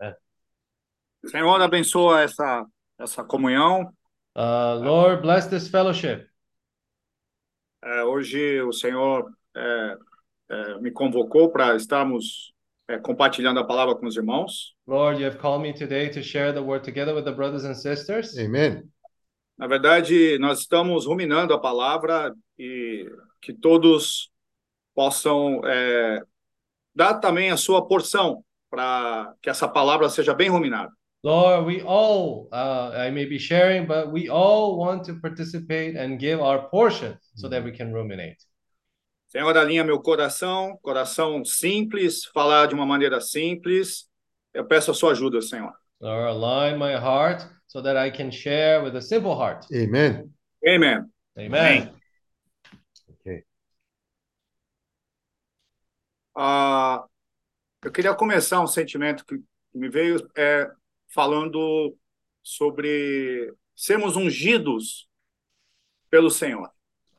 Amen. 0.00 0.14
Senhor, 1.26 1.60
abençoa 1.60 2.22
essa, 2.22 2.66
essa 2.98 3.24
comunhão. 3.24 3.92
Uh, 4.36 4.78
Lord, 4.82 5.22
bless 5.22 5.48
this 5.48 5.68
fellowship. 5.68 6.26
É, 7.82 8.02
hoje 8.04 8.60
o 8.62 8.72
Senhor 8.72 9.30
é, 9.56 9.96
é, 10.50 10.80
me 10.80 10.90
convocou 10.90 11.50
para 11.50 11.76
estarmos 11.76 12.52
compartilhando 13.02 13.58
a 13.58 13.66
palavra 13.66 13.96
com 13.96 14.06
os 14.06 14.16
irmãos. 14.16 14.76
Lord, 14.86 15.20
you 15.20 15.26
have 15.26 15.38
called 15.38 15.62
me 15.62 15.72
today 15.72 16.08
to 16.10 16.22
share 16.22 16.52
the 16.52 16.60
word 16.60 16.84
together 16.84 17.14
with 17.14 17.24
the 17.24 17.32
brothers 17.32 17.64
and 17.64 17.74
sisters. 17.74 18.38
Amen. 18.38 18.88
Na 19.58 19.66
verdade, 19.66 20.38
nós 20.38 20.60
estamos 20.60 21.06
ruminando 21.06 21.52
a 21.52 21.60
palavra 21.60 22.34
e 22.58 23.10
que 23.40 23.52
todos 23.52 24.30
possam 24.94 25.60
é, 25.64 26.22
dar 26.94 27.14
também 27.14 27.50
a 27.50 27.56
sua 27.56 27.86
porção 27.86 28.44
para 28.76 29.34
que 29.40 29.48
essa 29.48 29.66
palavra 29.66 30.10
seja 30.10 30.34
bem 30.34 30.50
ruminada. 30.50 30.92
Lord, 31.24 31.66
we 31.66 31.80
all, 31.82 32.46
uh, 32.52 32.92
I 32.94 33.10
may 33.10 33.24
be 33.24 33.38
sharing, 33.38 33.86
but 33.86 34.12
we 34.12 34.28
all 34.28 34.78
want 34.78 35.04
to 35.06 35.18
participate 35.18 35.96
and 35.96 36.20
give 36.20 36.40
our 36.40 36.68
portion 36.68 37.18
so 37.34 37.48
that 37.48 37.64
we 37.64 37.72
can 37.72 37.90
ruminate. 37.92 38.36
Senhor, 39.28 39.56
alinha 39.56 39.82
meu 39.82 39.98
coração, 39.98 40.78
coração 40.82 41.42
simples, 41.44 42.26
falar 42.26 42.66
de 42.66 42.74
uma 42.74 42.86
maneira 42.86 43.20
simples. 43.20 44.08
Eu 44.54 44.66
peço 44.66 44.90
a 44.90 44.94
sua 44.94 45.12
ajuda, 45.12 45.40
Senhor. 45.40 45.72
Lord, 46.00 46.28
align 46.28 46.78
my 46.78 46.92
heart 46.92 47.44
so 47.66 47.82
that 47.82 47.96
I 47.96 48.10
can 48.10 48.30
share 48.30 48.84
with 48.84 48.94
a 48.94 49.00
simple 49.00 49.34
heart. 49.34 49.66
Amen. 49.72 50.30
Amen. 50.68 51.10
Amen. 51.36 51.90
Okay. 53.20 53.42
Ah, 56.36 57.04
eu 57.85 57.91
queria 57.91 58.13
começar 58.13 58.61
um 58.61 58.67
sentimento 58.67 59.25
que 59.25 59.41
me 59.73 59.89
veio 59.89 60.29
é, 60.37 60.69
falando 61.13 61.95
sobre 62.43 63.53
sermos 63.75 64.15
ungidos 64.15 65.09
pelo 66.09 66.29
Senhor. 66.29 66.69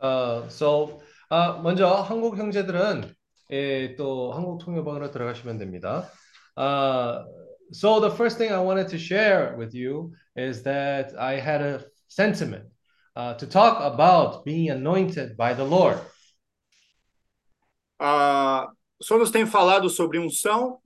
Uh, 0.00 0.48
so, 0.50 1.00
uh, 1.30 1.60
먼저 1.62 2.02
한국 2.02 2.36
형제들은 2.36 3.14
예, 3.50 3.94
또 3.96 4.32
한국 4.32 4.58
통역방으로 4.58 5.10
들어가시면 5.10 5.58
됩니다. 5.58 6.10
Uh, 6.56 7.24
so 7.72 8.00
the 8.00 8.10
first 8.10 8.38
thing 8.38 8.50
I 8.50 8.60
wanted 8.60 8.88
to 8.88 8.98
share 8.98 9.56
with 9.56 9.74
you 9.74 10.12
is 10.36 10.62
that 10.62 11.14
I 11.18 11.38
had 11.38 11.60
a 11.60 11.84
sentiment 12.08 12.64
uh, 13.14 13.34
to 13.34 13.46
talk 13.46 13.80
about 13.80 14.44
being 14.44 14.70
anointed 14.70 15.36
by 15.36 15.54
the 15.54 15.64
Lord. 15.64 15.98
Ah, 18.00 18.68
o 18.99 19.03
Senhor 19.03 19.19
nos 19.19 19.31
tem 19.31 19.45
falado 19.45 19.89
sobre 19.89 20.19
unção 20.19 20.79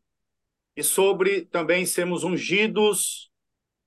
e 0.76 0.84
sobre 0.84 1.42
também 1.46 1.86
sermos 1.86 2.24
ungidos 2.24 3.32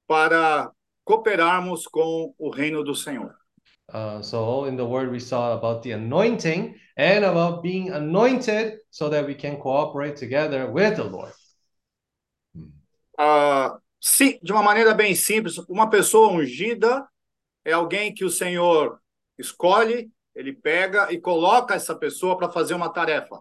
para 0.06 0.70
cooperarmos 1.04 1.86
com 1.86 2.34
o 2.38 2.50
reino 2.50 2.82
do 2.82 2.94
Senhor. 2.94 3.34
Uh, 3.92 4.22
so 4.22 4.66
in 4.66 4.76
the 4.76 4.82
word 4.82 5.10
we 5.10 5.20
saw 5.20 5.52
about 5.52 5.82
the 5.82 5.92
anointing 5.92 6.74
and 6.96 7.24
about 7.24 7.62
being 7.62 7.90
anointed 7.90 8.78
so 8.90 9.10
that 9.10 9.26
we 9.26 9.34
can 9.34 9.56
cooperate 9.56 10.16
together 10.16 10.70
with 10.70 10.96
the 10.96 11.04
Lord. 11.04 11.32
Ah, 13.18 13.78
sim, 14.00 14.38
de 14.42 14.52
uma 14.52 14.62
maneira 14.62 14.94
bem 14.94 15.14
simples, 15.14 15.58
uma 15.68 15.88
pessoa 15.88 16.32
ungida 16.32 17.06
é 17.64 17.72
alguém 17.72 18.12
que 18.12 18.24
o 18.24 18.30
Senhor 18.30 18.98
escolhe, 19.38 20.10
ele 20.34 20.52
pega 20.52 21.12
e 21.12 21.20
coloca 21.20 21.74
essa 21.74 21.94
pessoa 21.94 22.36
para 22.36 22.50
fazer 22.50 22.74
uma 22.74 22.88
tarefa. 22.88 23.40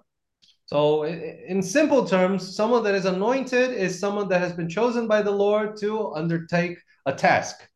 So, 0.66 1.03
in 1.03 1.61
simple 1.61 2.06
terms, 2.06 2.56
someone 2.56 2.83
that 2.83 2.95
is 2.95 3.06
anointed 3.06 3.72
is 3.72 4.00
someone 4.00 4.30
that 4.30 4.39
has 4.39 4.53
been 4.53 4.70
chosen 4.70 5.08
by 5.08 5.22
the 5.22 5.31
Lord 5.31 5.75
to 5.81 6.14
undertake 6.14 6.78
a 7.05 7.14
task. 7.14 7.67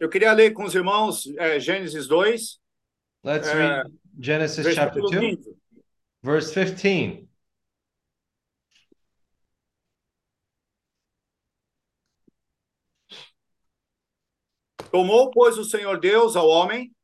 Eu 0.00 0.08
queria 0.08 0.32
ler 0.32 0.52
com 0.52 0.64
os 0.64 0.74
irmãos 0.74 1.26
eh, 1.38 1.58
Gênesis 1.58 2.06
2, 2.06 2.58
Let's 3.24 3.48
Uh, 3.48 3.56
read 3.56 3.92
Genesis 4.20 4.74
chapter 4.74 5.00
versículo 5.00 5.10
2, 5.10 5.36
15. 5.36 5.56
verse 6.22 6.52
15. 6.52 7.28
Tomou, 14.90 15.30
pois, 15.30 15.58
o 15.58 15.64
Senhor 15.64 15.98
Deus 15.98 16.36
ao 16.36 16.48
homem 16.48 16.94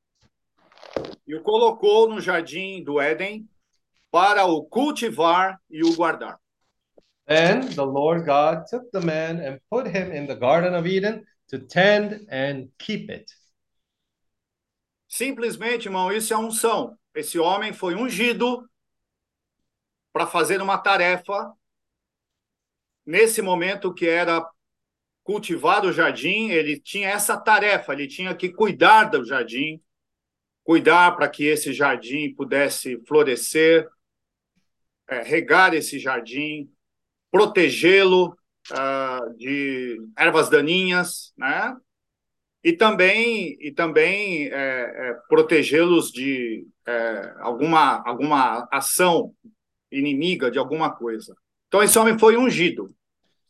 e 1.27 1.34
o 1.34 1.43
colocou 1.43 2.09
no 2.09 2.21
jardim 2.21 2.84
do 2.84 3.01
Éden 3.01 3.49
para 4.10 4.44
o 4.44 4.65
cultivar 4.65 5.60
e 5.71 5.82
o 5.84 5.94
guardar. 5.94 6.38
Then 7.26 7.69
the 7.75 7.84
Lord 7.84 8.25
God 8.25 8.66
took 8.69 8.91
the 8.91 9.00
man 9.00 9.41
and 9.41 9.60
put 9.71 9.87
him 9.87 10.12
in 10.12 10.26
the 10.26 10.34
Garden 10.34 10.75
of 10.75 10.88
Eden 10.88 11.25
to 11.48 11.59
tend 11.59 12.26
and 12.28 12.69
keep 12.78 13.10
it. 13.10 13.31
Simplesmente, 15.09 15.87
irmão, 15.87 16.12
isso 16.12 16.32
é 16.32 16.37
unção. 16.37 16.97
Esse 17.15 17.38
homem 17.38 17.72
foi 17.72 17.94
ungido 17.94 18.69
para 20.12 20.27
fazer 20.27 20.60
uma 20.60 20.78
tarefa 20.78 21.53
nesse 23.06 23.42
momento 23.42 23.92
que 23.92 24.06
era 24.09 24.44
cultivar 25.22 25.84
o 25.84 25.92
jardim, 25.92 26.50
ele 26.50 26.78
tinha 26.81 27.09
essa 27.09 27.37
tarefa, 27.37 27.92
ele 27.92 28.06
tinha 28.06 28.34
que 28.34 28.48
cuidar 28.48 29.04
do 29.04 29.25
jardim, 29.25 29.81
cuidar 30.65 31.16
para 31.16 31.28
que 31.28 31.44
esse 31.44 31.72
jardim 31.72 32.34
pudesse 32.34 33.00
florescer, 33.06 33.88
eh, 35.10 35.22
regar 35.22 35.75
esse 35.75 35.98
jardim, 35.98 36.71
protegê-lo 37.31 38.37
ah, 38.72 39.21
de 39.37 39.98
ervas 40.16 40.48
daninhas, 40.48 41.32
né? 41.37 41.76
E 42.62 42.72
também 42.75 43.56
e 43.60 43.72
também 43.72 44.48
eh, 44.48 44.53
eh, 44.53 45.16
protegê-los 45.28 46.12
de 46.12 46.66
eh, 46.87 47.34
alguma 47.41 48.06
alguma 48.06 48.69
ação 48.71 49.34
inimiga 49.91 50.50
de 50.50 50.59
alguma 50.59 50.94
coisa. 50.94 51.34
Então 51.69 51.82
esse 51.82 51.98
homem 51.98 52.19
foi 52.19 52.37
ungido. 52.37 52.94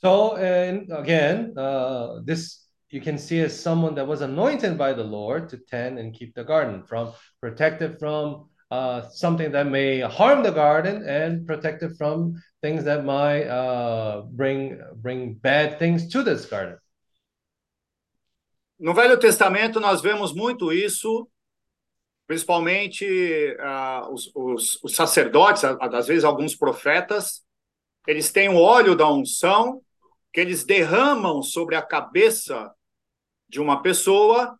So, 0.00 0.36
and 0.36 0.90
again, 0.92 1.52
uh, 1.56 2.22
this 2.24 2.60
you 2.90 3.02
can 3.02 3.18
see 3.18 3.40
as 3.44 3.52
someone 3.52 3.94
that 3.96 4.06
was 4.06 4.22
anointed 4.22 4.78
by 4.78 4.94
the 4.94 5.02
Lord 5.02 5.48
to 5.50 5.58
tend 5.58 5.98
and 5.98 6.12
keep 6.12 6.32
the 6.34 6.44
garden 6.44 6.84
from 6.86 7.12
protected 7.40 7.98
from 7.98 8.48
uh, 8.70 9.08
something 9.10 9.50
that 9.52 9.66
may 9.66 10.00
harm 10.00 10.42
the 10.42 10.50
garden 10.50 11.02
and 11.06 11.46
protected 11.46 11.96
from 11.96 12.40
things 12.62 12.84
that 12.84 13.04
might 13.04 13.46
uh, 13.46 14.22
bring 14.30 14.80
bring 14.96 15.34
bad 15.34 15.78
things 15.78 16.08
to 16.08 16.22
this 16.22 16.46
garden. 16.46 16.78
No 18.78 18.94
Velho 18.94 19.18
Testamento 19.18 19.78
nós 19.80 20.00
vemos 20.00 20.32
muito 20.32 20.72
isso, 20.72 21.28
principalmente 22.26 23.56
ah, 23.60 24.08
os, 24.10 24.30
os, 24.34 24.82
os 24.82 24.94
sacerdotes, 24.94 25.64
às 25.64 26.06
vezes 26.06 26.24
alguns 26.24 26.56
profetas, 26.56 27.42
eles 28.06 28.32
têm 28.32 28.48
o 28.48 28.56
óleo 28.56 28.94
da 28.94 29.10
unção 29.10 29.82
que 30.32 30.40
eles 30.40 30.64
derramam 30.64 31.42
sobre 31.42 31.76
a 31.76 31.82
cabeça 31.82 32.72
de 33.48 33.60
uma 33.60 33.82
pessoa 33.82 34.58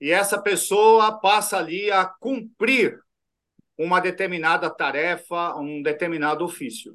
e 0.00 0.12
essa 0.12 0.40
pessoa 0.40 1.18
passa 1.18 1.56
ali 1.56 1.90
a 1.90 2.04
cumprir 2.04 3.00
uma 3.80 4.00
determinada 4.00 4.68
tarefa, 4.68 5.56
um 5.56 5.82
determinado 5.82 6.44
ofício. 6.44 6.94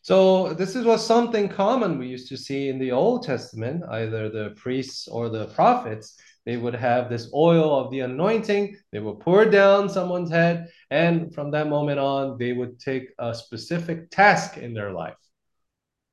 So 0.00 0.54
this 0.54 0.74
is 0.74 0.84
was 0.84 1.02
something 1.02 1.48
common 1.48 1.98
we 1.98 2.06
used 2.06 2.28
to 2.30 2.36
see 2.36 2.68
in 2.68 2.78
the 2.78 2.90
Old 2.90 3.22
Testament, 3.22 3.84
either 3.90 4.30
the 4.30 4.54
priests 4.56 5.06
or 5.06 5.30
the 5.30 5.46
prophets. 5.54 6.16
They 6.44 6.56
would 6.56 6.74
have 6.74 7.08
this 7.08 7.30
oil 7.32 7.72
of 7.72 7.90
the 7.92 8.00
anointing, 8.00 8.76
they 8.90 8.98
would 8.98 9.20
pour 9.20 9.44
down 9.44 9.88
someone's 9.88 10.28
head, 10.28 10.66
and 10.90 11.32
from 11.32 11.52
that 11.52 11.68
moment 11.68 12.00
on, 12.00 12.36
they 12.36 12.52
would 12.52 12.80
take 12.80 13.14
a 13.20 13.32
specific 13.32 14.10
task 14.10 14.56
in 14.56 14.74
their 14.74 14.90
life. 14.90 15.14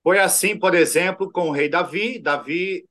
Foi 0.03 0.19
assim, 0.19 0.57
por 0.57 0.75
exemplo, 0.75 1.31
com 1.31 1.49
o 1.49 1.51
rei 1.51 1.67
Davi. 1.67 2.19
Davi, 2.19 2.85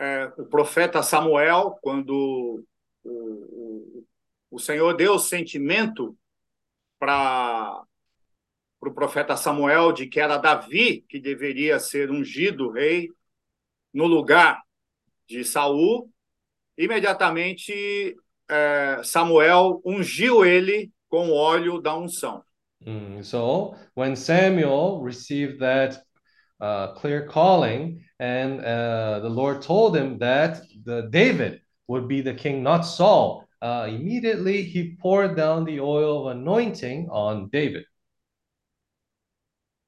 é, 0.00 0.32
o 0.38 0.46
profeta 0.46 1.02
Samuel, 1.02 1.78
quando 1.82 2.64
o, 3.04 3.10
o, 3.10 4.04
o 4.52 4.58
Senhor 4.58 4.94
deu 4.96 5.14
o 5.14 5.18
sentimento 5.18 6.16
para 6.98 7.82
o 7.82 7.86
pro 8.80 8.94
profeta 8.94 9.36
Samuel 9.36 9.92
de 9.92 10.06
que 10.06 10.20
era 10.20 10.36
Davi 10.36 11.04
que 11.08 11.18
deveria 11.18 11.78
ser 11.78 12.10
ungido 12.10 12.70
rei 12.70 13.08
no 13.92 14.06
lugar 14.06 14.62
de 15.26 15.44
Saul, 15.44 16.10
imediatamente 16.76 18.14
é, 18.48 19.00
Samuel 19.02 19.80
ungiu 19.84 20.44
ele 20.44 20.92
com 21.08 21.30
óleo 21.30 21.80
da 21.80 21.96
unção. 21.96 22.42
Mm, 22.84 23.22
so 23.22 23.74
when 23.94 24.14
Samuel 24.14 25.00
received 25.02 25.60
that 25.60 26.02
uh, 26.60 26.94
clear 26.94 27.26
calling, 27.26 28.00
and 28.18 28.60
uh, 28.60 29.20
the 29.20 29.28
Lord 29.28 29.62
told 29.62 29.96
him 29.96 30.18
that 30.18 30.60
the 30.84 31.08
David 31.10 31.60
would 31.88 32.08
be 32.08 32.20
the 32.20 32.34
king, 32.34 32.62
not 32.62 32.82
Saul, 32.82 33.43
uh, 33.64 33.88
immediately 33.88 34.62
he 34.62 34.94
poured 35.00 35.34
down 35.34 35.64
the 35.64 35.80
oil 35.80 36.26
of 36.26 36.36
anointing 36.36 37.08
on 37.10 37.48
David. 37.48 37.86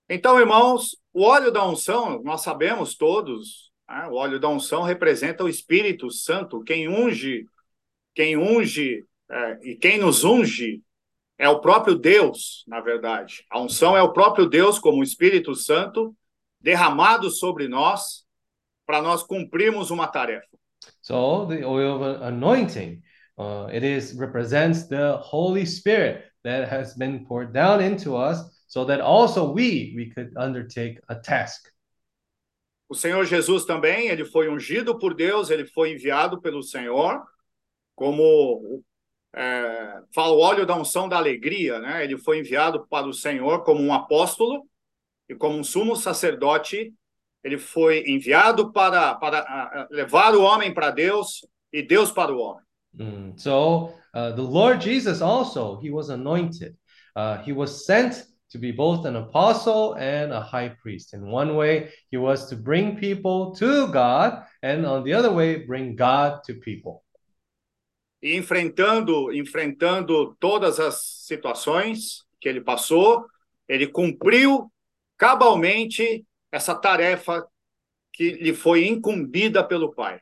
Então, 0.08 0.38
irmãos, 0.38 0.96
o 1.12 1.23
óleo 1.25 1.50
da 1.50 1.67
unção, 1.67 2.23
nós 2.23 2.43
sabemos 2.43 2.96
todos, 2.96 3.70
né? 3.88 4.06
o 4.08 4.14
óleo 4.14 4.40
da 4.40 4.49
unção 4.49 4.82
representa 4.82 5.44
o 5.44 5.49
Espírito 5.49 6.11
Santo, 6.11 6.62
quem 6.62 6.88
unge, 6.88 7.44
quem 8.14 8.37
unge 8.37 9.05
é, 9.28 9.58
e 9.62 9.76
quem 9.76 9.99
nos 9.99 10.25
unge 10.25 10.81
é 11.37 11.49
o 11.49 11.61
próprio 11.61 11.96
Deus, 11.96 12.64
na 12.67 12.81
verdade. 12.81 13.44
A 13.50 13.61
unção 13.61 13.96
é 13.96 14.02
o 14.02 14.12
próprio 14.12 14.46
Deus, 14.46 14.79
como 14.79 15.00
o 15.00 15.05
Espírito 15.05 15.55
Santo, 15.55 16.17
derramado 16.61 17.29
sobre 17.29 17.69
nós, 17.69 18.25
para 18.87 19.02
nós 19.02 19.22
cumprirmos 19.22 19.90
uma 19.90 20.06
tarefa. 20.06 20.56
So 21.02 21.46
the 21.46 21.67
oil 21.67 21.96
of 21.96 22.22
anointing, 22.22 23.02
uh, 23.38 23.68
it 23.72 23.84
is 23.84 24.14
represents 24.14 24.88
the 24.88 25.16
Holy 25.18 25.64
Spirit 25.64 26.24
that 26.44 26.68
has 26.68 26.94
been 26.94 27.24
poured 27.26 27.52
down 27.52 27.80
into 27.80 28.16
us, 28.16 28.38
so 28.66 28.84
that 28.84 29.00
also 29.00 29.52
we 29.52 29.94
we 29.96 30.10
could 30.10 30.32
undertake 30.36 30.98
a 31.08 31.14
task. 31.14 31.68
O 32.88 32.94
Senhor 32.94 33.24
Jesus 33.24 33.64
também, 33.64 34.08
ele 34.08 34.24
foi 34.24 34.48
ungido 34.48 34.96
por 34.98 35.14
Deus, 35.14 35.50
ele 35.50 35.66
foi 35.66 35.92
enviado 35.92 36.40
pelo 36.40 36.62
Senhor, 36.62 37.20
como 37.96 38.82
é, 39.34 40.00
fala 40.14 40.32
o 40.32 40.38
óleo 40.38 40.64
da 40.64 40.76
unção 40.76 41.08
da 41.08 41.16
alegria, 41.16 41.78
né? 41.80 42.04
Ele 42.04 42.16
foi 42.16 42.38
enviado 42.38 42.86
para 42.88 43.06
o 43.06 43.12
Senhor 43.12 43.64
como 43.64 43.82
um 43.82 43.92
apóstolo 43.92 44.66
e 45.28 45.34
como 45.34 45.58
um 45.58 45.64
sumo 45.64 45.96
sacerdote. 45.96 46.94
Ele 47.42 47.58
foi 47.58 48.04
enviado 48.08 48.72
para, 48.72 49.14
para 49.16 49.88
levar 49.90 50.34
o 50.34 50.42
homem 50.42 50.72
para 50.72 50.90
Deus 50.90 51.46
e 51.72 51.82
Deus 51.82 52.10
para 52.10 52.32
o 52.32 52.38
homem. 52.38 52.65
Mm, 52.98 53.38
So 53.38 53.94
uh, 54.14 54.32
the 54.32 54.43
Lord 54.43 54.81
Jesus 54.81 55.20
also 55.20 55.81
he 55.81 55.90
was 55.90 56.08
anointed. 56.10 56.76
Uh, 57.14 57.38
he 57.43 57.52
was 57.52 57.87
sent 57.87 58.25
to 58.50 58.58
be 58.58 58.70
both 58.70 59.04
an 59.06 59.16
apostle 59.16 59.94
and 59.94 60.32
a 60.32 60.40
high 60.40 60.69
priest. 60.81 61.14
In 61.14 61.26
one 61.26 61.56
way, 61.56 61.90
he 62.10 62.16
was 62.16 62.48
to 62.48 62.56
bring 62.56 62.96
people 62.96 63.54
to 63.56 63.88
God, 63.88 64.44
and 64.62 64.87
on 64.87 65.02
the 65.02 65.12
other 65.12 65.32
way, 65.32 65.56
bring 65.56 65.96
God 65.96 66.43
to 66.44 66.54
people. 66.54 67.02
E 68.22 68.34
enfrentando, 68.37 69.32
enfrentando 69.32 70.37
todas 70.40 70.81
as 70.81 71.00
situações 71.26 72.25
que 72.40 72.48
ele 72.48 72.60
passou, 72.60 73.26
ele 73.69 73.87
cumpriu 73.87 74.70
cabalmente 75.19 76.25
essa 76.50 76.75
tarefa 76.75 77.46
que 78.12 78.31
lhe 78.32 78.54
foi 78.54 78.87
incumbida 78.87 79.62
pelo 79.62 79.93
Pai. 79.93 80.20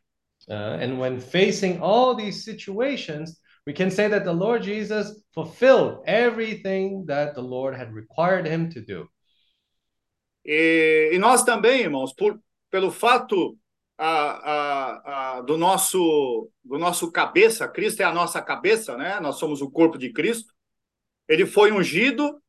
Uh, 0.49 0.79
and 0.81 0.99
when 0.99 1.21
facing 1.21 1.81
all 1.81 2.15
these 2.15 2.45
situations, 2.45 3.41
we 3.67 3.73
can 3.73 3.91
say 3.91 4.09
that 4.09 4.25
the 4.25 4.33
Lord 4.33 4.63
Jesus 4.63 5.23
fulfilled 5.33 6.03
everything 6.07 7.07
that 7.07 7.35
the 7.35 7.43
Lord 7.43 7.75
had 7.75 7.93
required 7.95 8.47
him 8.47 8.71
to 8.71 8.81
do. 8.81 9.09
E, 10.45 11.11
e 11.13 11.19
nós 11.19 11.43
também, 11.43 11.81
irmãos, 11.81 12.13
por, 12.13 12.39
pelo 12.71 12.91
fato 12.91 13.57
ah, 13.97 14.41
ah, 14.45 15.03
ah, 15.39 15.41
do 15.43 15.57
nosso 15.57 16.51
do 16.63 16.79
nosso 16.79 17.11
cabeça, 17.13 17.69
Cristo 17.69 18.01
é 18.01 18.05
a 18.05 18.13
nossa 18.13 18.43
cabeça, 18.43 18.97
né? 18.97 19.21
Nós 19.21 19.37
somos 19.37 19.63
o 19.63 19.71
corpo 19.71 19.97
de 19.97 20.13
Cristo. 20.13 20.53
Ele 21.29 21.47
foi 21.47 21.73
ungido, 21.73 22.43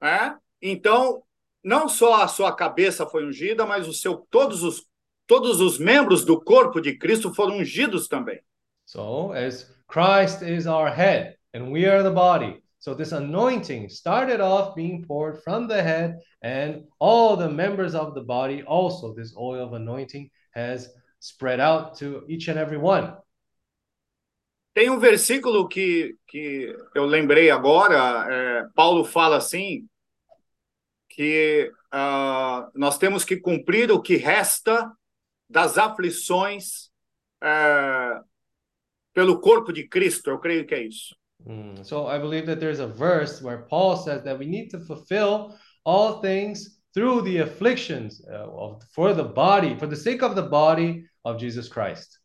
né? 0.00 0.36
Então, 0.60 1.22
não 1.62 1.88
só 1.88 2.22
a 2.22 2.28
sua 2.28 2.54
cabeça 2.54 3.06
foi 3.06 3.24
ungida, 3.24 3.66
mas 3.66 3.86
o 3.86 3.92
seu 3.92 4.16
todos 4.30 4.62
os 4.62 4.86
todos 5.26 5.60
os 5.60 5.78
membros 5.78 6.24
do 6.24 6.40
corpo 6.40 6.80
de 6.80 6.96
Cristo 6.96 7.32
foram 7.34 7.58
ungidos 7.58 8.08
também. 8.08 8.40
So, 8.84 9.32
as 9.32 9.70
Christ 9.86 10.42
is 10.42 10.66
our 10.66 10.90
head 10.90 11.36
and 11.54 11.70
we 11.70 11.86
are 11.86 12.02
the 12.02 12.10
body, 12.10 12.62
so 12.78 12.94
this 12.94 13.12
anointing 13.12 13.88
started 13.88 14.40
off 14.40 14.74
being 14.74 15.04
poured 15.06 15.42
from 15.44 15.68
the 15.68 15.82
head, 15.82 16.18
and 16.42 16.84
all 16.98 17.36
the 17.36 17.48
members 17.48 17.94
of 17.94 18.14
the 18.14 18.22
body 18.22 18.64
also, 18.64 19.14
this 19.14 19.36
oil 19.36 19.66
of 19.66 19.72
anointing 19.74 20.30
has 20.50 20.88
spread 21.20 21.60
out 21.60 21.96
to 21.98 22.24
each 22.28 22.48
and 22.48 22.58
every 22.58 22.78
one. 22.78 23.16
Tem 24.74 24.88
um 24.88 24.98
versículo 24.98 25.68
que, 25.68 26.16
que 26.26 26.74
eu 26.94 27.04
lembrei 27.04 27.50
agora, 27.50 28.26
é, 28.30 28.66
Paulo 28.74 29.04
fala 29.04 29.36
assim, 29.36 29.86
que 31.08 31.70
ah, 31.92 32.70
nós 32.74 32.96
temos 32.96 33.22
que 33.22 33.36
cumprir 33.36 33.92
o 33.92 34.00
que 34.00 34.16
resta 34.16 34.90
das 35.52 35.78
aflições 35.78 36.90
é, 37.42 38.20
pelo 39.14 39.40
corpo 39.40 39.72
de 39.72 39.86
Cristo, 39.86 40.30
eu 40.30 40.38
creio 40.38 40.66
que 40.66 40.74
é 40.74 40.82
isso. 40.86 41.14
Mm, 41.46 41.84
So, 41.84 42.08
I 42.08 42.18
believe 42.18 42.46
that 42.46 42.60
there's 42.60 42.80
a 42.80 42.86
verse 42.86 43.42
where 43.44 43.66
Paul 43.68 43.96
says 43.96 44.22
that 44.24 44.38
we 44.38 44.46
need 44.46 44.70
to 44.70 44.80
fulfill 44.80 45.54
all 45.84 46.20
things 46.20 46.80
through 46.94 47.22
the 47.24 47.38
afflictions 47.40 48.20
uh, 48.28 48.48
of, 48.50 48.82
for 48.94 49.14
the 49.14 49.24
body, 49.24 49.76
for 49.78 49.86
the 49.88 49.96
sake 49.96 50.22
of 50.24 50.34
the 50.34 50.42
body 50.48 51.04
of 51.24 51.38
Jesus 51.38 51.68
Christ. 51.68 52.18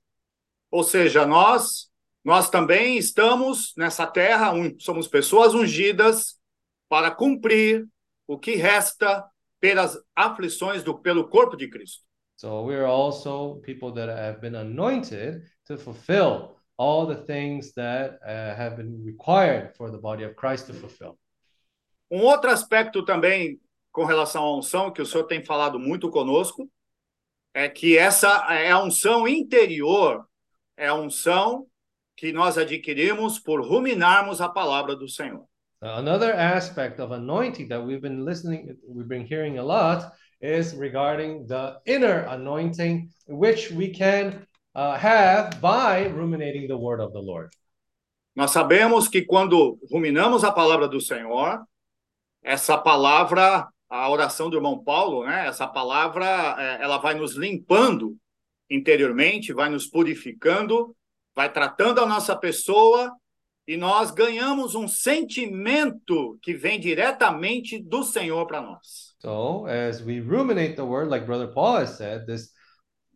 Ou 0.71 0.83
seja, 0.83 1.25
nós 1.25 1.88
nós 2.24 2.50
também 2.50 2.97
estamos 2.97 3.74
nessa 3.77 4.06
terra, 4.06 4.51
um- 4.53 4.77
somos 4.79 5.07
pessoas 5.07 5.53
ungidas 5.53 6.38
para 6.89 7.09
cumprir 7.09 7.88
o 8.27 8.38
que 8.38 8.56
resta 8.56 9.24
pelas 9.62 9.97
aflições 10.13 10.83
do 10.83 11.00
pelo 11.00 11.29
corpo 11.29 11.56
de 11.56 11.69
Cristo. 11.69 12.03
So 12.38 12.62
we 12.62 12.75
are 12.75 12.86
also 12.86 13.56
people 13.66 13.92
that 13.94 14.10
have 14.10 14.39
been 14.39 14.56
anointed 14.56 15.42
to 15.66 15.78
fulfill 15.78 16.57
all 16.78 17.07
the 17.07 17.16
things 17.25 17.74
that 17.74 18.19
uh, 18.24 18.56
have 18.56 18.78
been 18.78 19.04
required 19.04 19.75
for 19.75 19.89
the 19.89 19.98
body 19.98 20.24
of 20.24 20.36
Christ 20.36 20.68
to 20.68 20.74
fulfill. 20.74 21.18
Um 22.12 22.22
outro 22.22 22.51
aspecto 22.51 23.04
também 23.04 23.60
com 23.92 24.06
relação 24.06 24.44
à 24.44 24.56
unção 24.56 24.92
que 24.92 25.01
o 25.01 25.06
senhor 25.06 25.24
tem 25.25 25.44
falado 25.44 25.80
muito 25.80 26.12
conosco 26.12 26.69
é 27.56 27.68
que 27.68 27.98
essa 27.98 28.30
é 28.54 28.69
a 28.69 28.84
unção 28.84 29.28
interior, 29.28 30.24
é 30.78 30.88
a 30.88 30.94
unção 30.94 31.66
que 32.16 32.31
nós 32.31 32.56
adquirimos 32.56 33.39
por 33.39 33.62
ruminarmos 33.68 34.42
a 34.42 34.48
palavra 34.48 34.95
do 34.95 35.10
Senhor. 35.10 35.44
Another 35.81 36.34
aspect 36.34 37.00
of 37.00 37.12
anointing 37.13 37.68
that 37.68 37.84
we've 37.84 38.01
been 38.01 38.24
listening, 38.24 38.78
we've 38.88 39.07
been 39.07 39.25
hearing 39.25 39.57
a 39.57 39.63
lot, 39.63 40.12
is 40.42 40.75
regarding 40.75 41.48
the 41.48 41.80
inner 41.86 42.25
anointing, 42.30 43.10
which 43.28 43.72
we 43.72 43.89
can 43.89 44.45
uh, 44.75 44.98
have 44.98 45.60
by 45.62 46.07
ruminating 46.07 46.68
the 46.68 46.78
word 46.78 47.01
of 47.01 47.13
the 47.13 47.22
Lord. 47.22 47.50
Nós 48.36 48.51
sabemos 48.51 49.07
que 49.07 49.24
quando 49.24 49.80
ruminamos 49.92 50.44
a 50.44 50.51
palavra 50.51 50.88
do 50.88 51.01
Senhor, 51.01 51.66
essa 52.44 52.78
palavra, 52.78 53.68
a 53.89 54.10
oração 54.10 54.50
do 54.50 54.57
irmão 54.57 54.84
Paulo, 54.84 55.25
né? 55.25 55.48
Essa 55.48 55.68
palavra, 55.68 56.56
é, 56.60 56.84
ela 56.84 56.98
vai 56.98 57.15
nos 57.15 57.36
limpando 57.36 58.15
interiormente, 58.70 59.53
vai 59.53 59.70
nos 59.70 59.88
purificando, 59.88 60.96
vai 61.36 61.51
tratando 61.51 62.00
a 62.00 62.06
nossa 62.06 62.36
pessoa 62.36 63.12
e 63.67 63.75
nós 63.75 64.12
ganhamos 64.12 64.75
um 64.75 64.88
sentimento 64.88 66.38
que 66.41 66.53
vem 66.53 66.79
diretamente 66.79 67.79
do 67.79 68.03
Senhor 68.03 68.46
para 68.46 68.62
nós. 68.62 69.06
So 69.19 69.65
as 69.65 70.03
we 70.03 70.19
ruminate 70.19 70.75
the 70.75 70.86
word, 70.86 71.09
like 71.09 71.25
Brother 71.25 71.47
Paul 71.47 71.77
has 71.77 71.97
said, 71.97 72.27
this 72.27 72.51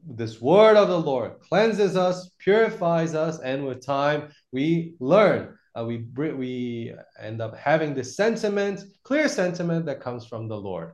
this 0.03 0.41
word 0.41 0.77
of 0.77 0.87
the 0.87 0.99
Lord 0.99 1.39
cleanses 1.41 1.95
us, 1.95 2.31
purifies 2.39 3.13
us, 3.13 3.39
and 3.39 3.65
with 3.65 3.85
time 3.85 4.29
we 4.51 4.95
learn. 4.99 5.57
Uh, 5.77 5.85
we 5.85 6.05
we 6.15 6.93
end 7.19 7.39
up 7.39 7.55
having 7.55 7.93
this 7.93 8.15
sentiment, 8.15 8.81
clear 9.03 9.29
sentiment 9.29 9.85
that 9.85 10.01
comes 10.01 10.25
from 10.25 10.47
the 10.47 10.57
Lord. 10.57 10.93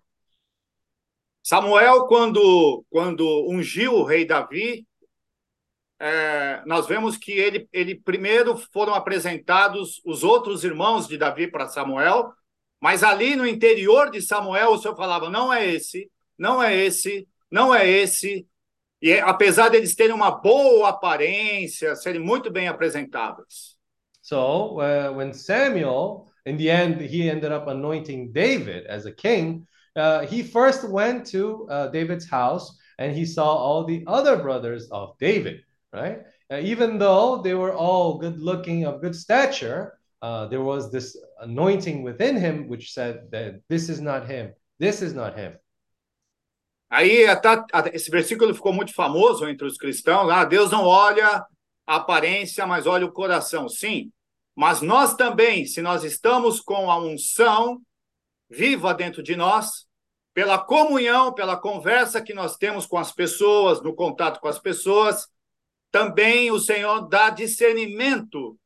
Samuel, 1.41 2.07
quando, 2.07 2.83
quando 2.91 3.47
ungiu 3.49 3.93
o 3.93 4.03
rei 4.03 4.25
Davi, 4.25 4.85
é, 5.97 6.61
nós 6.65 6.85
vemos 6.85 7.15
que 7.15 7.31
ele, 7.31 7.67
ele 7.71 7.95
primeiro 7.95 8.57
foram 8.73 8.93
apresentados 8.93 10.01
os 10.05 10.25
outros 10.25 10.65
irmãos 10.65 11.07
de 11.07 11.17
Davi 11.17 11.49
para 11.49 11.69
Samuel, 11.69 12.33
mas 12.81 13.03
ali 13.03 13.35
no 13.35 13.47
interior 13.47 14.11
de 14.11 14.21
Samuel 14.21 14.71
o 14.71 14.77
senhor 14.77 14.95
falava: 14.95 15.29
não 15.29 15.51
é 15.53 15.65
esse, 15.65 16.09
não 16.37 16.61
é 16.61 16.75
esse, 16.75 17.27
não 17.51 17.73
é 17.73 17.87
esse. 17.87 18.47
E 19.01 19.13
apesar 19.13 19.69
deles 19.69 19.95
terem 19.95 20.13
uma 20.13 20.31
boa 20.31 20.89
aparência, 20.89 21.95
serem 21.95 22.21
muito 22.21 22.51
bem 22.51 22.67
apresentáveis. 22.67 23.77
So 24.21 24.81
uh, 24.81 25.13
when 25.13 25.33
Samuel, 25.33 26.27
in 26.45 26.57
the 26.57 26.69
end, 26.69 27.01
he 27.01 27.29
ended 27.29 27.51
up 27.51 27.69
anointing 27.69 28.31
David 28.31 28.85
as 28.87 29.05
a 29.05 29.11
king. 29.11 29.65
Uh, 29.95 30.25
he 30.25 30.43
first 30.43 30.83
went 30.89 31.25
to 31.31 31.67
uh, 31.69 31.87
David's 31.87 32.29
house 32.29 32.77
and 32.99 33.15
he 33.15 33.25
saw 33.25 33.55
all 33.55 33.85
the 33.85 34.03
other 34.05 34.37
brothers 34.37 34.89
of 34.91 35.17
David, 35.19 35.61
right? 35.93 36.19
Uh, 36.51 36.57
even 36.57 36.97
though 36.97 37.41
they 37.41 37.53
were 37.53 37.73
all 37.73 38.17
good 38.17 38.39
looking, 38.39 38.85
of 38.85 39.01
good 39.01 39.15
stature, 39.15 39.97
uh, 40.21 40.47
there 40.47 40.61
was 40.61 40.91
this 40.91 41.17
anointing 41.39 42.03
within 42.03 42.37
him 42.37 42.67
which 42.67 42.93
said 42.93 43.29
that 43.31 43.61
this 43.69 43.89
is 43.89 43.99
not 43.99 44.25
him, 44.27 44.53
this 44.79 45.01
is 45.01 45.13
not 45.13 45.35
him. 45.37 45.57
Aí 46.89 47.25
esse 47.93 48.09
versículo 48.09 48.53
ficou 48.53 48.71
muito 48.71 48.93
famoso 48.93 49.47
entre 49.47 49.67
os 49.67 49.77
cristãos. 49.77 50.31
Ah, 50.31 50.45
Deus 50.45 50.71
não 50.71 50.85
olha 50.85 51.45
a 51.85 51.95
aparência, 51.95 52.65
mas 52.65 52.87
olha 52.87 53.05
o 53.05 53.11
coração. 53.11 53.67
Sim, 53.67 54.11
mas 54.55 54.81
nós 54.81 55.13
também, 55.15 55.65
se 55.65 55.81
nós 55.81 56.03
estamos 56.03 56.61
com 56.61 56.89
a 56.89 56.97
unção 56.97 57.81
viva 58.49 58.93
dentro 58.93 59.21
de 59.21 59.35
nós, 59.35 59.85
pela 60.33 60.57
comunhão, 60.57 61.33
pela 61.33 61.57
conversa 61.57 62.21
que 62.21 62.33
nós 62.33 62.55
temos 62.55 62.85
com 62.85 62.97
as 62.97 63.11
pessoas, 63.11 63.81
no 63.81 63.93
contato 63.93 64.39
com 64.39 64.47
as 64.47 64.59
pessoas, 64.59 65.27
também 65.91 66.51
o 66.51 66.59
Senhor 66.59 67.07
dá 67.09 67.29
discernimento 67.29 68.57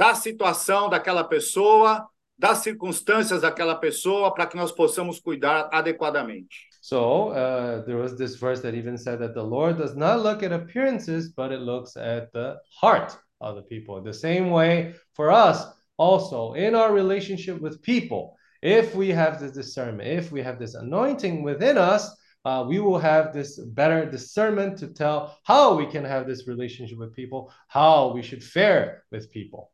da 0.00 0.14
situação 0.14 0.88
daquela 0.88 1.22
pessoa, 1.22 2.08
das 2.38 2.60
circunstâncias 2.60 3.42
daquela 3.42 3.74
pessoa, 3.74 4.32
para 4.32 4.46
que 4.46 4.56
nós 4.56 4.72
possamos 4.72 5.20
cuidar 5.20 5.68
adequadamente. 5.70 6.70
So 6.80 7.32
uh, 7.32 7.84
there 7.84 7.98
was 7.98 8.16
this 8.16 8.36
verse 8.36 8.62
that 8.62 8.74
even 8.74 8.96
said 8.96 9.18
that 9.18 9.34
the 9.34 9.42
Lord 9.42 9.76
does 9.76 9.94
not 9.94 10.22
look 10.22 10.42
at 10.42 10.54
appearances, 10.54 11.34
but 11.36 11.52
it 11.52 11.60
looks 11.60 11.98
at 11.98 12.32
the 12.32 12.56
heart 12.80 13.14
of 13.42 13.56
the 13.56 13.62
people. 13.62 14.02
The 14.02 14.14
same 14.14 14.50
way 14.50 14.94
for 15.12 15.30
us, 15.30 15.66
also 15.98 16.54
in 16.54 16.74
our 16.74 16.94
relationship 16.94 17.60
with 17.60 17.82
people, 17.82 18.38
if 18.62 18.94
we 18.94 19.10
have 19.10 19.38
this 19.38 19.52
discernment, 19.52 20.08
if 20.08 20.32
we 20.32 20.40
have 20.40 20.58
this 20.58 20.76
anointing 20.76 21.42
within 21.42 21.76
us, 21.76 22.08
uh, 22.46 22.64
we 22.66 22.80
will 22.80 22.98
have 22.98 23.34
this 23.34 23.58
better 23.58 24.10
discernment 24.10 24.78
to 24.78 24.86
tell 24.94 25.36
how 25.42 25.74
we 25.74 25.84
can 25.84 26.06
have 26.06 26.26
this 26.26 26.48
relationship 26.48 26.96
with 26.96 27.14
people, 27.14 27.52
how 27.68 28.14
we 28.14 28.22
should 28.22 28.42
fare 28.42 29.04
with 29.12 29.30
people. 29.30 29.70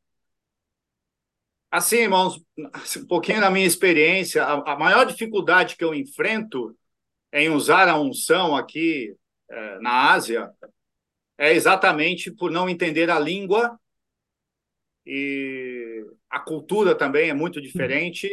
Assim, 1.76 1.97
irmãos, 1.97 2.40
um 2.56 3.06
pouquinho 3.06 3.38
da 3.38 3.50
minha 3.50 3.66
experiência, 3.66 4.42
a, 4.42 4.73
a 4.73 4.78
maior 4.78 5.04
dificuldade 5.04 5.76
que 5.76 5.85
eu 5.85 5.95
enfrento 5.95 6.75
em 7.30 7.50
usar 7.50 7.87
a 7.87 8.00
unção 8.00 8.56
aqui 8.56 9.14
é, 9.50 9.78
na 9.80 10.11
Ásia 10.12 10.50
é 11.37 11.52
exatamente 11.52 12.30
por 12.30 12.50
não 12.50 12.66
entender 12.66 13.11
a 13.11 13.18
língua 13.18 13.78
e 15.04 16.02
a 16.30 16.40
cultura 16.40 16.95
também 16.95 17.28
é 17.28 17.35
muito 17.35 17.61
diferente. 17.61 18.26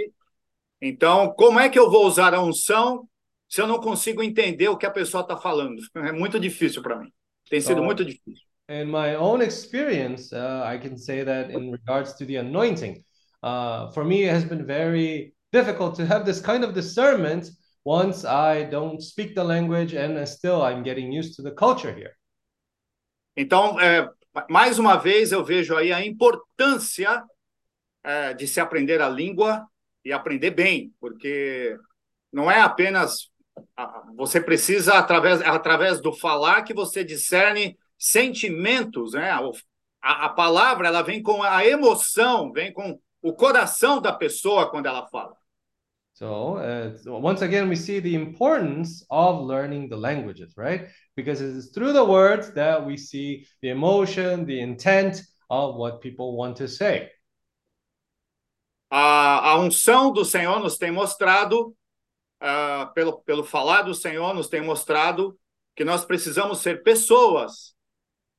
Então, 0.82 1.34
como 1.34 1.60
é 1.60 1.68
que 1.68 1.78
eu 1.78 1.92
vou 1.92 2.08
usar 2.08 2.34
a 2.34 2.42
unção 2.42 3.06
se 3.50 3.60
eu 3.60 3.68
não 3.68 3.82
consigo 3.82 4.24
entender 4.24 4.70
o 4.70 4.78
que 4.78 4.86
a 4.86 4.92
pessoa 4.92 5.20
está 5.22 5.36
falando? 5.36 5.82
É 5.96 6.14
muito 6.14 6.40
difícil 6.40 6.82
para 6.82 6.98
mim. 6.98 7.12
Tem 7.50 7.60
sido 7.60 7.82
Oh. 7.82 7.84
muito 7.84 8.06
difícil. 8.06 8.46
In 8.70 8.86
my 8.86 9.18
own 9.18 9.42
experience, 9.44 10.34
uh, 10.34 10.64
I 10.66 10.80
can 10.80 10.96
say 10.96 11.26
that 11.26 11.52
in 11.52 11.70
regards 11.70 12.14
to 12.14 12.26
the 12.26 12.38
anointing, 12.38 13.04
uh, 13.44 13.92
for 13.92 14.04
me, 14.04 14.24
it 14.24 14.34
has 14.34 14.44
been 14.44 14.66
very 14.66 15.34
difficult 15.52 15.96
to 15.96 16.06
have 16.06 16.26
this 16.26 16.42
kind 16.42 16.64
of 16.64 16.74
discernment 16.74 17.50
once 17.86 18.26
I 18.26 18.64
don't 18.64 19.02
speak 19.02 19.36
the 19.36 19.44
language 19.44 19.94
and 19.94 20.28
still 20.28 20.62
I'm 20.64 20.84
getting 20.84 21.12
used 21.12 21.36
to 21.36 21.42
the 21.42 21.52
culture 21.52 21.94
here. 21.94 22.16
Então, 23.36 23.80
é, 23.80 24.08
mais 24.50 24.80
uma 24.80 24.96
vez, 24.96 25.32
eu 25.32 25.44
vejo 25.44 25.76
aí 25.76 25.92
a 25.92 26.06
importância 26.06 27.24
é, 28.04 28.34
de 28.34 28.48
se 28.48 28.60
aprender 28.60 29.02
a 29.02 29.10
língua 29.10 29.68
e 30.06 30.12
aprender 30.12 30.52
bem, 30.52 30.94
porque 31.00 31.78
não 32.32 32.50
é 32.50 32.62
apenas 32.62 33.32
você 34.16 34.42
precisa 34.42 34.96
através 34.96 35.42
através 35.42 36.02
do 36.02 36.12
falar 36.12 36.64
que 36.64 36.74
você 36.74 37.04
discerne 37.04 37.78
sentimentos, 37.98 39.14
né? 39.14 39.32
A, 40.02 40.26
a 40.26 40.30
palavra 40.30 40.88
ela 40.88 41.02
vem 41.02 41.22
com 41.22 41.44
a 41.44 41.66
emoção, 41.66 42.52
vem 42.52 42.74
com 42.74 43.00
o 43.24 43.34
coração 43.34 44.02
da 44.02 44.12
pessoa 44.12 44.70
quando 44.70 44.86
ela 44.86 45.08
fala. 45.08 45.36
So, 46.14 46.58
uh, 46.58 46.96
so 47.02 47.18
once 47.18 47.42
again, 47.42 47.68
we 47.68 47.76
see 47.76 48.00
the 48.00 48.14
importance 48.14 49.04
of 49.10 49.44
learning 49.44 49.90
the 49.90 49.96
languages, 49.96 50.54
right? 50.56 50.90
Because 51.16 51.42
it 51.42 51.56
is 51.56 51.72
through 51.72 51.94
the 51.94 52.04
words 52.04 52.54
that 52.54 52.86
we 52.86 52.98
see 52.98 53.48
the 53.62 53.70
emotion, 53.70 54.46
the 54.46 54.60
intent 54.60 55.24
of 55.50 55.76
what 55.76 56.02
people 56.02 56.38
want 56.38 56.58
to 56.58 56.68
say. 56.68 57.10
A, 58.92 59.54
a 59.54 59.58
unção 59.58 60.14
do 60.14 60.24
Senhor 60.24 60.60
nos 60.60 60.78
tem 60.78 60.92
mostrado, 60.92 61.76
ah, 62.40 62.92
pelo, 62.94 63.24
pelo 63.24 63.44
falar 63.44 63.82
do 63.82 63.96
Senhor, 63.96 64.36
nos 64.36 64.48
tem 64.48 64.62
mostrado 64.62 65.36
que 65.76 65.84
nós 65.84 66.06
precisamos 66.06 66.60
ser 66.60 66.84
pessoas 66.84 67.74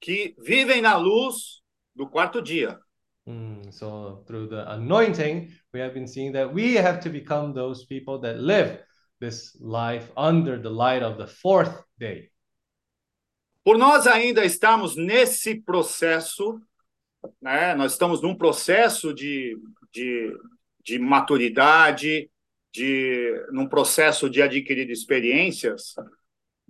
que 0.01 0.37
vivem 0.39 0.81
na 0.81 0.97
luz 0.97 1.61
do 1.93 2.09
quarto 2.09 2.41
dia. 2.41 2.79
Mm, 3.27 3.73
so 3.73 4.23
through 4.27 4.49
the 4.49 4.71
anointing, 4.73 5.51
we 5.73 5.81
have 5.81 5.95
been 5.95 6.07
seeing 6.07 6.33
that 6.33 6.53
we 6.53 6.75
have 6.75 7.01
to 7.01 7.09
become 7.09 7.55
those 7.55 7.87
people 7.87 8.19
that 8.21 8.39
live 8.39 8.79
this 9.21 9.57
life 9.61 10.11
under 10.17 10.59
the 10.61 10.71
light 10.71 11.03
of 11.03 11.17
the 11.17 11.27
fourth 11.27 11.83
day. 11.99 12.31
Por 13.65 13.79
nós 13.79 14.07
ainda 14.07 14.45
estarmos 14.45 14.95
nesse 14.95 15.55
processo, 15.55 16.61
né, 17.41 17.75
nós 17.75 17.93
estamos 17.93 18.21
num 18.21 18.37
processo 18.37 19.15
de, 19.15 19.59
de, 19.91 20.31
de 20.85 20.99
maturidade, 20.99 22.31
de, 22.71 23.47
num 23.53 23.67
processo 23.67 24.29
de 24.29 24.43
adquirir 24.43 24.91
experiências, 24.91 25.95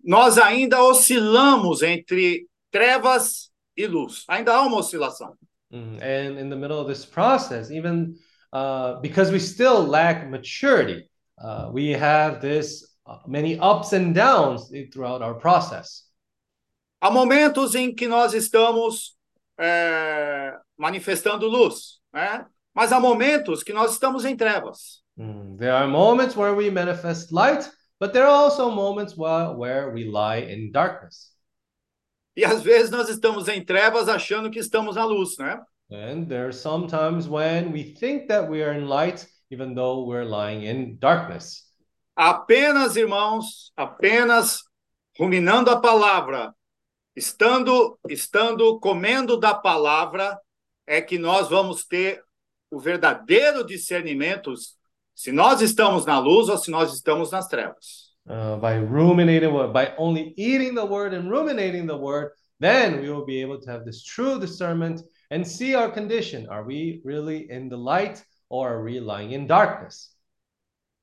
nós 0.04 0.38
ainda 0.38 0.84
oscilamos 0.84 1.82
entre 1.82 2.46
trevas 2.70 3.50
e 3.76 3.88
luz. 3.88 4.24
Ainda 4.28 4.54
há 4.54 4.62
uma 4.62 4.76
oscilação. 4.76 5.36
Mm, 5.74 6.00
and 6.00 6.38
in 6.38 6.48
the 6.50 6.56
middle 6.56 6.78
of 6.78 6.86
this 6.86 7.04
process, 7.04 7.70
even 7.72 8.16
uh, 8.52 9.00
because 9.00 9.32
we 9.32 9.40
still 9.40 9.84
lack 9.84 10.30
maturity, 10.30 11.10
uh, 11.42 11.70
we 11.72 11.88
have 11.90 12.40
this 12.40 12.86
uh, 13.06 13.18
many 13.26 13.58
ups 13.58 13.92
and 13.92 14.14
downs 14.14 14.70
throughout 14.92 15.20
our 15.20 15.34
process. 15.34 16.04
Há 17.02 17.10
momentos 17.10 17.74
em 17.74 17.92
que 17.92 18.06
nós 18.06 18.32
estamos 18.32 19.16
é, 19.58 20.56
manifestando 20.78 21.48
luz, 21.48 22.00
né? 22.12 22.46
mas 22.72 22.92
há 22.92 23.00
momentos 23.00 23.62
que 23.62 23.72
nós 23.72 23.92
estamos 23.92 24.24
em 24.24 24.36
trevas. 24.36 25.02
Mm, 25.18 25.56
there 25.58 25.72
are 25.72 25.88
moments 25.88 26.36
where 26.36 26.54
we 26.54 26.70
manifest 26.70 27.32
light, 27.32 27.68
but 28.00 28.12
there 28.12 28.24
are 28.24 28.44
also 28.44 28.70
moments 28.70 29.16
where, 29.16 29.52
where 29.52 29.92
we 29.92 30.04
lie 30.04 30.38
in 30.38 30.70
darkness. 30.70 31.33
E 32.36 32.44
às 32.44 32.62
vezes 32.62 32.90
nós 32.90 33.08
estamos 33.08 33.48
em 33.48 33.64
trevas 33.64 34.08
achando 34.08 34.50
que 34.50 34.58
estamos 34.58 34.96
na 34.96 35.04
luz, 35.04 35.38
né? 35.38 35.60
And 35.90 36.26
there 36.26 36.44
are 36.44 36.52
some 36.52 36.86
times 36.86 37.28
when 37.28 37.72
we 37.72 37.84
think 37.84 38.26
that 38.28 38.48
we 38.48 38.62
are 38.62 38.76
in 38.76 38.88
light, 38.88 39.26
even 39.50 39.74
though 39.74 40.04
we're 40.04 40.24
lying 40.24 40.64
in 40.64 40.96
darkness. 40.98 41.62
Apenas, 42.16 42.96
irmãos, 42.96 43.72
apenas 43.76 44.62
ruminando 45.18 45.70
a 45.70 45.80
palavra, 45.80 46.54
estando, 47.14 47.98
estando 48.08 48.78
comendo 48.80 49.36
da 49.38 49.54
palavra, 49.54 50.38
é 50.86 51.00
que 51.00 51.18
nós 51.18 51.48
vamos 51.48 51.84
ter 51.84 52.22
o 52.70 52.78
verdadeiro 52.78 53.64
discernimento 53.64 54.52
se 55.14 55.30
nós 55.30 55.60
estamos 55.60 56.04
na 56.04 56.18
luz 56.18 56.48
ou 56.48 56.58
se 56.58 56.70
nós 56.70 56.92
estamos 56.92 57.30
nas 57.30 57.46
trevas. 57.46 58.13
Uh, 58.26 58.56
by 58.56 58.76
ruminating, 58.76 59.52
what- 59.52 59.72
by 59.74 59.94
only 59.98 60.32
eating 60.38 60.74
the 60.74 60.84
word 60.84 61.12
and 61.12 61.30
ruminating 61.30 61.86
the 61.86 61.96
word, 61.96 62.32
then 62.58 63.02
we 63.02 63.10
will 63.10 63.26
be 63.26 63.42
able 63.42 63.60
to 63.60 63.70
have 63.70 63.84
this 63.84 64.02
true 64.02 64.40
discernment 64.40 65.02
and 65.30 65.46
see 65.46 65.74
our 65.74 65.90
condition. 65.90 66.48
Are 66.48 66.64
we 66.64 67.02
really 67.04 67.50
in 67.50 67.68
the 67.68 67.76
light 67.76 68.24
or 68.48 68.70
are 68.72 68.82
we 68.82 68.98
lying 68.98 69.32
in 69.32 69.46
darkness? 69.46 70.14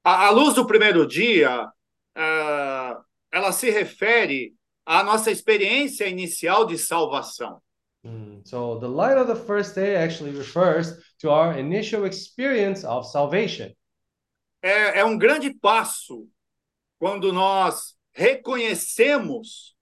A, 0.04 0.30
a 0.30 0.32
luz 0.32 0.56
do 0.56 0.66
primeiro 0.66 1.06
dia, 1.06 1.72
ah, 2.16 2.98
ela 3.32 3.52
se 3.52 3.70
refere 3.70 4.54
à 4.88 5.04
nossa 5.04 5.30
experiência 5.30 6.08
inicial 6.08 6.66
de 6.66 6.76
salvação. 6.76 7.62
Mm, 8.04 8.42
So 8.46 8.80
the 8.80 8.90
light 8.90 9.20
of 9.20 9.28
the 9.28 9.36
first 9.36 9.76
day 9.76 9.96
actually 9.96 10.32
refers 10.32 10.98
to 11.20 11.30
our 11.30 11.56
initial 11.56 12.06
experience 12.06 12.84
of 12.84 13.06
salvation. 13.06 13.72
É, 14.64 15.00
é 15.00 15.06
um 15.06 15.20
grande 15.20 15.54
passo 15.54 16.28
quando 17.02 17.34
nós 17.34 17.96
reconhecemos, 18.14 19.76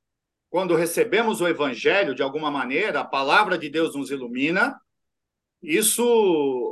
quando 0.50 0.74
recebemos 0.74 1.42
o 1.42 1.48
Evangelho 1.50 2.16
de 2.16 2.24
alguma 2.24 2.50
maneira, 2.50 3.02
a 3.02 3.06
palavra 3.06 3.58
de 3.58 3.70
Deus 3.70 3.94
nos 3.94 4.10
ilumina. 4.10 4.80
Isso, 5.62 6.02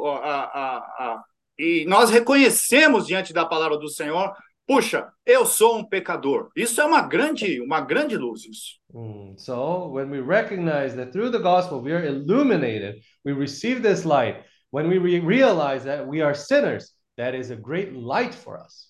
a, 0.05 0.43
a, 0.45 0.77
a, 0.77 1.23
e 1.59 1.83
nós 1.85 2.09
reconhecemos 2.09 3.05
diante 3.05 3.33
da 3.33 3.45
palavra 3.45 3.77
do 3.77 3.89
Senhor, 3.89 4.33
puxa, 4.65 5.11
eu 5.25 5.45
sou 5.45 5.79
um 5.79 5.83
pecador. 5.83 6.49
Isso 6.55 6.79
é 6.79 6.85
uma 6.85 7.01
grande, 7.01 7.59
uma 7.59 7.81
grande 7.81 8.15
luz. 8.15 8.45
Isso. 8.45 8.77
Mm, 8.93 9.35
So 9.37 9.89
when 9.91 10.09
we 10.09 10.21
recognize 10.21 10.95
that 10.95 11.11
through 11.11 11.31
the 11.31 11.39
gospel 11.43 11.81
we 11.81 11.91
are 11.91 12.07
illuminated, 12.07 13.01
we 13.25 13.33
receive 13.33 13.81
this 13.81 14.05
light. 14.05 14.45
When 14.71 14.87
we 14.87 14.97
re- 14.97 15.19
realize 15.19 15.83
that 15.83 16.07
we 16.07 16.21
are 16.21 16.33
sinners, 16.33 16.93
that 17.17 17.35
is 17.35 17.51
a 17.51 17.55
great 17.57 17.91
light 17.93 18.33
for 18.33 18.57
us. 18.57 18.86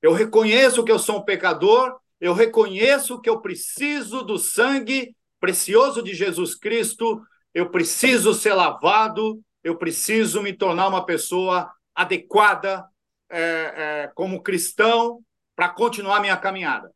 Eu 0.00 0.12
reconheço 0.12 0.84
que 0.84 0.92
eu 0.92 0.98
sou 0.98 1.18
um 1.18 1.24
pecador, 1.24 1.98
eu 2.20 2.32
reconheço 2.32 3.20
que 3.20 3.28
eu 3.28 3.40
preciso 3.40 4.22
do 4.22 4.38
sangue 4.38 5.14
precioso 5.40 6.02
de 6.02 6.14
Jesus 6.14 6.54
Cristo, 6.54 7.20
eu 7.54 7.70
preciso 7.70 8.34
ser 8.34 8.54
lavado, 8.54 9.40
eu 9.62 9.76
preciso 9.76 10.42
me 10.42 10.52
tornar 10.52 10.88
uma 10.88 11.04
pessoa 11.04 11.70
adequada 11.94 12.84
é, 13.30 13.40
é, 13.40 14.10
como 14.14 14.42
cristão 14.42 15.20
para 15.56 15.68
continuar 15.68 16.20
minha 16.20 16.36
caminhada. 16.36 16.90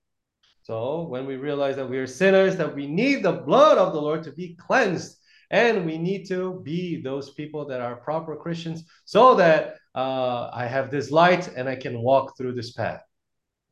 So 0.62 1.08
when 1.08 1.26
we 1.26 1.36
realize 1.36 1.74
that 1.76 1.90
we 1.90 1.98
are 1.98 2.06
sinners, 2.06 2.56
that 2.56 2.74
we 2.74 2.86
need 2.86 3.22
the 3.22 3.32
blood 3.32 3.78
of 3.78 3.92
the 3.92 4.00
Lord 4.00 4.22
to 4.24 4.32
be 4.32 4.56
cleansed, 4.56 5.18
and 5.50 5.84
we 5.84 5.98
need 5.98 6.28
to 6.28 6.60
be 6.60 7.02
those 7.02 7.32
people 7.34 7.66
that 7.66 7.80
are 7.80 7.96
proper 7.96 8.36
Christians, 8.36 8.84
so 9.04 9.34
that 9.34 9.74
uh, 9.94 10.50
I 10.52 10.66
have 10.66 10.90
this 10.90 11.10
light 11.10 11.48
and 11.56 11.68
I 11.68 11.76
can 11.76 12.00
walk 12.00 12.36
through 12.36 12.54
this 12.54 12.72
path. 12.72 13.02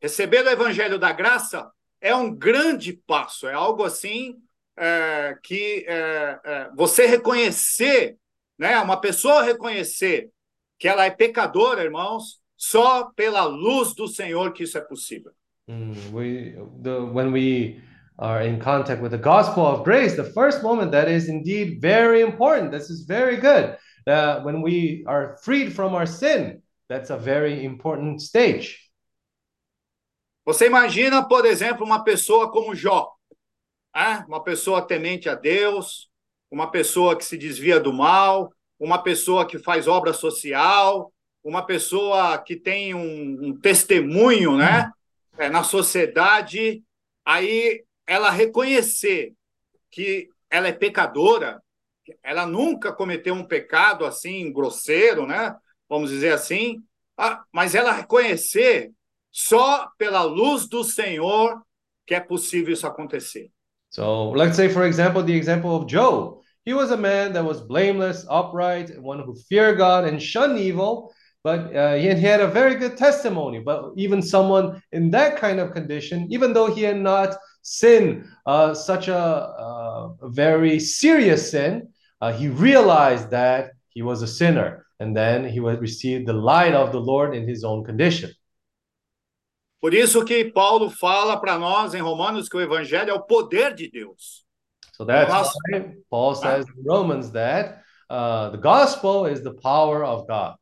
Receber 0.02 0.44
o 0.44 0.50
evangelho 0.50 0.98
da 0.98 1.12
graça 1.12 1.70
é 2.00 2.14
um 2.14 2.34
grande 2.34 2.94
passo, 3.06 3.46
é 3.46 3.52
algo 3.52 3.84
assim 3.84 4.36
é, 4.76 5.36
que 5.42 5.84
é, 5.86 6.38
é, 6.42 6.70
você 6.74 7.06
reconhecer, 7.06 8.16
né, 8.58 8.78
uma 8.80 8.98
pessoa 8.98 9.42
reconhecer 9.42 10.30
que 10.78 10.88
ela 10.88 11.04
é 11.04 11.10
pecadora, 11.10 11.84
irmãos, 11.84 12.40
só 12.56 13.10
pela 13.14 13.44
luz 13.44 13.94
do 13.94 14.08
Senhor 14.08 14.52
que 14.52 14.64
isso 14.64 14.78
é 14.78 14.80
possível. 14.80 15.32
Mm, 15.68 15.94
we, 16.12 16.56
the, 16.82 17.00
when 17.12 17.32
we 17.32 17.82
are 18.18 18.46
in 18.46 18.58
contact 18.58 19.02
with 19.02 19.10
the 19.10 19.18
gospel 19.18 19.66
of 19.66 19.84
grace, 19.84 20.16
the 20.16 20.32
first 20.32 20.62
moment 20.62 20.90
that 20.92 21.08
is 21.08 21.28
indeed 21.28 21.80
very 21.80 22.22
important. 22.22 22.70
This 22.70 22.90
is 22.90 23.04
very 23.06 23.36
good. 23.36 23.76
Uh, 24.10 24.40
when 24.42 24.60
we 24.60 25.04
are 25.06 25.36
freed 25.36 25.72
from 25.72 25.94
our 25.94 26.06
sin, 26.06 26.60
that's 26.88 27.10
a 27.10 27.16
very 27.16 27.64
important 27.64 28.20
stage. 28.20 28.90
Você 30.44 30.66
imagina, 30.66 31.22
por 31.28 31.46
exemplo, 31.46 31.86
uma 31.86 32.02
pessoa 32.02 32.50
como 32.50 32.74
Jó, 32.74 33.08
né? 33.94 34.24
uma 34.26 34.42
pessoa 34.42 34.82
temente 34.82 35.28
a 35.28 35.36
Deus, 35.36 36.10
uma 36.50 36.68
pessoa 36.72 37.16
que 37.16 37.24
se 37.24 37.38
desvia 37.38 37.78
do 37.78 37.92
mal, 37.92 38.52
uma 38.80 39.00
pessoa 39.00 39.46
que 39.46 39.60
faz 39.60 39.86
obra 39.86 40.12
social, 40.12 41.12
uma 41.44 41.64
pessoa 41.64 42.36
que 42.38 42.56
tem 42.56 42.94
um, 42.94 43.48
um 43.48 43.60
testemunho 43.60 44.56
né? 44.56 44.90
É, 45.38 45.48
na 45.48 45.62
sociedade, 45.62 46.82
aí 47.24 47.84
ela 48.06 48.28
reconhecer 48.30 49.34
que 49.88 50.28
ela 50.50 50.66
é 50.66 50.72
pecadora, 50.72 51.62
ela 52.22 52.46
nunca 52.46 52.92
cometeu 52.92 53.34
um 53.34 53.44
pecado 53.44 54.04
assim 54.04 54.52
grosseiro, 54.52 55.26
né? 55.26 55.54
Vamos 55.88 56.10
dizer 56.10 56.32
assim, 56.32 56.82
ah, 57.16 57.42
mas 57.52 57.74
ela 57.74 57.92
reconhecer 57.92 58.92
só 59.30 59.88
pela 59.98 60.22
luz 60.22 60.68
do 60.68 60.84
Senhor 60.84 61.60
que 62.06 62.14
é 62.14 62.20
possível 62.20 62.72
isso 62.72 62.86
acontecer. 62.86 63.50
So 63.90 64.32
let's 64.32 64.56
say, 64.56 64.68
for 64.68 64.84
example, 64.84 65.22
the 65.22 65.34
example 65.34 65.70
of 65.70 65.86
Job. 65.86 66.40
He 66.64 66.74
was 66.74 66.90
a 66.90 66.96
man 66.96 67.32
that 67.32 67.44
was 67.44 67.60
blameless, 67.60 68.26
upright, 68.28 69.00
one 69.00 69.20
who 69.20 69.34
feared 69.48 69.78
God 69.78 70.04
and 70.04 70.20
shunned 70.20 70.58
evil. 70.58 71.12
But 71.42 71.74
uh, 71.74 71.94
he, 71.94 72.06
had 72.06 72.40
a 72.40 72.48
very 72.48 72.74
good 72.74 72.96
testimony. 72.96 73.60
But 73.60 73.92
even 73.96 74.20
someone 74.22 74.82
in 74.92 75.10
that 75.12 75.38
kind 75.38 75.58
of 75.58 75.72
condition, 75.72 76.26
even 76.30 76.52
though 76.52 76.66
he 76.72 76.82
had 76.82 76.98
not 76.98 77.36
sinned 77.62 78.26
uh, 78.44 78.74
such 78.74 79.08
a, 79.08 79.16
uh, 79.16 80.10
a, 80.20 80.28
very 80.28 80.78
serious 80.78 81.50
sin, 81.50 81.88
uh, 82.20 82.32
he 82.32 82.48
realized 82.48 83.30
that 83.30 83.72
he 83.88 84.02
was 84.02 84.22
a 84.22 84.26
sinner. 84.26 84.86
And 84.98 85.16
then 85.16 85.48
he 85.48 85.60
would 85.60 85.80
receive 85.80 86.26
the 86.26 86.34
light 86.34 86.74
of 86.74 86.92
the 86.92 87.00
Lord 87.00 87.34
in 87.34 87.48
his 87.48 87.64
own 87.64 87.84
condition. 87.84 88.30
Por 89.80 89.94
isso 89.94 90.26
que 90.26 90.52
Paulo 90.52 90.90
fala 90.90 91.40
para 91.40 91.58
nós 91.58 91.94
em 91.94 92.02
Romanos 92.02 92.50
que 92.50 92.56
o 92.56 92.60
evangelho 92.60 93.10
é 93.10 93.14
o 93.14 93.22
poder 93.22 93.74
de 93.74 93.90
Deus. 93.90 94.44
So 94.92 95.06
that's 95.06 95.32
why 95.32 95.96
Paul 96.10 96.34
says 96.34 96.66
in 96.66 96.84
Romans 96.84 97.30
that 97.30 97.82
uh, 98.10 98.50
the 98.50 98.58
gospel 98.58 99.24
is 99.24 99.40
the 99.42 99.54
power 99.54 100.04
of 100.04 100.26
God. 100.26 100.56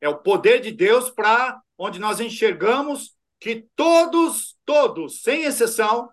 É 0.00 0.08
o 0.08 0.18
poder 0.18 0.60
de 0.60 0.70
Deus 0.70 1.10
para 1.10 1.60
onde 1.76 1.98
nós 1.98 2.20
enxergamos 2.20 3.16
que 3.40 3.66
todos, 3.74 4.56
todos, 4.64 5.22
sem 5.22 5.42
exceção, 5.42 6.08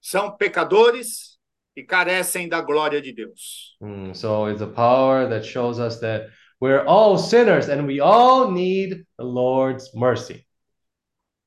são 0.00 0.34
pecadores 0.34 1.33
e 1.76 1.82
carecem 1.82 2.48
da 2.48 2.60
glória 2.60 3.00
de 3.00 3.12
Deus. 3.12 3.76
Mm, 3.80 4.14
so 4.14 4.48
it's 4.48 4.62
a 4.62 4.66
power 4.66 5.28
that 5.28 5.44
shows 5.44 5.78
us 5.78 5.98
that 6.00 6.28
we're 6.60 6.84
all 6.86 7.18
sinners 7.18 7.68
and 7.68 7.86
we 7.86 8.00
all 8.00 8.50
need 8.50 9.04
the 9.18 9.24
Lord's 9.24 9.92
mercy. 9.94 10.46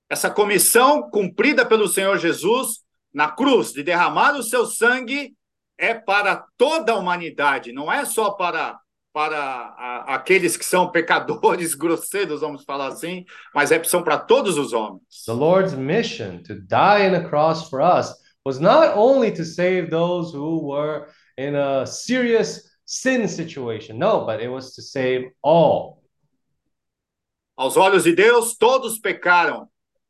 Essa 0.09 0.29
comissão 0.29 1.09
cumprida 1.09 1.65
pelo 1.65 1.87
Senhor 1.87 2.17
Jesus 2.17 2.85
na 3.13 3.29
cruz 3.29 3.73
de 3.73 3.83
derramar 3.83 4.35
o 4.37 4.43
seu 4.43 4.65
sangue 4.65 5.35
é 5.77 5.93
para 5.93 6.45
toda 6.57 6.93
a 6.93 6.95
humanidade, 6.95 7.71
não 7.71 7.91
é 7.91 8.05
só 8.05 8.31
para 8.31 8.79
para 9.13 9.35
a, 9.35 10.13
aqueles 10.13 10.55
que 10.55 10.63
são 10.63 10.91
pecadores 10.91 11.73
grosseiros, 11.75 12.41
vamos 12.41 12.63
falar 12.63 12.89
assim, 12.89 13.25
mas 13.51 13.71
é 13.71 13.83
são 13.83 14.03
para 14.03 14.19
todos 14.19 14.59
os 14.59 14.73
homens. 14.73 15.01
The 15.25 15.33
Lord's 15.33 15.73
mission 15.73 16.43
to 16.43 16.53
die 16.53 17.09
on 17.09 17.15
a 17.15 17.27
cross 17.27 17.67
for 17.67 17.81
us 17.81 18.13
was 18.47 18.61
not 18.61 18.95
only 18.95 19.29
to 19.29 19.43
save 19.43 19.89
those 19.89 20.31
who 20.31 20.59
were 20.59 21.09
in 21.37 21.53
a 21.55 21.85
serious 21.85 22.65
sin 22.85 23.27
situation. 23.27 23.99
No, 23.99 24.25
but 24.25 24.39
it 24.39 24.47
was 24.47 24.73
to 24.75 24.81
save 24.81 25.31
all. 25.41 26.01
Aos 27.57 27.75
olhos 27.75 28.05
de 28.05 28.15
Deus, 28.15 28.55
todos 28.55 28.99
pecaram. 28.99 29.67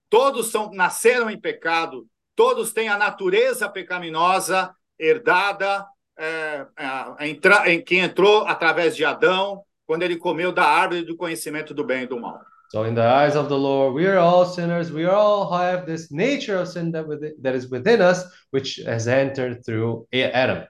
Todos 0.08 0.52
são 0.52 0.70
nasceram 0.72 1.32
em 1.32 1.40
pecado. 1.40 2.06
Todos 2.36 2.72
têm 2.72 2.90
a 2.90 2.98
natureza 2.98 3.68
pecaminosa 3.68 4.72
herdada 5.00 5.88
é, 6.16 6.68
é, 6.78 7.28
entra, 7.28 7.72
em, 7.72 7.84
que 7.84 7.98
entrou 7.98 8.46
através 8.46 8.96
de 8.96 9.04
Adão, 9.04 9.64
quando 9.88 10.04
ele 10.04 10.16
comeu 10.16 10.52
da 10.52 10.64
árvore 10.64 11.04
do 11.04 11.18
conhecimento 11.18 11.74
do 11.74 11.84
bem 11.84 12.04
e 12.04 12.08
do 12.08 12.20
mal. 12.20 12.40
So 12.70 12.84
in 12.84 12.96
the 12.96 13.04
eyes 13.04 13.36
of 13.36 13.48
the 13.48 13.58
Lord, 13.58 13.94
we 13.94 14.06
are 14.08 14.18
all 14.18 14.46
sinners. 14.46 14.92
We 14.92 15.06
all 15.06 15.50
have 15.52 15.86
this 15.86 16.12
nature 16.12 16.58
of 16.58 16.68
sin 16.68 16.92
that, 16.92 17.08
within, 17.08 17.34
that 17.42 17.56
is 17.56 17.70
within 17.70 18.02
us, 18.02 18.26
which 18.52 18.82
has 18.86 19.08
entered 19.08 19.66
through 19.66 20.06
Adam. 20.12 20.68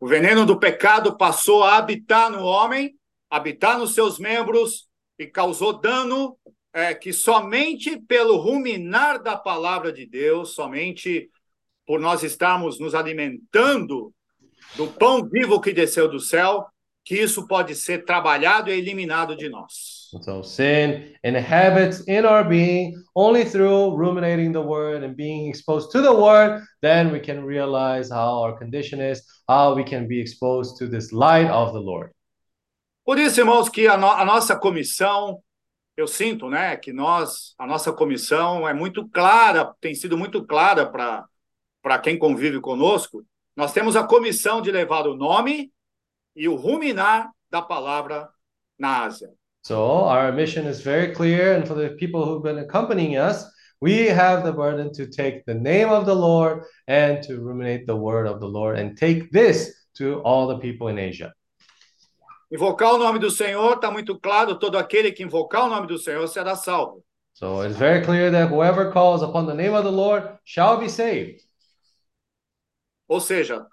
O 0.00 0.08
veneno 0.08 0.44
do 0.44 0.58
pecado 0.58 1.16
passou 1.16 1.62
a 1.62 1.76
habitar 1.76 2.28
no 2.28 2.44
homem, 2.44 2.96
habitar 3.30 3.78
nos 3.78 3.94
seus 3.94 4.18
membros 4.18 4.88
e 5.16 5.26
causou 5.26 5.80
dano 5.80 6.36
é, 6.72 6.92
que 6.92 7.12
somente 7.12 7.96
pelo 8.00 8.36
ruminar 8.36 9.22
da 9.22 9.36
palavra 9.36 9.92
de 9.92 10.04
Deus, 10.04 10.56
somente 10.56 11.30
por 11.86 12.00
nós 12.00 12.24
estarmos 12.24 12.80
nos 12.80 12.96
alimentando 12.96 14.12
do 14.74 14.88
pão 14.88 15.22
vivo 15.28 15.60
que 15.60 15.72
desceu 15.72 16.08
do 16.08 16.18
céu, 16.18 16.66
que 17.04 17.14
isso 17.14 17.46
pode 17.46 17.76
ser 17.76 18.04
trabalhado 18.04 18.70
e 18.70 18.78
eliminado 18.78 19.36
de 19.36 19.48
nós. 19.48 20.01
So 20.20 20.42
sin 20.42 21.14
inhabits 21.24 22.00
in 22.06 22.26
our 22.26 22.44
being 22.44 23.02
only 23.14 23.44
through 23.44 23.96
ruminating 23.96 24.52
the 24.52 24.60
word 24.60 25.02
and 25.02 25.16
being 25.16 25.48
exposed 25.48 25.90
to 25.92 26.02
the 26.02 26.12
word, 26.12 26.62
then 26.82 27.10
we 27.10 27.18
can 27.18 27.44
realize 27.44 28.10
how 28.10 28.42
our 28.42 28.58
condition 28.58 29.00
is, 29.00 29.22
how 29.48 29.74
we 29.74 29.84
can 29.84 30.06
be 30.06 30.20
exposed 30.20 30.76
to 30.78 30.86
this 30.86 31.12
light 31.12 31.48
of 31.48 31.72
the 31.72 31.80
Lord. 31.80 32.12
Por 33.04 33.18
isso, 33.18 33.40
irmãos, 33.40 33.68
que 33.68 33.88
a, 33.88 33.96
no 33.96 34.06
a 34.06 34.24
nossa 34.24 34.54
comissão, 34.54 35.42
eu 35.96 36.06
sinto, 36.06 36.48
né, 36.48 36.76
que 36.76 36.92
nós, 36.92 37.54
a 37.58 37.66
nossa 37.66 37.92
comissão 37.92 38.68
é 38.68 38.74
muito 38.74 39.08
clara, 39.08 39.74
tem 39.80 39.94
sido 39.94 40.16
muito 40.16 40.44
clara 40.44 40.86
para 40.86 41.24
para 41.82 41.98
quem 41.98 42.16
convive 42.16 42.60
conosco, 42.60 43.24
nós 43.56 43.72
temos 43.72 43.96
a 43.96 44.06
comissão 44.06 44.62
de 44.62 44.70
levar 44.70 45.06
o 45.08 45.16
nome 45.16 45.72
e 46.34 46.48
o 46.48 46.54
ruminar 46.54 47.28
da 47.50 47.60
palavra 47.60 48.30
na 48.78 49.02
Ásia. 49.02 49.28
So 49.62 50.04
our 50.04 50.32
mission 50.32 50.66
is 50.66 50.80
very 50.80 51.14
clear, 51.14 51.54
and 51.54 51.66
for 51.66 51.74
the 51.74 51.90
people 51.90 52.24
who've 52.24 52.42
been 52.42 52.58
accompanying 52.58 53.16
us, 53.16 53.44
we 53.80 54.06
have 54.06 54.44
the 54.44 54.52
burden 54.52 54.92
to 54.94 55.06
take 55.06 55.44
the 55.44 55.54
name 55.54 55.88
of 55.88 56.04
the 56.04 56.14
Lord 56.14 56.64
and 56.88 57.22
to 57.22 57.40
ruminate 57.40 57.86
the 57.86 57.96
word 57.96 58.26
of 58.26 58.40
the 58.40 58.46
Lord 58.46 58.78
and 58.78 58.96
take 58.96 59.30
this 59.30 59.72
to 59.98 60.20
all 60.22 60.48
the 60.48 60.58
people 60.58 60.88
in 60.88 60.98
Asia. 60.98 61.32
Invocar 62.52 62.94
o 62.94 62.98
nome 62.98 63.18
do 63.18 63.30
Senhor 63.30 63.76
está 63.76 63.90
muito 63.90 64.20
claro, 64.20 64.58
todo 64.58 64.76
aquele 64.76 65.12
que 65.12 65.22
invocar 65.22 65.64
o 65.64 65.68
nome 65.68 65.86
do 65.86 65.96
Senhor 65.96 66.26
será 66.26 66.56
salvo. 66.56 67.02
So 67.32 67.62
it's 67.62 67.76
very 67.76 68.04
clear 68.04 68.30
that 68.30 68.50
whoever 68.50 68.90
calls 68.92 69.22
upon 69.22 69.46
the 69.46 69.54
name 69.54 69.74
of 69.74 69.84
the 69.84 69.92
Lord 69.92 70.28
shall 70.44 70.76
be 70.76 70.88
saved. 70.88 71.40
Ou 73.08 73.20
seja, 73.20 73.64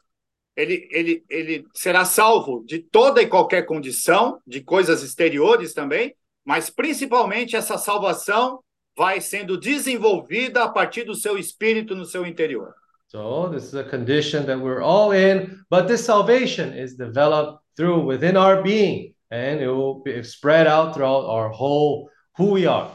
ele, 0.59 0.87
ele, 0.91 1.23
ele 1.29 1.65
será 1.73 2.03
salvo 2.03 2.63
de 2.65 2.79
toda 2.79 3.21
e 3.21 3.27
qualquer 3.27 3.65
condição, 3.65 4.41
de 4.45 4.61
coisas 4.61 5.01
exteriores 5.01 5.73
também, 5.73 6.13
mas 6.43 6.69
principalmente 6.69 7.55
essa 7.55 7.77
salvação 7.77 8.59
vai 8.97 9.21
sendo 9.21 9.57
desenvolvida 9.57 10.63
a 10.63 10.69
partir 10.69 11.05
do 11.05 11.15
seu 11.15 11.37
espírito 11.37 11.95
no 11.95 12.05
seu 12.05 12.25
interior. 12.25 12.73
So 13.07 13.49
this 13.49 13.63
is 13.63 13.75
a 13.75 13.83
condition 13.83 14.45
that 14.45 14.59
we're 14.59 14.83
all 14.83 15.13
in, 15.13 15.63
but 15.69 15.87
this 15.87 16.01
salvation 16.01 16.77
is 16.77 16.95
developed 16.95 17.63
through 17.75 18.05
within 18.05 18.35
our 18.35 18.61
being, 18.61 19.15
and 19.31 19.61
it 19.61 19.67
will 19.67 20.03
be 20.03 20.21
spread 20.23 20.67
out 20.67 20.93
throughout 20.93 21.25
our 21.25 21.49
whole 21.49 22.09
who 22.37 22.51
we 22.51 22.67
are. 22.67 22.91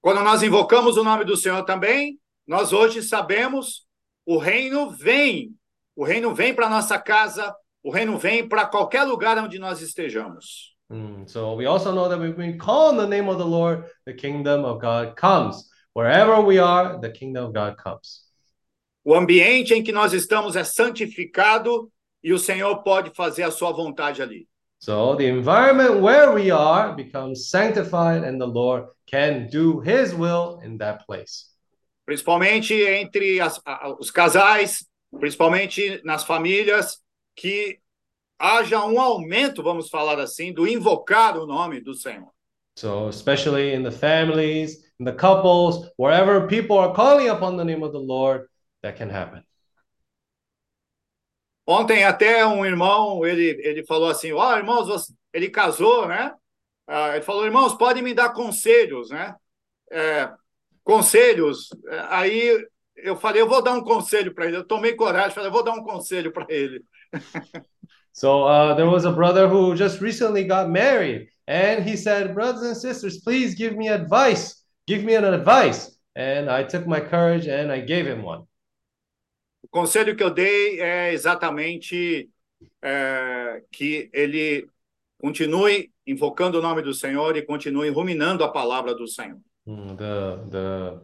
Quando 0.00 0.22
nós 0.22 0.42
invocamos 0.42 0.96
o 0.96 1.04
nome 1.04 1.24
do 1.24 1.36
Senhor 1.36 1.62
também, 1.64 2.18
nós 2.46 2.72
hoje 2.72 3.02
sabemos 3.02 3.86
o 4.24 4.38
reino 4.38 4.90
vem. 4.90 5.54
O 5.98 6.04
reino 6.04 6.32
vem 6.32 6.54
para 6.54 6.68
nossa 6.68 6.96
casa, 6.96 7.52
o 7.82 7.90
reino 7.90 8.16
vem 8.16 8.48
para 8.48 8.64
qualquer 8.66 9.02
lugar 9.02 9.36
onde 9.36 9.58
nós 9.58 9.82
estejamos. 9.82 10.76
Mm, 10.88 11.26
so 11.26 11.56
we 11.56 11.66
also 11.66 11.90
know 11.90 12.08
that 12.08 12.20
when 12.20 12.36
we 12.36 12.56
call 12.56 12.90
on 12.92 12.96
the 12.96 13.06
name 13.08 13.28
of 13.28 13.36
the 13.36 13.44
Lord, 13.44 13.84
the 14.06 14.14
kingdom 14.14 14.64
of 14.64 14.80
God 14.80 15.16
comes. 15.16 15.68
Wherever 15.94 16.40
we 16.40 16.60
are, 16.60 17.00
the 17.00 17.10
kingdom 17.10 17.46
of 17.46 17.52
God 17.52 17.76
comes. 17.82 18.28
O 19.04 19.12
ambiente 19.12 19.74
em 19.74 19.82
que 19.82 19.90
nós 19.90 20.12
estamos 20.12 20.54
é 20.54 20.62
santificado 20.62 21.90
e 22.22 22.32
o 22.32 22.38
Senhor 22.38 22.84
pode 22.84 23.10
fazer 23.16 23.42
a 23.42 23.50
sua 23.50 23.72
vontade 23.72 24.22
ali. 24.22 24.46
So 24.78 25.16
the 25.16 25.26
environment 25.26 26.00
where 26.00 26.32
we 26.32 26.52
are 26.52 26.94
becomes 26.94 27.50
sanctified, 27.50 28.22
and 28.22 28.38
the 28.38 28.46
Lord 28.46 28.86
can 29.10 29.48
do 29.50 29.80
His 29.80 30.14
will 30.14 30.60
in 30.62 30.78
that 30.78 31.04
place. 31.06 31.46
Principalmente 32.06 32.72
entre 32.72 33.40
as- 33.40 33.60
os 33.98 34.12
casais, 34.12 34.87
principalmente 35.18 36.00
nas 36.04 36.24
famílias, 36.24 37.02
que 37.34 37.78
haja 38.38 38.84
um 38.84 39.00
aumento, 39.00 39.62
vamos 39.62 39.88
falar 39.90 40.20
assim, 40.20 40.52
do 40.52 40.66
invocar 40.66 41.36
o 41.38 41.46
nome 41.46 41.80
do 41.80 41.94
Senhor. 41.94 42.30
So, 42.76 43.08
especially 43.08 43.74
in 43.74 43.82
the 43.82 43.90
families, 43.90 44.84
in 45.00 45.04
the 45.04 45.12
couples, 45.12 45.88
wherever 45.96 46.46
people 46.46 46.78
are 46.78 46.94
calling 46.94 47.28
upon 47.28 47.56
the 47.56 47.64
name 47.64 47.82
of 47.82 47.92
the 47.92 47.98
Lord, 48.00 48.46
that 48.82 48.96
can 48.96 49.10
happen. 49.10 49.42
Ontem 51.66 52.04
até 52.04 52.46
um 52.46 52.64
irmão, 52.64 53.26
ele, 53.26 53.60
ele 53.62 53.84
falou 53.84 54.08
assim, 54.08 54.32
ó, 54.32 54.56
irmãos, 54.56 54.86
você- 54.86 55.12
ele 55.32 55.50
casou, 55.50 56.06
né? 56.08 56.34
Ah, 56.86 57.14
ele 57.16 57.22
falou, 57.24 57.44
irmãos, 57.44 57.74
podem 57.74 58.02
me 58.02 58.14
dar 58.14 58.32
conselhos, 58.32 59.10
né? 59.10 59.34
É, 59.90 60.30
conselhos. 60.84 61.68
É, 61.88 62.00
Aí 62.10 62.68
eu 63.02 63.16
falei, 63.16 63.42
eu 63.42 63.48
vou 63.48 63.62
dar 63.62 63.72
um 63.72 63.82
conselho 63.82 64.34
para 64.34 64.46
ele. 64.46 64.56
Eu 64.56 64.64
tomei 64.64 64.94
coragem, 64.94 65.32
falei, 65.32 65.48
eu 65.48 65.52
vou 65.52 65.64
dar 65.64 65.72
um 65.72 65.82
conselho 65.82 66.32
para 66.32 66.46
ele. 66.48 66.84
So, 68.18 68.48
uh, 68.48 68.74
there 68.74 68.88
was 68.88 69.04
a 69.04 69.12
brother 69.12 69.46
who 69.46 69.76
just 69.76 70.00
recently 70.00 70.42
got 70.42 70.68
married, 70.68 71.28
and 71.46 71.84
he 71.84 71.96
said, 71.96 72.34
Brothers 72.34 72.64
and 72.64 72.76
sisters, 72.76 73.18
please 73.18 73.54
give 73.54 73.76
me 73.76 73.88
advice. 73.88 74.64
Give 74.88 75.04
me 75.04 75.14
an 75.14 75.22
advice. 75.22 75.96
And 76.16 76.50
I 76.50 76.64
took 76.64 76.84
my 76.84 76.98
courage 76.98 77.46
and 77.46 77.70
I 77.70 77.80
gave 77.80 78.08
him 78.08 78.24
one. 78.24 78.42
O 79.62 79.68
conselho 79.68 80.16
que 80.16 80.24
eu 80.24 80.30
dei 80.30 80.80
é 80.80 81.12
exatamente 81.12 82.28
é, 82.82 83.62
que 83.70 84.10
ele 84.12 84.66
continue 85.20 85.92
invocando 86.04 86.58
o 86.58 86.62
nome 86.62 86.82
do 86.82 86.92
Senhor 86.92 87.36
e 87.36 87.42
continue 87.42 87.88
ruminando 87.90 88.42
a 88.42 88.50
palavra 88.50 88.96
do 88.96 89.06
Senhor. 89.06 89.38
Mm, 89.64 89.96
the 89.96 90.50
the 90.50 91.00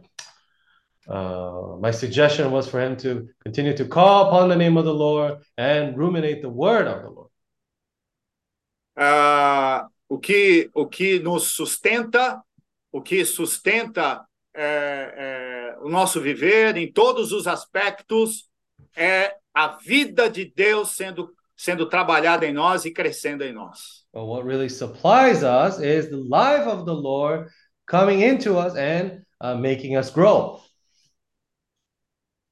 uh, 1.07 1.77
my 1.79 1.91
suggestion 1.91 2.51
was 2.51 2.67
for 2.67 2.79
him 2.79 2.95
to 2.97 3.27
continue 3.43 3.75
to 3.75 3.85
call 3.85 4.27
upon 4.27 4.49
the 4.49 4.55
name 4.55 4.77
of 4.77 4.85
the 4.85 4.93
Lord 4.93 5.39
and 5.57 5.97
ruminate 5.97 6.41
the 6.41 6.49
word 6.49 6.87
of 6.87 7.01
the 7.03 7.09
Lord. 7.09 7.29
Ah, 8.97 9.87
o 10.09 10.17
que 10.17 10.69
o 10.73 10.87
que 10.87 11.19
nos 11.19 11.51
sustenta, 11.51 12.41
o 12.91 13.01
que 13.01 13.25
sustenta 13.25 14.25
é, 14.55 15.73
é, 15.75 15.77
o 15.81 15.89
nosso 15.89 16.21
viver 16.21 16.77
em 16.77 16.91
todos 16.91 17.31
os 17.31 17.45
aspectos 17.45 18.49
é 18.95 19.35
a 19.53 19.67
vida 19.67 20.29
de 20.29 20.45
Deus 20.45 20.95
sendo 20.95 21.33
sendo 21.57 21.87
trabalhada 21.87 22.45
em 22.45 22.53
nós 22.53 22.83
e 22.83 22.91
crescendo 22.91 23.43
em 23.43 23.53
nós. 23.53 24.05
But 24.13 24.25
what 24.25 24.45
really 24.45 24.69
supplies 24.69 25.41
us 25.43 25.79
is 25.79 26.09
the 26.09 26.17
life 26.17 26.67
of 26.67 26.85
the 26.85 26.93
Lord 26.93 27.49
coming 27.85 28.21
into 28.21 28.57
us 28.57 28.75
and 28.75 29.23
uh, 29.41 29.55
making 29.55 29.97
us 29.97 30.09
grow. 30.09 30.61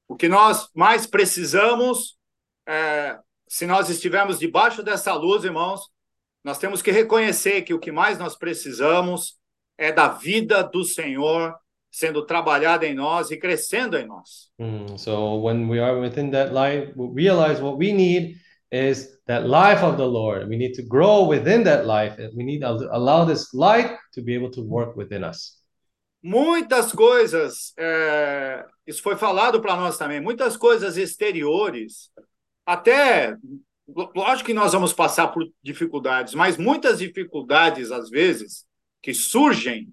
O 0.08 0.16
que 0.16 0.28
nós 0.28 0.68
mais 0.74 1.06
precisamos, 1.06 2.16
é, 2.66 3.18
se 3.48 3.66
nós 3.66 3.88
estivermos 3.88 4.38
debaixo 4.38 4.82
dessa 4.82 5.14
luz, 5.14 5.44
irmãos, 5.44 5.82
nós 6.44 6.58
temos 6.58 6.82
que 6.82 6.90
reconhecer 6.90 7.62
que 7.62 7.72
o 7.72 7.78
que 7.78 7.90
mais 7.90 8.18
nós 8.18 8.36
precisamos 8.36 9.38
é 9.78 9.90
da 9.90 10.08
vida 10.08 10.62
do 10.62 10.84
Senhor 10.84 11.54
sendo 11.90 12.26
trabalhada 12.26 12.84
em 12.84 12.92
nós 12.94 13.30
e 13.30 13.36
crescendo 13.36 13.96
em 13.96 14.04
nós. 14.04 14.50
Mm, 14.58 14.98
so 14.98 15.40
when 15.40 15.68
we 15.68 15.80
are 15.80 15.98
within 16.00 16.30
that 16.32 16.52
light, 16.52 16.92
we 16.96 17.08
realize 17.14 17.62
what 17.62 17.78
we 17.78 17.92
need 17.92 18.36
is 18.72 19.08
that 19.26 19.46
life 19.46 19.82
of 19.84 19.96
the 19.96 20.06
Lord. 20.06 20.48
We 20.48 20.56
need 20.56 20.74
to 20.74 20.82
grow 20.82 21.24
within 21.26 21.62
that 21.64 21.86
life. 21.86 22.16
We 22.34 22.44
need 22.44 22.60
to 22.60 22.88
allow 22.92 23.24
this 23.24 23.54
light 23.54 23.96
to 24.14 24.22
be 24.22 24.34
able 24.34 24.50
to 24.50 24.62
work 24.62 24.96
within 24.96 25.22
us. 25.22 25.56
Muitas 26.26 26.90
coisas, 26.90 27.74
é, 27.78 28.64
isso 28.86 29.02
foi 29.02 29.14
falado 29.14 29.60
para 29.60 29.76
nós 29.76 29.98
também, 29.98 30.22
muitas 30.22 30.56
coisas 30.56 30.96
exteriores, 30.96 32.10
até, 32.64 33.36
lógico 34.16 34.46
que 34.46 34.54
nós 34.54 34.72
vamos 34.72 34.94
passar 34.94 35.28
por 35.28 35.46
dificuldades, 35.62 36.32
mas 36.34 36.56
muitas 36.56 37.00
dificuldades, 37.00 37.92
às 37.92 38.08
vezes, 38.08 38.64
que 39.02 39.12
surgem, 39.12 39.88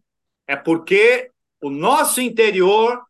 é 0.48 0.56
porque 0.56 1.30
o 1.62 1.70
nosso 1.70 2.22
interior 2.22 3.02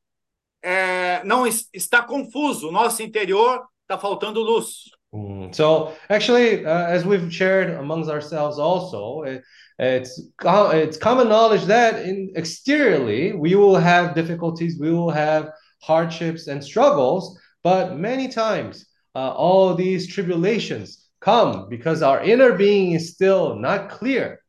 é, 0.64 1.24
não 1.24 1.46
es- 1.46 1.70
está 1.72 2.02
confuso, 2.02 2.70
o 2.70 2.72
nosso 2.72 3.04
interior 3.04 3.64
está 3.84 4.00
faltando 4.00 4.42
luz. 4.42 4.86
Mm, 5.14 5.54
So 5.54 5.92
actually, 6.10 6.64
uh, 6.66 6.96
as 6.96 7.06
we've 7.06 7.30
shared 7.32 7.76
amongst 7.76 8.10
ourselves, 8.10 8.58
also, 8.58 9.24
it, 9.26 9.44
it's 9.82 10.22
it's 10.44 10.98
common 10.98 11.28
knowledge 11.28 11.66
that 11.66 12.06
in 12.06 12.32
exteriorly 12.36 13.34
we 13.34 13.56
will 13.56 13.76
have 13.76 14.14
difficulties, 14.14 14.80
we 14.80 14.92
will 14.92 15.10
have 15.10 15.50
hardships 15.82 16.48
and 16.48 16.64
struggles, 16.64 17.40
but 17.64 17.98
many 17.98 18.28
times 18.28 18.86
uh, 19.16 19.32
all 19.32 19.74
these 19.74 20.08
tribulations 20.08 21.10
come 21.20 21.68
because 21.68 22.04
our 22.04 22.22
inner 22.24 22.54
being 22.54 22.92
is 22.92 23.12
still 23.14 23.56
not 23.56 23.90
clear. 23.90 24.40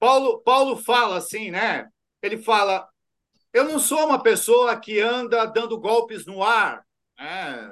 Paulo, 0.00 0.40
Paulo 0.44 0.76
fala 0.76 1.18
assim, 1.18 1.50
né? 1.50 1.86
Ele 2.22 2.38
fala: 2.38 2.88
eu 3.52 3.64
não 3.64 3.78
sou 3.78 4.06
uma 4.06 4.22
pessoa 4.22 4.78
que 4.78 4.98
anda 5.00 5.44
dando 5.44 5.78
golpes 5.78 6.24
no 6.24 6.42
ar, 6.42 6.82
né? 7.18 7.70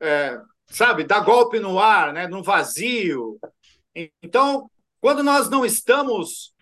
É, 0.00 0.40
sabe, 0.66 1.04
dá 1.04 1.20
golpe 1.20 1.58
no 1.60 1.78
ar, 1.78 2.12
né? 2.12 2.26
No 2.26 2.42
vazio. 2.42 3.38
Então, 4.22 4.70
quando 5.00 5.22
nós 5.22 5.48
não 5.48 5.64
estamos 5.64 6.52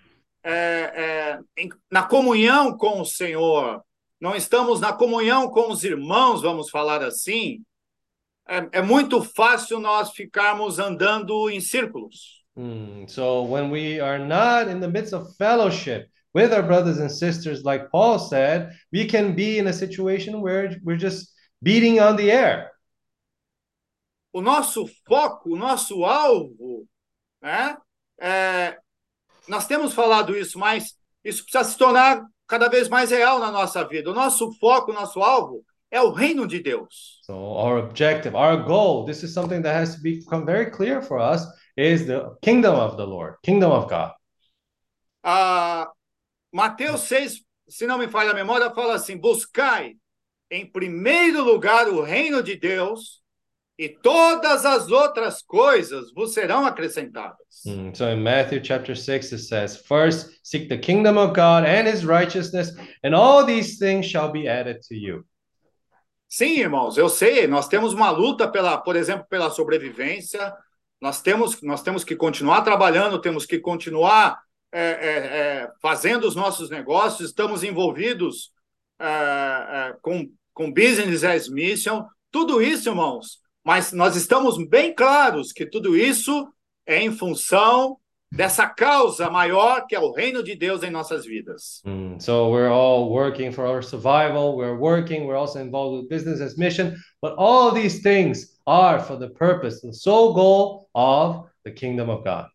é, 0.42 0.52
é, 0.54 1.40
em- 1.56 1.70
na 1.90 2.02
comunhão 2.04 2.76
com 2.76 3.00
o 3.00 3.04
Senhor, 3.04 3.82
não 4.20 4.34
estamos 4.36 4.80
na 4.80 4.92
comunhão 4.92 5.50
com 5.50 5.70
os 5.70 5.82
irmãos, 5.84 6.42
vamos 6.42 6.70
falar 6.70 7.02
assim, 7.02 7.64
é, 8.48 8.78
é 8.78 8.82
muito 8.82 9.22
fácil 9.22 9.80
nós 9.80 10.12
ficarmos 10.12 10.78
andando 10.78 11.50
em 11.50 11.60
círculos. 11.60 12.44
Mm, 12.56 13.06
so 13.08 13.42
when 13.42 13.70
we 13.70 14.00
are 14.00 14.18
not 14.18 14.70
in 14.70 14.80
the 14.80 14.88
midst 14.88 15.12
of 15.12 15.34
fellowship 15.36 16.08
with 16.34 16.52
our 16.52 16.62
brothers 16.62 16.98
and 16.98 17.10
sisters, 17.10 17.62
like 17.64 17.90
Paul 17.90 18.18
said, 18.18 18.70
we 18.92 19.04
can 19.06 19.34
be 19.34 19.58
in 19.58 19.66
a 19.66 19.72
situation 19.72 20.40
where 20.40 20.78
we're 20.84 20.96
just 20.98 21.32
beating 21.62 21.98
on 22.00 22.16
the 22.16 22.30
air. 22.30 22.70
o 24.32 24.42
nosso 24.42 24.86
foco, 25.06 25.54
o 25.54 25.56
nosso 25.56 26.04
alvo, 26.04 26.86
né? 27.42 27.74
É, 28.18 28.76
nós 29.48 29.66
temos 29.66 29.94
falado 29.94 30.36
isso, 30.36 30.58
mas 30.58 30.94
isso 31.24 31.42
precisa 31.44 31.64
se 31.64 31.76
tornar 31.76 32.24
cada 32.46 32.68
vez 32.68 32.88
mais 32.88 33.10
real 33.10 33.38
na 33.38 33.50
nossa 33.50 33.84
vida. 33.84 34.10
O 34.10 34.14
nosso 34.14 34.52
foco, 34.58 34.90
o 34.90 34.94
nosso 34.94 35.20
alvo 35.22 35.64
é 35.90 36.00
o 36.00 36.10
reino 36.10 36.46
de 36.46 36.60
Deus. 36.60 37.20
So 37.22 37.34
our 37.34 37.78
objective, 37.78 38.36
our 38.36 38.56
goal, 38.56 39.04
this 39.04 39.22
is 39.22 39.32
something 39.32 39.62
that 39.62 39.74
has 39.74 39.96
to 39.96 40.02
become 40.02 40.44
very 40.44 40.70
clear 40.70 41.02
for 41.02 41.18
us, 41.18 41.46
is 41.76 42.06
the 42.06 42.36
kingdom 42.42 42.74
of 42.74 42.96
the 42.96 43.04
Lord, 43.04 43.36
kingdom 43.42 43.72
of 43.72 43.88
God. 43.88 44.12
Ah, 45.22 45.90
Mateus 46.52 47.02
6, 47.02 47.44
se 47.68 47.86
não 47.86 47.98
me 47.98 48.08
falha 48.08 48.30
a 48.30 48.34
memória, 48.34 48.70
fala 48.72 48.94
assim: 48.94 49.16
buscai 49.16 49.96
em 50.50 50.64
primeiro 50.64 51.42
lugar 51.42 51.88
o 51.88 52.02
reino 52.02 52.42
de 52.42 52.56
Deus 52.56 53.22
e 53.78 53.88
todas 53.88 54.64
as 54.64 54.90
outras 54.90 55.42
coisas 55.42 56.12
vos 56.12 56.32
serão 56.32 56.64
acrescentadas. 56.64 57.36
Mm, 57.66 57.94
so 57.94 58.04
in 58.04 58.22
Matthew 58.22 58.62
chapter 58.62 58.96
6, 58.96 59.32
it 59.32 59.42
says, 59.42 59.76
First 59.76 60.40
seek 60.42 60.68
the 60.68 60.78
kingdom 60.78 61.18
of 61.18 61.34
God 61.34 61.64
and 61.66 61.86
his 61.86 62.04
righteousness, 62.04 62.72
and 63.04 63.14
all 63.14 63.44
these 63.44 63.78
things 63.78 64.06
shall 64.06 64.30
be 64.32 64.48
added 64.48 64.80
to 64.88 64.94
you. 64.94 65.24
Sim, 66.28 66.58
irmãos, 66.58 66.96
eu 66.96 67.08
sei, 67.08 67.46
nós 67.46 67.68
temos 67.68 67.92
uma 67.92 68.10
luta 68.10 68.48
pela, 68.48 68.78
por 68.78 68.96
exemplo, 68.96 69.26
pela 69.28 69.50
sobrevivência. 69.50 70.52
Nós 71.00 71.20
temos, 71.20 71.60
nós 71.62 71.82
temos 71.82 72.02
que 72.02 72.16
continuar 72.16 72.62
trabalhando, 72.62 73.20
temos 73.20 73.44
que 73.46 73.58
continuar 73.58 74.40
é, 74.72 74.80
é, 74.80 75.10
é, 75.10 75.72
fazendo 75.80 76.26
os 76.26 76.34
nossos 76.34 76.68
negócios, 76.70 77.28
estamos 77.28 77.62
envolvidos 77.62 78.50
é, 78.98 79.06
é, 79.06 79.96
com, 80.02 80.28
com 80.52 80.72
business 80.72 81.22
as 81.22 81.48
mission, 81.48 82.04
tudo 82.30 82.60
isso, 82.60 82.88
irmãos. 82.88 83.40
Mas 83.66 83.90
nós 83.90 84.14
estamos 84.14 84.56
bem 84.68 84.94
claros 84.94 85.50
que 85.50 85.66
tudo 85.66 85.96
isso 85.96 86.46
é 86.86 87.02
em 87.02 87.10
função 87.10 87.96
dessa 88.30 88.64
causa 88.64 89.28
maior 89.28 89.88
que 89.88 89.96
é 89.96 89.98
o 89.98 90.12
reino 90.12 90.40
de 90.40 90.54
Deus 90.54 90.84
em 90.84 90.90
nossas 90.90 91.26
vidas. 91.26 91.82
Mm, 91.84 92.20
so 92.20 92.48
we're 92.48 92.70
all 92.70 93.10
working 93.10 93.50
for 93.50 93.66
our 93.66 93.82
survival. 93.82 94.56
We're 94.56 94.78
working. 94.78 95.26
We're 95.26 95.36
also 95.36 95.58
involved 95.58 96.00
with 96.00 96.08
business 96.08 96.40
as 96.40 96.56
mission. 96.56 96.94
But 97.20 97.34
all 97.38 97.72
these 97.72 98.02
things 98.02 98.56
are 98.68 99.00
for 99.00 99.18
the 99.18 99.30
purpose, 99.30 99.80
the 99.80 99.92
sole 99.92 100.32
goal 100.32 100.88
of 100.94 101.50
the 101.64 101.72
kingdom 101.72 102.08
of 102.08 102.22
God. 102.22 102.46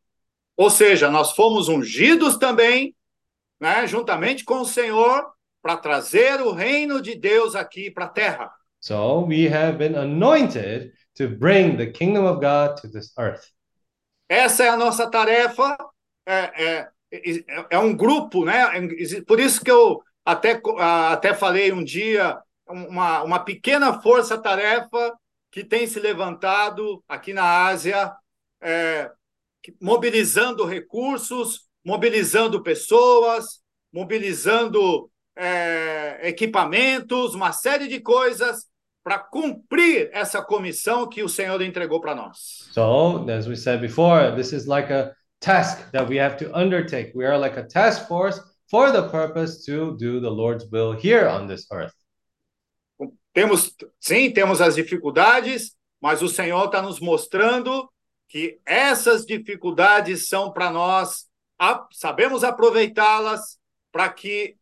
Ou 0.55 0.69
seja, 0.69 1.11
nós 1.11 1.33
fomos 1.33 1.67
ungidos 1.67 2.37
também, 2.37 2.95
né, 3.59 3.85
juntamente 3.85 4.45
com 4.45 4.61
o 4.61 4.65
Senhor, 4.65 5.25
para 5.61 5.75
trazer 5.75 6.39
o 6.39 6.53
reino 6.53 7.01
de 7.01 7.15
Deus 7.15 7.53
aqui 7.53 7.91
para 7.91 8.05
a 8.05 8.09
terra. 8.09 8.49
So 8.79 9.25
we 9.27 9.47
have 9.47 9.77
been 9.77 9.95
anointed 9.95 10.93
to 11.15 11.27
bring 11.27 11.77
the 11.77 11.87
kingdom 11.87 12.25
of 12.25 12.39
God 12.39 12.77
to 12.81 12.87
this 12.89 13.13
earth. 13.17 13.45
Essa 14.29 14.63
é 14.63 14.69
a 14.69 14.77
nossa 14.77 15.09
tarefa. 15.09 15.75
É, 16.25 16.63
é, 16.63 16.89
é, 17.69 17.77
um 17.79 17.95
grupo, 17.95 18.45
né? 18.45 18.65
Por 19.27 19.39
isso 19.39 19.61
que 19.61 19.71
eu 19.71 20.01
até, 20.23 20.61
até 21.11 21.33
falei 21.33 21.71
um 21.71 21.83
dia 21.83 22.39
uma, 22.71 23.23
uma 23.23 23.39
pequena 23.39 24.01
força-tarefa 24.01 25.13
que 25.51 25.63
tem 25.63 25.85
se 25.85 25.99
levantado 25.99 27.03
aqui 27.07 27.33
na 27.33 27.65
Ásia, 27.65 28.13
é, 28.61 29.11
mobilizando 29.81 30.65
recursos, 30.65 31.67
mobilizando 31.83 32.63
pessoas, 32.63 33.61
mobilizando 33.91 35.11
é, 35.35 36.19
equipamentos, 36.23 37.35
uma 37.35 37.51
série 37.51 37.87
de 37.87 37.99
coisas 37.99 38.70
para 39.03 39.19
cumprir 39.19 40.09
essa 40.13 40.41
comissão 40.41 41.07
que 41.07 41.23
o 41.23 41.29
Senhor 41.29 41.61
entregou 41.61 41.99
para 41.99 42.15
nós. 42.15 42.69
So, 42.71 43.25
as 43.29 43.47
we 43.47 43.55
said 43.55 43.81
before, 43.81 44.35
this 44.35 44.53
is 44.53 44.67
like 44.67 44.91
a 44.91 45.15
task 45.39 45.91
that 45.91 46.07
we 46.07 46.19
have 46.19 46.37
to 46.37 46.55
undertake. 46.55 47.11
We 47.15 47.25
are 47.25 47.37
like 47.37 47.57
a 47.57 47.63
task 47.63 48.07
force 48.07 48.39
for 48.69 48.91
the 48.91 49.09
purpose 49.09 49.65
to 49.65 49.97
do 49.97 50.21
the 50.21 50.29
Lord's 50.29 50.65
will 50.71 50.93
here 50.93 51.27
on 51.27 51.47
this 51.47 51.65
earth. 51.71 51.93
Temos, 53.33 53.73
sim, 53.99 54.31
temos 54.31 54.61
as 54.61 54.75
dificuldades, 54.75 55.75
mas 56.01 56.21
o 56.21 56.27
Senhor 56.27 56.65
está 56.65 56.81
nos 56.81 56.99
mostrando 56.99 57.89
que 58.27 58.59
essas 58.65 59.25
dificuldades 59.25 60.27
são 60.27 60.51
para 60.51 60.69
nós, 60.69 61.27
a, 61.59 61.85
sabemos 61.91 62.43
aproveitá-las 62.43 63.57
para 63.91 64.09
que 64.09 64.55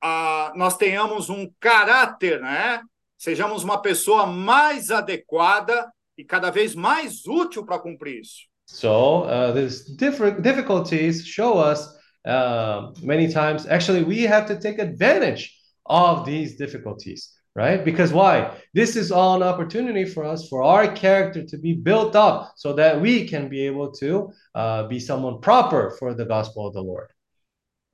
a, 0.00 0.52
nós 0.56 0.76
tenhamos 0.76 1.28
um 1.28 1.50
caráter, 1.60 2.40
né? 2.40 2.80
Sejamos 3.22 3.62
uma 3.62 3.80
pessoa 3.80 4.26
mais 4.26 4.90
adequada 4.90 5.88
e 6.18 6.24
cada 6.24 6.50
vez 6.50 6.74
mais 6.74 7.24
útil 7.24 7.64
para 7.64 7.78
cumprir 7.78 8.20
isso. 8.20 8.48
So, 8.66 9.22
uh, 9.26 9.52
these 9.54 9.94
difficulties 9.94 11.24
show 11.24 11.60
us 11.60 11.86
uh, 12.26 12.92
many 13.00 13.32
times, 13.32 13.64
actually, 13.68 14.02
we 14.02 14.26
have 14.26 14.46
to 14.46 14.58
take 14.58 14.80
advantage 14.80 15.52
of 15.86 16.24
these 16.24 16.56
difficulties. 16.56 17.28
right? 17.54 17.84
Because 17.84 18.12
why? 18.12 18.50
This 18.74 18.96
is 18.96 19.12
all 19.12 19.36
an 19.36 19.44
opportunity 19.44 20.04
for 20.04 20.24
us, 20.24 20.48
for 20.48 20.64
our 20.64 20.88
character 20.92 21.44
to 21.44 21.58
be 21.58 21.74
built 21.74 22.16
up 22.16 22.54
so 22.56 22.72
that 22.72 23.00
we 23.00 23.28
can 23.28 23.48
be 23.48 23.64
able 23.66 23.92
to 24.00 24.32
uh, 24.56 24.88
be 24.88 24.98
someone 24.98 25.40
proper 25.40 25.94
for 25.96 26.12
the 26.12 26.24
gospel 26.24 26.66
of 26.66 26.74
the 26.74 26.82
Lord. 26.82 27.12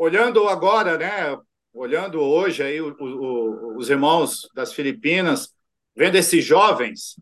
Olhando 0.01 0.49
agora, 0.49 0.97
né? 0.97 1.37
Olhando 1.79 2.21
hoje 2.21 2.61
aí 2.61 2.81
o, 2.81 2.93
o, 2.99 3.77
os 3.77 3.89
irmãos 3.89 4.49
das 4.53 4.73
Filipinas, 4.73 5.55
vendo 5.97 6.17
esses 6.17 6.45
jovens, 6.45 7.15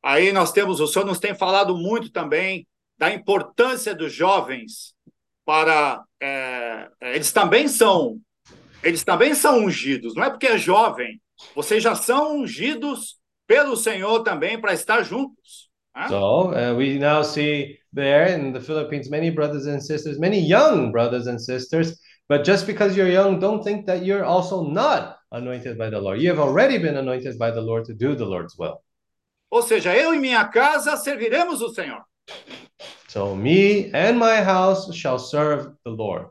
aí 0.00 0.32
nós 0.32 0.52
temos, 0.52 0.78
o 0.78 0.86
Senhor 0.86 1.04
nos 1.04 1.18
tem 1.18 1.34
falado 1.34 1.76
muito 1.76 2.12
também 2.12 2.68
da 2.96 3.12
importância 3.12 3.92
dos 3.92 4.12
jovens 4.12 4.94
para. 5.44 6.04
É, 6.22 6.88
eles 7.00 7.32
também 7.32 7.66
são. 7.66 8.20
Eles 8.80 9.02
também 9.02 9.34
são 9.34 9.64
ungidos, 9.64 10.14
não 10.14 10.22
é 10.22 10.30
porque 10.30 10.46
é 10.46 10.56
jovem, 10.56 11.20
vocês 11.52 11.82
já 11.82 11.96
são 11.96 12.38
ungidos 12.38 13.16
pelo 13.44 13.76
Senhor 13.76 14.22
também 14.22 14.60
para 14.60 14.72
estar 14.72 15.02
juntos. 15.02 15.68
Né? 15.96 16.06
So 16.06 16.52
uh, 16.52 16.76
we 16.76 16.96
now 16.96 17.24
see 17.24 17.76
there 17.92 18.32
in 18.32 18.52
the 18.52 18.60
Philippines 18.60 19.10
many 19.10 19.32
brothers 19.32 19.66
and 19.66 19.80
sisters, 19.80 20.16
many 20.16 20.48
young 20.48 20.92
brothers 20.92 21.26
and 21.26 21.40
sisters. 21.40 21.98
But 22.28 22.44
just 22.44 22.66
because 22.66 22.96
you're 22.96 23.08
young, 23.08 23.38
don't 23.38 23.62
think 23.62 23.86
that 23.86 24.04
you're 24.04 24.24
also 24.24 24.64
not 24.64 25.18
anointed 25.30 25.78
by 25.78 25.90
the 25.90 26.00
Lord. 26.00 26.20
You 26.20 26.28
have 26.30 26.40
already 26.40 26.78
been 26.78 26.96
anointed 26.96 27.38
by 27.38 27.50
the 27.52 27.60
Lord 27.60 27.84
to 27.86 27.94
do 27.94 28.14
the 28.14 28.26
Lord's 28.26 28.56
will. 28.58 28.82
Ou 29.50 29.62
seja, 29.62 29.94
eu 29.94 30.12
e 30.12 30.18
minha 30.18 30.44
casa 30.48 30.96
serviremos 30.96 31.62
o 31.62 31.72
Senhor. 31.72 32.02
So 33.08 33.36
me 33.36 33.90
and 33.94 34.18
my 34.18 34.42
house 34.42 34.92
shall 34.94 35.18
serve 35.18 35.72
the 35.84 35.90
Lord. 35.90 36.26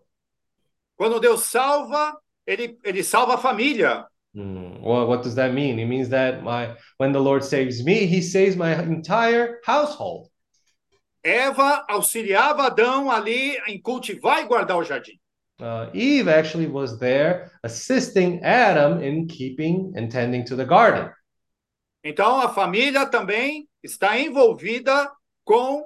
Quando 0.97 1.19
Deus 1.19 1.45
salva, 1.45 2.17
ele, 2.45 2.77
ele 2.83 3.03
salva 3.03 3.35
a 3.35 3.37
família. 3.37 4.05
Mm. 4.35 4.81
Well, 4.81 5.07
what 5.07 5.23
does 5.23 5.35
that 5.35 5.53
mean? 5.53 5.79
It 5.79 5.85
means 5.85 6.09
that 6.09 6.43
my 6.43 6.75
when 6.97 7.13
the 7.13 7.21
Lord 7.21 7.43
saves 7.43 7.83
me, 7.83 8.05
He 8.05 8.21
saves 8.21 8.57
my 8.57 8.75
entire 8.83 9.61
household. 9.65 10.29
Eva 11.23 11.85
auxiliava 11.89 12.67
Adão 12.67 13.09
ali 13.09 13.57
em 13.65 13.81
cultivar 13.81 14.43
e 14.43 14.45
guardar 14.45 14.77
o 14.77 14.83
jardim. 14.83 15.17
Uh, 15.59 15.89
Eve 15.93 16.27
actually 16.27 16.67
was 16.67 16.99
there 16.99 17.49
assisting 17.63 18.43
Adam 18.43 19.01
in 19.01 19.27
keeping 19.27 19.93
and 19.95 20.11
tending 20.11 20.43
to 20.45 20.55
the 20.55 20.65
garden. 20.65 21.09
Então 22.03 22.41
a 22.41 22.49
família 22.49 23.05
também 23.05 23.67
está 23.81 24.19
envolvida 24.19 25.11
com 25.45 25.83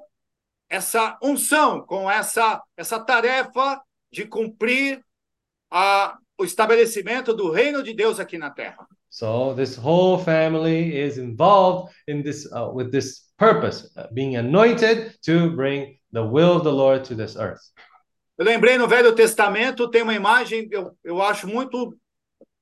essa 0.70 1.18
unção, 1.22 1.86
com 1.86 2.10
essa 2.10 2.62
essa 2.76 3.00
tarefa 3.00 3.82
de 4.12 4.26
cumprir 4.26 5.02
a 5.72 6.18
o 6.40 6.46
estabelecimento 6.46 7.34
do 7.34 7.52
reino 7.52 7.84
de 7.84 7.94
Deus 7.94 8.20
aqui 8.20 8.38
na 8.38 8.50
terra. 8.50 8.88
So 9.10 9.54
this 9.56 9.76
whole 9.78 10.24
family 10.24 10.96
is 10.96 11.18
involved 11.18 11.94
in 12.08 12.24
this 12.24 12.46
uh, 12.54 12.72
with 12.74 12.92
this 12.92 13.30
purpose, 13.38 13.90
uh, 13.98 14.08
being 14.14 14.38
anointed 14.38 15.16
to 15.26 15.52
bring 15.52 16.00
the 16.12 16.24
will 16.24 16.58
of 16.58 16.64
the 16.64 16.72
Lord 16.72 17.04
to 17.06 17.16
this 17.16 17.36
earth. 17.36 17.62
Eu 18.40 18.46
lembrei 18.46 18.78
no 18.78 18.88
Velho 18.88 19.14
Testamento 19.14 19.90
tem 19.90 20.02
uma 20.02 20.16
imagem 20.16 20.66
eu, 20.72 20.98
eu 21.04 21.22
acho 21.22 21.46
muito 21.46 21.94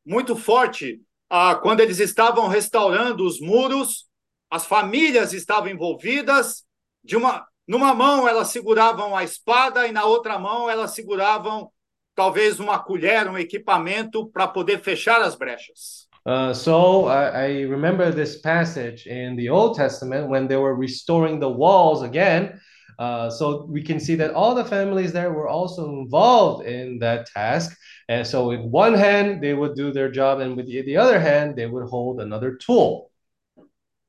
muito 0.03 0.35
forte 0.35 0.99
uh, 1.31 1.61
quando 1.61 1.81
eles 1.81 1.99
estavam 1.99 2.47
restaurando 2.47 3.23
os 3.23 3.39
muros, 3.39 4.07
as 4.49 4.65
famílias 4.65 5.33
estavam 5.33 5.69
envolvidas 5.69 6.63
de 7.03 7.15
uma 7.15 7.45
numa 7.67 7.93
mão 7.93 8.27
elas 8.27 8.47
seguravam 8.47 9.15
a 9.15 9.23
espada 9.23 9.85
e 9.85 9.91
na 9.91 10.03
outra 10.03 10.39
mão 10.39 10.67
elas 10.67 10.95
seguravam 10.95 11.71
talvez 12.15 12.59
uma 12.59 12.79
colher, 12.79 13.29
um 13.29 13.37
equipamento 13.37 14.27
para 14.31 14.47
poder 14.47 14.79
fechar 14.79 15.21
as 15.21 15.35
brechas. 15.35 16.07
Uh, 16.25 16.53
so 16.53 17.07
I, 17.07 17.51
I, 17.51 17.65
remember 17.67 18.11
this 18.11 18.41
passage 18.41 19.07
in 19.07 19.35
the 19.37 19.49
Old 19.49 19.77
Testament 19.77 20.27
when 20.27 20.47
they 20.47 20.57
were 20.57 20.75
restoring 20.75 21.39
the 21.39 21.47
walls 21.47 22.01
again. 22.01 22.59
Uh, 22.97 23.29
so 23.29 23.65
we 23.69 23.83
can 23.83 23.99
see 23.99 24.15
that 24.15 24.33
all 24.33 24.55
the 24.55 24.65
families 24.65 25.13
there 25.13 25.31
were 25.31 25.47
also 25.47 25.89
involved 26.01 26.65
in 26.65 26.97
that 26.99 27.27
task. 27.27 27.77
And 28.09 28.25
so 28.25 28.47
with 28.47 28.61
one 28.61 28.95
hand 28.95 29.41
they 29.41 29.53
would 29.53 29.75
do 29.75 29.91
their 29.91 30.09
job, 30.09 30.39
and 30.39 30.55
with 30.57 30.65
the, 30.65 30.81
the 30.81 30.97
other 30.97 31.19
hand 31.19 31.55
they 31.55 31.67
would 31.67 31.87
hold 31.87 32.19
another 32.21 32.55
tool. 32.55 33.11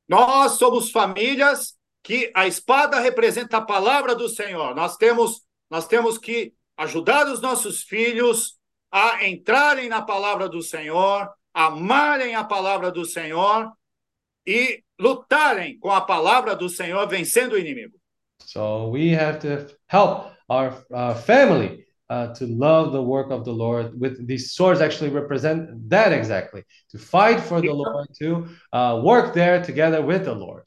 Nós 0.09 0.57
somos 0.57 0.91
famílias 0.91 1.75
que 2.03 2.31
a 2.33 2.47
espada 2.47 2.99
representa 2.99 3.57
a 3.57 3.61
palavra 3.61 4.15
do 4.15 4.27
Senhor. 4.27 4.73
Nós 4.73 4.97
temos 4.97 5.41
nós 5.69 5.87
temos 5.87 6.17
que 6.17 6.53
ajudar 6.77 7.27
os 7.27 7.41
nossos 7.41 7.83
filhos 7.83 8.57
a 8.91 9.27
entrarem 9.27 9.87
na 9.87 10.01
palavra 10.01 10.49
do 10.49 10.63
Senhor, 10.63 11.29
amarem 11.53 12.33
a 12.33 12.43
palavra 12.43 12.91
do 12.91 13.05
Senhor 13.05 13.71
e 14.47 14.83
lutarem 14.99 15.77
com 15.77 15.91
a 15.91 16.01
palavra 16.01 16.55
do 16.55 16.67
Senhor, 16.69 17.07
vencendo 17.07 17.53
o 17.53 17.59
inimigo. 17.59 17.98
So 18.49 18.87
we 18.87 19.09
have 19.09 19.37
to 19.41 19.69
help 19.85 20.31
our 20.49 20.73
uh, 20.91 21.13
family 21.13 21.85
uh, 22.09 22.33
to 22.33 22.47
love 22.47 22.91
the 22.91 23.03
work 23.03 23.29
of 23.29 23.45
the 23.45 23.51
Lord. 23.51 23.93
With 23.93 24.25
these 24.25 24.53
swords, 24.53 24.81
actually 24.81 25.11
represent 25.11 25.87
that 25.87 26.11
exactly 26.11 26.63
to 26.89 26.97
fight 26.97 27.39
for 27.39 27.61
the 27.61 27.71
Lord, 27.71 28.07
to 28.17 28.47
uh, 28.73 29.01
work 29.03 29.35
there 29.35 29.63
together 29.63 30.01
with 30.01 30.25
the 30.25 30.33
Lord. 30.33 30.63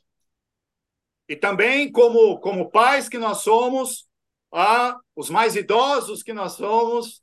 E 1.29 1.35
também 1.35 1.90
como 1.90 2.38
como 2.38 2.71
pais 2.71 3.09
que 3.09 3.18
nós 3.18 3.38
somos, 3.38 4.07
ah, 4.53 4.97
os 5.16 5.29
mais 5.29 5.57
idosos 5.57 6.23
que 6.23 6.33
nós 6.33 6.53
somos, 6.53 7.21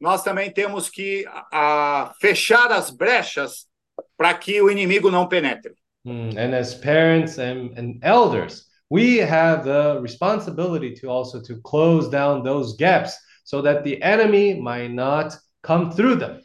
nós 0.00 0.22
também 0.22 0.50
temos 0.50 0.88
que 0.88 1.26
a, 1.52 2.14
fechar 2.22 2.72
as 2.72 2.88
brechas 2.90 3.66
para 4.16 4.32
que 4.32 4.62
o 4.62 4.70
inimigo 4.70 5.10
não 5.10 5.28
penetre. 5.28 5.74
Mm, 6.06 6.38
and 6.38 6.54
as 6.54 6.74
parents 6.74 7.38
and, 7.38 7.78
and 7.78 7.98
elders, 8.02 8.69
we 8.90 9.18
have 9.18 9.64
the 9.64 10.00
responsibility 10.02 10.94
to 10.94 11.08
also 11.08 11.40
to 11.40 11.60
close 11.62 12.10
down 12.10 12.42
those 12.42 12.76
gaps 12.76 13.16
so 13.44 13.62
that 13.62 13.84
the 13.84 14.02
enemy 14.02 14.60
might 14.60 14.90
not 14.90 15.36
come 15.62 15.90
through 15.92 16.16
them. 16.16 16.40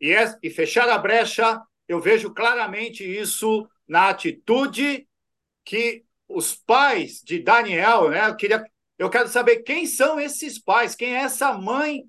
É, 0.00 0.36
e 0.42 0.50
fechar 0.50 0.88
a 0.88 0.98
brecha, 0.98 1.60
eu 1.86 2.00
vejo 2.00 2.32
claramente 2.32 3.04
isso 3.04 3.68
na 3.86 4.08
atitude 4.08 5.06
que 5.64 6.04
os 6.28 6.54
pais 6.54 7.20
de 7.22 7.38
Daniel, 7.38 8.10
né? 8.10 8.28
Eu 8.28 8.36
queria 8.36 8.64
eu 8.98 9.10
quero 9.10 9.28
saber 9.28 9.62
quem 9.62 9.84
são 9.84 10.20
esses 10.20 10.58
pais, 10.58 10.94
quem 10.94 11.16
é 11.16 11.22
essa 11.22 11.52
mãe 11.52 12.04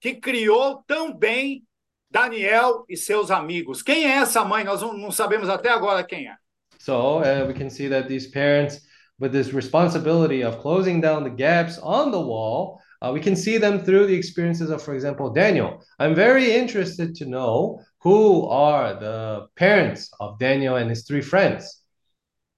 que 0.00 0.14
criou 0.16 0.82
tão 0.86 1.16
bem 1.16 1.64
Daniel 2.10 2.84
e 2.88 2.96
seus 2.96 3.30
amigos. 3.30 3.82
Quem 3.82 4.04
é 4.04 4.16
essa 4.16 4.44
mãe? 4.44 4.64
Nós 4.64 4.82
não, 4.82 4.92
não 4.92 5.10
sabemos 5.12 5.48
até 5.48 5.70
agora 5.70 6.04
quem 6.04 6.28
é. 6.28 6.36
So 6.82 7.22
uh, 7.22 7.44
we 7.46 7.54
can 7.54 7.70
see 7.70 7.86
that 7.86 8.08
these 8.08 8.26
parents, 8.32 8.80
with 9.20 9.30
this 9.30 9.52
responsibility 9.52 10.42
of 10.42 10.58
closing 10.58 11.00
down 11.00 11.22
the 11.22 11.30
gaps 11.30 11.78
on 11.78 12.10
the 12.10 12.20
wall, 12.20 12.80
uh, 13.00 13.12
we 13.14 13.20
can 13.20 13.36
see 13.36 13.56
them 13.56 13.84
through 13.84 14.06
the 14.08 14.16
experiences 14.16 14.68
of, 14.68 14.82
for 14.82 14.92
example, 14.92 15.30
Daniel. 15.30 15.80
I'm 16.00 16.16
very 16.16 16.50
interested 16.50 17.14
to 17.14 17.26
know 17.26 17.78
who 18.00 18.48
are 18.48 18.98
the 18.98 19.46
parents 19.54 20.10
of 20.18 20.40
Daniel 20.40 20.74
and 20.74 20.90
his 20.90 21.04
three 21.06 21.22
friends. 21.22 21.84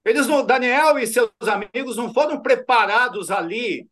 Eles 0.06 0.26
não, 0.26 0.46
Daniel 0.46 0.98
e 0.98 1.06
seus 1.06 1.28
amigos 1.46 1.98
não 1.98 2.14
foram 2.14 2.40
preparados 2.40 3.30
ali 3.30 3.86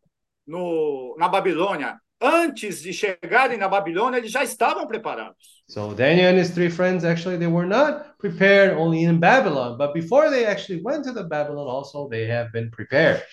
no, 0.46 1.14
na 1.18 1.28
Babilônia. 1.28 2.00
Antes 2.22 2.80
de 2.80 2.92
chegarem 2.92 3.58
na 3.58 3.66
Babilônia, 3.68 4.18
eles 4.18 4.30
já 4.30 4.44
estavam 4.44 4.86
preparados. 4.86 5.62
So 5.68 5.92
Daniel 5.92 6.32
and 6.32 6.38
his 6.38 6.50
three 6.50 6.70
friends 6.70 7.04
actually 7.04 7.36
they 7.36 7.48
were 7.48 7.66
not 7.66 8.16
prepared 8.18 8.76
only 8.78 9.02
in 9.02 9.18
Babylon, 9.18 9.76
but 9.76 9.92
before 9.92 10.30
they 10.30 10.46
actually 10.46 10.80
went 10.80 11.02
to 11.04 11.12
the 11.12 11.24
Babylon 11.24 11.66
also 11.66 12.08
they 12.08 12.30
have 12.30 12.52
been 12.52 12.70
prepared. 12.70 13.24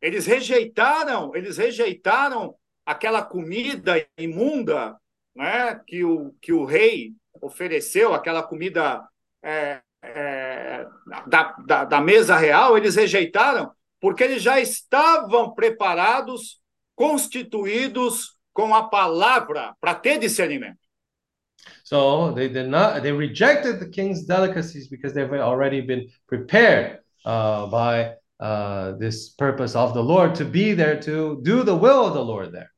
Eles 0.00 0.26
rejeitaram, 0.26 1.34
eles 1.34 1.58
rejeitaram 1.58 2.54
aquela 2.86 3.22
comida 3.22 4.02
imunda, 4.18 4.96
né, 5.36 5.80
que 5.86 6.04
o 6.04 6.32
que 6.40 6.52
o 6.52 6.64
rei 6.64 7.12
ofereceu, 7.42 8.14
aquela 8.14 8.42
comida 8.42 9.02
é, 9.42 9.80
é, 10.02 10.86
da, 11.26 11.56
da, 11.66 11.84
da 11.84 12.00
mesa 12.00 12.36
real, 12.36 12.78
eles 12.78 12.96
rejeitaram 12.96 13.70
porque 14.00 14.22
eles 14.22 14.42
já 14.42 14.60
estavam 14.60 15.54
preparados, 15.54 16.60
constituídos 16.94 18.36
com 18.52 18.74
a 18.74 18.88
palavra 18.88 19.74
para 19.80 19.94
ter 19.94 20.18
discernimento. 20.18 20.78
So 21.82 22.32
they 22.32 22.48
did 22.48 22.68
not 22.68 23.02
they 23.02 23.12
rejected 23.12 23.80
the 23.80 23.88
king's 23.88 24.24
delicacies 24.26 24.88
because 24.88 25.14
they've 25.14 25.32
already 25.32 25.80
been 25.80 26.08
prepared 26.26 27.00
uh, 27.24 27.66
by 27.66 28.14
uh, 28.40 28.92
this 28.98 29.30
purpose 29.30 29.74
of 29.74 29.94
the 29.94 30.02
Lord 30.02 30.34
to 30.36 30.44
be 30.44 30.74
there 30.74 31.00
to 31.00 31.40
do 31.42 31.62
the 31.64 31.74
will 31.74 32.06
of 32.06 32.14
the 32.14 32.22
Lord 32.22 32.52
there. 32.52 32.70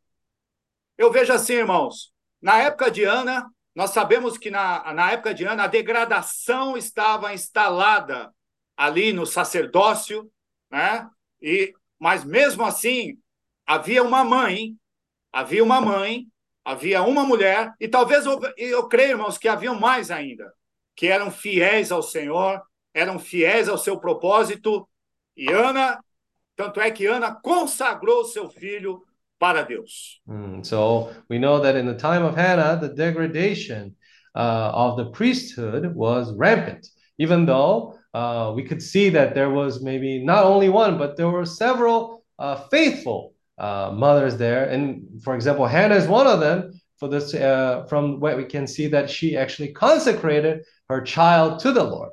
Eu 0.99 1.13
vejo 1.13 1.33
assim, 1.33 1.55
irmãos, 1.55 2.13
na 2.41 2.59
época 2.63 2.91
de 2.91 3.05
Ana, 3.05 3.47
nós 3.75 3.91
sabemos 3.91 4.39
que 4.39 4.51
na, 4.51 4.95
na 4.95 5.13
época 5.13 5.35
de 5.35 5.45
Ana 5.45 5.65
a 5.65 5.67
degradação 5.67 6.77
estava 6.77 7.35
instalada 7.35 8.33
ali 8.77 9.13
no 9.13 9.27
sacerdócio, 9.27 10.31
né? 10.71 11.07
E 11.41 11.75
mas 11.99 12.25
mesmo 12.25 12.65
assim 12.65 13.19
havia 13.67 14.03
uma 14.03 14.23
mãe, 14.23 14.77
havia 15.33 15.63
uma 15.63 15.81
mãe, 15.81 16.27
havia 16.65 17.03
uma 17.03 17.25
mulher 17.25 17.73
e 17.81 17.89
talvez 17.89 18.25
eu, 18.57 18.89
creio, 18.89 19.11
irmãos, 19.11 19.37
que 19.37 19.49
haviam 19.49 19.79
mais 19.79 20.11
ainda, 20.11 20.53
que 20.95 21.09
eram 21.09 21.31
fiéis 21.31 21.91
ao 21.91 22.03
Senhor, 22.03 22.63
eram 22.95 23.19
fiéis 23.19 23.69
ao 23.69 23.77
seu 23.77 23.99
propósito. 23.99 24.89
E 25.37 25.51
Ana, 25.51 25.99
tanto 26.57 26.81
é 26.81 26.91
que 26.91 27.07
Ana 27.07 27.35
consagrou 27.35 28.25
seu 28.25 28.49
filho 28.49 29.03
para 29.39 29.63
Deus. 29.63 30.21
Mm, 30.27 30.65
so 30.65 31.11
we 31.29 31.39
know 31.39 31.61
that 31.61 31.77
in 31.77 31.87
the 31.87 31.95
time 31.95 32.25
of 32.25 32.35
Hannah, 32.35 32.81
the 32.81 32.89
degradation 32.89 33.95
uh, 34.35 34.71
of 34.73 34.97
the 34.97 35.11
priesthood 35.11 35.95
was 35.95 36.33
rampant, 36.35 36.89
even 37.19 37.45
though 37.45 37.99
uh, 38.15 38.53
we 38.57 38.65
could 38.65 38.83
see 38.83 39.11
that 39.11 39.35
there 39.35 39.51
was 39.51 39.83
maybe 39.83 40.25
not 40.25 40.45
only 40.45 40.71
one, 40.71 40.97
but 40.97 41.17
there 41.17 41.29
were 41.29 41.45
several 41.45 42.25
uh, 42.39 42.57
faithful 42.71 43.35
uh, 43.59 43.91
mothers 43.93 44.37
there. 44.37 44.65
And 44.69 45.23
for 45.23 45.35
example, 45.35 45.67
Hannah 45.67 45.97
is 45.97 46.07
one 46.07 46.27
of 46.27 46.41
them. 46.41 46.73
For 46.99 47.09
this, 47.09 47.35
uh, 47.35 47.85
from 47.91 48.21
what 48.21 48.39
we 48.39 48.47
can 48.47 48.67
see, 48.67 48.87
that 48.89 49.11
she 49.11 49.37
actually 49.37 49.73
consecrated 49.73 50.65
her 50.89 51.03
child 51.03 51.59
to 51.61 51.73
the 51.73 51.85
Lord. 51.85 52.11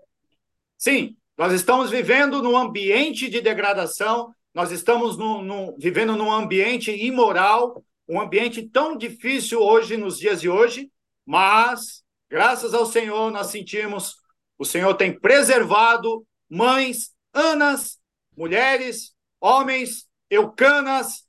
Sim, 0.78 1.16
nós 1.38 1.54
estamos 1.54 1.90
vivendo 1.90 2.42
num 2.42 2.58
ambiente 2.58 3.30
de 3.30 3.40
degradação, 3.40 4.34
nós 4.54 4.72
estamos 4.72 5.18
no, 5.18 5.42
no, 5.42 5.78
vivendo 5.80 6.18
num 6.18 6.30
ambiente 6.30 6.92
imoral, 6.92 7.82
um 8.08 8.20
ambiente 8.20 8.62
tão 8.68 8.98
difícil 8.98 9.62
hoje, 9.62 9.96
nos 9.96 10.20
dias 10.20 10.42
de 10.42 10.50
hoje, 10.50 10.92
mas, 11.26 12.04
graças 12.30 12.74
ao 12.74 12.86
Senhor, 12.86 13.32
nós 13.32 13.48
sentimos, 13.48 14.16
o 14.58 14.66
Senhor 14.66 14.94
tem 14.96 15.18
preservado 15.18 16.26
mães, 16.50 17.12
anas, 17.34 17.98
mulheres, 18.36 19.14
homens, 19.40 20.06
eucanas, 20.30 21.23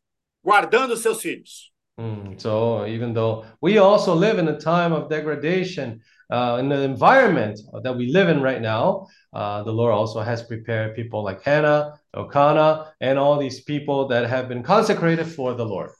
guardando 0.45 0.97
seus 0.97 1.23
filhos. 1.23 1.73
Mm, 1.99 2.41
so 2.41 2.85
even 2.87 3.15
though 3.15 3.45
we 3.63 3.79
also 3.79 4.15
live 4.15 4.39
in 4.39 4.49
a 4.49 4.59
time 4.59 4.93
of 4.93 5.09
degradation 5.09 6.01
uh, 6.31 6.59
in 6.59 6.69
the 6.69 6.83
environment 6.83 7.61
that 7.83 7.97
we 7.97 8.13
live 8.13 8.29
in 8.29 8.43
right 8.43 8.61
now, 8.61 9.07
uh, 9.33 9.63
the 9.63 9.73
Lord 9.73 9.95
also 9.95 10.21
has 10.21 10.43
prepared 10.43 10.97
people 10.97 11.23
like 11.23 11.43
Hannah, 11.43 11.99
Elkanah, 12.15 12.93
and 13.01 13.19
all 13.19 13.39
these 13.39 13.63
people 13.63 14.09
that 14.09 14.29
have 14.29 14.49
been 14.49 14.63
consecrated 14.63 15.27
for 15.27 15.55
the 15.55 15.65
Lord. 15.65 15.91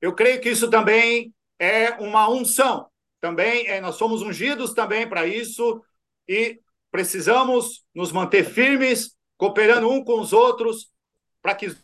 Eu 0.00 0.14
creio 0.14 0.40
que 0.40 0.50
isso 0.50 0.68
também 0.68 1.32
é 1.60 1.90
uma 2.00 2.28
unção. 2.28 2.86
Também 3.20 3.68
é, 3.68 3.80
nós 3.80 3.96
somos 3.96 4.22
ungidos 4.22 4.72
também 4.74 5.08
para 5.08 5.26
isso 5.26 5.80
e 6.28 6.58
precisamos 6.90 7.84
nos 7.94 8.10
manter 8.10 8.44
firmes, 8.44 9.14
cooperando 9.36 9.88
um 9.88 10.02
com 10.02 10.20
os 10.20 10.32
outros, 10.32 10.88
para 11.40 11.54
que 11.54 11.74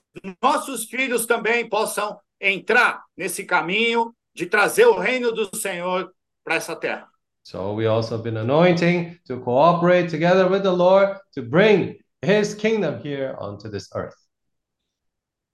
nossos 0.43 0.85
filhos 0.85 1.27
também 1.27 1.69
possam 1.69 2.19
entrar 2.41 3.05
nesse 3.17 3.45
caminho 3.45 4.15
de 4.35 4.47
trazer 4.47 4.87
o 4.87 4.99
reino 4.99 5.33
do 5.33 5.55
Senhor 5.57 6.13
para 6.45 6.57
essa 6.57 6.77
terra. 6.77 7.09
So 7.43 7.75
we 7.75 7.87
also 7.87 8.15
have 8.15 8.23
been 8.23 8.37
anointing 8.37 9.19
to 9.27 9.41
cooperate 9.41 10.11
together 10.11 10.51
with 10.51 10.63
the 10.63 10.71
Lord 10.71 11.19
to 11.35 11.43
bring 11.43 11.99
his 12.23 12.55
kingdom 12.55 13.01
here 13.03 13.35
onto 13.39 13.71
this 13.71 13.89
earth. 13.95 14.17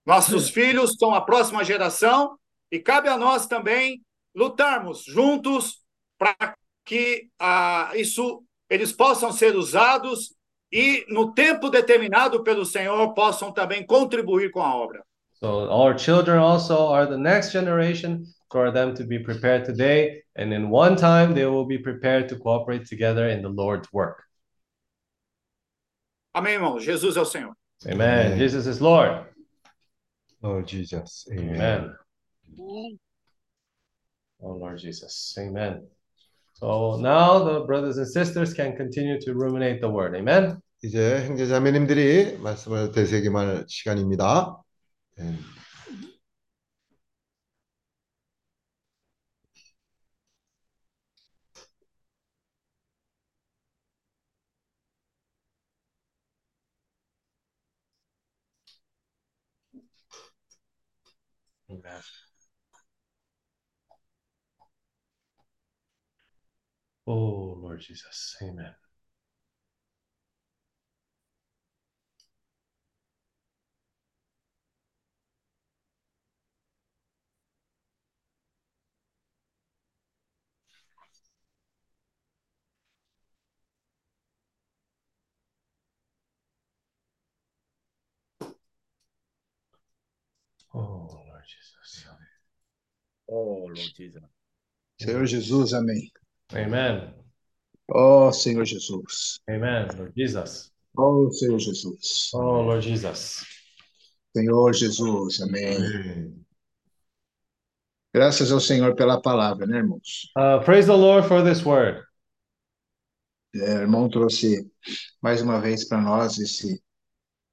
Nossos 0.05 0.51
filhos 0.51 0.97
são 0.99 1.15
a 1.15 1.21
próxima 1.21 1.65
geração 1.65 2.39
e 2.71 2.79
cabe 2.79 3.09
a 3.09 3.17
nós 3.17 3.47
também 3.47 4.03
lutarmos 4.35 5.05
juntos 5.05 5.83
para 6.19 6.57
que 6.85 7.29
ah, 7.39 7.93
isso 7.95 8.45
eles 8.69 8.93
possam 8.93 9.33
ser 9.33 9.57
usados 9.57 10.34
e 10.75 11.07
no 11.09 11.33
tempo 11.33 11.71
determinado 11.71 12.43
pelo 12.43 12.67
Senhor 12.67 13.15
possam 13.15 13.53
também 13.53 13.87
contribuir 13.87 14.51
com 14.51 14.61
a 14.61 14.75
obra. 14.75 15.05
So 15.35 15.71
our 15.71 15.97
children 15.97 16.39
also 16.39 16.93
are 16.93 17.07
the 17.07 17.17
next 17.17 17.53
generation 17.53 18.25
for 18.51 18.73
them 18.73 18.93
to 18.95 19.05
be 19.05 19.21
prepared 19.21 19.65
today. 19.65 20.25
And 20.35 20.53
in 20.53 20.71
one 20.71 20.97
time, 20.97 21.33
they 21.33 21.47
will 21.47 21.67
be 21.67 21.79
prepared 21.79 22.29
to 22.31 22.37
cooperate 22.37 22.87
together 22.89 23.29
in 23.29 23.41
the 23.41 23.49
Lord's 23.49 23.89
work. 23.93 24.25
Amém, 26.35 26.55
irmão. 26.55 26.81
Jesus 26.81 27.17
é 27.17 27.21
o 27.21 27.25
Senhor. 27.25 27.55
Amen. 27.87 28.27
Amen. 28.27 28.39
Jesus 28.39 28.67
is 28.67 28.81
Lord. 28.81 29.27
Lord 30.43 30.67
Jesus. 30.67 31.25
Amen. 31.31 31.95
Amen. 32.59 32.99
Oh, 34.41 34.55
Lord 34.55 34.79
Jesus. 34.79 35.37
Amen. 35.39 35.87
So 36.55 36.97
now 36.97 37.45
the 37.45 37.61
brothers 37.61 37.99
and 37.99 38.09
sisters 38.09 38.53
can 38.55 38.77
continue 38.77 39.21
to 39.21 39.35
ruminate 39.35 39.81
the 39.81 39.89
word. 39.89 40.17
Amen. 40.17 40.61
이제 40.85 41.25
형제자매님들이 41.27 42.39
말씀을 42.39 42.93
되새김할 42.93 43.65
시간입니다. 43.69 44.63
네. 45.17 45.39
Amen. 61.71 62.03
Oh, 67.07 67.55
Lord 67.63 67.81
Jesus. 67.81 68.37
Amen. 68.43 68.75
Oh, 90.75 91.07
Lord 91.09 91.45
Jesus. 91.47 92.05
Oh, 93.29 93.67
Lord 93.67 93.95
Jesus. 93.97 94.23
Senhor 95.01 95.25
Jesus, 95.25 95.73
amém. 95.73 96.11
Amen. 96.53 97.15
Oh, 97.89 98.33
Senhor 98.33 98.65
Jesus. 98.65 99.39
Amen. 99.49 99.89
Lord 99.97 100.13
Jesus. 100.17 100.73
Oh, 100.99 101.31
Senhor 101.31 101.61
Jesus. 101.61 102.31
Oh, 102.35 102.63
Lord 102.63 102.83
Jesus. 102.83 103.47
Senhor 104.37 104.73
Jesus, 104.73 105.41
amém. 105.41 105.79
네. 105.79 106.33
Graças 108.13 108.51
ao 108.51 108.61
Senhor 108.61 108.97
pela 108.97 109.23
palavra, 109.23 109.67
né, 109.67 109.79
irmãos? 109.79 110.31
Uh, 110.37 110.65
praise 110.65 110.87
the 110.87 110.97
Lord 110.97 111.29
for 111.29 111.45
this 111.45 111.65
word. 111.65 112.03
É, 113.55 113.75
irmão 113.83 114.09
trouxe 114.09 114.69
mais 115.23 115.41
uma 115.41 115.61
vez 115.61 115.85
para 115.85 116.01
nós 116.01 116.39
esse 116.39 116.83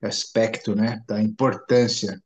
aspecto, 0.02 0.76
né, 0.76 1.04
da 1.08 1.22
importância 1.22 2.20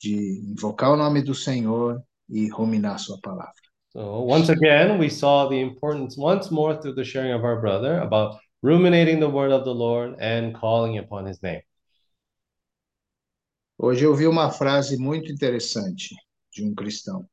de 0.00 0.40
invocar 0.50 0.90
o 0.92 0.96
nome 0.96 1.22
do 1.22 1.34
Senhor 1.34 2.02
e 2.28 2.48
ruminar 2.48 2.98
sua 2.98 3.18
palavra. 3.20 3.54
So 3.92 4.22
once 4.22 4.50
again, 4.50 4.98
we 4.98 5.08
saw 5.08 5.48
the 5.48 5.60
importance 5.60 6.16
once 6.18 6.50
more 6.50 6.76
through 6.80 6.94
the 6.94 7.04
sharing 7.04 7.32
of 7.32 7.44
our 7.44 7.60
brother 7.60 8.00
about 8.00 8.38
ruminating 8.62 9.18
the 9.18 9.28
word 9.28 9.52
of 9.52 9.64
the 9.64 9.74
Lord 9.74 10.16
and 10.20 10.52
calling 10.52 10.98
upon 10.98 11.26
his 11.26 11.40
name. 11.40 11.62
Hoje 13.78 14.04
eu 14.04 14.14
vi 14.14 14.26
uma 14.26 14.50
frase 14.50 14.98
muito 14.98 15.30
interessante 15.30 16.14
de 16.52 16.64
um 16.64 16.74
cristão. 16.74 17.28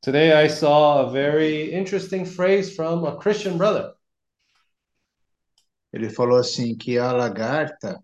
Today 0.00 0.32
I 0.32 0.48
saw 0.48 1.00
a 1.00 1.10
very 1.10 1.74
interesting 1.74 2.24
phrase 2.24 2.74
from 2.74 3.04
a 3.04 3.16
Christian 3.16 3.58
brother. 3.58 3.92
Ele 5.92 6.08
falou 6.08 6.38
assim 6.38 6.76
que 6.76 6.98
a 6.98 7.12
lagarta, 7.12 8.00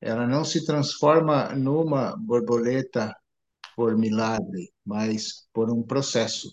ela 0.00 0.26
não 0.26 0.44
se 0.44 0.64
transforma 0.64 1.54
numa 1.54 2.16
borboleta 2.16 3.14
por 3.78 3.96
milagre, 3.96 4.72
mas 4.84 5.46
por 5.54 5.70
um 5.70 5.84
processo. 5.84 6.52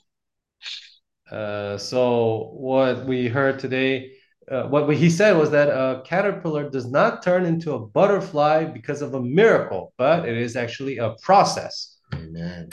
Uh, 1.32 1.76
so 1.76 2.52
what 2.54 3.04
we 3.08 3.28
heard 3.28 3.58
today, 3.58 4.12
uh, 4.52 4.68
what 4.68 4.88
he 4.96 5.10
said 5.10 5.36
was 5.36 5.50
that 5.50 5.68
a 5.68 6.04
caterpillar 6.06 6.70
does 6.70 6.86
not 6.86 7.24
turn 7.24 7.48
into 7.48 7.74
a 7.74 7.80
butterfly 7.80 8.64
because 8.64 9.02
of 9.02 9.16
a 9.16 9.20
miracle, 9.20 9.92
but 9.98 10.30
it 10.30 10.38
is 10.38 10.56
actually 10.56 11.00
a 11.00 11.16
process. 11.24 11.98
Amen. 12.14 12.70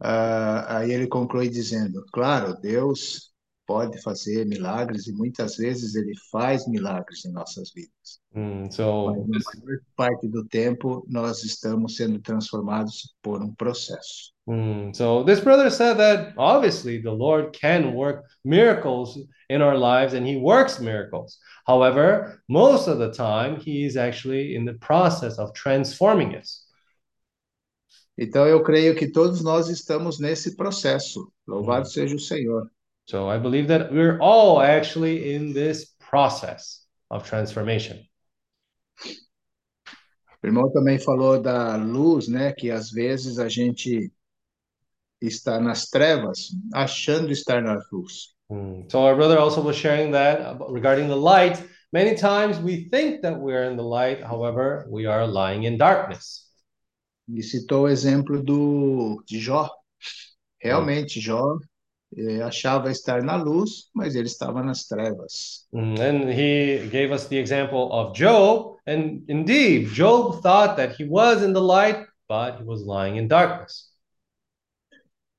Ah, 0.00 0.78
aí 0.78 0.92
ele 0.92 1.08
conclui 1.08 1.50
dizendo: 1.50 2.04
Claro, 2.12 2.54
Deus 2.62 3.29
pode 3.70 4.02
fazer 4.02 4.44
milagres 4.46 5.06
e 5.06 5.12
muitas 5.12 5.56
vezes 5.56 5.94
ele 5.94 6.12
faz 6.32 6.66
milagres 6.66 7.24
em 7.24 7.30
nossas 7.30 7.70
vidas. 7.72 8.20
Mm, 8.34 8.68
so 8.68 9.14
Mas 9.28 9.44
na 9.54 9.64
maior 9.64 9.80
parte 9.94 10.26
do 10.26 10.44
tempo 10.48 11.06
nós 11.08 11.44
estamos 11.44 11.94
sendo 11.94 12.18
transformados 12.18 13.14
por 13.22 13.40
um 13.40 13.54
processo. 13.54 14.32
Mm, 14.48 14.92
so 14.92 15.22
this 15.22 15.38
brother 15.38 15.70
said 15.70 15.98
that 15.98 16.34
obviously 16.36 17.00
the 17.00 17.12
Lord 17.12 17.56
can 17.56 17.94
work 17.94 18.24
miracles 18.44 19.16
in 19.48 19.62
our 19.62 19.78
lives 19.78 20.14
and 20.14 20.26
he 20.26 20.36
works 20.36 20.80
miracles. 20.80 21.38
However, 21.64 22.42
most 22.48 22.88
of 22.88 22.98
the 22.98 23.12
time 23.12 23.60
he 23.60 23.84
is 23.84 23.96
actually 23.96 24.56
in 24.56 24.64
the 24.64 24.78
process 24.80 25.38
of 25.38 25.52
transforming 25.52 26.34
us. 26.34 26.66
Então 28.18 28.48
eu 28.48 28.64
creio 28.64 28.96
que 28.96 29.12
todos 29.12 29.44
nós 29.44 29.68
estamos 29.68 30.18
nesse 30.18 30.56
processo. 30.56 31.32
Louvado 31.46 31.86
seja 31.86 32.16
o 32.16 32.18
Senhor. 32.18 32.68
So 33.10 33.28
I 33.28 33.38
believe 33.38 33.66
that 33.66 33.90
we're 33.90 34.20
all 34.20 34.62
actually 34.62 35.34
in 35.34 35.52
this 35.52 35.96
process 35.98 36.86
of 37.10 37.28
transformation. 37.28 38.06
O 40.40 40.46
irmão 40.46 40.70
também 40.70 40.96
falou 40.96 41.42
da 41.42 41.74
luz, 41.74 42.28
né? 42.28 42.52
Que 42.52 42.70
às 42.70 42.92
vezes 42.92 43.40
a 43.40 43.48
gente 43.48 44.12
está 45.20 45.58
nas 45.58 45.90
trevas, 45.90 46.50
achando 46.72 47.32
estar 47.32 47.60
na 47.60 47.80
luz. 47.90 48.32
Mm. 48.48 48.88
So 48.88 49.00
our 49.00 49.16
brother 49.16 49.40
also 49.40 49.60
was 49.60 49.74
sharing 49.74 50.12
that 50.12 50.60
regarding 50.70 51.08
the 51.08 51.16
light. 51.16 51.60
Many 51.92 52.14
times 52.14 52.60
we 52.60 52.88
think 52.90 53.22
that 53.22 53.36
we're 53.36 53.64
in 53.64 53.76
the 53.76 53.82
light, 53.82 54.22
however, 54.22 54.86
we 54.88 55.06
are 55.06 55.26
lying 55.26 55.64
in 55.64 55.76
darkness. 55.76 56.46
E 57.28 57.42
citou 57.42 57.86
o 57.86 57.88
exemplo 57.88 58.40
do 58.40 59.20
de 59.26 59.40
Jó. 59.40 59.68
Realmente, 60.62 61.20
Jó 61.20 61.58
achava 62.44 62.90
estar 62.90 63.22
na 63.22 63.36
luz, 63.36 63.88
mas 63.94 64.14
ele 64.14 64.26
estava 64.26 64.62
nas 64.62 64.86
trevas. 64.86 65.66
Mm, 65.72 66.00
And 66.00 66.30
he 66.32 66.88
gave 66.90 67.12
us 67.12 67.26
the 67.28 67.38
example 67.38 67.90
of 67.92 68.14
Job. 68.14 68.76
And 68.86 69.22
indeed, 69.28 69.88
Job 69.88 70.42
thought 70.42 70.76
that 70.76 70.96
he 70.96 71.04
was 71.04 71.42
in 71.42 71.52
the 71.52 71.60
light, 71.60 72.06
but 72.28 72.58
he 72.58 72.64
was 72.64 72.82
lying 72.84 73.16
in 73.16 73.28
darkness. 73.28 73.88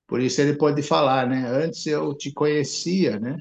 Por 0.07 0.19
isso 0.19 0.41
ele 0.41 0.55
pode 0.55 0.81
falar, 0.83 1.27
né? 1.27 1.45
Antes 1.47 1.85
eu 1.87 2.13
te 2.15 2.31
conhecia, 2.33 3.19
né? 3.19 3.37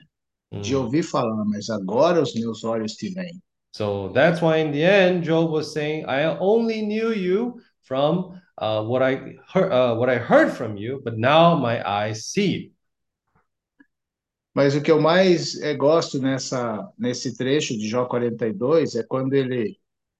De 0.52 0.74
Mm. 0.74 0.80
ouvir 0.84 1.02
falar, 1.04 1.44
mas 1.44 1.70
agora 1.70 2.20
os 2.20 2.34
meus 2.34 2.64
olhos 2.64 2.94
te 2.94 3.08
veem. 3.10 3.40
So 3.72 4.08
that's 4.12 4.42
why, 4.42 4.58
in 4.58 4.72
the 4.72 4.82
end, 4.82 5.24
Job 5.24 5.50
was 5.52 5.72
saying, 5.72 6.04
"I 6.08 6.36
only 6.40 6.82
knew 6.82 7.12
you 7.12 7.54
from 7.82 8.34
uh, 8.58 8.82
what 8.84 9.00
I 9.02 9.36
heard, 9.54 9.72
uh, 9.72 9.94
what 9.96 10.10
I 10.10 10.18
heard 10.18 10.50
from 10.52 10.76
you, 10.76 11.00
but 11.04 11.16
now 11.16 11.54
my 11.56 11.80
eyes 11.88 12.26
see 12.26 12.46
you." 12.64 12.70
Mas 14.62 14.74
o 14.74 14.82
que 14.82 14.92
eu 14.92 15.00
mais 15.00 15.58
eh, 15.62 15.72
gosto 15.72 16.20
nessa, 16.20 16.86
nesse 16.98 17.34
trecho 17.34 17.78
de 17.78 17.88
Jó 17.88 18.04
42 18.04 18.94
é 18.94 19.02
quando 19.02 19.32
ele, 19.32 19.78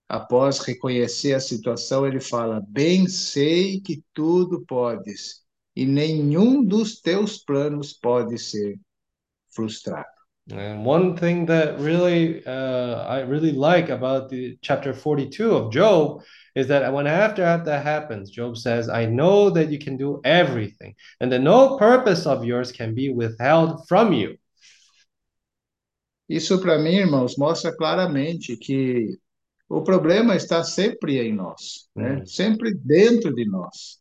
após 0.09 0.61
reconhecer 0.61 1.35
a 1.35 1.41
situação, 1.41 2.07
ele 2.07 2.21
fala: 2.21 2.65
Bem 2.67 3.07
sei 3.07 3.83
que 3.83 4.03
tudo 4.15 4.65
podes, 4.65 5.43
e 5.77 5.85
nenhum 5.85 6.65
dos 6.65 7.03
teus 7.03 7.37
planos 7.37 7.93
pode 7.93 8.39
ser 8.39 8.81
frustrado. 9.55 10.09
And 10.51 10.87
one 10.87 11.17
thing 11.17 11.45
that 11.45 11.79
really 11.79 12.39
uh, 12.47 13.05
I 13.11 13.21
really 13.29 13.53
like 13.53 13.93
about 13.93 14.31
the 14.31 14.57
chapter 14.63 14.95
42 14.95 15.53
of 15.53 15.71
Job 15.71 16.23
is 16.55 16.67
that 16.69 16.93
when 16.93 17.07
after 17.07 17.43
that 17.43 17.83
happens, 17.85 18.31
Job 18.31 18.57
says, 18.57 18.89
I 18.89 19.07
know 19.07 19.51
that 19.51 19.71
you 19.71 19.79
can 19.79 19.97
do 19.97 20.21
everything, 20.25 20.95
and 21.21 21.31
that 21.33 21.41
no 21.41 21.77
purpose 21.77 22.27
of 22.27 22.45
yours 22.45 22.73
can 22.73 22.95
be 22.95 23.13
withheld 23.13 23.87
from 23.89 24.13
you. 24.13 24.37
Isso, 26.29 26.61
para 26.61 26.79
mim, 26.79 26.95
irmãos, 26.95 27.37
mostra 27.37 27.77
claramente 27.77 28.57
que 28.57 29.19
o 29.69 29.83
problema 29.83 30.37
está 30.37 30.63
sempre 30.63 31.19
em 31.19 31.35
nós, 31.35 31.89
né? 31.95 32.19
Hum. 32.19 32.27
Sempre 32.27 32.73
dentro 32.75 33.35
de 33.35 33.45
nós. 33.49 33.99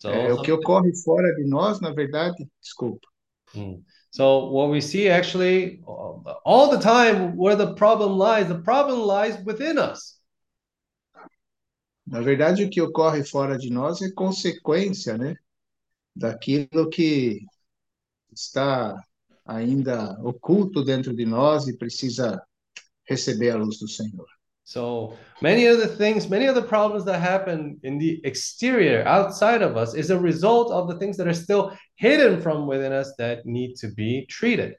So, 0.00 0.08
É, 0.08 0.32
o 0.32 0.42
que 0.42 0.50
ocorre 0.50 0.92
fora 1.04 1.32
de 1.34 1.44
nós, 1.44 1.80
na 1.80 1.90
verdade, 1.92 2.46
desculpa, 2.60 3.06
Mm. 3.54 3.82
So 4.10 4.50
what 4.50 4.70
we 4.70 4.80
see 4.80 5.08
actually 5.08 5.82
all 5.86 6.70
the 6.70 6.78
time 6.78 7.36
where 7.36 7.56
the 7.56 7.74
problem 7.74 8.18
lies, 8.18 8.48
the 8.48 8.58
problem 8.58 9.00
lies 9.00 9.42
within 9.44 9.78
us. 9.78 10.18
Na 12.06 12.20
verdade, 12.20 12.64
o 12.64 12.70
que 12.70 12.80
ocorre 12.80 13.24
fora 13.24 13.56
de 13.56 13.70
nós 13.70 14.02
é 14.02 14.10
consequência, 14.10 15.16
né, 15.16 15.36
daquilo 16.14 16.90
que 16.90 17.40
está 18.32 18.96
ainda 19.44 20.18
oculto 20.22 20.84
dentro 20.84 21.14
de 21.14 21.24
nós 21.24 21.68
e 21.68 21.76
precisa 21.76 22.42
receber 23.08 23.50
a 23.50 23.56
luz 23.56 23.78
do 23.78 23.88
Senhor. 23.88 24.26
So 24.64 25.14
many 25.40 25.66
of 25.66 25.80
the 25.80 25.88
things, 25.88 26.26
many 26.28 26.48
of 26.48 26.54
the 26.54 26.66
problems 26.66 27.04
that 27.04 27.18
happen 27.18 27.78
in 27.82 27.98
the 27.98 28.20
exterior, 28.24 29.06
outside 29.06 29.62
of 29.62 29.76
us, 29.76 29.94
is 29.94 30.10
a 30.10 30.18
result 30.18 30.70
of 30.70 30.88
the 30.88 30.98
things 30.98 31.16
that 31.16 31.26
are 31.26 31.34
still 31.34 31.72
hidden 31.96 32.40
from 32.40 32.66
within 32.66 32.92
us 32.92 33.12
that 33.18 33.44
need 33.44 33.74
to 33.76 33.88
be 33.88 34.24
treated. 34.26 34.76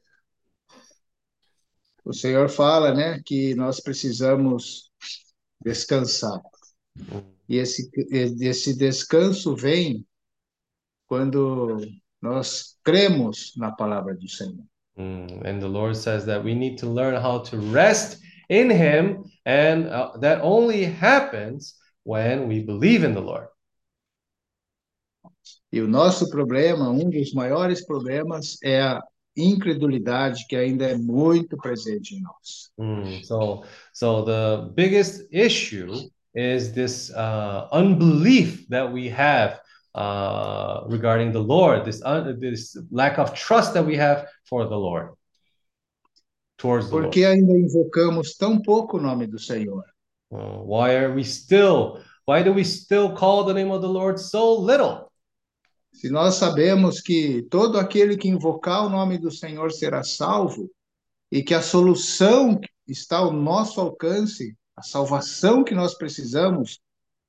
O 2.05 2.13
Senhor 2.13 2.49
fala, 2.49 2.93
né, 2.93 3.21
que 3.25 3.55
nós 3.55 3.79
precisamos 3.79 4.91
descansar. 5.63 6.41
E 7.47 7.57
esse, 7.57 7.89
esse 8.41 8.77
descanso 8.77 9.55
vem 9.55 10.05
quando 11.07 11.79
nós 12.21 12.77
cremos 12.83 13.53
na 13.57 13.71
palavra 13.71 14.15
do 14.15 14.27
Senhor. 14.27 14.65
Mm, 14.95 15.41
And 15.45 15.59
the 15.59 15.67
Lord 15.67 15.97
says 15.97 16.25
that 16.25 16.43
we 16.43 16.53
need 16.53 16.77
to 16.77 16.87
learn 16.87 17.15
how 17.15 17.39
to 17.39 17.57
rest 17.71 18.21
in 18.49 18.69
Him, 18.69 19.23
and 19.45 19.87
uh, 19.87 20.17
that 20.19 20.41
only 20.43 20.85
happens 20.85 21.75
when 22.03 22.47
we 22.47 22.63
believe 22.63 23.03
in 23.03 23.13
the 23.13 23.21
Lord. 23.21 23.47
E 25.71 25.81
o 25.81 25.87
nosso 25.87 26.29
problema, 26.29 26.89
um 26.89 27.09
dos 27.09 27.33
maiores 27.33 27.83
problemas, 27.83 28.57
é 28.63 28.81
a 28.81 29.01
incredulidade 29.35 30.45
que 30.47 30.55
ainda 30.55 30.85
é 30.85 30.95
muito 30.95 31.57
presente 31.57 32.15
em 32.15 32.21
nós. 32.21 32.71
Mm, 32.77 33.23
so, 33.23 33.63
so 33.91 34.23
the 34.23 34.69
biggest 34.75 35.27
issue 35.31 36.11
is 36.33 36.73
this 36.73 37.11
uh, 37.11 37.67
unbelief 37.71 38.67
that 38.69 38.91
we 38.91 39.09
have 39.09 39.59
uh, 39.95 40.81
regarding 40.87 41.31
the 41.31 41.39
Lord, 41.41 41.85
this 41.85 42.01
un- 42.03 42.39
this 42.39 42.75
lack 42.91 43.19
of 43.19 43.33
trust 43.33 43.73
that 43.75 43.85
we 43.85 43.95
have 43.95 44.27
for 44.49 44.65
the 44.65 44.75
Lord, 44.77 45.09
towards 46.57 46.85
the 46.87 46.91
Por 46.91 47.03
Lord. 47.03 47.17
ainda 47.17 47.53
invocamos 47.53 48.35
tão 48.37 48.59
pouco 48.61 48.97
o 48.97 49.01
nome 49.01 49.27
do 49.27 49.37
Senhor? 49.37 49.83
Uh, 50.31 50.63
why 50.63 50.95
are 50.95 51.13
we 51.13 51.23
still? 51.23 51.99
Why 52.25 52.41
do 52.41 52.53
we 52.53 52.63
still 52.63 53.13
call 53.13 53.43
the 53.43 53.53
name 53.53 53.69
of 53.71 53.81
the 53.81 53.89
Lord 53.89 54.19
so 54.19 54.57
little? 54.59 55.11
Se 55.93 56.09
nós 56.09 56.35
sabemos 56.35 56.99
que 57.01 57.43
todo 57.51 57.77
aquele 57.77 58.17
que 58.17 58.27
invocar 58.27 58.83
o 58.85 58.89
nome 58.89 59.19
do 59.19 59.29
Senhor 59.29 59.71
será 59.71 60.03
salvo 60.03 60.71
e 61.31 61.43
que 61.43 61.53
a 61.53 61.61
solução 61.61 62.59
está 62.87 63.17
ao 63.17 63.31
nosso 63.31 63.79
alcance, 63.79 64.55
a 64.75 64.81
salvação 64.81 65.63
que 65.63 65.75
nós 65.75 65.93
precisamos 65.93 66.79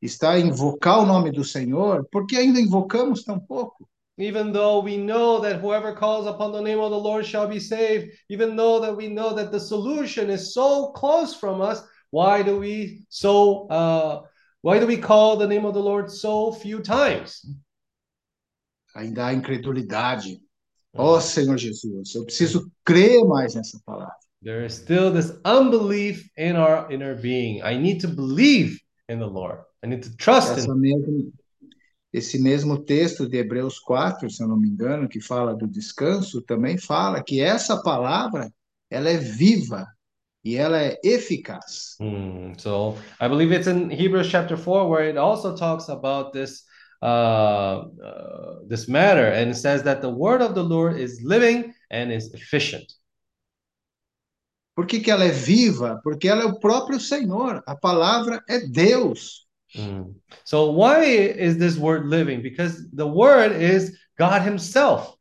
está 0.00 0.38
em 0.38 0.48
invocar 0.48 1.00
o 1.00 1.06
nome 1.06 1.30
do 1.30 1.44
Senhor, 1.44 2.06
por 2.10 2.26
que 2.26 2.36
ainda 2.36 2.60
invocamos 2.60 3.22
tão 3.24 3.38
pouco? 3.38 3.88
Even 4.16 4.52
though 4.52 4.80
we 4.80 4.96
know 4.96 5.40
that 5.40 5.60
whoever 5.60 5.92
calls 5.92 6.26
upon 6.26 6.52
the 6.52 6.60
name 6.60 6.78
of 6.78 6.90
the 6.90 6.96
Lord 6.96 7.26
shall 7.26 7.48
be 7.48 7.58
saved, 7.58 8.12
even 8.28 8.54
though 8.54 8.80
that 8.80 8.94
we 8.94 9.08
know 9.08 9.34
that 9.34 9.50
the 9.50 9.58
solution 9.58 10.30
is 10.30 10.52
so 10.52 10.92
close 10.92 11.34
from 11.34 11.60
us, 11.60 11.82
why 12.10 12.42
do 12.42 12.60
we 12.60 13.04
so 13.08 13.66
uh, 13.68 14.22
why 14.62 14.78
do 14.78 14.86
we 14.86 14.96
call 14.96 15.36
the 15.36 15.48
name 15.48 15.64
of 15.64 15.74
the 15.74 15.82
Lord 15.82 16.12
so 16.12 16.52
few 16.52 16.80
times? 16.80 17.44
Ainda 18.94 19.26
há 19.26 19.34
incredulidade. 19.34 20.40
Ó 20.96 21.18
Senhor 21.20 21.58
Jesus, 21.58 22.14
eu 22.14 22.24
preciso 22.24 22.70
crer 22.84 23.24
mais 23.24 23.56
nessa 23.56 23.80
palavra. 23.84 24.23
There 24.44 24.64
is 24.64 24.76
still 24.76 25.10
this 25.10 25.32
unbelief 25.44 26.28
in 26.36 26.54
our 26.56 26.90
inner 26.92 27.14
being. 27.14 27.62
I 27.62 27.78
need 27.78 28.00
to 28.00 28.08
believe 28.08 28.78
in 29.08 29.18
the 29.18 29.26
Lord. 29.26 29.60
I 29.82 29.86
need 29.86 30.02
to 30.02 30.14
trust 30.16 30.52
in 30.52 30.58
Essa 30.58 30.74
mesmo, 30.74 31.32
esse 32.12 32.38
mesmo 32.38 32.84
texto 32.84 33.26
de 33.26 33.38
Hebreus 33.38 33.78
4, 33.78 34.30
se 34.30 34.42
eu 34.42 34.48
não 34.48 34.58
me 34.58 34.68
engano, 34.68 35.08
que 35.08 35.20
fala 35.20 35.54
do 35.54 35.66
descanso, 35.66 36.42
também 36.42 36.76
fala 36.78 37.22
que 37.22 37.40
essa 37.40 37.82
palavra, 37.82 38.52
ela 38.90 39.08
é 39.08 39.16
viva 39.16 39.86
e 40.44 40.56
ela 40.56 40.78
é 40.78 40.98
eficaz. 41.02 41.96
Hmm, 41.98 42.52
so 42.58 42.96
I 43.18 43.28
believe 43.28 43.50
it's 43.50 43.66
in 43.66 43.90
Hebrews 43.90 44.28
chapter 44.28 44.58
4 44.58 44.88
where 44.88 45.08
it 45.08 45.16
also 45.16 45.56
talks 45.56 45.88
about 45.88 46.32
this 46.32 46.64
uh, 47.02 47.86
uh, 48.02 48.66
this 48.68 48.88
matter 48.88 49.26
and 49.26 49.50
it 49.50 49.56
says 49.56 49.82
that 49.82 50.00
the 50.00 50.10
word 50.10 50.42
of 50.42 50.54
the 50.54 50.62
Lord 50.62 50.98
is 50.98 51.20
living 51.22 51.72
and 51.90 52.12
is 52.12 52.32
efficient. 52.34 52.92
Por 54.74 54.86
que, 54.86 55.00
que 55.00 55.10
ela 55.10 55.24
é 55.24 55.30
viva? 55.30 56.00
Porque 56.02 56.28
ela 56.28 56.42
é 56.42 56.46
o 56.46 56.58
próprio 56.58 56.98
Senhor. 56.98 57.62
A 57.66 57.76
palavra 57.76 58.42
é 58.48 58.58
Deus. 58.58 59.46
Hmm. 59.74 60.14
So 60.44 60.72
why 60.72 61.04
is 61.04 61.56
this 61.58 61.76
word 61.76 62.08
living? 62.08 62.42
Because 62.42 62.88
the 62.94 63.06
word 63.06 63.54
is 63.54 63.92
God 64.18 64.42
himself. 64.42 65.16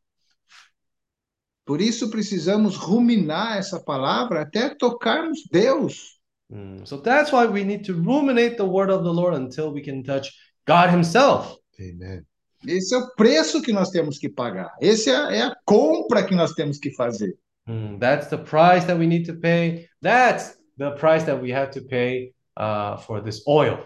Por 1.64 1.80
isso 1.80 2.10
precisamos 2.10 2.76
ruminar 2.76 3.56
essa 3.56 3.80
palavra 3.80 4.42
até 4.42 4.74
tocarmos 4.74 5.40
Deus. 5.50 6.20
Hmm. 6.50 6.84
So 6.84 6.98
that's 6.98 7.32
why 7.32 7.46
we 7.46 7.64
need 7.64 7.84
to 7.86 7.94
ruminate 7.94 8.56
the 8.56 8.64
word 8.64 8.90
of 8.90 9.02
the 9.02 9.12
Lord 9.12 9.34
until 9.34 9.72
we 9.72 9.82
can 9.82 10.02
touch 10.02 10.30
God 10.66 10.90
himself. 10.90 11.56
Amen. 11.80 12.24
Esse 12.66 12.94
é 12.94 12.98
o 12.98 13.14
preço 13.14 13.60
que 13.60 13.72
nós 13.72 13.90
temos 13.90 14.18
que 14.18 14.28
pagar. 14.28 14.74
Esse 14.80 15.10
é, 15.10 15.38
é 15.38 15.42
a 15.42 15.56
compra 15.64 16.24
que 16.24 16.34
nós 16.34 16.52
temos 16.52 16.78
que 16.78 16.90
fazer. 16.94 17.36
Hmm, 17.66 17.98
that's 17.98 18.28
the 18.28 18.38
price 18.38 18.84
that 18.84 18.98
we 18.98 19.06
need 19.06 19.24
to 19.26 19.34
pay. 19.34 19.88
That's 20.02 20.54
the 20.76 20.92
price 20.92 21.24
that 21.24 21.40
we 21.40 21.50
have 21.50 21.70
to 21.72 21.80
pay 21.80 22.32
uh, 22.56 22.96
for 22.98 23.20
this 23.20 23.42
oil. 23.48 23.84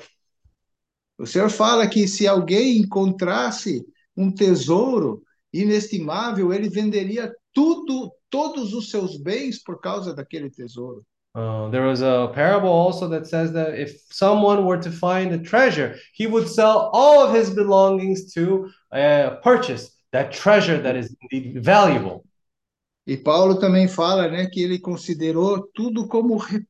O 1.18 1.24
Senhor 1.24 1.50
fala 1.50 1.88
que 1.88 2.06
se 2.06 2.26
alguém 2.26 2.78
encontrasse 2.78 3.84
um 4.16 4.30
tesouro 4.32 5.22
inestimável, 5.52 6.52
ele 6.52 6.68
venderia 6.68 7.32
tudo, 7.52 8.12
todos 8.30 8.72
os 8.72 8.90
seus 8.90 9.16
bens 9.16 9.62
por 9.62 9.80
causa 9.80 10.14
daquele 10.14 10.50
tesouro. 10.50 11.04
Uh, 11.34 11.70
there 11.70 11.86
was 11.86 12.02
a 12.02 12.28
parable 12.34 12.68
also 12.68 13.08
that 13.08 13.26
says 13.26 13.52
that 13.52 13.78
if 13.78 14.00
someone 14.10 14.64
were 14.64 14.78
to 14.78 14.90
find 14.90 15.32
a 15.32 15.38
treasure, 15.38 15.94
he 16.14 16.26
would 16.26 16.48
sell 16.48 16.90
all 16.92 17.22
of 17.22 17.32
his 17.32 17.50
belongings 17.50 18.32
to 18.32 18.68
uh, 18.92 19.36
purchase 19.42 19.92
that 20.10 20.32
treasure 20.32 20.80
that 20.80 20.96
is 20.96 21.14
indeed 21.22 21.62
valuable. 21.62 22.24
E 23.09 23.16
Paulo 23.16 23.59
também 23.59 23.88
fala, 23.88 24.28
né, 24.28 24.46
que 24.46 24.62
ele 24.62 24.78
considerou 24.78 25.66
tudo 25.72 26.06
como 26.06 26.36
re- 26.36 26.62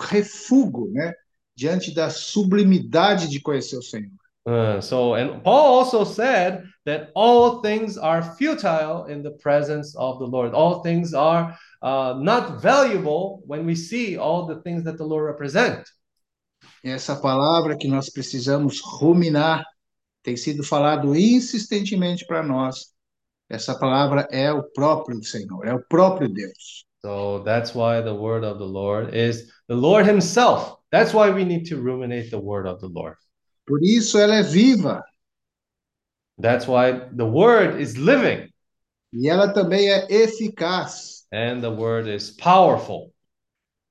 refúgio, 0.00 0.90
né, 0.90 1.12
diante 1.54 1.94
da 1.94 2.10
sublimidade 2.10 3.28
de 3.28 3.40
conhecer 3.40 3.76
o 3.76 3.82
Senhor. 3.82 4.10
Uh, 4.44 4.82
so, 4.82 5.14
and 5.14 5.40
Paul 5.44 5.78
also 5.78 6.04
said 6.04 6.64
that 6.84 7.12
all 7.14 7.60
things 7.62 7.96
are 7.96 8.34
futile 8.36 9.06
in 9.08 9.22
the 9.22 9.30
presence 9.40 9.96
of 9.96 10.18
the 10.18 10.26
Lord. 10.26 10.54
All 10.54 10.82
things 10.82 11.14
are 11.14 11.56
uh, 11.82 12.14
not 12.20 12.60
valuable 12.60 13.44
when 13.46 13.64
we 13.64 13.76
see 13.76 14.16
all 14.16 14.44
the 14.44 14.60
things 14.62 14.82
that 14.84 14.98
the 14.98 15.04
Lord 15.04 15.24
represent. 15.26 15.84
Essa 16.82 17.14
palavra 17.14 17.76
que 17.76 17.86
nós 17.86 18.10
precisamos 18.10 18.80
ruminar 18.80 19.64
tem 20.22 20.36
sido 20.36 20.64
falado 20.64 21.14
insistentemente 21.14 22.26
para 22.26 22.42
nós. 22.42 22.95
Essa 23.48 23.78
palavra 23.78 24.26
é 24.30 24.52
o 24.52 24.62
próprio 24.62 25.22
Senhor, 25.22 25.66
é 25.66 25.74
o 25.74 25.82
próprio 25.88 26.28
Deus. 26.28 26.84
So 27.02 27.42
that's 27.44 27.74
why 27.74 28.02
the 28.02 28.12
word 28.12 28.44
of 28.44 28.58
the 28.58 28.66
Lord 28.66 29.16
is 29.16 29.48
the 29.68 29.74
Lord 29.74 30.08
Himself. 30.08 30.78
That's 30.90 31.12
why 31.12 31.30
we 31.30 31.44
need 31.44 31.68
to 31.68 31.76
ruminate 31.76 32.30
the 32.30 32.40
word 32.40 32.66
of 32.66 32.80
the 32.80 32.88
Lord. 32.88 33.16
Por 33.66 33.80
isso 33.82 34.18
ela 34.18 34.36
é 34.36 34.42
viva 34.42 35.02
That's 36.38 36.66
why 36.66 36.92
the 37.16 37.24
word 37.24 37.80
is 37.80 37.96
living 37.96 38.50
e 39.12 39.28
ela 39.28 39.52
também 39.52 39.88
é 39.90 40.06
eficaz, 40.10 41.26
and 41.32 41.60
the 41.60 41.70
word 41.70 42.08
is 42.08 42.30
powerful. 42.30 43.12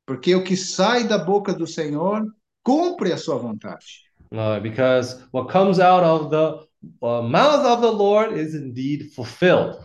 porque 0.05 0.35
o 0.35 0.43
que 0.43 0.55
sai 0.55 1.07
da 1.07 1.17
boca 1.17 1.53
do 1.53 1.65
Senhor 1.65 2.23
cumpre 2.63 3.11
a 3.11 3.17
sua 3.17 3.37
vontade. 3.37 4.05
Uh, 4.31 4.59
because 4.59 5.23
what 5.31 5.51
comes 5.51 5.79
out 5.79 6.03
of 6.03 6.29
the 6.29 6.65
uh, 7.01 7.21
mouth 7.21 7.65
of 7.65 7.81
the 7.81 7.91
Lord 7.91 8.37
is 8.37 8.53
indeed 8.55 9.11
fulfilled. 9.13 9.75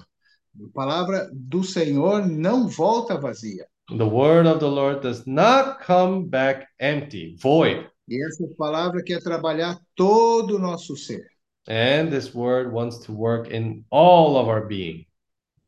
A 0.61 0.69
palavra 0.75 1.31
do 1.33 1.63
Senhor 1.63 2.27
não 2.27 2.69
volta 2.69 3.17
vazia. 3.19 3.67
The 3.89 4.07
word 4.07 4.47
of 4.47 4.61
the 4.61 4.69
Lord 4.69 5.01
does 5.03 5.27
not 5.27 5.81
come 5.85 6.25
back 6.29 6.67
empty, 6.79 7.37
void. 7.41 7.89
E 8.09 8.25
essa 8.25 8.47
palavra 8.57 9.03
quer 9.03 9.21
trabalhar 9.23 9.79
todo 9.95 10.57
o 10.57 10.59
nosso 10.59 10.97
ser, 10.97 11.25
And 11.69 12.11
this 12.11 12.35
word 12.35 12.73
wants 12.73 12.99
to 13.07 13.13
work 13.13 13.49
in 13.53 13.85
all 13.91 14.37
of 14.37 14.49
our 14.49 14.67
being. 14.67 15.07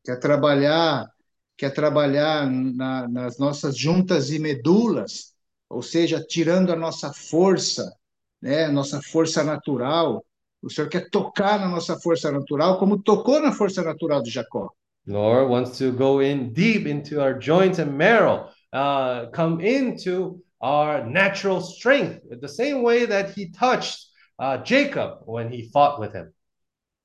quer 0.05 0.19
trabalhar, 0.19 1.07
quer 1.57 1.71
trabalhar 1.73 2.51
na- 2.51 3.07
nas 3.09 3.39
nossas 3.39 3.77
juntas 3.77 4.31
e 4.31 4.39
medulas, 4.39 5.33
ou 5.71 5.83
seja, 5.83 6.21
tirando 6.21 6.73
a 6.73 6.77
nossa 6.77 7.13
força, 7.13 7.93
né, 8.41 8.67
nossa 8.69 9.01
força 9.01 9.45
natural. 9.45 10.25
O 10.63 10.71
Senhor 10.71 10.89
quer 10.89 11.11
tocar 11.11 11.59
na 11.59 11.69
nossa 11.69 11.99
força 11.99 12.31
natural, 12.31 12.79
como 12.79 13.03
tocou 13.03 13.41
na 13.41 13.53
força 13.53 13.83
natural 13.83 14.23
de 14.23 14.31
Jacó. 14.31 14.71
Lord 15.07 15.51
wants 15.51 15.79
to 15.79 15.93
go 15.93 16.23
in 16.23 16.53
deep 16.53 16.89
into 16.89 17.21
our 17.21 17.37
joints 17.41 17.81
and 17.81 17.97
marrow, 17.97 18.49
uh, 18.73 19.29
come 19.35 19.61
into 19.61 20.41
our 20.61 21.05
natural 21.05 21.61
strength, 21.61 22.21
the 22.41 22.49
same 22.49 22.83
way 22.83 23.07
that 23.07 23.33
he 23.37 23.51
touched 23.51 24.07
uh, 24.39 24.59
Jacob 24.65 25.23
when 25.27 25.53
he 25.53 25.69
fought 25.73 25.99
with 25.99 26.15
him. 26.15 26.33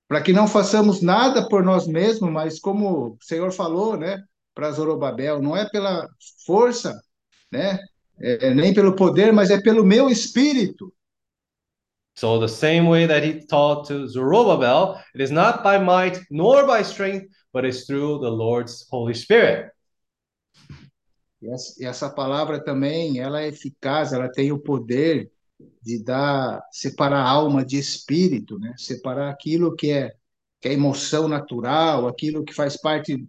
para 0.07 0.21
que 0.21 0.31
não 0.31 0.47
façamos 0.47 1.01
nada 1.01 1.47
por 1.49 1.63
nós 1.63 1.85
mesmos, 1.85 2.31
mas 2.31 2.59
como 2.59 2.89
o 2.89 3.17
Senhor 3.21 3.51
falou, 3.51 3.97
né, 3.97 4.23
para 4.55 4.71
Zorobabel, 4.71 5.41
não 5.41 5.55
é 5.55 5.69
pela 5.69 6.07
força, 6.45 6.97
né, 7.51 7.77
é, 8.19 8.53
nem 8.53 8.73
pelo 8.73 8.95
poder, 8.95 9.33
mas 9.33 9.49
é 9.51 9.59
pelo 9.59 9.85
meu 9.85 10.09
espírito. 10.09 10.93
So, 12.17 12.39
the 12.39 12.49
same 12.49 12.87
way 12.87 13.05
that 13.05 13.23
he 13.23 13.45
taught 13.45 13.87
to 13.89 14.07
Zerubbabel, 14.07 14.99
it 15.13 15.21
is 15.21 15.29
not 15.29 15.63
by 15.63 15.77
might 15.77 16.19
nor 16.31 16.65
by 16.65 16.81
strength, 16.81 17.27
but 17.53 17.63
it's 17.63 17.85
through 17.85 18.21
the 18.21 18.31
Lord's 18.31 18.87
Holy 18.89 19.13
Spirit. 19.13 19.71
E 21.39 21.85
essa, 21.85 22.09
palavra 22.09 22.59
também, 22.59 23.19
ela 23.19 23.43
é 23.43 23.49
eficaz, 23.49 24.13
ela 24.13 24.31
tem 24.31 24.51
o 24.51 24.57
poder 24.57 25.29
de 25.83 26.03
dar, 26.03 26.59
separar 26.71 27.21
alma 27.21 27.63
de 27.63 27.77
espírito, 27.77 28.57
né, 28.57 28.73
separar 28.77 29.29
aquilo 29.29 29.75
que 29.75 29.91
é, 29.91 30.11
que 30.59 30.69
é 30.69 30.73
emoção 30.73 31.27
natural, 31.27 32.07
aquilo 32.07 32.43
que 32.43 32.51
faz 32.51 32.75
parte 32.75 33.23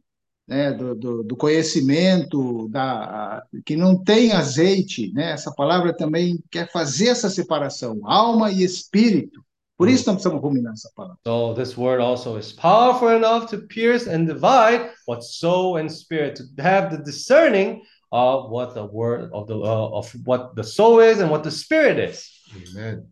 né, 0.48 0.72
do, 0.72 0.94
do, 0.94 1.22
do 1.22 1.36
conhecimento, 1.36 2.68
da, 2.70 3.44
que 3.66 3.76
não 3.76 4.02
tem 4.02 4.32
azeite, 4.32 5.12
né? 5.12 5.32
Essa 5.32 5.52
palavra 5.52 5.94
também 5.94 6.42
quer 6.50 6.72
fazer 6.72 7.08
essa 7.08 7.28
separação, 7.28 8.00
alma 8.04 8.50
e 8.50 8.64
espírito. 8.64 9.44
Por 9.76 9.88
isso 9.88 10.06
nós 10.06 10.16
precisamos 10.16 10.42
ruminar 10.42 10.72
essa 10.72 10.90
palavra. 10.96 11.18
So, 11.24 11.54
this 11.54 11.76
word 11.76 12.02
also 12.02 12.38
is 12.38 12.52
powerful 12.52 13.10
enough 13.10 13.48
to 13.50 13.58
pierce 13.58 14.08
and 14.08 14.24
divide 14.24 14.90
what 15.06 15.22
soul 15.22 15.76
and 15.76 15.88
spirit, 15.88 16.34
to 16.36 16.62
have 16.62 16.90
the 16.90 17.00
discerning 17.02 17.82
of 18.10 18.50
what 18.50 18.74
the 18.74 18.86
word 18.86 19.30
of 19.32 19.46
the 19.46 19.54
uh, 19.54 19.90
of 19.92 20.10
what 20.24 20.56
the 20.56 20.64
soul 20.64 20.98
is 20.98 21.20
and 21.20 21.30
what 21.30 21.44
the 21.44 21.50
spirit 21.50 21.98
is. 21.98 22.26
Amen. 22.74 23.06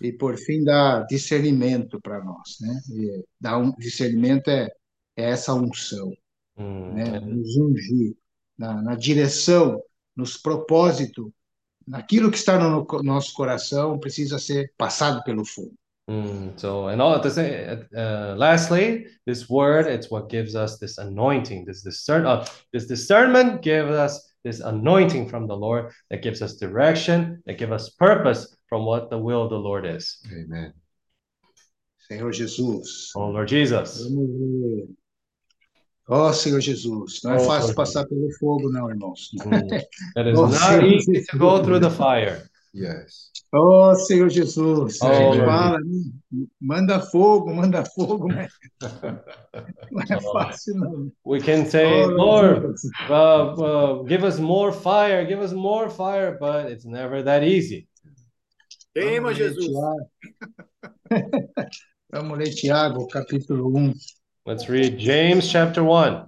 E 0.00 0.12
por 0.12 0.36
fim 0.36 0.62
dá 0.62 1.02
discernimento 1.08 2.00
para 2.00 2.22
nós, 2.22 2.58
né? 2.60 2.80
E 2.90 3.24
dar 3.40 3.58
um 3.58 3.72
discernimento 3.72 4.48
é, 4.50 4.68
é 5.16 5.30
essa 5.30 5.54
unção, 5.54 6.12
Né? 6.56 7.20
Nos 7.20 7.56
ungir 7.56 8.14
na, 8.58 8.82
na 8.82 8.94
direção, 8.94 9.82
nos 10.14 10.36
propósitos, 10.36 11.30
naquilo 11.86 12.30
que 12.30 12.36
está 12.36 12.58
no 12.58 12.84
no 12.84 13.02
nosso 13.02 13.32
coração 13.34 13.98
precisa 13.98 14.38
ser 14.38 14.72
passado 14.76 15.22
pelo 15.24 15.44
fogo. 15.44 15.74
mm, 16.08 16.58
so, 16.58 16.88
and 16.88 17.00
all 17.00 17.14
at 17.14 17.22
the 17.22 17.30
same, 17.30 17.86
uh, 17.96 18.34
lastly, 18.36 19.06
this 19.24 19.48
word 19.48 19.86
it's 19.86 20.10
what 20.10 20.28
gives 20.28 20.54
us 20.54 20.78
this 20.78 20.98
anointing, 20.98 21.64
this 21.64 21.82
discern, 21.82 22.26
uh, 22.26 22.44
this 22.72 22.86
discernment 22.86 23.62
gives 23.62 23.90
us 23.90 24.32
this 24.44 24.60
anointing 24.60 25.28
from 25.28 25.46
the 25.46 25.56
Lord 25.56 25.92
that 26.10 26.22
gives 26.22 26.42
us 26.42 26.56
direction, 26.56 27.42
that 27.46 27.58
gives 27.58 27.72
us 27.72 27.90
purpose 27.90 28.56
from 28.68 28.84
what 28.84 29.10
the 29.10 29.18
will 29.18 29.42
of 29.42 29.50
the 29.50 29.58
Lord 29.58 29.86
is. 29.86 30.20
Amen. 30.32 30.72
Senhor 32.08 32.32
Jesus. 32.32 33.12
Oh 33.14 33.30
Lord 33.30 33.48
Jesus. 33.48 34.02
Vamos 34.02 34.88
Ó 36.08 36.32
Senhor 36.32 36.60
Jesus, 36.60 37.20
não 37.22 37.32
é 37.32 37.36
Oh, 37.36 37.40
fácil 37.46 37.66
Lord 37.68 37.74
passar 37.76 38.06
pelo 38.06 38.28
fogo, 38.38 38.70
não, 38.70 38.90
irmãos. 38.90 39.30
Mm, 39.34 39.74
It 40.16 40.30
is 40.30 40.38
Oh, 40.38 40.46
not 40.46 40.84
easy 40.84 41.24
to 41.24 41.38
go 41.38 41.62
through 41.62 41.80
the 41.80 41.90
fire. 41.90 42.48
Yes. 42.74 43.30
Oh, 43.52 43.94
Senhor 43.94 44.28
Jesus, 44.30 45.00
a 45.02 45.10
Oh, 45.10 45.12
gente 45.12 45.36
Lord. 45.38 45.44
fala, 45.44 45.78
né? 45.78 46.46
manda 46.60 47.00
fogo, 47.00 47.54
manda 47.54 47.84
fogo, 47.84 48.28
mas 48.28 48.50
não 50.10 50.16
é 50.16 50.20
fácil 50.32 50.74
não. 50.76 51.12
We 51.24 51.40
can 51.40 51.66
say, 51.66 52.04
Oh, 52.04 52.08
Lord, 52.08 52.74
uh, 53.08 53.12
uh, 53.12 54.02
give 54.04 54.24
us 54.26 54.38
more 54.38 54.72
fire, 54.72 55.24
give 55.26 55.40
us 55.44 55.52
more 55.52 55.90
fire, 55.90 56.36
but 56.38 56.72
it's 56.72 56.84
never 56.86 57.22
that 57.22 57.44
easy. 57.44 57.86
Ler 58.96 59.34
Jesus. 59.34 59.66
Vamos 62.10 62.38
ler 62.38 62.54
Tiago, 62.54 63.06
capítulo 63.06 63.68
1, 63.74 63.94
Let's 64.44 64.68
read 64.68 64.98
James 64.98 65.44
chapter 65.44 65.84
1, 65.84 66.26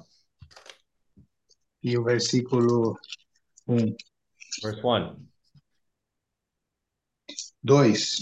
e 1.83 1.99
o 1.99 2.05
versículo 2.05 2.97
1, 3.67 3.97
verse 4.63 4.81
1. 4.87 5.17
2. 7.61 8.17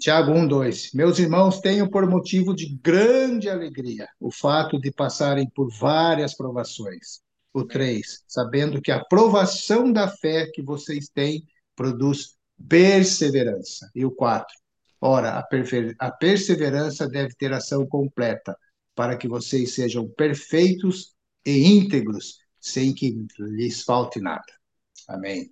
Tiago 0.00 0.32
1, 0.32 0.48
2. 0.48 0.92
Meus 0.94 1.18
irmãos, 1.18 1.60
tenho 1.60 1.90
por 1.90 2.08
motivo 2.08 2.54
de 2.54 2.74
grande 2.82 3.50
alegria 3.50 4.08
o 4.18 4.32
fato 4.32 4.80
de 4.80 4.90
passarem 4.90 5.46
por 5.50 5.68
várias 5.78 6.34
provações. 6.34 7.20
O 7.52 7.64
3. 7.64 8.24
Sabendo 8.26 8.80
que 8.80 8.90
a 8.90 9.04
provação 9.04 9.92
da 9.92 10.08
fé 10.08 10.50
que 10.54 10.62
vocês 10.62 11.10
têm 11.10 11.46
produz 11.76 12.34
perseverança. 12.66 13.90
E 13.94 14.06
o 14.06 14.10
4. 14.10 14.46
Ora, 15.02 15.38
a, 15.98 16.10
perseverança 16.12 17.06
deve 17.06 17.34
ter 17.34 17.52
ação 17.52 17.86
completa, 17.86 18.56
para 19.00 19.16
que 19.16 19.26
vocês 19.26 19.74
sejam 19.74 20.06
perfeitos 20.06 21.14
e 21.46 21.72
íntegros, 21.72 22.36
sem 22.60 22.92
que 22.92 23.26
lhes 23.38 23.82
falte 23.82 24.20
nada. 24.20 24.44
Amém. 25.08 25.50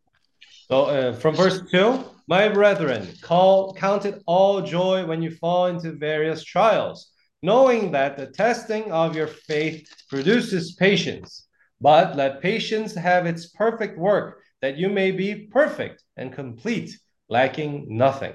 So 0.66 0.84
uh, 0.84 1.14
from 1.14 1.34
verse 1.34 1.62
2, 1.70 2.04
my 2.28 2.50
brethren, 2.50 3.08
call, 3.22 3.72
count 3.72 4.04
it 4.04 4.22
all 4.26 4.60
joy 4.60 5.06
when 5.06 5.22
you 5.22 5.30
fall 5.30 5.68
into 5.68 5.92
various 5.92 6.44
trials, 6.44 7.10
knowing 7.42 7.90
that 7.92 8.18
the 8.18 8.26
testing 8.26 8.92
of 8.92 9.16
your 9.16 9.28
faith 9.28 9.88
produces 10.10 10.74
patience. 10.74 11.48
But 11.80 12.16
let 12.16 12.42
patience 12.42 12.94
have 12.94 13.24
its 13.24 13.46
perfect 13.46 13.96
work, 13.98 14.42
that 14.60 14.76
you 14.76 14.90
may 14.90 15.10
be 15.10 15.48
perfect 15.50 16.04
and 16.18 16.34
complete, 16.34 16.90
lacking 17.30 17.86
nothing. 17.88 18.34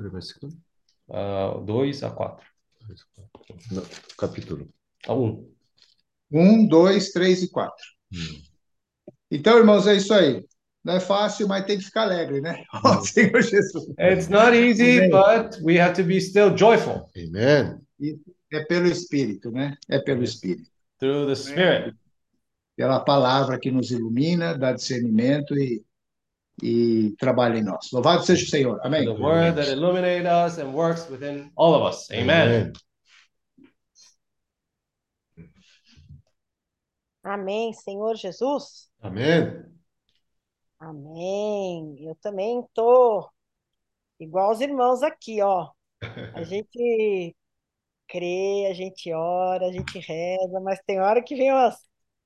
O 0.00 0.08
versículo. 0.08 0.56
Uh, 1.10 1.60
2 1.66 2.06
a 2.06 2.10
4. 2.16 2.51
No, 3.70 3.82
capítulo. 4.16 4.68
A 5.06 5.14
1. 5.14 5.48
1, 6.30 6.66
2, 6.66 7.12
3 7.12 7.42
e 7.42 7.48
4. 7.50 7.74
Hum. 8.12 8.42
Então, 9.30 9.58
irmãos, 9.58 9.86
é 9.86 9.96
isso 9.96 10.12
aí. 10.12 10.44
Não 10.84 10.94
é 10.94 11.00
fácil, 11.00 11.46
mas 11.46 11.64
tem 11.64 11.78
que 11.78 11.84
ficar 11.84 12.02
alegre, 12.02 12.40
né? 12.40 12.64
Ó 12.84 13.00
Senhor 13.00 13.40
Jesus. 13.40 13.88
It's 13.98 14.28
not 14.28 14.56
easy, 14.56 14.98
Amen. 14.98 15.10
but 15.10 15.62
we 15.62 15.80
have 15.80 15.94
to 15.94 16.02
be 16.02 16.20
still 16.20 16.56
joyful 16.56 17.08
Amen. 17.16 17.80
É 18.52 18.64
pelo 18.64 18.86
Espírito, 18.86 19.50
né? 19.50 19.76
É 19.88 19.98
pelo 19.98 20.22
Espírito. 20.24 20.70
through 20.98 21.26
the 21.26 21.34
Spirit. 21.34 21.96
Pela 22.76 23.00
palavra 23.00 23.58
que 23.58 23.70
nos 23.70 23.90
ilumina, 23.90 24.56
dá 24.56 24.72
discernimento 24.72 25.56
e, 25.56 25.84
e 26.62 27.16
trabalha 27.18 27.58
em 27.58 27.64
nós. 27.64 27.90
Louvado 27.92 28.24
seja 28.24 28.44
o 28.44 28.48
Senhor. 28.48 28.80
Amém. 28.84 29.04
The 29.04 29.20
word 29.20 29.56
that 29.56 29.68
illuminates 29.68 30.30
us 30.30 30.58
and 30.58 30.72
works 30.72 31.08
within 31.10 31.50
all 31.56 31.74
of 31.74 31.84
us. 31.84 32.08
Amen. 32.12 32.72
Amém, 37.24 37.72
Senhor 37.72 38.14
Jesus. 38.16 38.88
Amém. 39.00 39.64
Amém. 40.78 41.96
Eu 42.00 42.14
também 42.16 42.64
tô 42.72 43.28
igual 44.20 44.52
os 44.52 44.60
irmãos 44.60 45.02
aqui, 45.02 45.42
ó. 45.42 45.70
A 46.34 46.42
gente 46.44 47.36
crê, 48.08 48.66
a 48.70 48.74
gente 48.74 49.12
ora, 49.12 49.66
a 49.66 49.72
gente 49.72 49.98
reza, 49.98 50.60
mas 50.60 50.80
tem 50.86 51.00
hora 51.00 51.22
que 51.22 51.34
vem 51.34 51.50
umas 51.50 51.76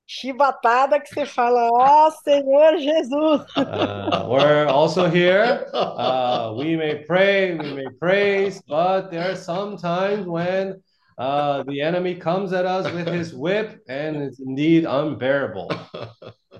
chibatadas 0.07 1.03
que 1.03 1.09
você 1.15 1.27
fala, 1.27 1.69
ó 1.73 2.11
Senhor 2.11 2.79
Jesus. 2.79 3.43
Uh, 3.57 4.27
we're 4.29 4.67
also 4.69 5.07
here. 5.09 5.67
Uh, 5.75 6.55
we 6.57 6.77
may 6.77 7.05
pray, 7.05 7.55
we 7.57 7.75
may 7.75 7.91
praise, 7.99 8.63
but 8.69 9.11
there 9.11 9.31
are 9.31 9.37
some 9.37 9.77
times 9.77 10.27
when 10.27 10.81
uh, 11.19 11.63
the 11.65 11.81
enemy 11.81 12.15
comes 12.15 12.53
at 12.53 12.65
us 12.65 12.91
with 12.93 13.09
his 13.09 13.35
whip 13.35 13.81
and 13.89 14.17
it's 14.23 14.39
indeed 14.39 14.85
unbearable. 14.87 15.69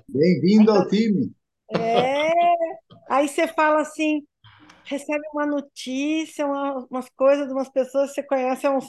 Bem-vindo 0.09 0.71
ao 0.71 0.87
time. 0.89 1.31
É. 1.69 2.31
Aí 3.09 3.27
você 3.27 3.47
fala 3.47 3.81
assim, 3.81 4.23
recebe 4.83 5.21
uma 5.33 5.45
notícia, 5.45 6.45
uma- 6.45 6.85
umas 6.89 7.09
coisas 7.15 7.47
de 7.47 7.53
umas 7.53 7.69
pessoas 7.69 8.09
que 8.09 8.15
você 8.15 8.23
conhece 8.23 8.67
há 8.67 8.71
uns 8.71 8.85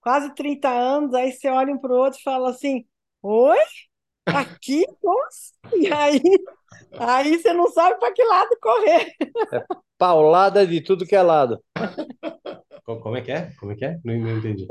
quase 0.00 0.34
30 0.34 0.68
anos, 0.68 1.14
aí 1.14 1.32
você 1.32 1.48
olha 1.48 1.72
um 1.72 1.78
para 1.78 1.92
o 1.92 1.96
outro 1.96 2.18
e 2.18 2.22
fala 2.22 2.50
assim, 2.50 2.84
oi? 3.22 3.56
Aqui? 4.30 4.86
Nossa! 5.02 5.52
E 5.72 5.88
aí, 5.92 6.20
aí 6.98 7.38
você 7.38 7.52
não 7.52 7.68
sabe 7.72 7.98
para 8.00 8.12
que 8.12 8.24
lado 8.24 8.56
correr. 8.60 9.14
Paulada 9.98 10.66
de 10.66 10.80
tudo 10.80 11.06
que 11.06 11.14
é 11.16 11.22
lado. 11.22 11.62
Co- 12.84 13.00
Como 13.00 13.16
é 13.16 13.22
que 13.22 13.32
é? 13.32 13.52
Como 13.58 13.72
é 13.72 13.76
que 13.76 13.84
é? 13.84 13.98
Não, 14.04 14.14
não 14.18 14.38
entendi. 14.38 14.66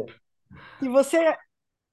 E 0.81 0.89
você 0.89 1.17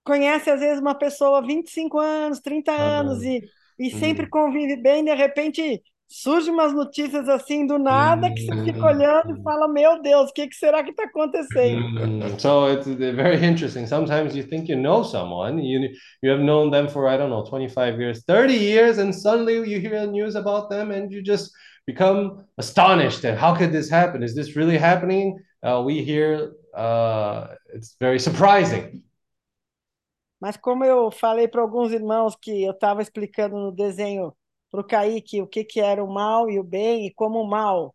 conhece, 0.04 0.50
às 0.50 0.60
vezes, 0.60 0.80
uma 0.80 0.94
pessoa 0.98 1.38
há 1.38 1.42
25 1.42 1.98
anos, 1.98 2.40
30 2.40 2.72
anos, 2.72 3.22
e, 3.22 3.42
e 3.78 3.90
sempre 3.90 4.28
convive 4.28 4.76
bem, 4.76 5.04
de 5.04 5.14
repente 5.14 5.82
surgem 6.08 6.52
umas 6.52 6.72
notícias 6.72 7.28
assim 7.28 7.66
do 7.66 7.78
nada 7.78 8.30
que 8.30 8.40
você 8.40 8.64
fica 8.64 8.86
olhando 8.86 9.36
e 9.36 9.42
fala, 9.42 9.68
meu 9.68 10.00
Deus, 10.00 10.30
o 10.30 10.32
que 10.32 10.48
que 10.48 10.56
será 10.56 10.82
que 10.82 10.90
está 10.90 11.04
acontecendo? 11.04 12.00
Mm, 12.00 12.38
so 12.38 12.66
it's 12.66 12.86
very 12.86 13.44
interesting. 13.44 13.86
Sometimes 13.86 14.34
you 14.34 14.42
think 14.42 14.70
you 14.70 14.76
know 14.76 15.04
someone, 15.04 15.62
you 15.62 15.90
you 16.22 16.30
have 16.30 16.42
known 16.42 16.70
them 16.70 16.88
for 16.88 17.08
I 17.08 17.18
don't 17.18 17.28
know 17.28 17.44
25 17.44 18.00
years, 18.00 18.24
30 18.24 18.54
years, 18.54 18.98
and 18.98 19.14
suddenly 19.14 19.56
you 19.68 19.80
hear 19.80 20.06
news 20.06 20.34
about 20.34 20.70
them 20.70 20.90
and 20.90 21.12
you 21.12 21.22
just 21.22 21.52
become 21.86 22.44
astonished 22.56 23.24
at 23.24 23.38
how 23.38 23.54
could 23.54 23.72
this 23.72 23.90
happen? 23.90 24.22
Is 24.22 24.34
this 24.34 24.56
really 24.56 24.78
happening? 24.78 25.38
Uh, 25.62 25.82
we 25.84 26.02
hear 26.02 26.52
uh, 26.74 27.48
it's 27.74 27.96
very 28.00 28.18
surprising. 28.18 29.02
Mas 30.40 30.56
como 30.56 30.84
eu 30.84 31.10
falei 31.10 31.48
para 31.48 31.60
alguns 31.60 31.92
irmãos 31.92 32.36
que 32.36 32.62
eu 32.62 32.70
estava 32.70 33.02
explicando 33.02 33.56
no 33.56 33.72
desenho 33.72 34.32
para 34.70 34.80
o 34.80 34.84
Kaique 34.84 35.40
o 35.42 35.46
que, 35.46 35.64
que 35.64 35.80
era 35.80 36.02
o 36.04 36.12
mal 36.12 36.50
e 36.50 36.58
o 36.58 36.64
bem, 36.64 37.06
e 37.06 37.14
como 37.14 37.40
o 37.40 37.48
mal 37.48 37.94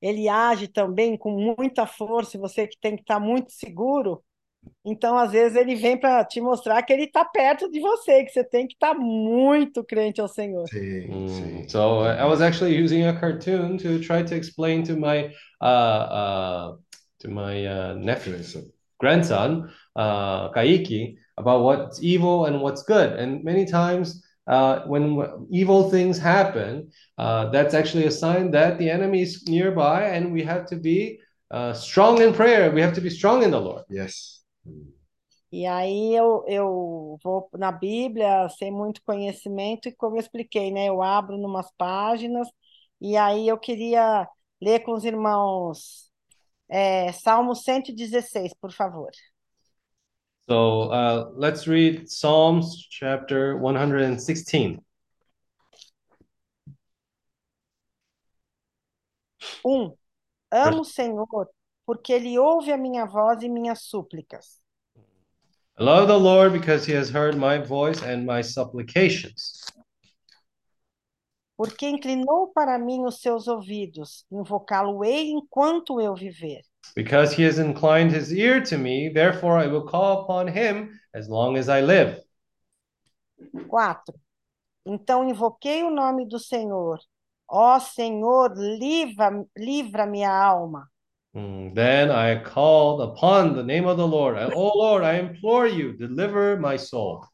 ele 0.00 0.28
age 0.28 0.66
também 0.68 1.16
com 1.16 1.30
muita 1.56 1.86
força, 1.86 2.36
e 2.36 2.40
você 2.40 2.66
que 2.66 2.76
tem 2.80 2.96
que 2.96 3.02
estar 3.02 3.20
muito 3.20 3.52
seguro, 3.52 4.22
então 4.84 5.16
às 5.16 5.32
vezes 5.32 5.56
ele 5.56 5.76
vem 5.76 5.96
para 5.96 6.24
te 6.24 6.40
mostrar 6.40 6.82
que 6.82 6.92
ele 6.92 7.04
está 7.04 7.24
perto 7.24 7.70
de 7.70 7.80
você, 7.80 8.24
que 8.24 8.30
você 8.32 8.42
tem 8.44 8.66
que 8.66 8.74
estar 8.74 8.94
muito 8.94 9.84
crente 9.84 10.20
ao 10.20 10.28
Senhor. 10.28 10.68
Sim, 10.68 11.08
Mm, 11.08 11.28
sim. 11.28 11.68
so 11.68 12.00
uh, 12.00 12.16
I 12.18 12.24
was 12.24 12.40
actually 12.40 12.76
using 12.76 13.04
a 13.04 13.12
cartoon 13.18 13.78
to 13.78 13.98
try 14.00 14.22
to 14.22 14.34
explain 14.34 14.82
to 14.84 14.96
my 14.96 15.32
uh, 15.60 15.64
uh, 15.64 16.76
to 17.20 17.28
my 17.28 17.66
uh, 17.66 17.94
nephew, 17.94 18.32
Grandson. 18.32 18.72
grandson, 18.98 19.70
uh, 19.96 20.50
Kaiki, 20.52 21.16
about 21.36 21.62
what's 21.62 22.02
evil 22.02 22.46
and 22.46 22.60
what's 22.60 22.82
good. 22.84 23.12
And 23.18 23.42
many 23.44 23.66
times, 23.66 24.22
uh, 24.46 24.80
when 24.86 25.46
evil 25.50 25.90
things 25.90 26.18
happen, 26.18 26.90
uh, 27.18 27.50
that's 27.50 27.74
actually 27.74 28.06
a 28.06 28.10
sign 28.10 28.50
that 28.50 28.78
the 28.78 28.90
enemy 28.90 29.22
is 29.22 29.44
nearby, 29.46 30.04
and 30.04 30.32
we 30.32 30.42
have 30.42 30.66
to 30.66 30.76
be 30.76 31.20
uh, 31.50 31.72
strong 31.72 32.20
in 32.20 32.32
prayer. 32.32 32.70
We 32.70 32.80
have 32.80 32.94
to 32.94 33.00
be 33.00 33.10
strong 33.10 33.42
in 33.42 33.50
the 33.50 33.60
Lord. 33.60 33.84
Yes. 33.88 34.40
E 35.52 35.66
aí 35.66 36.14
eu, 36.14 36.44
eu 36.48 37.18
vou 37.22 37.48
na 37.52 37.70
Bíblia 37.70 38.48
sem 38.48 38.72
muito 38.72 39.02
conhecimento, 39.04 39.88
e 39.88 39.92
como 39.92 40.16
eu 40.16 40.20
expliquei, 40.20 40.70
né? 40.72 40.86
Eu 40.88 41.02
abro 41.02 41.36
numas 41.36 41.70
páginas, 41.76 42.48
e 43.00 43.16
aí 43.16 43.48
eu 43.48 43.58
queria 43.58 44.26
ler 44.60 44.80
com 44.80 44.92
os 44.92 45.04
irmãos 45.04 46.10
é, 46.70 47.12
Salmo 47.12 47.54
116, 47.54 48.54
por 48.54 48.72
favor. 48.72 49.10
So 50.48 50.90
uh, 50.90 51.30
let's 51.34 51.66
read 51.66 52.10
Psalms 52.10 52.86
chapter 52.90 53.56
116. 53.56 54.78
Um, 59.64 59.92
amo 60.50 60.80
o 60.80 60.84
Senhor, 60.84 61.48
porque 61.86 62.12
Ele 62.12 62.38
ouve 62.38 62.72
a 62.72 62.76
minha 62.76 63.06
voz 63.06 63.42
e 63.42 63.48
minhas 63.48 63.82
súplicas. 63.82 64.60
I 65.78 65.84
love 65.84 66.06
the 66.06 66.18
Lord 66.18 66.52
because 66.52 66.84
he 66.84 66.92
has 66.92 67.08
heard 67.08 67.36
my 67.36 67.58
voice 67.58 68.02
and 68.02 68.26
my 68.26 68.42
supplications. 68.42 69.62
Porque 71.56 71.86
inclinou 71.86 72.48
para 72.52 72.78
mim 72.78 73.04
os 73.04 73.20
seus 73.20 73.48
ouvidos, 73.48 74.26
invocá-lo-ei 74.30 75.30
enquanto 75.30 76.00
eu 76.00 76.14
viver. 76.14 76.62
Because 76.94 77.32
he 77.32 77.42
has 77.44 77.58
inclined 77.58 78.10
his 78.10 78.32
ear 78.32 78.60
to 78.64 78.76
me, 78.76 79.08
therefore 79.08 79.58
I 79.58 79.66
will 79.66 79.86
call 79.86 80.22
upon 80.22 80.48
him 80.48 80.98
as 81.14 81.28
long 81.28 81.56
as 81.56 81.68
I 81.68 81.80
live. 81.80 82.18
4. 83.68 84.02
Então 84.84 85.28
invoquei 85.28 85.84
o 85.84 85.90
nome 85.90 86.26
do 86.26 86.38
Senhor. 86.38 86.98
Ó 87.48 87.78
Senhor, 87.78 88.52
livra, 88.56 89.30
livra 89.56 90.06
minha 90.06 90.30
alma. 90.30 90.88
Mm, 91.34 91.74
Then 91.74 92.10
I 92.10 92.42
called 92.42 93.00
upon 93.00 93.54
the 93.54 93.62
name 93.62 93.86
of 93.86 93.96
the 93.96 94.06
Lord. 94.06 94.36
Oh 94.38 94.72
Lord, 94.76 95.02
I 95.02 95.14
implore 95.14 95.66
you, 95.66 95.92
deliver 95.96 96.58
my 96.58 96.76
soul. 96.76 97.26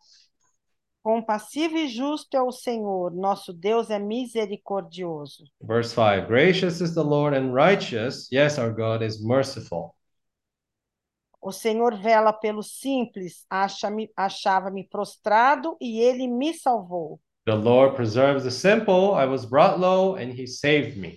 Compassivo 1.03 1.77
e 1.77 1.89
justo 1.89 2.37
é 2.37 2.43
o 2.43 2.51
Senhor, 2.51 3.15
nosso 3.15 3.53
Deus 3.53 3.89
é 3.89 3.99
misericordioso. 3.99 5.45
Verse 5.63 5.95
5 5.95 6.27
Gracious 6.27 6.81
is 6.81 6.95
the 6.95 7.03
Lord 7.03 7.37
and 7.37 7.53
righteous. 7.55 8.29
Yes, 8.31 8.59
our 8.59 8.73
God 8.73 9.03
is 9.03 9.23
merciful. 9.25 9.95
O 11.41 11.53
Senhor 11.53 11.97
vela 11.97 12.33
pelo 12.33 12.63
simples, 12.63 13.47
achava-me 13.49 14.85
prostrado 14.89 15.77
e 15.81 16.01
ele 16.01 16.27
me 16.27 16.53
salvou. 16.53 17.21
The 17.47 17.55
Lord 17.55 17.95
preserves 17.95 18.43
the 18.43 18.51
simple. 18.51 19.15
I 19.15 19.25
was 19.25 19.47
brought 19.47 19.79
low, 19.79 20.17
and 20.17 20.33
he 20.33 20.47
saved 20.47 20.99
me. 20.99 21.17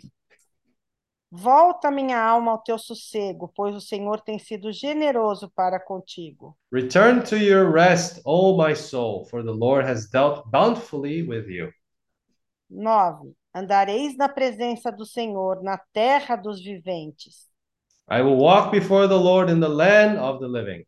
Volta 1.34 1.89
minha 1.89 2.21
alma 2.21 2.51
ao 2.51 2.57
teu 2.57 2.77
sossego, 2.77 3.49
pois 3.55 3.73
o 3.73 3.79
Senhor 3.79 4.19
tem 4.19 4.38
sido 4.38 4.69
generoso 4.73 5.49
para 5.55 5.79
contigo. 5.79 6.57
Return 6.73 7.23
to 7.23 7.38
your 7.38 7.71
rest, 7.71 8.21
O 8.25 8.57
my 8.57 8.75
soul, 8.75 9.25
for 9.25 9.41
the 9.41 9.51
Lord 9.51 9.88
has 9.88 10.09
dealt 10.09 10.45
bountifully 10.51 11.23
with 11.23 11.47
you. 11.47 11.71
9. 12.69 13.34
Andareis 13.55 14.17
na 14.17 14.27
presença 14.27 14.91
do 14.91 15.05
Senhor, 15.05 15.63
na 15.63 15.77
terra 15.93 16.36
dos 16.36 16.61
viventes. 16.61 17.49
I 18.09 18.21
will 18.21 18.38
walk 18.38 18.69
before 18.71 19.07
the 19.07 19.15
Lord 19.15 19.49
in 19.49 19.61
the 19.61 19.69
land 19.69 20.19
of 20.19 20.39
the 20.39 20.47
living. 20.47 20.86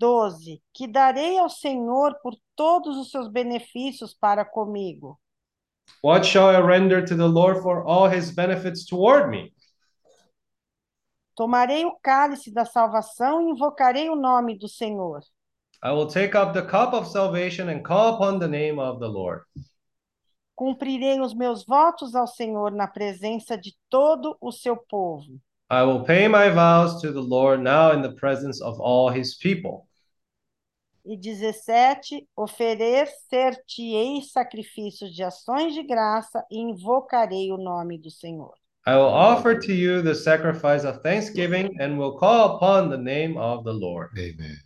12. 0.00 0.60
Que 0.72 0.88
darei 0.88 1.38
ao 1.38 1.48
Senhor 1.48 2.18
por 2.20 2.36
todos 2.56 2.96
os 2.96 3.12
seus 3.12 3.28
benefícios 3.28 4.12
para 4.12 4.44
comigo. 4.44 5.20
What 6.02 6.24
shall 6.24 6.48
I 6.48 6.60
render 6.60 7.04
to 7.04 7.14
the 7.14 7.28
Lord 7.28 7.62
for 7.62 7.84
all 7.84 8.08
his 8.08 8.30
benefits 8.30 8.84
toward 8.84 9.30
me? 9.30 9.54
Tomarei 11.36 11.84
o 11.84 11.98
cálice 12.02 12.52
da 12.52 12.64
salvação 12.64 13.40
e 13.40 13.50
invocarei 13.50 14.08
o 14.08 14.14
nome 14.14 14.56
do 14.58 14.68
Senhor. 14.68 15.20
I 15.82 15.92
will 15.92 16.06
take 16.06 16.34
up 16.34 16.52
the 16.52 16.62
cup 16.62 16.94
of 16.94 17.08
salvation 17.08 17.68
and 17.68 17.82
call 17.82 18.14
upon 18.14 18.38
the 18.38 18.48
name 18.48 18.78
of 18.78 19.00
the 19.00 19.08
Lord. 19.08 19.42
Cumprirei 20.54 21.20
os 21.20 21.34
meus 21.34 21.64
votos 21.64 22.14
ao 22.14 22.26
Senhor 22.26 22.70
na 22.70 22.86
presença 22.86 23.58
de 23.58 23.74
todo 23.90 24.36
o 24.40 24.52
seu 24.52 24.76
povo. 24.76 25.40
I 25.70 25.82
will 25.82 26.04
pay 26.04 26.28
my 26.28 26.50
vows 26.50 27.00
to 27.00 27.12
the 27.12 27.20
Lord 27.20 27.62
now 27.62 27.92
in 27.92 28.02
the 28.02 28.14
presence 28.14 28.62
of 28.62 28.80
all 28.80 29.10
his 29.10 29.36
people. 29.36 29.88
E 31.04 31.16
17, 31.16 32.26
oferecer-te-ei 32.36 34.22
sacrifícios 34.22 35.14
de 35.14 35.22
ações 35.22 35.74
de 35.74 35.82
graça 35.82 36.44
e 36.50 36.58
invocarei 36.58 37.52
o 37.52 37.58
nome 37.58 37.98
do 37.98 38.10
Senhor. 38.10 38.54
I 38.86 38.96
will 38.96 39.12
offer 39.12 39.58
to 39.58 39.72
you 39.72 40.02
the 40.02 40.14
sacrifice 40.14 40.86
of 40.86 41.00
thanksgiving 41.02 41.74
and 41.80 41.98
will 41.98 42.16
call 42.16 42.56
upon 42.56 42.90
the 42.90 42.98
name 42.98 43.38
of 43.38 43.64
the 43.64 43.72
Lord. 43.72 44.10
Amen. 44.18 44.56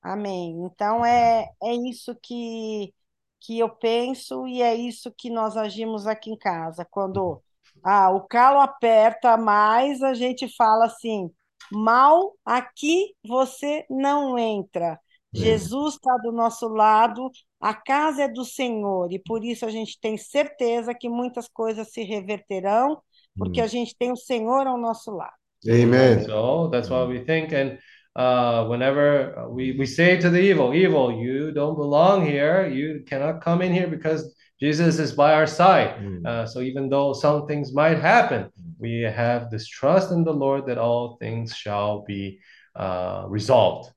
Amém. 0.00 0.64
Então 0.66 1.04
é, 1.04 1.50
é 1.62 1.74
isso 1.74 2.14
que, 2.22 2.94
que 3.40 3.58
eu 3.58 3.70
penso 3.70 4.46
e 4.46 4.62
é 4.62 4.74
isso 4.74 5.12
que 5.16 5.30
nós 5.30 5.56
agimos 5.56 6.06
aqui 6.06 6.30
em 6.30 6.38
casa. 6.38 6.86
Quando 6.88 7.42
ah, 7.82 8.10
o 8.10 8.20
calo 8.20 8.60
aperta 8.60 9.36
mais, 9.36 10.02
a 10.02 10.14
gente 10.14 10.48
fala 10.56 10.84
assim: 10.86 11.30
mal 11.72 12.34
aqui 12.44 13.14
você 13.26 13.84
não 13.90 14.38
entra. 14.38 15.00
Jesus 15.34 15.94
está 15.94 16.16
do 16.18 16.30
nosso 16.30 16.68
lado, 16.68 17.30
a 17.60 17.74
casa 17.74 18.24
é 18.24 18.28
do 18.28 18.44
Senhor, 18.44 19.12
e 19.12 19.18
por 19.18 19.44
isso 19.44 19.66
a 19.66 19.70
gente 19.70 19.98
tem 20.00 20.16
certeza 20.16 20.94
que 20.94 21.08
muitas 21.08 21.48
coisas 21.48 21.90
se 21.92 22.02
reverterão, 22.02 22.98
porque 23.36 23.60
a 23.60 23.66
gente 23.66 23.96
tem 23.98 24.12
o 24.12 24.16
Senhor 24.16 24.66
ao 24.66 24.78
nosso 24.78 25.10
lado. 25.10 25.32
Amen. 25.68 26.24
So 26.24 26.68
that's 26.68 26.90
what 26.90 27.08
we 27.08 27.24
think. 27.24 27.52
And 27.54 27.78
uh, 28.14 28.66
whenever 28.68 29.48
we, 29.48 29.76
we 29.78 29.86
say 29.86 30.18
to 30.18 30.30
the 30.30 30.40
evil, 30.40 30.74
evil, 30.74 31.10
you 31.10 31.52
don't 31.52 31.76
belong 31.76 32.24
here. 32.24 32.68
You 32.68 33.02
cannot 33.04 33.40
come 33.42 33.62
in 33.62 33.72
here 33.72 33.88
because 33.88 34.34
Jesus 34.60 34.98
is 34.98 35.12
by 35.12 35.32
our 35.32 35.46
side. 35.46 35.96
Mm. 36.00 36.26
Uh, 36.26 36.46
so 36.46 36.60
even 36.60 36.88
though 36.88 37.12
some 37.12 37.46
things 37.46 37.72
might 37.72 37.98
happen, 37.98 38.50
we 38.78 39.00
have 39.02 39.50
this 39.50 39.66
trust 39.66 40.12
in 40.12 40.22
the 40.22 40.32
Lord 40.32 40.66
that 40.66 40.78
all 40.78 41.16
things 41.18 41.54
shall 41.54 42.02
be 42.02 42.38
uh, 42.76 43.24
resolved. 43.26 43.90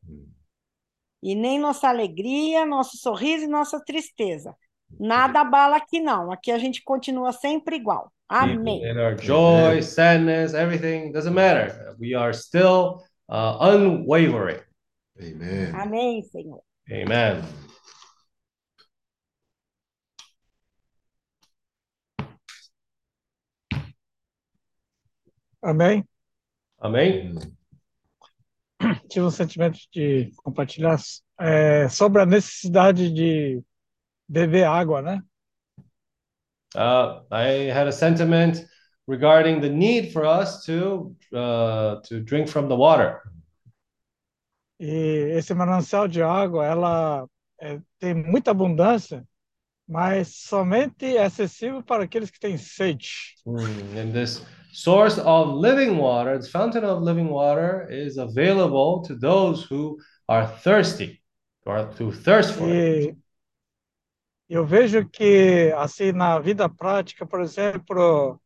E 1.22 1.36
nem 1.36 1.60
nossa 1.60 1.90
alegria, 1.90 2.66
nosso 2.66 2.98
sorriso 2.98 3.46
e 3.46 3.48
nossa 3.48 3.84
tristeza. 3.84 4.56
Nada 5.00 5.42
abala 5.42 5.78
aqui, 5.78 6.00
não. 6.00 6.32
Aqui 6.32 6.52
a 6.52 6.58
gente 6.58 6.84
continua 6.84 7.32
sempre 7.32 7.76
igual. 7.76 8.12
Amém. 8.30 8.84
In 8.84 8.98
our 8.98 9.18
joy, 9.18 9.82
sadness, 9.82 10.54
everything 10.54 11.12
doesn't 11.12 11.34
matter. 11.34 11.96
We 12.00 12.14
are 12.14 12.34
still 12.34 13.04
uh, 13.30 13.58
unwavering. 13.60 14.62
Amen. 15.20 15.74
Amém, 15.74 16.22
Senhor. 16.24 16.62
Amen. 16.90 17.42
Amém? 25.62 26.08
Amém. 26.80 27.57
Tive 29.10 29.26
um 29.26 29.32
sentimento 29.32 29.80
de 29.92 30.32
compartilhar 30.44 30.98
é, 31.40 31.90
sobre 31.90 32.22
a 32.22 32.26
necessidade 32.26 33.12
de 33.12 33.62
beber 34.28 34.66
água, 34.66 35.02
né? 35.02 35.22
Uh, 36.76 37.24
I 37.32 37.72
had 37.72 37.88
a 37.88 37.92
sentiment 37.92 38.66
regarding 39.08 39.62
the 39.62 39.70
need 39.70 40.12
for 40.12 40.26
us 40.26 40.64
to 40.66 41.16
uh, 41.34 42.02
to 42.04 42.20
drink 42.22 42.50
from 42.50 42.68
the 42.68 42.76
water. 42.76 43.22
E 44.80 45.34
esse 45.36 45.54
manancial 45.56 46.08
de 46.08 46.22
água, 46.22 46.66
ela 46.66 47.28
é, 47.60 47.80
tem 47.98 48.14
muita 48.14 48.52
abundância, 48.52 49.26
mas 49.88 50.36
somente 50.36 51.18
é 51.18 51.24
acessível 51.24 51.82
para 51.82 52.04
aqueles 52.04 52.30
que 52.30 52.40
têm 52.40 52.58
sede. 52.58 53.36
Mm, 53.46 53.98
And 53.98 54.12
this 54.12 54.46
source 54.72 55.18
of 55.18 55.54
living 55.54 55.98
water, 55.98 56.38
this 56.38 56.50
fountain 56.50 56.84
of 56.84 57.02
living 57.02 57.30
water, 57.30 57.88
is 57.90 58.18
available 58.18 59.02
to 59.04 59.16
those 59.16 59.64
who 59.64 60.00
are 60.28 60.48
thirsty, 60.48 61.22
or 61.66 61.86
to 61.98 62.12
thirst 62.12 62.54
for 62.54 62.70
it. 62.70 63.18
E 64.50 64.54
eu 64.54 64.66
vejo 64.66 65.08
que, 65.10 65.74
assim, 65.78 66.14
na 66.14 66.40
vida 66.40 66.70
prática, 66.70 67.26
por 67.26 67.42
exemplo, 67.42 68.40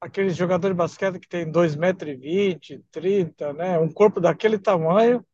aqueles 0.00 0.36
jogadores 0.36 0.74
de 0.74 0.78
basquete 0.78 1.18
que 1.18 1.28
tem 1.28 1.50
2,20 1.50 1.78
metros, 1.78 2.12
e 2.12 2.16
20, 2.16 2.84
30, 2.92 3.52
né? 3.52 3.78
Um 3.78 3.92
corpo 3.92 4.20
daquele 4.20 4.58
tamanho, 4.58 5.24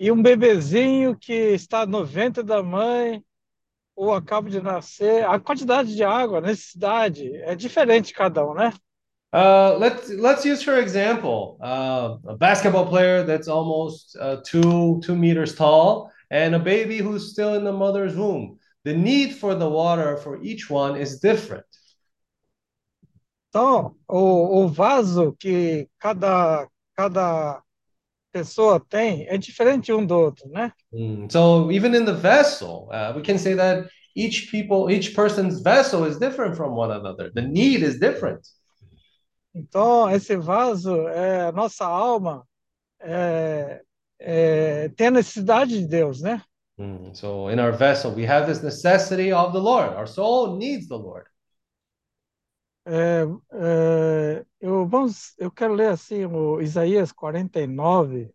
e 0.00 0.10
um 0.10 0.20
bebezinho 0.20 1.16
que 1.16 1.32
está 1.32 1.86
no 1.86 2.04
ventre 2.04 2.42
da 2.42 2.62
mãe, 2.62 3.24
ou 3.94 4.12
acaba 4.12 4.50
de 4.50 4.60
nascer, 4.60 5.24
a 5.24 5.40
quantidade 5.40 5.94
de 5.94 6.04
água, 6.04 6.38
a 6.38 6.42
necessidade, 6.42 7.34
é 7.36 7.54
diferente 7.54 8.12
cada 8.12 8.44
um, 8.44 8.52
né? 8.52 8.72
Uh, 9.32 9.76
let's 9.78 10.08
let's 10.10 10.44
use 10.46 10.62
for 10.62 10.78
example 10.78 11.58
uh, 11.62 12.16
a 12.28 12.36
basketball 12.36 12.86
player 12.86 13.22
that's 13.22 13.48
almost 13.48 14.16
uh, 14.20 14.36
two 14.44 15.00
two 15.04 15.14
meters 15.16 15.54
tall 15.54 16.10
and 16.30 16.54
a 16.54 16.58
baby 16.58 16.98
who's 16.98 17.32
still 17.32 17.54
in 17.54 17.64
the 17.64 17.72
mother's 17.72 18.16
womb. 18.16 18.58
The 18.84 18.94
need 18.94 19.34
for 19.34 19.54
the 19.54 19.68
water 19.68 20.16
for 20.18 20.42
each 20.42 20.70
one 20.70 20.96
is 20.96 21.18
different. 21.20 21.66
Então, 23.48 23.96
o, 24.08 24.64
o 24.64 24.68
vaso 24.68 25.34
que 25.38 25.88
cada, 25.98 26.68
cada 26.94 27.62
pessoa 28.32 28.78
tem 28.78 29.26
é 29.28 29.38
diferente 29.38 29.92
um 29.92 30.04
do 30.04 30.14
outro, 30.14 30.48
né? 30.50 30.72
Mm, 30.92 31.28
So 31.30 31.70
even 31.72 31.94
in 31.94 32.04
the 32.04 32.12
vessel, 32.12 32.88
uh, 32.92 33.12
we 33.16 33.22
can 33.22 33.38
say 33.38 33.54
that 33.54 33.88
each 34.14 34.50
people, 34.50 34.90
each 34.90 35.14
person's 35.14 35.60
vessel 35.60 36.04
is 36.04 36.18
different 36.18 36.56
from 36.56 36.74
one 36.76 36.90
another. 36.90 37.30
The 37.34 37.42
need 37.42 37.82
is 37.82 37.98
different. 37.98 38.46
Então, 39.56 40.10
esse 40.10 40.36
vaso, 40.36 41.08
é, 41.08 41.46
a 41.46 41.52
nossa 41.52 41.86
alma, 41.86 42.46
é, 43.00 43.82
é, 44.18 44.90
tem 44.90 45.06
a 45.06 45.12
necessidade 45.12 45.78
de 45.78 45.86
Deus, 45.86 46.20
né? 46.20 46.42
Mm, 46.78 47.14
So 47.14 47.50
in 47.50 47.58
our 47.58 47.72
vessel, 47.72 48.12
we 48.14 48.26
have 48.26 48.46
this 48.46 48.62
necessity 48.62 49.32
of 49.32 49.52
the 49.52 49.58
Lord. 49.58 49.96
Our 49.96 50.06
soul 50.06 50.58
needs 50.58 50.88
the 50.88 50.96
Lord. 50.96 51.26
É, 52.84 53.22
é, 53.50 54.44
eu, 54.60 54.86
vamos, 54.86 55.34
eu 55.38 55.50
quero 55.50 55.72
ler 55.72 55.88
assim 55.88 56.26
o 56.26 56.60
Isaías 56.60 57.12
49, 57.12 58.30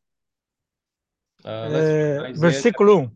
Uh, 1.43 1.73
é, 1.73 2.33
versículo 2.33 2.99
1. 2.99 3.11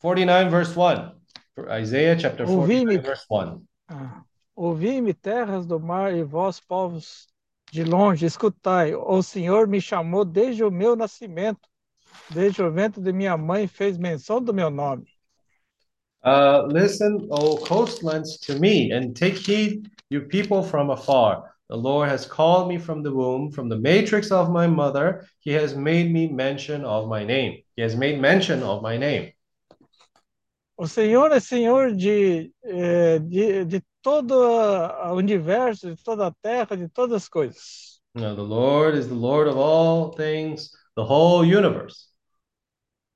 49, 0.00 0.50
verse 0.50 0.78
1. 0.78 1.16
For 1.52 1.80
Isaiah 1.80 2.16
chapter 2.16 2.46
49, 2.46 2.60
Ouvi-me. 2.60 2.98
verse 2.98 3.26
1. 3.28 3.64
Ah, 3.88 4.22
Ouvi-me, 4.54 5.12
terras 5.12 5.66
do 5.66 5.80
mar, 5.80 6.14
e 6.14 6.22
vós, 6.22 6.60
povos 6.60 7.26
de 7.76 7.84
longe, 7.84 8.24
escutai. 8.24 8.94
O 8.94 9.22
Senhor 9.22 9.68
me 9.68 9.80
chamou 9.80 10.24
desde 10.24 10.64
o 10.64 10.70
meu 10.70 10.96
nascimento, 10.96 11.68
desde 12.30 12.62
o 12.62 12.72
ventre 12.72 13.02
de 13.02 13.12
minha 13.12 13.36
mãe, 13.36 13.66
fez 13.66 13.98
menção 13.98 14.40
do 14.40 14.54
meu 14.54 14.70
nome. 14.70 15.04
Uh, 16.24 16.66
listen, 16.72 17.28
O 17.30 17.56
coastlands, 17.58 18.38
to 18.38 18.58
me, 18.58 18.90
and 18.92 19.12
take 19.12 19.36
heed, 19.36 19.90
You 20.08 20.22
people 20.22 20.62
from 20.62 20.90
afar, 20.90 21.42
the 21.68 21.76
Lord 21.76 22.08
has 22.08 22.24
called 22.24 22.68
me 22.68 22.78
from 22.78 23.02
the 23.02 23.10
womb, 23.10 23.50
from 23.50 23.68
the 23.68 23.76
matrix 23.76 24.30
of 24.30 24.50
my 24.50 24.66
mother. 24.66 25.26
He 25.40 25.52
has 25.52 25.74
made 25.74 26.12
me 26.12 26.28
mention 26.28 26.84
of 26.84 27.08
my 27.08 27.24
name. 27.24 27.62
He 27.76 27.82
has 27.82 27.94
made 27.96 28.20
mention 28.20 28.62
of 28.62 28.82
my 28.82 28.96
name. 28.96 29.32
O 30.78 30.86
Senhor 30.86 31.32
é 31.32 31.40
Senhor 31.40 31.92
de, 31.92 32.52
eh, 32.64 33.18
de, 33.18 33.64
de 33.64 33.82
todo 34.06 34.36
o 34.36 35.14
universo, 35.14 35.92
de 35.92 36.00
toda 36.00 36.28
a 36.28 36.30
terra, 36.30 36.76
de 36.76 36.88
todas 36.88 37.24
as 37.24 37.28
coisas. 37.28 38.00
Now, 38.14 38.36
the 38.36 38.42
Lord 38.42 38.96
is 38.96 39.08
the 39.08 39.14
Lord 39.14 39.50
of 39.50 39.58
all 39.58 40.12
things, 40.12 40.70
the 40.94 41.02
whole 41.02 41.44
universe. 41.44 42.06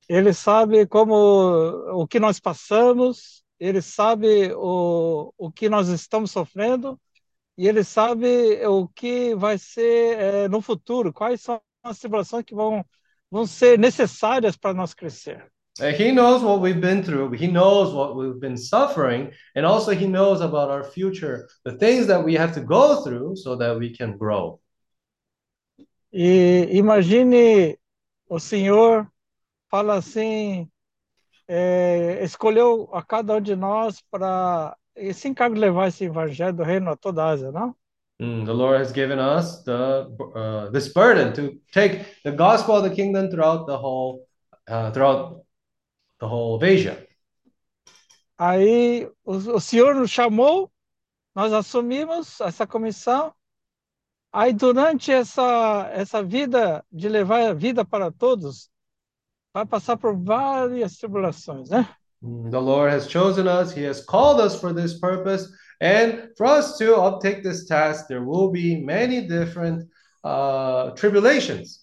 Ele 0.08 0.34
sabe 0.34 0.88
como 0.88 1.14
o 1.94 2.08
que 2.08 2.18
nós 2.18 2.40
passamos, 2.40 3.44
ele 3.60 3.80
sabe 3.80 4.52
o, 4.56 5.32
o 5.38 5.52
que 5.52 5.68
nós 5.68 5.86
estamos 5.86 6.32
sofrendo 6.32 7.00
e 7.56 7.68
ele 7.68 7.84
sabe 7.84 8.66
o 8.66 8.88
que 8.88 9.32
vai 9.36 9.58
ser 9.58 10.18
eh, 10.18 10.48
no 10.48 10.60
futuro, 10.60 11.12
quais 11.12 11.40
são 11.40 11.62
as 11.84 12.00
tribulações 12.00 12.44
que 12.44 12.54
vão, 12.54 12.84
vão 13.30 13.46
ser 13.46 13.78
necessárias 13.78 14.56
para 14.56 14.74
nós 14.74 14.92
crescer. 14.92 15.48
Uh, 15.80 15.92
he 15.92 16.12
knows 16.12 16.42
what 16.42 16.60
we've 16.60 16.80
been 16.80 17.02
through. 17.02 17.32
He 17.32 17.46
knows 17.46 17.94
what 17.94 18.14
we've 18.14 18.38
been 18.38 18.56
suffering. 18.56 19.32
And 19.54 19.64
also, 19.64 19.92
He 19.92 20.06
knows 20.06 20.40
about 20.40 20.70
our 20.70 20.84
future, 20.84 21.48
the 21.64 21.72
things 21.78 22.06
that 22.06 22.22
we 22.22 22.34
have 22.34 22.52
to 22.54 22.60
go 22.60 23.02
through 23.02 23.36
so 23.36 23.56
that 23.56 23.78
we 23.78 23.96
can 23.96 24.16
grow. 24.16 24.60
E 26.12 26.66
imagine 26.72 27.78
o 28.28 28.38
Senhor 28.38 29.08
fala 29.70 29.98
assim, 29.98 30.68
eh, 31.48 32.18
escolheu 32.22 32.88
a 32.92 33.02
cada 33.02 33.36
um 33.36 33.40
de 33.40 33.54
nós 33.54 34.02
para 34.10 34.76
se 35.12 35.28
encarga 35.28 35.54
de 35.54 35.60
levar 35.60 35.88
esse 35.88 36.04
evangelho 36.04 36.52
do 36.52 36.62
reino 36.64 36.90
a 36.90 36.96
toda 36.96 37.24
a 37.24 37.30
Ásia, 37.30 37.52
não? 37.52 37.74
Mm, 38.20 38.44
the 38.44 38.52
Lord 38.52 38.80
has 38.80 38.92
given 38.92 39.18
us 39.18 39.62
the 39.64 40.06
uh, 40.34 40.70
this 40.70 40.92
burden 40.92 41.32
to 41.32 41.58
take 41.72 42.04
the 42.22 42.30
gospel 42.30 42.76
of 42.76 42.82
the 42.82 42.94
kingdom 42.94 43.30
throughout 43.30 43.66
the 43.66 43.78
whole 43.78 44.26
uh, 44.68 44.90
throughout 44.90 45.42
the 46.20 46.26
whole 46.26 46.62
Asia. 46.62 47.06
Aí 48.38 49.10
o, 49.24 49.32
o 49.32 49.60
Senhor 49.60 49.94
nos 49.94 50.10
chamou, 50.10 50.70
nós 51.34 51.52
assumimos 51.52 52.40
essa 52.40 52.66
comissão. 52.66 53.34
Aí 54.32 54.52
durante 54.52 55.10
essa 55.10 55.90
essa 55.92 56.22
vida 56.22 56.84
de 56.90 57.08
levar 57.08 57.42
a 57.48 57.52
vida 57.52 57.84
para 57.84 58.12
todos, 58.12 58.70
vai 59.52 59.66
passar 59.66 59.96
por 59.96 60.16
várias 60.16 60.96
tribulações, 60.96 61.68
né? 61.68 61.88
Mm, 62.22 62.50
The 62.50 62.58
Lord 62.60 62.94
has 62.94 63.10
chosen 63.10 63.46
us. 63.48 63.72
He 63.76 63.84
has 63.86 64.04
called 64.04 64.40
us 64.40 64.54
for 64.60 64.72
this 64.72 65.00
purpose, 65.00 65.50
and 65.80 66.30
for 66.36 66.46
us 66.46 66.78
to 66.78 66.94
uptake 66.94 67.42
this 67.42 67.66
task, 67.66 68.06
there 68.06 68.22
will 68.22 68.50
be 68.50 68.80
many 68.80 69.26
different 69.26 69.88
uh, 70.22 70.92
tribulations. 70.94 71.80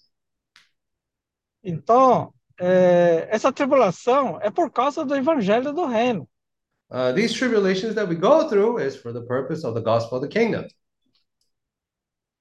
Então, 1.62 2.32
é, 2.58 3.28
essa 3.30 3.52
tribulação 3.52 4.38
é 4.40 4.50
por 4.50 4.70
causa 4.70 5.04
do 5.04 5.14
evangelho 5.14 5.72
do 5.72 5.86
reino. 5.86 6.28
Uh, 6.90 7.12
these 7.14 7.34
tribulations 7.34 7.94
that 7.94 8.08
we 8.08 8.16
go 8.16 8.48
through 8.48 8.78
is 8.78 8.96
for 8.96 9.12
the 9.12 9.20
purpose 9.20 9.64
of 9.64 9.74
the 9.74 9.80
gospel 9.80 10.18
of 10.18 10.26
the 10.26 10.28
kingdom. 10.28 10.66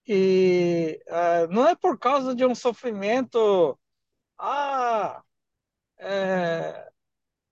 E 0.07 1.01
é, 1.05 1.47
não 1.47 1.67
é 1.67 1.75
por 1.75 1.99
causa 1.99 2.33
de 2.33 2.45
um 2.45 2.55
sofrimento, 2.55 3.77
ah, 4.37 5.21
é, 5.97 6.89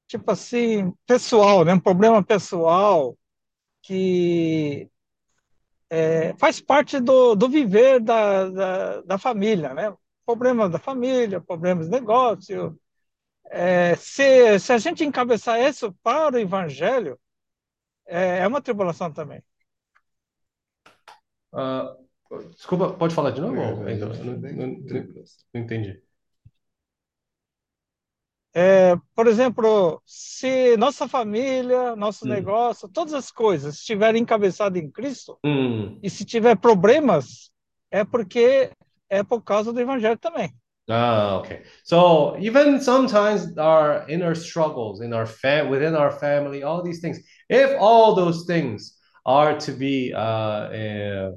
tipo 0.07 0.31
assim, 0.31 0.93
pessoal, 1.05 1.65
né? 1.65 1.73
Um 1.73 1.79
problema 1.79 2.23
pessoal 2.23 3.17
que 3.81 4.89
é, 5.89 6.33
faz 6.37 6.61
parte 6.61 6.99
do, 6.99 7.35
do 7.35 7.49
viver 7.49 7.99
da, 7.99 8.49
da, 8.49 9.01
da 9.01 9.17
família, 9.17 9.73
né? 9.73 9.93
Problemas 10.25 10.71
da 10.71 10.79
família, 10.79 11.39
problemas 11.41 11.85
de 11.85 11.91
negócio. 11.91 12.79
É, 13.49 13.95
se, 13.95 14.59
se 14.59 14.73
a 14.73 14.77
gente 14.77 15.03
encabeçar 15.03 15.59
isso 15.61 15.93
para 16.03 16.35
o 16.35 16.39
evangelho, 16.39 17.19
é, 18.07 18.39
é 18.39 18.47
uma 18.47 18.61
tribulação 18.61 19.11
também. 19.11 19.43
Uh, 21.53 22.05
desculpa, 22.53 22.93
pode 22.93 23.15
falar 23.15 23.31
de 23.31 23.41
novo? 23.41 23.57
É, 23.87 23.93
é, 23.93 24.01
eu 24.01 24.09
não, 24.09 24.37
não- 24.39 25.25
entendi. 25.53 26.01
É, 28.53 28.95
por 29.13 29.27
exemplo, 29.27 30.01
se 30.05 30.77
nossa 30.77 31.09
família, 31.09 31.93
nosso 31.95 32.25
Hum. 32.25 32.29
negócio, 32.29 32.87
todas 32.87 33.13
as 33.13 33.29
coisas 33.29 33.75
estiverem 33.75 34.21
encabeçadas 34.21 34.81
em 34.81 34.89
Cristo, 34.89 35.37
Mm. 35.45 35.99
e 36.01 36.09
se 36.09 36.23
tiver 36.23 36.55
problemas, 36.57 37.51
é 37.91 38.05
porque 38.05 38.71
é 39.09 39.23
por 39.23 39.41
causa 39.41 39.71
do 39.71 39.79
evangelho 39.79 40.17
também. 40.17 40.53
Ah, 40.87 41.37
okay. 41.37 41.63
So 41.83 42.37
even 42.37 42.79
sometimes 42.79 43.57
our 43.57 44.05
inner 44.07 44.35
struggles 44.35 45.01
in 45.01 45.13
our 45.13 45.25
fam 45.25 45.69
within 45.69 45.95
our 45.95 46.11
family, 46.11 46.61
all 46.61 46.83
these 46.83 47.01
things, 47.01 47.19
if 47.49 47.75
all 47.79 48.13
those 48.13 48.45
things 48.45 48.93
are 49.25 49.57
to 49.57 49.71
be 49.71 50.13
uh, 50.13 50.19
uh, 50.19 51.31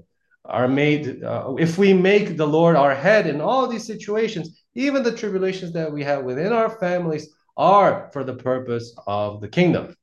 are 0.45 0.69
made, 0.69 1.25
uh, 1.25 1.55
if 1.59 1.79
we 1.79 1.95
make 1.95 2.37
the 2.37 2.47
Lord 2.47 2.77
our 2.77 2.95
head 2.95 3.27
in 3.27 3.41
all 3.41 3.67
these 3.67 3.87
situations, 3.87 4.63
even 4.75 5.03
the 5.03 5.13
tribulations 5.13 5.73
that 5.73 5.91
we 5.91 6.05
have 6.05 6.25
within 6.25 6.53
our 6.53 6.71
families 6.79 7.35
are 7.57 8.11
for 8.13 8.25
the 8.25 8.35
purpose 8.35 8.95
of 9.07 9.41
the 9.41 9.49
kingdom. 9.49 9.95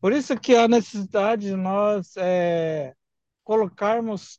Por 0.00 0.12
isso 0.12 0.38
que 0.38 0.54
há 0.54 0.68
necessidade 0.68 1.46
de 1.46 1.56
nós 1.56 2.14
é, 2.16 2.92
colocarmos 3.42 4.38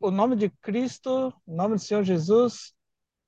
o 0.00 0.10
nome 0.10 0.34
de 0.34 0.48
Cristo, 0.62 1.32
o 1.46 1.54
nome 1.54 1.76
do 1.76 1.80
Senhor 1.80 2.02
Jesus, 2.02 2.72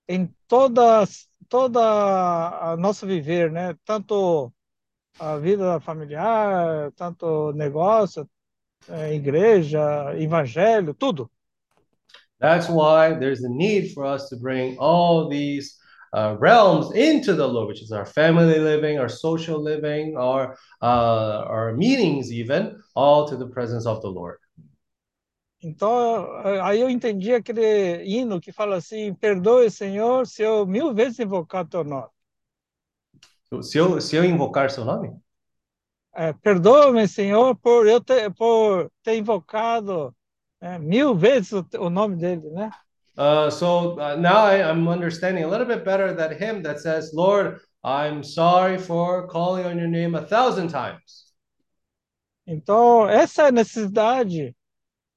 em 0.09 0.35
toda, 0.49 1.05
toda 1.49 1.81
a 1.81 2.77
nosso 2.77 3.07
viver, 3.07 3.53
né? 3.53 3.77
Tanto 3.85 4.53
a 5.19 5.37
vida 5.37 5.79
familiar, 5.81 6.91
tanto 6.97 7.53
negócio, 7.53 8.29
é, 8.89 9.15
igreja, 9.15 9.81
evangelho, 10.17 10.95
tudo. 10.95 11.31
That's 12.41 12.69
why 12.69 13.15
there's 13.15 13.45
a 13.45 13.49
need 13.49 13.93
for 13.93 14.05
us 14.05 14.29
to 14.31 14.37
bring 14.37 14.77
all 14.79 15.29
these 15.29 15.77
uh, 16.13 16.37
realms 16.41 16.93
into 16.93 17.35
the 17.35 17.47
Lord, 17.47 17.69
which 17.69 17.83
is 17.83 17.93
our 17.93 18.05
family 18.05 18.59
living, 18.59 18.99
our 18.99 19.09
social 19.09 19.63
living, 19.63 20.17
our 20.17 20.57
uh, 20.83 21.45
our 21.47 21.73
meetings, 21.77 22.33
even 22.33 22.83
all 22.97 23.29
to 23.29 23.37
the 23.37 23.47
presence 23.47 23.87
of 23.87 24.03
the 24.03 24.11
Lord. 24.11 24.39
Então, 25.63 26.29
aí 26.65 26.81
eu 26.81 26.91
entendi 26.91 27.33
aquele 27.33 28.03
hino 28.05 28.41
que 28.41 28.51
fala 28.51 28.77
assim: 28.77 29.15
Perdoe, 29.15 29.71
Senhor, 29.71 30.27
se 30.27 30.43
eu 30.43 30.67
mil 30.67 30.93
vezes 30.93 31.21
invocar 31.21 31.67
teu 31.67 31.85
nome. 31.85 32.09
Se 33.63 33.79
eu, 33.79 34.01
se 34.01 34.17
eu 34.17 34.25
invocar 34.25 34.71
seu 34.71 34.85
nome? 34.85 35.15
É, 36.15 36.33
Perdoa-me, 36.33 37.07
Senhor, 37.07 37.55
por 37.57 37.87
eu 37.87 38.01
ter, 38.01 38.31
por 38.35 38.91
ter 39.03 39.17
invocado 39.17 40.15
é, 40.61 40.79
mil 40.79 41.15
vezes 41.15 41.53
o, 41.53 41.67
o 41.79 41.91
nome 41.91 42.17
dele, 42.17 42.51
né? 42.51 42.71
Uh, 43.17 43.51
so 43.51 43.99
uh, 44.01 44.17
now 44.17 44.47
I, 44.47 44.63
I'm 44.63 44.89
understanding 44.89 45.45
a 45.45 45.49
little 45.49 45.67
bit 45.67 45.85
better 45.85 46.15
that 46.15 46.33
hymn 46.39 46.63
that 46.63 46.81
says, 46.81 47.13
Lord, 47.13 47.61
I'm 47.85 48.23
sorry 48.23 48.79
for 48.79 49.27
calling 49.29 49.67
on 49.67 49.79
your 49.79 49.89
name 49.89 50.15
a 50.15 50.23
thousand 50.23 50.69
times. 50.69 51.31
Então, 52.47 53.09
essa 53.09 53.43
é 53.43 53.47
a 53.49 53.53
necessidade 53.53 54.57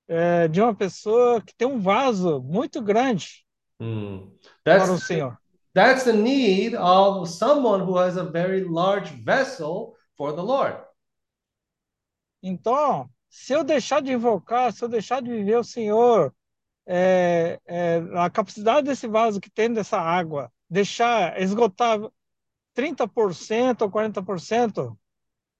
é, 0.08 0.48
de 0.48 0.62
uma 0.62 0.76
pessoa 0.76 1.42
que 1.42 1.56
tem 1.56 1.68
um 1.68 1.80
vaso 1.80 2.42
muito 2.42 2.82
grande 2.82 3.46
Hmm. 3.80 4.32
para 4.68 4.94
o 4.94 4.98
That's 4.98 5.06
Senhor. 5.06 5.38
that's 5.74 6.04
the 6.06 6.14
need 6.14 6.76
of 6.76 7.28
someone 7.30 7.82
who 7.82 7.98
has 7.98 8.18
a 8.18 8.24
very 8.24 8.64
large 8.64 9.12
vessel 9.24 9.96
for 10.18 10.32
the 10.34 10.42
Lord. 10.44 10.78
Então, 12.42 13.10
se 13.30 13.54
eu 13.54 13.64
deixar 13.64 14.02
de 14.02 14.12
invocar, 14.14 14.72
se 14.72 14.84
eu 14.84 14.90
deixar 14.90 15.22
de 15.22 15.30
viver 15.30 15.58
o 15.58 15.64
Senhor, 15.64 16.34
é, 16.88 17.60
é, 17.66 17.98
a 18.16 18.30
capacidade 18.30 18.88
desse 18.88 19.08
vaso 19.08 19.42
que 19.42 19.50
tem 19.52 19.74
dessa 19.74 20.00
água, 20.00 20.52
deixar 20.70 21.42
esgotar 21.42 22.00
30% 22.74 23.84
ou 23.84 23.92
40%, 23.92 24.98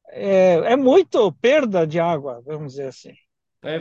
é, 0.10 0.74
é 0.74 0.76
muito 0.78 1.32
perda 1.34 1.88
de 1.88 2.00
água, 2.00 2.42
vamos 2.46 2.74
dizer 2.74 2.88
assim. 2.90 3.14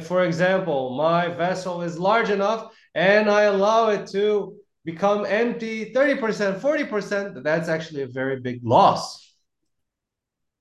For 0.03 0.24
example, 0.24 0.97
my 0.97 1.28
vessel 1.28 1.82
is 1.82 1.99
large 1.99 2.30
enough 2.30 2.72
and 2.95 3.30
I 3.30 3.43
allow 3.43 3.91
it 3.91 4.07
to 4.12 4.57
become 4.85 5.26
empty 5.26 5.93
30%, 5.93 6.61
40%, 6.61 7.43
that's 7.43 7.68
actually 7.68 8.03
a 8.03 8.07
very 8.07 8.41
big 8.41 8.61
loss. 8.64 9.35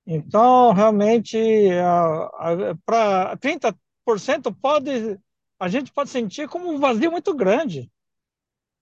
Então, 0.05 0.73
realmente, 0.73 1.37
para 2.85 3.37
30% 3.37 4.53
pode, 4.61 5.17
a 5.57 5.69
gente 5.69 5.93
pode 5.93 6.09
sentir 6.09 6.49
como 6.49 6.69
um 6.69 6.77
vazio 6.77 7.09
muito 7.09 7.33
grande. 7.33 7.89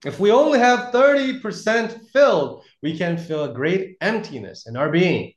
If 0.04 0.20
we 0.20 0.32
only 0.32 0.58
have 0.58 0.92
30% 0.92 2.10
filled, 2.12 2.64
we 2.82 2.98
can 2.98 3.20
feel 3.20 3.44
a 3.44 3.54
great 3.54 3.98
emptiness 4.02 4.66
in 4.66 4.76
our 4.76 4.90
being. 4.90 5.36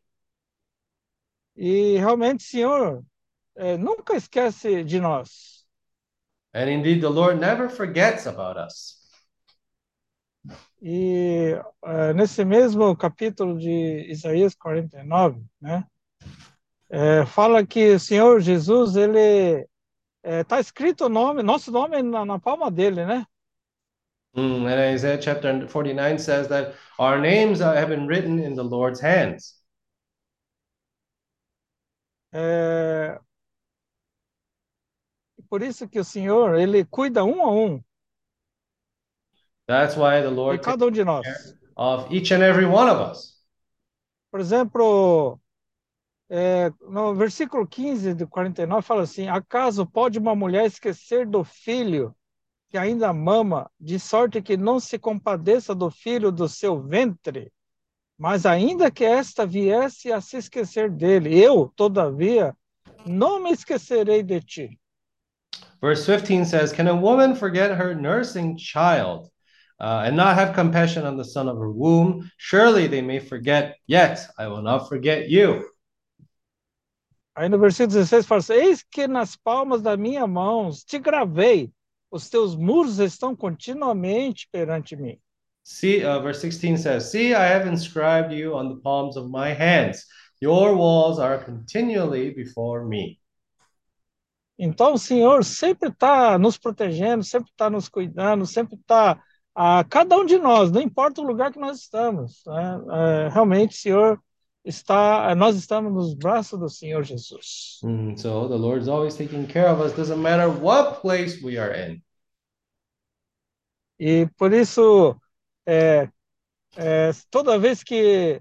E 1.55 1.98
realmente, 1.98 2.42
Senhor, 2.42 3.05
é, 3.57 3.76
nunca 3.76 4.16
esquece 4.16 4.84
de 4.84 5.00
nós. 5.00 5.64
And 6.55 6.68
indeed, 6.68 7.00
the 7.00 7.09
Lord 7.09 7.40
never 7.40 7.68
forgets 7.68 8.26
about 8.26 8.59
us. 8.59 9.02
E 10.80 11.57
é, 11.84 12.12
nesse 12.12 12.44
mesmo 12.44 12.94
capítulo 12.96 13.59
de 13.59 14.07
Isaías 14.09 14.55
49, 14.55 15.42
né, 15.61 15.84
é, 16.90 17.24
fala 17.26 17.66
que 17.66 17.94
o 17.94 17.98
Senhor 17.98 18.40
Jesus, 18.40 18.94
ele 18.94 19.66
está 20.22 20.61
escrito 20.61 21.07
o 21.07 21.09
nome, 21.09 21.42
nosso 21.42 21.70
nome 21.70 22.02
na, 22.02 22.24
na 22.24 22.38
palma 22.38 22.70
dele, 22.70 23.05
né? 23.05 23.26
Mm, 24.36 24.66
and 24.66 24.94
Isaiah 24.94 25.20
chapter 25.20 25.68
49 25.68 26.18
says 26.18 26.48
that 26.48 26.74
our 26.98 27.20
names 27.20 27.61
have 27.61 27.88
been 27.88 28.07
written 28.07 28.38
in 28.40 28.55
the 28.55 28.64
Lord's 28.64 29.00
hands. 29.00 29.62
É, 32.32 33.20
por 35.55 35.62
isso 35.62 35.88
que 35.88 36.00
o 36.00 36.05
Senhor, 36.05 36.59
ele 36.59 36.84
cuida 36.84 37.24
um 37.24 37.40
a 37.40 37.48
um 37.48 37.80
That's 39.68 39.96
why 39.96 40.20
the 40.20 40.28
de 40.28 40.34
Lord 40.34 40.59
takes 40.59 40.66
cada 40.66 40.84
um 40.84 40.90
de 40.90 41.05
nós. 41.05 41.24
of 41.76 42.12
each 42.12 42.34
and 42.34 42.42
every 42.42 42.66
one 42.66 42.90
of 42.90 43.00
us. 43.00 43.40
Por 44.32 44.40
exemplo, 44.40 45.38
é, 46.28 46.72
no 46.80 47.14
versículo 47.14 47.68
15 47.68 48.14
de 48.14 48.26
49 48.26 48.82
fala 48.82 49.02
assim: 49.02 49.28
Acaso 49.28 49.86
pode 49.86 50.18
uma 50.18 50.34
mulher 50.34 50.66
esquecer 50.66 51.24
do 51.24 51.44
filho 51.44 52.12
que 52.68 52.76
ainda 52.76 53.12
mama, 53.12 53.70
de 53.78 54.00
sorte 54.00 54.42
que 54.42 54.57
não 54.57 54.80
se 54.80 54.98
compadeça 54.98 55.72
do 55.72 55.88
filho 55.88 56.32
do 56.32 56.48
seu 56.48 56.82
ventre? 56.82 57.52
Mas 58.18 58.44
ainda 58.44 58.90
que 58.90 59.05
esta 59.05 59.46
viesse 59.46 60.11
a 60.11 60.20
se 60.20 60.36
esquecer 60.36 60.90
dele, 60.90 61.38
eu, 61.40 61.72
todavia, 61.76 62.57
não 63.07 63.40
me 63.40 63.52
esquecerei 63.52 64.20
de 64.20 64.40
ti. 64.40 64.80
Verse 65.85 66.07
15 66.07 66.47
says, 66.47 66.72
Can 66.72 66.89
a 66.89 66.97
woman 66.97 67.35
forget 67.35 67.76
her 67.76 67.95
nursing 67.95 68.57
child 68.57 69.28
uh, 69.78 70.05
and 70.07 70.16
not 70.16 70.35
have 70.35 70.55
compassion 70.55 71.05
on 71.05 71.18
the 71.18 71.24
son 71.26 71.47
of 71.47 71.59
her 71.59 71.70
womb? 71.70 72.30
Surely 72.39 72.87
they 72.87 73.03
may 73.03 73.18
forget, 73.18 73.76
yet 73.87 74.26
I 74.39 74.47
will 74.47 74.62
not 74.62 74.89
forget 74.89 75.28
you. 75.28 75.62
Aí 77.37 77.51
no 77.51 77.59
versículo 77.59 77.91
16 77.91 78.24
fala 78.24 78.39
assim: 78.39 78.55
Eis 78.55 78.82
que 78.82 79.07
nas 79.07 79.37
palmas 79.37 79.82
da 79.82 79.95
minha 79.95 80.26
mão 80.26 80.70
te 80.70 80.99
gravei, 80.99 81.70
os 82.11 82.30
teus 82.30 82.57
muros 82.57 82.99
estão 82.99 83.37
continuamente 83.37 84.49
perante 84.51 84.97
mim. 84.97 85.20
See, 85.64 86.03
uh, 86.03 86.18
verse 86.22 86.41
16 86.41 86.80
says, 86.80 87.11
See, 87.11 87.35
I 87.35 87.45
have 87.45 87.68
inscribed 87.68 88.32
you 88.32 88.55
on 88.55 88.70
the 88.70 88.80
palms 88.80 89.18
of 89.18 89.28
my 89.28 89.53
hands. 89.53 90.07
Your 90.41 90.74
walls 90.74 91.18
are 91.18 91.45
continually 91.45 92.30
before 92.30 92.87
me. 92.87 93.18
Então 94.59 94.94
o 94.94 94.98
Senhor 94.98 95.44
sempre 95.44 95.88
está 95.88 96.38
nos 96.38 96.57
protegendo, 96.57 97.24
sempre 97.24 97.50
está 97.50 97.68
nos 97.68 97.88
cuidando, 97.88 98.46
sempre 98.46 98.76
está 98.76 99.20
a 99.55 99.84
cada 99.84 100.16
um 100.16 100.24
de 100.24 100.38
nós, 100.38 100.70
não 100.70 100.80
importa 100.80 101.20
o 101.20 101.24
lugar 101.24 101.52
que 101.52 101.59
nós 101.59 101.78
estamos. 101.78 102.42
né? 102.46 102.80
É, 102.92 103.28
realmente 103.28 103.76
o 103.76 103.80
Senhor 103.80 104.20
está, 104.64 105.34
nós 105.34 105.57
estamos 105.57 105.92
nos 105.92 106.14
braços 106.14 106.59
do 106.59 106.68
Senhor 106.68 107.02
Jesus. 107.05 107.78
Mm, 107.84 108.16
so 108.16 108.48
the 108.48 108.57
Lord's 108.57 108.88
always 108.88 109.14
taking 109.16 109.46
care 109.46 109.68
of 109.68 109.80
us, 109.80 109.92
doesn't 109.92 110.20
matter 110.20 110.48
what 110.48 111.00
place 111.00 111.42
we 111.44 111.59
are 111.59 111.72
in. 111.72 112.02
E 113.98 114.26
por 114.36 114.52
isso, 114.52 115.16
é, 115.66 116.09
é, 116.76 117.11
toda 117.30 117.59
vez 117.59 117.84
que 117.84 118.40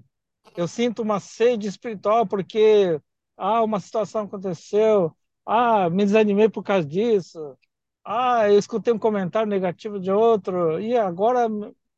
eu 0.57 0.68
sinto 0.68 1.01
uma 1.01 1.20
sede 1.20 1.68
espiritual, 1.68 2.26
porque 2.26 2.99
ah, 3.38 3.61
uma 3.61 3.80
situação 3.80 4.24
aconteceu, 4.24 5.16
ah, 5.46 5.89
me 5.89 6.06
desanimei 6.06 6.50
por 6.50 6.64
causa 6.64 6.88
disso, 6.88 7.58
ah, 8.06 8.50
eu 8.50 8.58
escutei 8.58 8.94
um 8.94 9.00
comentário 9.00 9.50
negativo 9.50 10.00
de 10.00 10.12
outro, 10.12 10.80
e 10.80 10.98
agora 10.98 11.48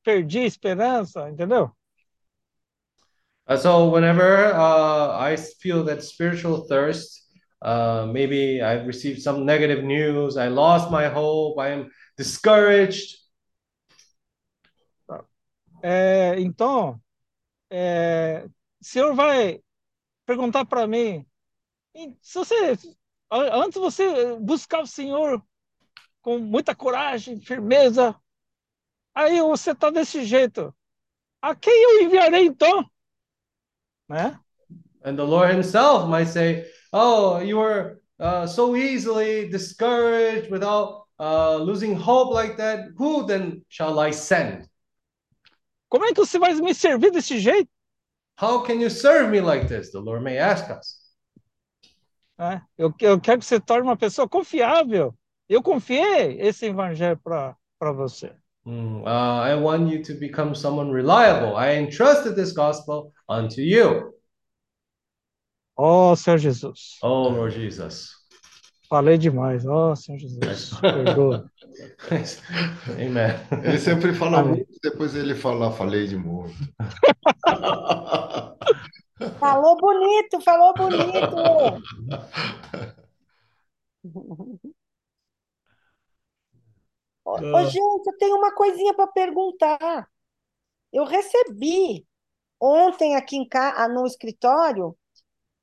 perdi 0.03 0.39
a 0.39 0.45
esperança, 0.45 1.29
entendeu? 1.29 1.71
Uh, 3.47 3.57
so 3.57 3.89
whenever 3.91 4.53
uh, 4.55 5.11
I 5.19 5.35
feel 5.37 5.83
that 5.85 6.01
spiritual 6.03 6.65
thirst, 6.67 7.25
uh, 7.61 8.07
maybe 8.11 8.61
I've 8.61 8.87
received 8.87 9.21
some 9.21 9.45
negative 9.45 9.83
news, 9.83 10.35
I 10.37 10.47
lost 10.47 10.89
my 10.91 11.07
hope, 11.07 11.59
I 11.59 11.69
am 11.69 11.91
discouraged. 12.17 13.17
É, 15.83 16.39
então, 16.39 16.99
é, 17.69 18.45
o 18.81 18.83
senhor 18.83 19.13
vai 19.13 19.61
perguntar 20.25 20.65
para 20.65 20.87
mim, 20.87 21.23
"E 21.93 22.15
se 22.21 22.39
você, 22.39 22.75
antes 23.31 23.79
você 23.79 24.35
buscar 24.35 24.81
o 24.81 24.87
Senhor 24.87 25.41
com 26.21 26.39
muita 26.39 26.75
coragem, 26.75 27.39
firmeza, 27.39 28.15
aí 29.13 29.39
você 29.41 29.71
está 29.71 29.89
desse 29.89 30.25
jeito, 30.25 30.73
a 31.41 31.55
quem 31.55 31.73
eu 31.83 32.01
enviarei 32.03 32.45
então? 32.45 32.83
Né? 34.09 34.39
And 35.03 35.15
the 35.15 35.23
Lord 35.23 35.53
Himself 35.53 36.09
might 36.09 36.27
say, 36.27 36.65
Oh, 36.91 37.39
you 37.39 37.57
were 37.57 38.01
uh, 38.19 38.47
so 38.47 38.75
easily 38.75 39.49
discouraged 39.49 40.49
without 40.49 41.05
uh, 41.19 41.57
losing 41.57 41.93
hope 41.93 42.33
like 42.33 42.57
that. 42.57 42.89
Who 42.97 43.25
then 43.25 43.63
shall 43.69 43.99
I 43.99 44.11
send? 44.11 44.67
Como 45.89 46.05
é 46.05 46.13
que 46.13 46.25
você 46.25 46.39
vai 46.39 46.53
me 46.55 46.73
servir 46.73 47.11
desse 47.11 47.39
jeito? 47.39 47.69
How 48.37 48.63
can 48.63 48.81
you 48.81 48.89
serve 48.89 49.29
me 49.29 49.39
like 49.39 49.67
this? 49.67 49.91
The 49.91 49.99
Lord 49.99 50.23
may 50.23 50.37
ask 50.37 50.69
us. 50.69 51.04
Né? 52.37 52.61
Eu, 52.77 52.93
eu 53.01 53.19
quero 53.19 53.39
que 53.39 53.45
você 53.45 53.59
torne 53.59 53.83
uma 53.87 53.97
pessoa 53.97 54.27
confiável. 54.27 55.13
Eu 55.47 55.61
confiei 55.61 56.39
esse 56.41 56.65
evangelho 56.65 57.19
para 57.23 57.55
você. 57.93 58.33
Mm, 58.65 59.01
uh, 59.03 59.45
I 59.47 59.55
want 59.55 59.91
you 59.91 60.01
to 60.03 60.15
become 60.19 60.55
someone 60.55 60.91
reliable. 60.91 61.55
I 61.55 61.75
entrusted 61.77 62.35
this 62.35 62.51
gospel 62.51 63.11
unto 63.29 63.61
you. 63.61 64.11
Ó 65.77 66.15
Senhor 66.15 66.37
Jesus, 66.39 66.97
Oh, 67.03 67.29
Lord 67.29 67.53
Jesus. 67.53 68.11
falei 68.89 69.17
demais. 69.17 69.65
Ó 69.67 69.93
Senhor 69.93 70.17
Jesus, 70.17 70.71
perdoa. 70.81 71.51
Amen. 72.89 73.35
Ele 73.63 73.77
sempre 73.77 74.13
fala 74.13 74.39
Amém. 74.39 74.55
muito, 74.55 74.79
depois 74.81 75.13
ele 75.15 75.35
fala, 75.35 75.71
falei 75.71 76.07
de 76.07 76.15
morto. 76.17 76.55
Falou 79.39 79.77
bonito, 79.77 80.41
falou 80.41 80.73
bonito. 80.73 81.35
Ô, 87.23 87.63
gente, 87.63 88.07
eu 88.07 88.17
tenho 88.17 88.37
uma 88.37 88.53
coisinha 88.53 88.93
para 88.93 89.07
perguntar. 89.07 90.07
Eu 90.93 91.05
recebi 91.05 92.05
ontem 92.59 93.15
aqui 93.15 93.37
em 93.37 93.47
ca... 93.47 93.73
ah, 93.77 93.87
no 93.87 94.05
escritório 94.05 94.97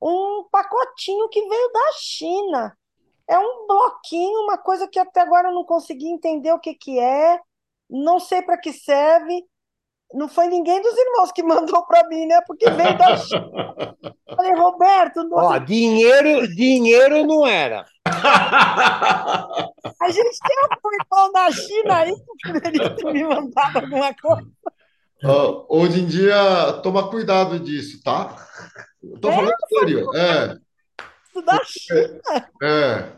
um 0.01 0.45
pacotinho 0.51 1.29
que 1.29 1.41
veio 1.49 1.73
da 1.73 1.93
China. 2.01 2.79
É 3.29 3.39
um 3.39 3.67
bloquinho, 3.67 4.41
uma 4.43 4.59
coisa 4.59 4.89
que 4.89 4.99
até 4.99 5.21
agora 5.21 5.49
eu 5.49 5.55
não 5.55 5.65
consegui 5.65 6.09
entender 6.09 6.53
o 6.53 6.59
que 6.59 6.75
que 6.75 6.99
é. 6.99 7.41
Não 7.89 8.19
sei 8.19 8.43
para 8.43 8.59
que 8.59 8.73
serve. 8.73 9.47
Não 10.15 10.29
foi 10.29 10.47
ninguém 10.49 10.81
dos 10.83 10.95
irmãos 10.97 11.33
que 11.33 11.43
mandou 11.43 11.85
para 11.87 12.07
mim, 12.09 12.27
né? 12.27 12.41
Porque 12.47 12.69
veio 12.71 12.97
da 12.99 13.17
China. 13.17 13.97
Falei, 14.37 14.53
Roberto, 14.55 15.21
Ó, 15.21 15.25
nossa, 15.25 15.59
dinheiro, 15.61 16.47
dinheiro 16.55 17.27
não 17.27 17.47
era. 17.47 17.85
a 18.07 20.11
gente 20.11 20.39
tem 20.39 20.57
um 20.85 20.93
irmão 21.01 21.33
na 21.33 21.51
China 21.51 21.97
aí 21.99 22.13
que 22.13 22.53
poderia 22.53 22.91
ter 22.97 23.13
me 23.13 23.25
mandado 23.25 23.79
alguma 23.79 24.15
coisa. 24.15 24.47
Ó, 25.25 25.67
hoje 25.69 26.01
em 26.01 26.07
dia, 26.07 26.73
toma 26.83 27.09
cuidado 27.09 27.59
disso, 27.61 28.03
tá? 28.03 28.37
Eu 29.03 29.19
tô 29.21 29.31
É, 29.31 29.35
falando 29.35 29.55
sério. 29.69 30.17
É, 30.17 30.57
Isso 31.29 31.43
da 31.43 31.61
China. 31.65 32.21
é. 32.63 33.13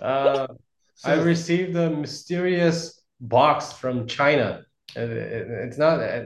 Uh, 0.00 0.56
I 1.04 1.14
received 1.22 1.76
a 1.76 1.90
mysterious 1.90 3.02
box 3.20 3.72
from 3.72 4.06
China. 4.08 4.64
Uh, 4.96 5.00
it- 5.00 5.48
It's 5.66 5.78
not 5.78 6.00
uh, 6.00 6.22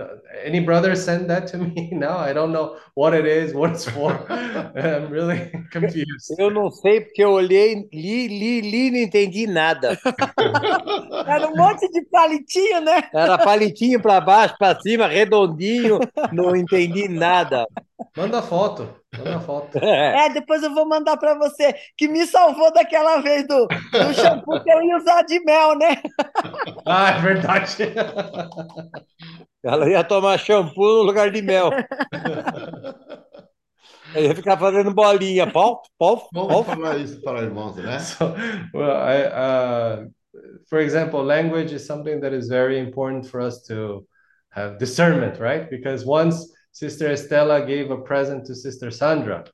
uh, 0.00 0.06
any 0.44 0.60
brother 0.60 0.94
sent 0.94 1.28
that 1.28 1.46
to 1.48 1.58
me 1.64 1.90
now. 1.92 2.18
I 2.18 2.32
don't 2.32 2.52
know 2.52 2.76
what 2.94 3.14
it 3.14 3.26
is, 3.26 3.54
what 3.54 3.70
it's 3.70 3.88
for. 3.88 4.12
I'm 4.76 5.10
really 5.10 5.50
confused. 5.70 6.34
Eu 6.38 6.50
não 6.50 6.70
sei 6.70 7.00
porque 7.00 7.22
eu 7.24 7.30
olhei, 7.30 7.88
li, 7.92 8.28
li, 8.28 8.60
li, 8.60 8.90
não 8.90 8.98
entendi 8.98 9.46
nada. 9.46 9.98
Era 11.26 11.48
um 11.48 11.56
monte 11.56 11.88
de 11.90 12.02
palitinho, 12.10 12.80
né? 12.82 13.02
Era 13.12 13.38
palitinho 13.38 14.00
para 14.00 14.20
baixo, 14.20 14.54
para 14.58 14.78
cima, 14.80 15.06
redondinho, 15.06 15.98
não 16.32 16.54
entendi 16.54 17.08
nada. 17.08 17.66
Manda 18.16 18.42
foto, 18.42 18.88
manda 19.16 19.40
foto. 19.40 19.78
É, 19.82 20.28
depois 20.30 20.62
eu 20.62 20.74
vou 20.74 20.86
mandar 20.88 21.16
para 21.16 21.34
você, 21.34 21.74
que 21.96 22.08
me 22.08 22.26
salvou 22.26 22.72
daquela 22.72 23.20
vez 23.20 23.46
do, 23.46 23.66
do 23.66 24.14
shampoo 24.14 24.62
que 24.62 24.70
eu 24.70 24.82
ia 24.82 24.96
usar 24.96 25.22
de 25.22 25.40
mel, 25.44 25.76
né? 25.76 26.02
Ah, 26.86 27.10
é 27.10 27.20
verdade. 27.20 27.76
Ela 29.64 29.88
ia 29.88 30.02
tomar 30.02 30.38
shampoo 30.38 30.98
no 30.98 31.02
lugar 31.02 31.30
de 31.30 31.40
mel. 31.40 31.70
Ele 34.14 34.28
ia 34.28 34.34
ficar 34.34 34.58
fazendo 34.58 34.92
bolinha, 34.92 35.50
pau, 35.50 35.82
pau, 35.98 36.28
Vamos 36.32 36.48
pau. 36.52 36.64
falar 36.64 36.98
isso 36.98 37.20
para 37.22 37.42
irmãos, 37.42 37.76
né? 37.76 37.98
So, 37.98 38.34
well, 38.74 38.90
I, 38.90 39.26
uh, 39.28 40.10
for 40.68 40.80
example, 40.80 41.22
language 41.22 41.72
is 41.74 41.86
something 41.86 42.20
that 42.20 42.34
is 42.34 42.48
very 42.48 42.78
important 42.78 43.26
for 43.26 43.40
us 43.40 43.62
to 43.68 44.04
have 44.50 44.78
discernment, 44.78 45.38
right? 45.38 45.70
Because 45.70 46.04
once 46.04 46.52
Sister 46.72 47.10
Estela 47.10 47.66
gave 47.66 47.90
a 47.90 47.98
present 47.98 48.46
to 48.46 48.54
Sister 48.54 48.90
Sandra, 48.90 49.44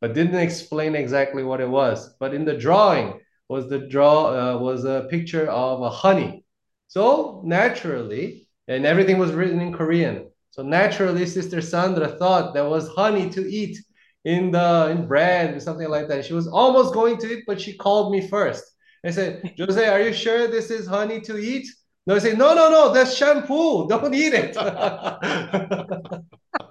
but 0.00 0.12
didn't 0.12 0.34
explain 0.34 0.94
exactly 0.94 1.44
what 1.44 1.60
it 1.60 1.68
was. 1.68 2.14
But 2.18 2.34
in 2.34 2.44
the 2.44 2.56
drawing 2.56 3.20
was 3.48 3.68
the 3.68 3.78
draw 3.78 4.26
uh, 4.26 4.58
was 4.58 4.84
a 4.84 5.06
picture 5.08 5.48
of 5.48 5.82
a 5.82 5.90
honey. 5.90 6.44
So 6.88 7.42
naturally, 7.44 8.48
and 8.68 8.84
everything 8.84 9.18
was 9.18 9.32
written 9.32 9.60
in 9.60 9.72
Korean. 9.72 10.30
So 10.50 10.62
naturally, 10.62 11.26
Sister 11.26 11.60
Sandra 11.60 12.08
thought 12.08 12.54
there 12.54 12.68
was 12.68 12.88
honey 12.88 13.30
to 13.30 13.48
eat 13.48 13.78
in 14.24 14.50
the 14.50 14.88
in 14.90 15.06
bread 15.06 15.54
or 15.54 15.60
something 15.60 15.88
like 15.88 16.08
that. 16.08 16.24
She 16.24 16.34
was 16.34 16.48
almost 16.48 16.94
going 16.94 17.18
to 17.18 17.32
eat, 17.32 17.44
but 17.46 17.60
she 17.60 17.76
called 17.76 18.12
me 18.12 18.26
first. 18.26 18.64
I 19.04 19.10
said, 19.10 19.54
Jose, 19.58 19.86
are 19.86 20.00
you 20.00 20.12
sure 20.12 20.48
this 20.48 20.70
is 20.70 20.86
honey 20.86 21.20
to 21.22 21.36
eat? 21.36 21.66
No, 22.06 22.16
I 22.16 22.18
say, 22.18 22.34
no, 22.34 22.54
no, 22.54 22.70
no, 22.70 22.92
that's 22.92 23.14
shampoo. 23.14 23.88
Don't 23.88 24.14
eat 24.14 24.32
it. 24.34 24.56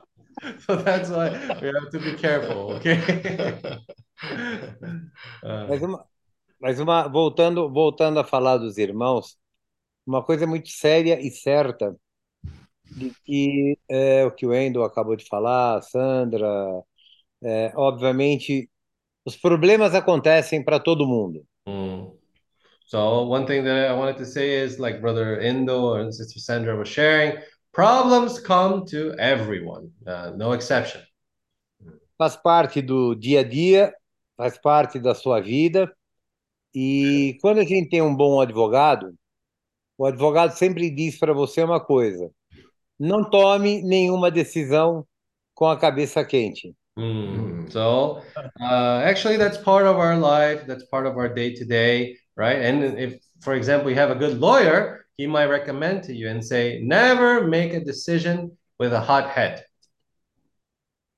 so 0.60 0.76
that's 0.76 1.10
why 1.10 1.30
we 1.62 1.68
have 1.68 1.90
to 1.92 2.00
be 2.00 2.14
careful, 2.14 2.74
okay? 2.74 3.00
Uh, 5.44 5.68
Mas 5.68 5.82
uma, 5.82 6.06
mas 6.60 6.80
uma 6.80 7.08
voltando, 7.10 7.70
voltando 7.72 8.20
a 8.20 8.24
falar 8.24 8.58
dos 8.58 8.78
irmãos, 8.78 9.38
uma 10.06 10.24
coisa 10.24 10.48
muito 10.48 10.70
séria 10.70 11.20
e 11.20 11.30
certa 11.30 11.96
de 12.86 13.12
que 13.26 13.78
é 13.90 14.26
o 14.26 14.32
que 14.32 14.46
o 14.46 14.54
Endo 14.54 14.84
acabou 14.84 15.16
de 15.16 15.26
falar, 15.26 15.78
a 15.78 15.82
Sandra, 15.82 16.48
é, 17.44 17.74
obviamente 17.76 18.70
os 19.26 19.36
problemas 19.36 19.96
acontecem 19.96 20.64
para 20.64 20.80
todo 20.80 21.08
mundo. 21.08 21.46
mm. 21.68 22.18
So 22.86 23.24
one 23.24 23.46
thing 23.48 23.64
that 23.64 23.90
I 23.90 23.94
wanted 23.94 24.18
to 24.18 24.26
say 24.26 24.54
is 24.64 24.78
like 24.78 25.02
Brother 25.02 25.42
Indo 25.42 25.96
and 25.96 26.14
Sister 26.14 26.40
Sandra 26.40 26.76
was 26.76 26.90
sharing, 26.90 27.38
problems 27.74 28.40
come 28.40 28.86
to 28.86 29.14
everyone, 29.20 29.92
uh, 30.08 30.32
no 30.38 30.54
exception. 30.54 31.02
Faz 32.18 32.36
parte 32.36 32.82
do 32.82 33.16
dia 33.16 33.42
a 33.42 33.44
dia, 33.44 33.94
faz 34.38 34.58
parte 34.58 35.00
da 35.00 35.14
sua 35.14 35.42
vida. 35.42 35.92
E 36.74 37.38
quando 37.42 37.60
a 37.60 37.64
gente 37.64 37.90
tem 37.90 38.02
um 38.02 38.16
bom 38.16 38.40
advogado, 38.40 39.14
o 39.98 40.06
advogado 40.06 40.52
sempre 40.52 40.90
diz 40.90 41.18
para 41.18 41.34
você 41.34 41.64
uma 41.64 41.80
coisa: 41.80 42.32
não 43.00 43.30
tome 43.30 43.82
nenhuma 43.82 44.32
decisão 44.32 45.06
com 45.54 45.68
a 45.68 45.78
cabeça 45.78 46.24
quente. 46.24 46.76
Mm. 46.98 47.72
So 47.72 48.22
uh, 48.60 49.02
actually, 49.04 49.38
that's 49.38 49.58
part 49.58 49.86
of 49.88 49.98
our 49.98 50.16
life. 50.16 50.66
That's 50.68 50.84
part 50.90 51.08
of 51.08 51.18
our 51.18 51.28
day 51.28 51.54
to 51.56 51.66
day, 51.66 52.18
right? 52.38 52.62
And 52.62 53.00
if, 53.00 53.20
for 53.42 53.56
example, 53.56 53.90
you 53.90 53.98
have 53.98 54.12
a 54.12 54.16
good 54.16 54.40
lawyer, 54.40 55.03
he 55.18 55.28
might 55.28 55.50
recommend 55.50 56.04
to 56.04 56.14
you 56.14 56.30
and 56.30 56.44
say, 56.44 56.80
never 56.82 57.48
make 57.48 57.74
a 57.74 57.84
decision 57.84 58.58
with 58.80 58.94
a 58.94 59.00
hot 59.00 59.30
head. 59.30 59.64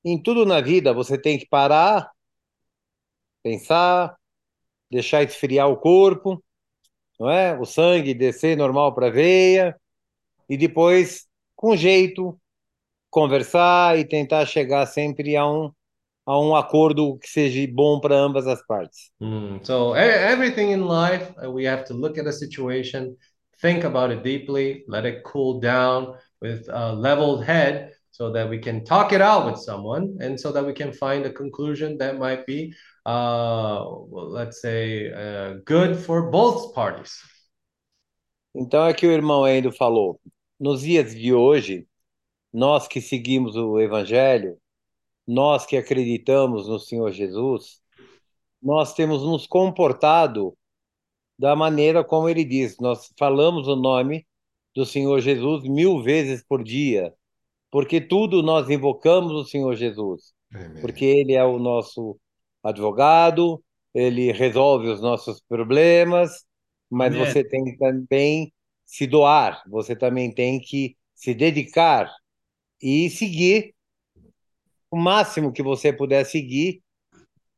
Em 0.03 0.21
tudo 0.21 0.45
na 0.45 0.61
vida, 0.61 0.93
você 0.93 1.17
tem 1.17 1.39
que 1.39 1.47
parar, 1.47 2.11
pensar, 3.41 4.15
deixar 4.91 5.23
esfriar 5.23 5.67
o 5.67 5.77
corpo, 5.77 6.43
não 7.19 7.29
é? 7.29 7.57
O 7.59 7.65
sangue 7.65 8.13
descer 8.13 8.55
normal 8.55 8.93
para 8.93 9.07
a 9.07 9.11
veia 9.11 9.75
e 10.47 10.57
depois, 10.57 11.25
com 11.55 11.75
jeito, 11.75 12.39
conversar 13.09 13.97
e 13.97 14.05
tentar 14.05 14.45
chegar 14.45 14.85
sempre 14.85 15.35
a 15.35 15.47
um 15.47 15.71
a 16.25 16.39
um 16.39 16.55
acordo 16.55 17.17
que 17.19 17.29
seja 17.29 17.71
bom 17.71 17.99
para 17.99 18.15
ambas 18.15 18.47
as 18.47 18.65
partes. 18.65 19.11
Mm. 19.21 19.59
So 19.63 19.95
everything 19.95 20.71
in 20.71 20.87
life, 20.87 21.31
uh, 21.37 21.51
we 21.51 21.67
have 21.67 21.85
to 21.85 21.93
look 21.93 22.17
at 22.17 22.25
a 22.25 22.31
situation, 22.31 23.15
think 23.61 23.83
about 23.83 24.11
it 24.11 24.23
deeply, 24.23 24.83
let 24.87 25.05
it 25.05 25.23
cool 25.23 25.59
down 25.59 26.15
with 26.41 26.67
a 26.69 26.93
leveled 26.93 27.43
head 27.43 27.91
so 28.11 28.31
that 28.31 28.49
we 28.49 28.59
can 28.59 28.83
talk 28.85 29.11
it 29.11 29.21
out 29.21 29.45
with 29.45 29.59
someone 29.59 30.17
and 30.21 30.39
so 30.39 30.51
that 30.51 30.65
we 30.65 30.73
can 30.73 30.93
find 30.93 31.25
a 31.25 31.33
conclusion 31.33 31.97
that 31.97 32.17
might 32.17 32.45
be, 32.45 32.73
uh, 33.05 33.83
well, 33.83 34.29
let's 34.29 34.61
say, 34.61 35.11
uh, 35.11 35.55
good 35.65 35.97
for 35.97 36.31
both 36.31 36.73
parties. 36.73 37.21
Então 38.55 38.85
é 38.85 38.93
que 38.93 39.05
o 39.05 39.11
irmão 39.11 39.45
Endo 39.45 39.71
falou. 39.71 40.19
Nos 40.57 40.81
dias 40.81 41.13
de 41.13 41.33
hoje, 41.33 41.85
nós 42.53 42.87
que 42.87 43.01
seguimos 43.01 43.57
o 43.57 43.81
Evangelho, 43.81 44.57
nós 45.27 45.65
que 45.65 45.75
acreditamos 45.75 46.69
no 46.69 46.79
Senhor 46.79 47.11
Jesus, 47.11 47.81
nós 48.63 48.93
temos 48.93 49.23
nos 49.23 49.45
comportado 49.45 50.55
da 51.37 51.55
maneira 51.55 52.03
como 52.03 52.29
ele 52.29 52.43
diz. 52.43 52.77
Nós 52.79 53.11
falamos 53.17 53.67
o 53.67 53.75
nome 53.75 54.25
do 54.75 54.85
Senhor 54.85 55.19
Jesus 55.19 55.63
mil 55.63 56.01
vezes 56.01 56.43
por 56.43 56.63
dia, 56.63 57.13
porque 57.71 58.01
tudo 58.01 58.43
nós 58.43 58.69
invocamos 58.69 59.31
o 59.31 59.45
Senhor 59.45 59.75
Jesus, 59.75 60.33
Amém. 60.53 60.81
porque 60.81 61.05
ele 61.05 61.33
é 61.33 61.43
o 61.43 61.57
nosso 61.57 62.17
advogado, 62.63 63.63
ele 63.93 64.31
resolve 64.31 64.87
os 64.89 65.01
nossos 65.01 65.41
problemas, 65.47 66.45
mas 66.89 67.13
Amém. 67.13 67.25
você 67.25 67.43
tem 67.43 67.63
que 67.63 67.77
também 67.77 68.53
se 68.85 69.07
doar, 69.07 69.63
você 69.67 69.95
também 69.95 70.33
tem 70.33 70.59
que 70.59 70.95
se 71.13 71.33
dedicar 71.33 72.13
e 72.81 73.09
seguir 73.09 73.73
o 74.91 74.97
máximo 74.97 75.51
que 75.51 75.63
você 75.63 75.91
puder 75.91 76.25
seguir, 76.25 76.81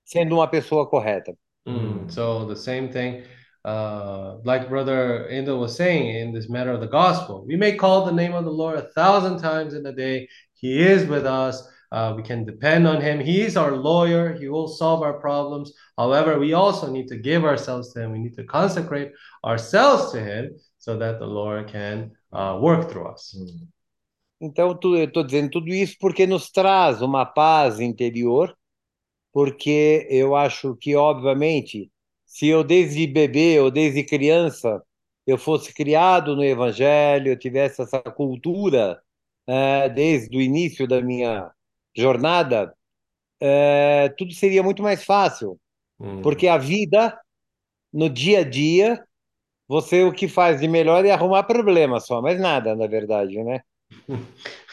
sendo 0.05 0.35
uma 0.35 0.47
pessoa 0.47 0.87
correta. 0.87 1.35
Mm, 1.67 2.09
so 2.09 2.47
the 2.47 2.55
same 2.55 2.87
thing, 2.87 3.23
uh, 3.65 4.37
like 4.43 4.69
Brother 4.69 5.27
Indo 5.27 5.57
was 5.59 5.75
saying 5.75 6.15
in 6.15 6.33
this 6.33 6.49
matter 6.49 6.71
of 6.71 6.81
the 6.81 6.87
gospel, 6.87 7.45
we 7.45 7.55
may 7.55 7.75
call 7.75 8.05
the 8.05 8.11
name 8.11 8.33
of 8.33 8.45
the 8.45 8.51
Lord 8.51 8.77
a 8.77 8.89
thousand 8.93 9.39
times 9.39 9.73
in 9.73 9.85
a 9.85 9.91
day. 9.91 10.27
He 10.53 10.79
is 10.79 11.07
with 11.07 11.25
us. 11.25 11.67
Uh, 11.91 12.13
we 12.17 12.23
can 12.23 12.43
depend 12.43 12.85
on 12.87 12.99
Him. 13.01 13.19
He 13.19 13.41
is 13.41 13.55
our 13.55 13.71
lawyer. 13.71 14.33
He 14.33 14.49
will 14.49 14.67
solve 14.67 15.01
our 15.01 15.19
problems. 15.19 15.73
However, 15.97 16.37
we 16.37 16.53
also 16.53 16.91
need 16.91 17.07
to 17.07 17.17
give 17.17 17.45
ourselves 17.45 17.93
to 17.93 18.01
Him. 18.01 18.11
We 18.11 18.19
need 18.19 18.35
to 18.35 18.43
consecrate 18.43 19.11
ourselves 19.45 20.11
to 20.11 20.19
Him 20.19 20.59
so 20.77 20.97
that 20.97 21.19
the 21.19 21.25
Lord 21.27 21.67
can 21.69 22.11
uh, 22.33 22.59
work 22.61 22.89
through 22.89 23.07
us. 23.07 23.35
Então, 24.39 24.77
eu 24.83 25.03
estou 25.05 25.23
dizendo 25.23 25.49
tudo 25.49 25.69
isso 25.69 25.95
porque 25.99 26.27
nos 26.27 26.51
traz 26.51 27.01
uma 27.01 27.25
paz 27.25 27.79
interior, 27.79 28.55
porque 29.33 30.05
eu 30.11 30.35
acho 30.35 30.75
que, 30.75 30.95
obviamente, 30.95 31.91
se 32.27 32.47
eu 32.47 32.63
desde 32.63 33.07
bebê 33.07 33.59
ou 33.59 33.71
desde 33.71 34.03
criança 34.03 34.81
eu 35.25 35.37
fosse 35.37 35.73
criado 35.73 36.35
no 36.35 36.43
Evangelho, 36.43 37.31
eu 37.31 37.39
tivesse 37.39 37.81
essa 37.81 38.01
cultura 38.01 39.01
eh, 39.47 39.89
desde 39.89 40.37
o 40.37 40.41
início 40.41 40.87
da 40.87 41.01
minha 41.01 41.51
jornada, 41.95 42.73
eh, 43.41 44.09
tudo 44.17 44.33
seria 44.33 44.63
muito 44.63 44.83
mais 44.83 45.03
fácil, 45.03 45.59
Mm. 45.99 46.21
porque 46.21 46.47
a 46.47 46.57
vida, 46.59 47.19
no 47.93 48.09
dia 48.09 48.41
a 48.41 48.43
dia, 48.43 49.03
você 49.67 50.03
o 50.03 50.11
que 50.13 50.27
faz 50.27 50.59
de 50.61 50.67
melhor 50.67 51.03
é 51.05 51.11
arrumar 51.11 51.43
problema 51.43 51.99
só, 51.99 52.21
mais 52.21 52.39
nada, 52.39 52.75
na 52.75 52.87
verdade, 52.87 53.43
né? 53.43 53.61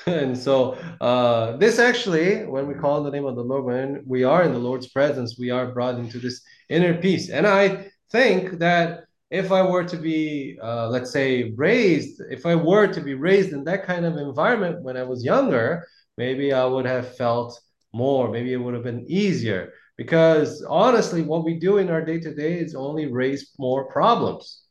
And 0.07 0.35
so, 0.37 0.75
uh, 1.01 1.57
this 1.59 1.79
actually, 1.79 2.45
when 2.47 2.67
we 2.67 2.75
call 2.75 2.99
on 3.01 3.05
the 3.05 3.11
name 3.11 3.27
of 3.27 3.37
the 3.37 3.43
Lord, 3.43 3.65
when 3.65 4.03
we 4.07 4.25
are 4.25 4.45
in 4.45 4.53
the 4.53 4.59
Lord's 4.59 4.89
presence, 4.93 5.39
we 5.39 5.51
are 5.51 5.73
brought 5.73 5.99
into 5.99 6.19
this 6.21 6.43
inner 6.69 6.95
peace. 6.95 7.31
And 7.31 7.47
I 7.47 7.91
think 8.11 8.59
that 8.59 9.05
if 9.31 9.51
I 9.51 9.63
were 9.63 9.85
to 9.85 9.97
be, 9.97 10.59
uh, 10.63 10.89
let's 10.89 11.11
say, 11.11 11.53
raised, 11.57 12.23
if 12.31 12.47
I 12.47 12.55
were 12.55 12.87
to 12.87 13.01
be 13.01 13.15
raised 13.15 13.53
in 13.53 13.65
that 13.65 13.85
kind 13.85 14.05
of 14.05 14.17
environment 14.17 14.83
when 14.83 14.97
I 14.97 15.03
was 15.03 15.25
younger, 15.25 15.87
maybe 16.17 16.53
I 16.53 16.65
would 16.65 16.87
have 16.87 17.17
felt 17.17 17.61
more. 17.93 18.31
Maybe 18.31 18.53
it 18.53 18.59
would 18.59 18.75
have 18.75 18.85
been 18.85 19.05
easier. 19.09 19.73
Because 19.97 20.65
honestly, 20.69 21.23
what 21.23 21.45
we 21.45 21.59
do 21.59 21.79
in 21.79 21.89
our 21.89 22.05
day 22.05 22.19
to 22.21 22.35
day 22.35 22.55
is 22.59 22.75
only 22.75 23.07
raise 23.07 23.53
more 23.59 23.85
problems. 23.89 24.63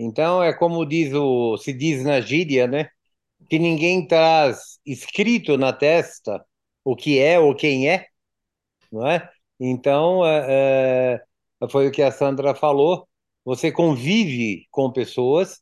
Então 0.00 0.40
é 0.40 0.52
como 0.52 0.86
diz 0.86 1.12
o, 1.12 1.56
se 1.56 1.72
diz 1.72 2.04
na 2.04 2.20
gíria, 2.20 2.68
né? 2.68 2.88
Que 3.50 3.58
ninguém 3.58 4.06
traz 4.06 4.78
escrito 4.86 5.56
na 5.58 5.72
testa 5.72 6.44
o 6.84 6.94
que 6.94 7.18
é 7.18 7.38
ou 7.38 7.54
quem 7.54 7.90
é, 7.90 8.06
não 8.92 9.06
é? 9.06 9.28
Então 9.60 10.24
é, 10.24 11.20
é, 11.62 11.68
foi 11.68 11.88
o 11.88 11.92
que 11.92 12.02
a 12.02 12.10
Sandra 12.12 12.54
falou. 12.54 13.08
Você 13.44 13.72
convive 13.72 14.66
com 14.70 14.92
pessoas 14.92 15.60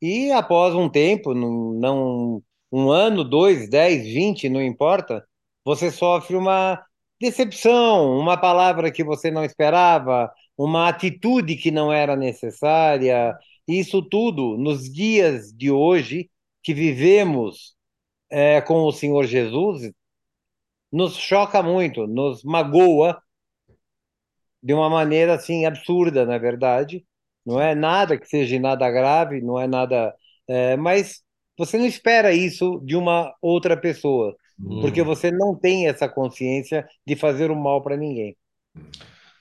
e 0.00 0.30
após 0.32 0.74
um 0.74 0.88
tempo, 0.88 1.34
não, 1.34 2.42
um 2.70 2.90
ano, 2.90 3.24
dois, 3.24 3.68
dez, 3.68 4.04
vinte, 4.04 4.48
não 4.48 4.62
importa, 4.62 5.26
você 5.64 5.90
sofre 5.90 6.36
uma 6.36 6.84
decepção, 7.20 8.18
uma 8.18 8.36
palavra 8.36 8.92
que 8.92 9.02
você 9.02 9.30
não 9.30 9.44
esperava, 9.44 10.30
uma 10.56 10.88
atitude 10.88 11.56
que 11.56 11.70
não 11.70 11.92
era 11.92 12.16
necessária. 12.16 13.36
Isso 13.66 14.02
tudo 14.02 14.56
nos 14.58 14.92
dias 14.92 15.52
de 15.52 15.70
hoje 15.70 16.30
que 16.62 16.74
vivemos 16.74 17.74
é, 18.30 18.60
com 18.60 18.84
o 18.84 18.92
Senhor 18.92 19.24
Jesus, 19.24 19.90
nos 20.92 21.16
choca 21.16 21.62
muito, 21.62 22.06
nos 22.06 22.42
magoa 22.44 23.20
de 24.64 24.72
uma 24.72 24.88
maneira 24.88 25.34
assim 25.34 25.66
absurda, 25.66 26.24
na 26.24 26.38
verdade. 26.38 27.04
Não 27.44 27.60
é 27.60 27.74
nada 27.74 28.16
que 28.16 28.26
seja 28.26 28.58
nada 28.58 28.90
grave, 28.90 29.42
não 29.42 29.60
é 29.60 29.66
nada, 29.66 30.14
é, 30.48 30.74
mas 30.76 31.22
você 31.58 31.76
não 31.76 31.84
espera 31.84 32.32
isso 32.32 32.80
de 32.82 32.96
uma 32.96 33.34
outra 33.42 33.76
pessoa, 33.76 34.34
porque 34.80 35.02
você 35.02 35.30
não 35.30 35.54
tem 35.54 35.86
essa 35.86 36.08
consciência 36.08 36.86
de 37.06 37.14
fazer 37.14 37.50
o 37.50 37.56
mal 37.56 37.82
para 37.82 37.98
ninguém. 37.98 38.34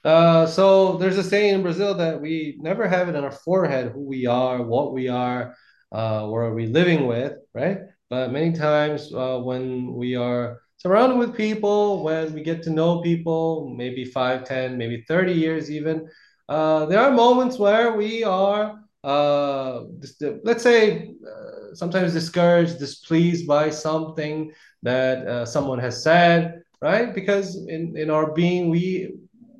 Uh, 0.06 0.46
so 0.46 0.98
there's 0.98 1.18
a 1.18 1.24
saying 1.24 1.56
in 1.56 1.64
Brazil 1.64 1.96
that 1.96 2.20
we 2.20 2.58
never 2.62 2.86
have 2.86 3.08
it 3.08 3.16
on 3.16 3.24
our 3.24 3.32
forehead 3.32 3.94
who 3.94 4.02
we 4.02 4.28
are, 4.28 4.62
what 4.62 4.92
we 4.92 5.08
are, 5.08 5.56
uh, 5.94 6.28
where 6.28 6.44
are 6.44 6.54
we 6.54 6.66
living 6.66 7.08
with, 7.08 7.38
right? 7.54 7.80
But 8.10 8.34
many 8.34 8.52
times 8.52 9.14
uh, 9.14 9.40
when 9.40 9.94
we 9.94 10.18
are 10.18 10.60
surrounded 10.84 11.18
with 11.18 11.34
people, 11.36 12.04
when 12.04 12.34
we 12.34 12.44
get 12.44 12.62
to 12.64 12.70
know 12.70 13.02
people, 13.02 13.74
maybe 13.76 14.04
5, 14.04 14.44
10, 14.44 14.78
maybe 14.78 15.06
30 15.08 15.32
years 15.32 15.72
even, 15.72 16.10
uh, 16.50 16.86
there 16.88 17.00
are 17.00 17.12
moments 17.12 17.58
where 17.58 17.94
we 17.94 18.24
are, 18.26 18.84
uh, 19.06 19.84
let's 20.44 20.62
say, 20.62 21.14
uh, 21.26 21.74
sometimes 21.74 22.12
discouraged, 22.12 22.80
displeased 22.80 23.48
by 23.48 23.70
something 23.70 24.52
that 24.82 25.26
uh, 25.26 25.46
someone 25.46 25.80
has 25.80 26.04
said, 26.04 26.62
right? 26.82 27.16
Because 27.16 27.56
in, 27.68 27.98
in 27.98 28.10
our 28.10 28.34
being, 28.34 28.70
we 28.70 29.14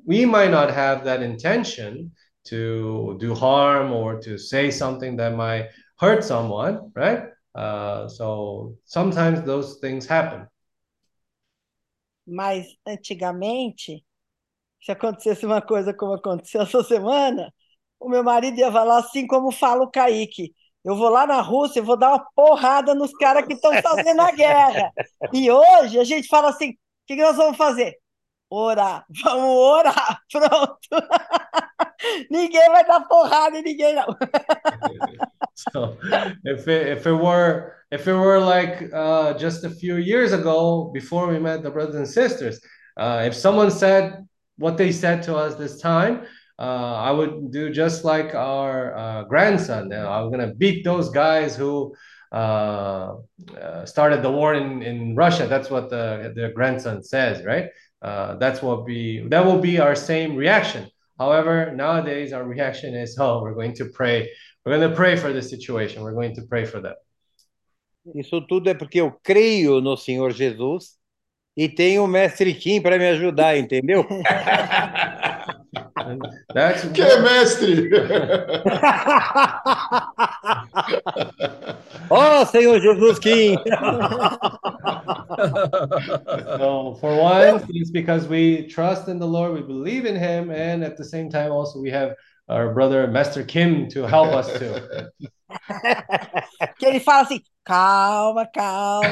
we 0.06 0.26
might 0.26 0.50
not 0.50 0.70
have 0.70 1.02
that 1.04 1.22
intention 1.22 2.12
to 2.44 3.16
do 3.18 3.34
harm 3.34 3.90
or 3.90 4.20
to 4.20 4.36
say 4.36 4.70
something 4.70 5.16
that 5.16 5.34
might 5.34 5.70
hurt 5.98 6.22
someone, 6.22 6.92
right? 6.94 7.22
Uh, 7.54 8.06
so 8.08 8.76
sometimes 8.84 9.40
those 9.46 9.78
things 9.80 10.04
happen. 10.04 10.46
Mas 12.26 12.66
antigamente, 12.86 14.04
se 14.82 14.92
acontecesse 14.92 15.46
uma 15.46 15.62
coisa 15.62 15.94
como 15.94 16.14
aconteceu 16.14 16.62
essa 16.62 16.82
semana, 16.84 17.52
o 18.00 18.08
meu 18.08 18.22
marido 18.24 18.58
ia 18.58 18.70
falar 18.72 18.98
assim 18.98 19.26
como 19.26 19.50
fala 19.50 19.84
o 19.84 19.90
Kaique. 19.90 20.52
Eu 20.84 20.96
vou 20.96 21.08
lá 21.08 21.26
na 21.26 21.40
Rússia 21.40 21.80
e 21.80 21.82
vou 21.82 21.96
dar 21.96 22.10
uma 22.10 22.26
porrada 22.34 22.94
nos 22.94 23.12
caras 23.12 23.46
que 23.46 23.54
estão 23.54 23.76
fazendo 23.78 24.20
a 24.20 24.30
guerra. 24.30 24.92
E 25.32 25.50
hoje 25.50 25.98
a 25.98 26.04
gente 26.04 26.28
fala 26.28 26.50
assim: 26.50 26.70
o 26.70 26.74
que 27.06 27.16
que 27.16 27.22
nós 27.22 27.36
vamos 27.36 27.56
fazer? 27.56 27.94
Orar. 28.54 29.04
Vamos 29.24 29.56
orar. 29.56 30.20
Pronto. 30.30 30.78
ninguém 32.30 32.68
vai 32.68 32.86
dar 32.86 33.00
porrada 33.08 33.58
em 33.58 33.62
ninguém, 33.62 33.94
não. 33.94 34.06
So 35.72 35.96
if 36.44 36.66
it, 36.66 36.88
if 36.88 37.06
it 37.06 37.12
were 37.12 37.74
if 37.92 38.08
it 38.08 38.12
were 38.12 38.40
like 38.40 38.90
uh, 38.92 39.34
just 39.34 39.64
a 39.64 39.70
few 39.70 39.96
years 39.96 40.32
ago 40.32 40.90
before 40.92 41.28
we 41.28 41.38
met 41.38 41.62
the 41.62 41.70
brothers 41.70 41.94
and 41.94 42.08
sisters, 42.08 42.60
uh, 42.96 43.22
if 43.24 43.34
someone 43.34 43.70
said 43.70 44.26
what 44.58 44.76
they 44.76 44.90
said 44.90 45.22
to 45.22 45.36
us 45.36 45.54
this 45.54 45.80
time, 45.80 46.26
uh, 46.58 46.94
I 47.08 47.12
would 47.12 47.52
do 47.52 47.70
just 47.70 48.04
like 48.04 48.34
our 48.34 48.96
uh, 48.96 49.24
grandson. 49.24 49.92
I'm 49.92 50.30
gonna 50.30 50.54
beat 50.54 50.84
those 50.84 51.08
guys 51.10 51.54
who 51.56 51.94
uh, 52.32 53.14
uh, 53.60 53.86
started 53.86 54.22
the 54.22 54.30
war 54.30 54.54
in, 54.54 54.82
in 54.82 55.14
Russia. 55.14 55.46
That's 55.46 55.70
what 55.70 55.88
the 55.88 56.32
the 56.34 56.50
grandson 56.52 57.04
says, 57.04 57.44
right? 57.44 57.70
Uh, 58.04 58.36
that's 58.36 58.60
what 58.60 58.84
be 58.84 59.26
that 59.28 59.44
will 59.44 59.58
be 59.58 59.80
our 59.80 59.96
same 59.96 60.36
reaction. 60.36 60.90
However, 61.18 61.72
nowadays 61.74 62.34
our 62.34 62.44
reaction 62.44 62.94
is, 62.94 63.16
oh, 63.20 63.40
we're 63.40 63.54
going 63.54 63.72
to 63.76 63.86
pray. 63.86 64.30
We're 64.64 64.76
going 64.76 64.90
to 64.90 64.94
pray 64.94 65.16
for 65.16 65.32
the 65.32 65.40
situation. 65.40 66.02
We're 66.02 66.12
going 66.12 66.34
to 66.34 66.42
pray 66.42 66.66
for 66.66 66.80
them. 66.80 66.94
Isso 68.14 68.42
tudo 68.42 68.68
é 68.68 68.74
porque 68.74 69.00
eu 69.00 69.10
creio 69.22 69.80
no 69.80 69.96
Senhor 69.96 70.30
Jesus 70.30 70.98
e 71.56 71.70
tenho 71.70 72.04
o 72.04 72.06
Mestre 72.06 72.52
Kim 72.52 72.82
para 72.82 72.98
me 72.98 73.08
ajudar, 73.08 73.56
entendeu? 73.56 74.06
That's 76.52 76.84
Que 76.92 77.02
é 77.02 77.20
mestre! 77.20 77.90
Ó 82.10 82.44
Senhor 82.44 82.80
Jesus 82.80 83.18
Kim! 83.18 83.56
so 86.58 86.96
for 87.00 87.16
one, 87.16 87.62
it's 87.70 87.90
because 87.90 88.26
we 88.28 88.66
trust 88.68 89.08
in 89.08 89.18
the 89.18 89.26
Lord, 89.26 89.52
we 89.54 89.62
believe 89.62 90.04
in 90.06 90.16
Him, 90.16 90.50
and 90.50 90.84
at 90.84 90.96
the 90.96 91.04
same 91.04 91.28
time, 91.30 91.50
also 91.50 91.80
we 91.80 91.90
have 91.90 92.14
our 92.48 92.72
brother 92.74 93.06
Master 93.06 93.42
Kim 93.44 93.88
to 93.90 94.06
help 94.06 94.28
us 94.28 94.52
too. 94.58 94.74
Que 96.78 96.86
ele 96.86 97.00
fala 97.00 97.22
assim: 97.22 97.40
calma, 97.64 98.46
calma. 98.46 99.08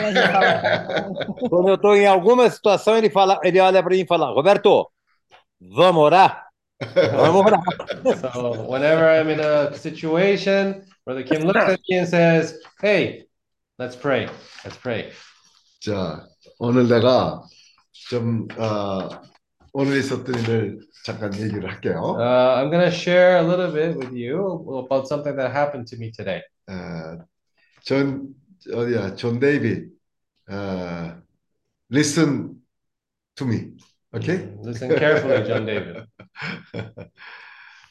Quando 1.49 1.69
eu 1.69 1.75
estou 1.75 1.97
em 1.97 2.07
alguma 2.07 2.51
situação, 2.51 2.97
ele 2.97 3.11
fala, 3.11 3.41
ele 3.43 3.61
olha 3.61 3.83
para 3.83 3.95
mim 3.95 4.03
e 4.03 4.07
fala: 4.07 4.33
Roberto, 4.33 4.91
vamos 5.61 6.03
orar? 6.03 6.52
Vamos 6.96 7.46
orar. 7.46 7.62
So 8.22 8.66
whenever 8.70 9.10
I'm 9.10 9.30
in 9.30 9.40
a 9.40 9.76
situation, 9.76 10.86
Brother 11.06 11.24
Kim 11.24 11.42
looks 11.42 11.60
at 11.60 11.80
me 11.90 11.98
and 11.98 12.08
says, 12.08 12.60
"Hey, 12.82 13.26
let's 13.80 13.96
pray. 13.96 14.30
Let's 14.64 14.78
pray." 14.78 15.12
자, 15.82 16.28
오늘 16.60 16.88
내가 16.88 17.42
좀, 18.10 18.48
어, 18.58 19.10
오늘 19.74 19.98
있었던 19.98 20.36
일을 20.40 20.80
잠깐 21.06 21.34
얘기를 21.36 21.70
할게요. 21.70 22.16
Uh, 22.18 22.58
I'm 22.58 22.70
gonna 22.70 22.92
share 22.92 23.38
a 23.38 23.44
little 23.44 23.72
bit 23.72 23.96
with 23.98 24.14
you 24.14 24.86
about 24.86 25.08
something 25.08 25.36
that 25.36 25.52
happened 25.52 25.88
to 25.88 25.98
me 25.98 26.12
today. 26.12 26.42
어, 26.68 27.18
존, 27.84 28.34
어디야, 28.72 29.16
존 29.16 29.40
데이빗, 29.40 29.90
어, 30.50 31.22
listen 31.92 32.56
to 33.36 33.46
me, 33.48 33.72
Okay? 34.15 34.39
Mm, 34.39 34.65
Listen 34.65 34.89
carefully, 34.97 35.45
John 35.47 35.67
David. 35.67 36.07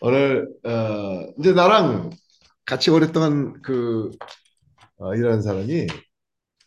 오늘, 0.02 0.48
어, 0.64 1.32
이제 1.40 1.54
나랑 1.54 2.12
같이 2.66 2.90
오랫동안 2.90 3.62
그, 3.62 4.12
어, 4.98 5.14
일하는 5.16 5.42
사람이, 5.42 5.88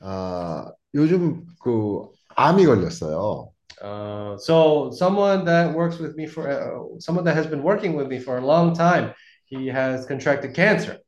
아, 0.00 0.70
요즘 0.94 1.44
그, 1.60 2.08
암이 2.36 2.64
걸렸어요. 2.66 3.50
Uh, 3.82 4.36
so 4.38 4.90
someone 4.92 5.44
that 5.44 5.74
works 5.74 5.98
with 5.98 6.16
me 6.16 6.26
for 6.26 6.48
uh, 6.48 6.98
someone 7.00 7.24
that 7.24 7.36
has 7.36 7.46
been 7.46 7.62
working 7.62 7.94
with 7.96 8.08
me 8.08 8.18
for 8.18 8.38
a 8.38 8.40
long 8.40 8.72
time, 8.72 9.12
he 9.46 9.66
has 9.66 10.06
contracted 10.06 10.54
cancer. 10.54 10.98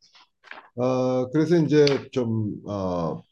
어, 0.76 1.30
그래서 1.30 1.56
이제 1.56 1.86
좀, 2.12 2.56
어, 2.66 3.22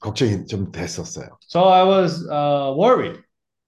걱정이 0.00 0.46
좀 0.46 0.70
됐었어요. 0.70 1.38
So 1.40 1.64
I 1.64 1.82
was 1.82 2.28
uh, 2.28 2.74
worried, 2.76 3.23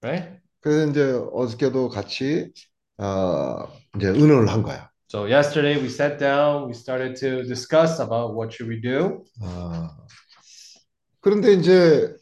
right? 0.06 0.40
그래서 0.60 0.90
이제 0.90 1.12
어저께도 1.32 1.88
같이, 1.88 2.52
어, 2.98 3.68
이제 3.96 4.08
의논을 4.08 4.48
한 4.48 4.62
거야. 4.62 4.90
So 5.08 5.24
yesterday 5.24 5.80
we 5.80 5.86
sat 5.86 6.18
down, 6.18 6.66
we 6.66 6.72
started 6.72 7.14
to 7.20 7.42
discuss 7.42 8.00
about 8.00 8.34
what 8.34 8.52
should 8.52 8.68
we 8.68 8.80
do. 8.80 9.24
어, 9.40 9.88
그런데 11.20 11.52
이제, 11.52 12.12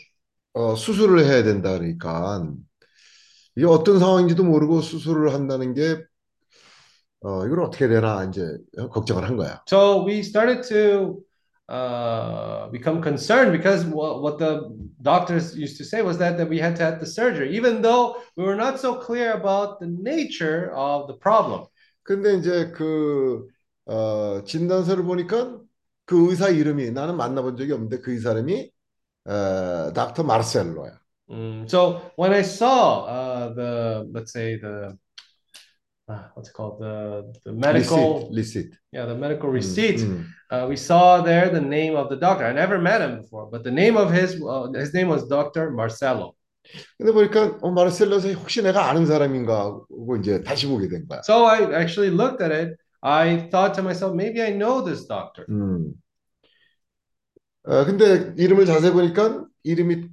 어, 0.52 0.74
수술을 0.74 1.24
해야 1.24 1.42
된다 1.42 1.72
그러니까, 1.72 2.46
이게 3.56 3.66
어떤 3.66 3.98
상황인지도 3.98 4.44
모르고 4.44 4.80
수술을 4.80 5.32
한다는 5.32 5.74
게, 5.74 6.02
어, 7.20 7.46
이걸 7.46 7.62
어떻게 7.62 7.88
되나 7.88 8.24
이제 8.24 8.42
걱정을 8.90 9.24
한 9.24 9.36
거야. 9.36 9.62
So 9.66 10.04
we 10.06 10.18
started 10.18 10.68
to 10.68 11.22
uh, 11.69 12.67
become 12.69 13.01
concerned 13.01 13.51
because 13.51 13.85
what, 13.85 14.21
what 14.21 14.39
the 14.39 14.75
doctors 15.01 15.55
used 15.55 15.77
to 15.77 15.85
say 15.85 16.01
was 16.01 16.17
that, 16.17 16.37
that 16.37 16.49
we 16.49 16.57
had 16.57 16.75
to 16.75 16.83
have 16.83 16.99
the 16.99 17.05
surgery, 17.05 17.55
even 17.55 17.81
though 17.81 18.17
we 18.35 18.43
were 18.43 18.55
not 18.55 18.79
so 18.79 18.95
clear 18.95 19.33
about 19.33 19.79
the 19.79 19.87
nature 19.87 20.71
of 20.73 21.07
the 21.07 21.13
problem. 21.13 21.67
근데 22.03 22.33
이제 22.39 22.71
그, 22.71 23.47
어, 23.85 24.43
진단서를 24.45 25.03
보니까 25.03 25.59
그 26.05 26.29
의사 26.31 26.49
이름이 26.49 26.89
나는 26.91 27.15
만나본 27.17 27.55
적이 27.55 27.73
없는데 27.73 27.99
그 27.99 28.11
의사 28.13 28.31
이름이, 28.31 28.71
어, 29.25 29.93
닥터 29.93 30.23
마르셀로야. 30.23 30.99
Mm, 31.29 31.69
so 31.69 32.01
when 32.15 32.33
I 32.33 32.41
saw 32.41 33.05
uh, 33.05 33.53
the, 33.53 34.09
let's 34.11 34.31
say 34.33 34.57
the, 34.59 34.97
uh, 36.09 36.27
what's 36.33 36.49
it 36.49 36.53
called, 36.53 36.79
the 36.79 37.31
the 37.45 37.53
medical, 37.53 38.29
리시트, 38.31 38.69
리시트. 38.69 38.71
yeah, 38.91 39.05
the 39.05 39.15
medical 39.15 39.49
음, 39.49 39.53
receipt. 39.53 39.99
음. 40.01 40.25
Uh, 40.51 40.65
we 40.67 40.75
saw 40.75 41.21
there 41.21 41.49
the 41.49 41.61
name 41.61 41.95
of 41.95 42.09
the 42.09 42.17
doctor. 42.17 42.45
I 42.45 42.53
never 42.53 42.79
met 42.79 43.01
him 43.01 43.21
before, 43.21 43.45
but 43.51 43.63
the 43.63 43.71
name 43.71 43.97
of 43.97 44.11
his 44.11 44.41
uh, 44.41 44.71
his 44.73 44.93
name 44.93 45.07
was 45.09 45.27
Dr. 45.27 45.71
Marcelo. 45.71 46.35
근데 46.97 47.11
보니까 47.11 47.57
어, 47.61 47.71
마르셀로에서 47.71 48.29
혹시 48.33 48.61
내가 48.61 48.89
아는 48.89 49.05
사람인가 49.05 49.59
하고 49.59 50.17
이제 50.17 50.43
다시 50.43 50.67
보게 50.67 50.87
된 50.87 51.07
거야. 51.07 51.21
So 51.23 51.45
I 51.45 51.61
actually 51.73 52.09
looked 52.11 52.41
at 52.43 52.51
it. 52.51 52.75
I 53.01 53.49
thought 53.49 53.73
to 53.75 53.81
myself, 53.81 54.13
maybe 54.13 54.41
I 54.41 54.51
know 54.51 54.83
this 54.83 55.07
doctor. 55.07 55.45
음. 55.49 55.93
어, 57.63 57.85
근데 57.85 58.33
이름을 58.37 58.65
자세히 58.65 58.91
보니까 58.91 59.45
이름이 59.63 60.09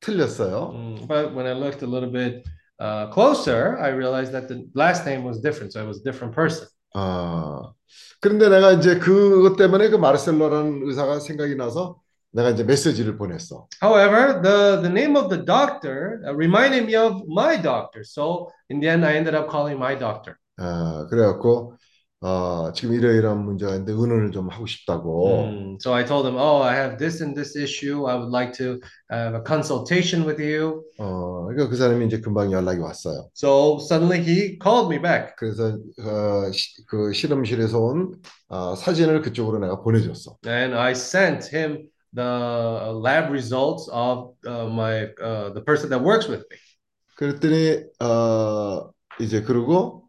틀렸어요. 0.00 0.72
Mm, 0.74 1.06
but 1.06 1.34
when 1.34 1.46
I 1.46 1.52
looked 1.52 1.82
a 1.82 1.88
little 1.88 2.10
bit 2.10 2.44
uh, 2.80 3.08
closer, 3.10 3.78
I 3.78 3.88
realized 3.88 4.32
that 4.32 4.48
the 4.48 4.68
last 4.74 5.06
name 5.06 5.24
was 5.24 5.40
different. 5.40 5.72
So 5.72 5.82
it 5.82 5.86
was 5.86 6.00
a 6.00 6.04
different 6.04 6.34
person. 6.34 6.68
아, 6.94 7.72
그런데 8.20 8.48
내가 8.48 8.72
이제 8.72 8.98
그것 8.98 9.56
때문에 9.56 9.88
그 9.90 9.96
마르셀로라는 9.96 10.82
의사가 10.84 11.20
생각이 11.20 11.54
나서 11.56 12.00
내가 12.32 12.50
이제 12.50 12.64
메시지를 12.64 13.16
보냈어. 13.16 13.66
However, 13.82 14.40
the, 14.42 14.80
the 14.82 14.90
name 14.90 15.16
of 15.16 15.28
the 15.28 15.42
doctor 15.44 16.22
uh, 16.26 16.34
reminded 16.34 16.84
me 16.86 16.96
of 16.96 17.22
my 17.26 17.60
doctor. 17.60 18.04
So 18.04 18.50
in 18.68 18.80
the 18.80 18.88
end, 18.88 19.04
I 19.04 19.16
ended 19.16 19.34
up 19.34 19.48
calling 19.48 19.78
my 19.78 19.98
doctor. 19.98 20.36
어, 20.58 21.06
그래갖고 21.08 21.74
어, 22.23 22.71
지금 22.73 22.93
이러이러한 22.93 23.43
문제가 23.43 23.71
있는데 23.71 23.93
의논을 23.93 24.31
좀 24.31 24.47
하고 24.49 24.67
싶다고. 24.67 25.43
Mm, 25.49 25.77
So 25.81 25.91
I 25.93 26.05
told 26.05 26.27
him, 26.27 26.37
oh, 26.37 26.61
I 26.61 26.75
have 26.75 26.97
this 26.99 27.21
and 27.23 27.35
this 27.35 27.57
issue. 27.57 28.05
I 28.05 28.13
would 28.15 28.29
like 28.29 28.53
to 28.59 28.79
have 29.11 29.33
a 29.33 29.41
consultation 29.41 30.23
with 30.27 30.39
you. 30.39 30.83
어, 30.99 31.45
그러니까 31.47 31.69
그 31.69 31.75
사람이 31.75 32.05
이제 32.05 32.19
금방 32.21 32.51
연락이 32.51 32.79
왔어요. 32.79 33.27
So 33.33 33.79
suddenly 33.81 34.21
he 34.21 34.59
called 34.61 34.93
me 34.93 35.01
back. 35.01 35.33
그래서 35.35 35.77
어, 35.99 36.51
시- 36.51 36.85
그 36.85 37.11
실험실에서 37.11 37.79
온 37.79 38.13
어, 38.49 38.75
사진을 38.75 39.21
그쪽으로 39.21 39.57
내가 39.57 39.81
보내줬어. 39.81 40.37
And 40.45 40.75
I 40.77 40.91
sent 40.91 41.49
him 41.55 41.89
the 42.13 42.93
lab 43.03 43.31
results 43.31 43.89
of 43.91 44.35
uh, 44.45 44.67
my 44.69 45.09
uh, 45.23 45.53
the 45.53 45.63
person 45.65 45.89
that 45.89 46.03
works 46.05 46.29
with 46.29 46.45
me. 46.51 46.57
그랬더니 47.15 47.83
어, 47.99 48.91
이제 49.19 49.41
그러고 49.41 50.00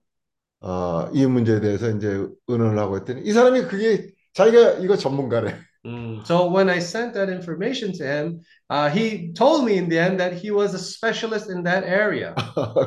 어, 0.62 1.10
이 1.12 1.26
문제에 1.26 1.60
대해서 1.60 1.90
이제 1.90 2.26
의논을 2.46 2.78
하고 2.78 2.96
했더니 2.96 3.22
이 3.22 3.32
사람이 3.32 3.62
그게 3.62 4.12
자기가 4.32 4.78
이거 4.78 4.96
전문가래. 4.96 5.54
Mm. 5.84 6.22
So 6.24 6.46
when 6.46 6.70
I 6.70 6.78
sent 6.78 7.12
that 7.14 7.28
information 7.28 7.92
to 7.98 8.06
him, 8.06 8.40
uh, 8.70 8.88
he 8.88 9.32
told 9.32 9.64
me 9.64 9.76
in 9.78 9.88
the 9.88 9.98
end 9.98 10.20
that 10.20 10.32
he 10.32 10.52
was 10.52 10.74
a 10.74 10.78
specialist 10.78 11.50
in 11.50 11.64
that 11.64 11.82
area. 11.84 12.34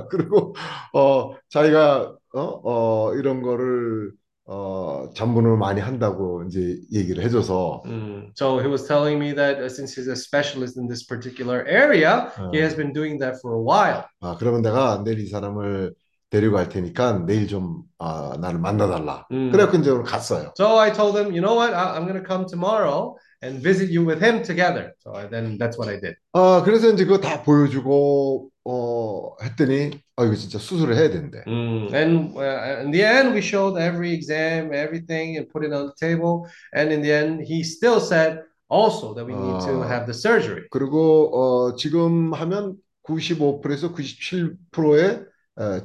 그리고 0.09 0.55
어 0.93 1.35
자기가 1.49 2.15
어, 2.33 2.61
어 2.63 3.13
이런 3.15 3.41
거를 3.41 4.13
어 4.45 5.09
전문을 5.13 5.57
많이 5.57 5.81
한다고 5.81 6.43
이제 6.47 6.79
얘기를 6.93 7.21
해줘서 7.21 7.81
Mm. 7.85 8.31
So 8.33 8.59
he 8.59 8.67
was 8.69 8.87
telling 8.87 9.19
me 9.19 9.33
that 9.35 9.59
uh, 9.59 9.67
since 9.67 9.93
he's 9.93 10.07
a 10.07 10.15
specialist 10.15 10.79
in 10.79 10.87
this 10.87 11.05
particular 11.05 11.65
area, 11.67 12.31
he 12.53 12.59
어, 12.59 12.63
has 12.63 12.77
been 12.77 12.93
doing 12.93 13.19
that 13.19 13.35
for 13.41 13.59
a 13.59 13.61
while. 13.61 14.05
아 14.21 14.37
그러면 14.39 14.61
내가 14.61 15.03
내일 15.03 15.19
이 15.19 15.27
사람을 15.27 15.93
데리고 16.29 16.55
갈 16.55 16.69
테니까 16.69 17.25
내일 17.25 17.47
좀 17.47 17.83
아, 17.99 18.35
나를 18.39 18.59
만나달라. 18.59 19.27
음. 19.31 19.51
그래갖고 19.51 19.77
이제 19.77 19.89
오늘 19.89 20.03
갔어요. 20.03 20.53
So 20.57 20.77
I 20.77 20.91
told 20.91 21.17
him, 21.17 21.31
you 21.33 21.41
know 21.41 21.55
what, 21.55 21.73
I, 21.73 21.95
I'm 21.95 22.05
going 22.05 22.21
to 22.21 22.27
come 22.27 22.45
tomorrow 22.45 23.15
and 23.41 23.61
visit 23.61 23.89
you 23.89 24.05
with 24.05 24.21
him 24.21 24.43
together. 24.43 24.93
So 24.99 25.13
I, 25.13 25.27
then 25.27 25.57
that's 25.57 25.77
what 25.77 25.89
I 25.89 25.99
did. 25.99 26.15
아 26.33 26.63
그래서 26.65 26.89
이제 26.89 27.05
그거 27.05 27.19
다 27.19 27.43
보여주고 27.43 28.49
어 28.65 29.35
했더니 29.43 29.91
아 30.15 30.25
이거 30.25 30.35
진짜 30.35 30.57
수술을 30.57 30.95
해야 30.95 31.09
된대. 31.09 31.43
Mm. 31.47 31.93
And 31.93 32.37
uh, 32.37 32.81
in 32.81 32.91
the 32.91 33.03
end, 33.03 33.33
we 33.33 33.41
showed 33.41 33.77
every 33.77 34.11
exam, 34.13 34.73
everything, 34.73 35.37
and 35.37 35.47
put 35.49 35.63
it 35.63 35.71
on 35.71 35.87
the 35.87 35.95
table. 35.99 36.47
And 36.73 36.91
in 36.91 37.01
the 37.01 37.13
end, 37.13 37.45
he 37.45 37.63
still 37.63 37.99
said 37.99 38.41
also 38.67 39.13
that 39.13 39.25
we 39.25 39.33
need 39.33 39.61
to 39.61 39.83
아. 39.83 39.87
have 39.87 40.05
the 40.05 40.13
surgery. 40.13 40.67
그리고 40.71 41.29
어 41.31 41.75
지금 41.75 42.33
하면 42.33 42.75
95%에서 43.07 43.93
97%의 43.93 45.21
어, 45.21 45.34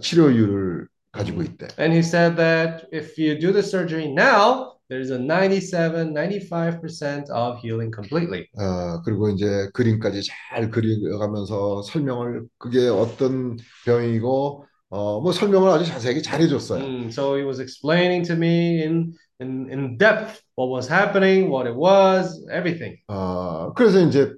치료율을 0.01 0.86
가지고 1.12 1.42
있대. 1.42 1.68
And 1.78 1.92
he 1.92 2.01
said 2.02 2.36
that 2.36 2.86
if 2.92 3.18
you 3.18 3.38
do 3.38 3.52
the 3.52 3.62
surgery 3.62 4.06
now, 4.06 4.78
there's 4.88 5.10
a 5.10 5.18
97, 5.18 6.14
95% 6.14 7.30
of 7.30 7.59
healing 7.60 7.92
completely. 7.92 8.47
어, 8.59 9.02
그리고 9.05 9.28
이제 9.30 9.68
그림까지 9.72 10.22
잘 10.24 10.70
그려가면서 10.70 11.82
설명을 11.82 12.47
그게 12.59 12.88
어떤 12.88 13.56
병이고 13.86 14.64
어, 14.90 15.20
뭐 15.20 15.30
설명을 15.32 15.70
아주 15.70 15.84
자세하게 15.84 16.22
잘 16.22 16.40
해 16.40 16.48
줬어요. 16.48 16.82
Mm, 16.82 17.09
so 17.10 17.36
he 17.36 17.44
was 17.44 17.60
explaining 17.60 18.24
to 18.26 18.34
me 18.34 18.82
in, 18.82 19.12
in, 19.40 19.70
in 19.70 19.97
depth 19.97 20.42
what 20.56 20.68
was 20.70 20.88
happening, 20.90 21.48
what 21.48 21.68
it 21.70 21.76
was, 21.76 22.44
everything. 22.51 22.98
어, 23.06 23.72
그래서 23.74 24.01
이제 24.01 24.34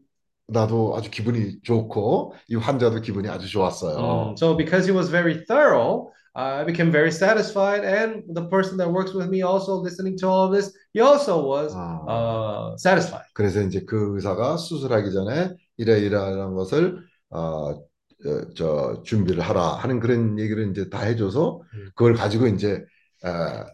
나도 0.48 0.96
아주 0.96 1.10
기분이 1.10 1.62
좋고 1.62 2.34
이 2.48 2.56
환자도 2.56 3.00
기분이 3.00 3.28
아주 3.28 3.48
좋았어요. 3.48 3.96
Mm, 3.98 4.34
So 4.36 4.56
because 4.56 4.86
he 4.86 4.92
was 4.92 5.08
very 5.10 5.44
thorough, 5.46 6.10
uh, 6.36 6.60
I 6.60 6.64
became 6.64 6.90
very 6.90 7.10
satisfied. 7.10 7.84
And 7.84 8.24
the 8.34 8.48
person 8.48 8.76
that 8.78 8.90
works 8.90 9.14
with 9.14 9.28
me 9.28 9.42
also 9.42 9.76
listening 9.76 10.16
to 10.18 10.28
all 10.28 10.44
of 10.46 10.52
this, 10.52 10.72
he 10.92 11.00
also 11.00 11.40
was 11.44 11.74
어, 11.74 12.04
uh, 12.08 12.76
satisfied. 12.76 13.26
그래서 13.34 13.60
이제 13.62 13.84
그 13.86 14.14
의사가 14.16 14.56
수술하기 14.56 15.12
전에 15.12 15.54
이래 15.76 15.98
이러한 16.00 16.54
것을 16.54 16.98
어, 17.30 17.70
어, 17.70 17.80
저 18.54 19.02
준비를 19.04 19.42
하라 19.42 19.74
하는 19.74 20.00
그런 20.00 20.38
얘기를 20.38 20.70
이제 20.70 20.88
다 20.90 21.00
해줘서 21.00 21.62
음. 21.74 21.90
그걸 21.94 22.14
가지고 22.14 22.46
이제 22.46 22.84
어, 23.24 23.64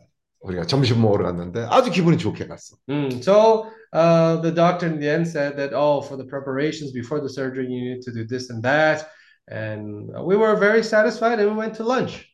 우리가 0.40 0.64
점심 0.66 1.02
먹으러 1.02 1.24
갔는데 1.24 1.66
아주 1.68 1.90
기분이 1.90 2.16
좋게 2.18 2.46
갔어. 2.46 2.76
Mm, 2.88 3.18
So 3.18 3.66
uh, 3.93 4.37
the 4.37 4.51
doctor 4.51 4.87
in 4.87 4.99
the 4.99 5.09
end 5.09 5.27
said 5.27 5.57
that, 5.57 5.73
oh, 5.73 6.01
for 6.01 6.17
the 6.17 6.25
preparations 6.25 6.91
before 6.91 7.19
the 7.21 7.29
surgery, 7.29 7.67
you 7.67 7.93
need 7.93 8.01
to 8.03 8.11
do 8.11 8.25
this 8.25 8.49
and 8.49 8.63
that. 8.63 9.09
And 9.47 10.09
we 10.23 10.35
were 10.35 10.55
very 10.55 10.83
satisfied 10.83 11.39
and 11.39 11.49
we 11.51 11.55
went 11.55 11.75
to 11.75 11.83
lunch. 11.83 12.25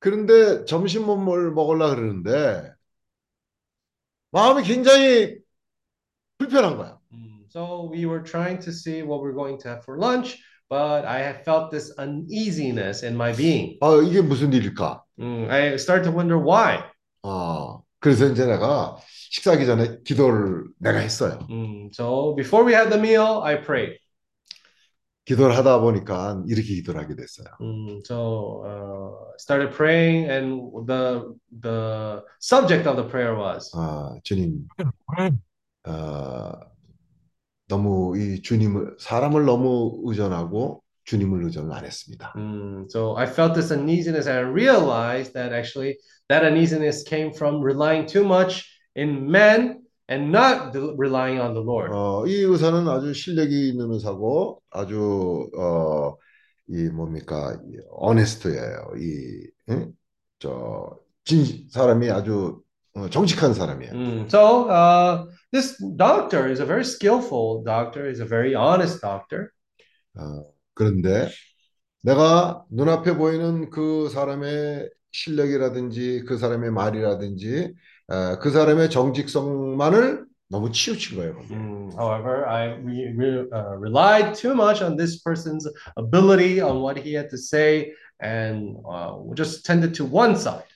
그런데 0.00 0.64
점심 0.66 1.04
뭘 1.06 1.50
먹으려 1.52 1.94
그러는데 1.94 2.70
마음이 4.30 4.62
굉장히 4.62 5.38
불편한 6.38 6.76
거야. 6.76 6.98
Mm, 7.12 7.46
So 7.48 7.88
we 7.90 8.06
were 8.06 8.22
trying 8.22 8.58
to 8.60 8.72
see 8.72 9.02
what 9.02 9.20
we're 9.22 9.32
going 9.32 9.58
to 9.60 9.68
have 9.68 9.84
for 9.84 9.98
lunch, 9.98 10.36
but 10.68 11.04
I 11.04 11.20
had 11.20 11.44
felt 11.44 11.70
this 11.70 11.92
uneasiness 11.98 13.02
in 13.02 13.16
my 13.16 13.32
being. 13.32 13.78
아, 13.80 13.96
이게 14.04 14.20
무슨 14.20 14.52
일일까? 14.52 15.02
Mm, 15.18 15.50
I 15.50 15.74
started 15.76 16.04
to 16.04 16.12
wonder 16.12 16.38
why. 16.38 16.84
아, 17.22 17.78
그래서 17.98 18.26
이제 18.26 18.44
내가 18.46 18.96
식사하기 19.31 19.65
전에 19.65 19.97
기도를 20.03 20.65
내가 20.77 20.99
했어요. 20.99 21.39
Mm, 21.49 21.89
So 21.93 22.35
before 22.35 22.65
we 22.65 22.73
had 22.73 22.89
the 22.91 22.99
meal, 22.99 23.41
I 23.43 23.61
prayed. 23.63 23.97
기도를 25.23 25.55
하다 25.55 25.79
보니까 25.79 26.43
이렇게 26.47 26.67
기도를 26.75 26.99
하게 27.01 27.15
됐어요. 27.15 27.47
Mm, 27.61 28.01
So 28.05 28.63
uh, 28.65 29.33
started 29.39 29.73
praying, 29.73 30.29
and 30.29 30.59
the 30.85 31.33
the 31.61 32.21
subject 32.41 32.85
of 32.89 32.97
the 32.97 33.07
prayer 33.07 33.33
was. 33.37 33.71
아, 33.73 34.17
주님, 34.23 34.67
어, 35.87 36.51
너무 37.69 38.17
이 38.17 38.41
주님을 38.41 38.97
사람을 38.99 39.45
너무 39.45 40.01
의존하고 40.03 40.83
주님을 41.05 41.45
의존을 41.45 41.71
안 41.73 41.85
했습니다. 41.85 42.33
Mm, 42.35 42.87
so 42.89 43.15
I 43.15 43.25
felt 43.25 43.53
this 43.53 43.71
uneasiness 43.71 44.27
and 44.27 44.37
I 44.37 44.43
realized 44.43 45.33
that 45.35 45.53
actually 45.55 45.95
that 46.27 46.43
uneasiness 46.43 47.03
came 47.07 47.31
from 47.31 47.63
relying 47.63 48.05
too 48.05 48.25
much 48.25 48.67
in 48.95 49.29
men 49.29 49.81
and 50.09 50.31
not 50.31 50.75
relying 50.97 51.39
on 51.39 51.53
the 51.53 51.63
Lord. 51.63 51.91
어, 51.91 52.25
이 52.27 52.43
의사는 52.43 52.87
아주 52.87 53.13
실력이 53.13 53.69
있는 53.69 53.91
의사고 53.91 54.61
아주 54.69 55.49
어, 55.57 56.15
이 56.67 56.89
뭡니까? 56.89 57.57
이 57.65 57.77
어네스트예요. 57.91 58.93
이 58.97 59.47
응? 59.69 59.93
저 60.39 60.97
진, 61.23 61.67
사람이 61.69 62.09
아주 62.09 62.61
어, 62.93 63.09
정직한 63.09 63.53
사람이에요. 63.53 63.93
Mm, 63.93 64.27
so 64.27 64.69
uh, 64.69 65.25
this 65.51 65.77
doctor 65.95 66.49
is 66.49 66.59
a 66.59 66.65
very 66.65 66.83
skillful 66.83 67.63
doctor, 67.63 68.09
is 68.09 68.19
a 68.21 68.27
very 68.27 68.53
honest 68.53 68.99
doctor. 69.01 69.49
어, 70.17 70.43
그런데 70.73 71.29
내가 72.03 72.65
눈앞에 72.69 73.15
보이는 73.15 73.69
그 73.69 74.09
사람의 74.09 74.89
실력이라든지 75.11 76.25
그 76.27 76.37
사람의 76.37 76.71
말이라든지 76.71 77.65
어, 77.65 77.73
그 78.41 78.51
사람의 78.51 78.89
정직성만을 78.89 80.25
너무 80.49 80.71
치우친 80.71 81.17
거예요. 81.17 81.39
Mm, 81.49 81.91
however, 81.95 82.45
I 82.45 82.75
re, 82.83 83.13
re, 83.15 83.47
uh, 83.53 83.77
relied 83.79 84.35
too 84.35 84.53
much 84.53 84.83
on 84.83 84.97
this 84.97 85.21
person's 85.23 85.65
ability, 85.95 86.59
on 86.59 86.81
what 86.81 86.99
he 86.99 87.13
had 87.13 87.29
to 87.29 87.37
say, 87.37 87.93
and 88.21 88.75
uh, 88.85 89.15
just 89.33 89.65
tended 89.65 89.93
to 89.95 90.05
one 90.05 90.35
side. 90.35 90.67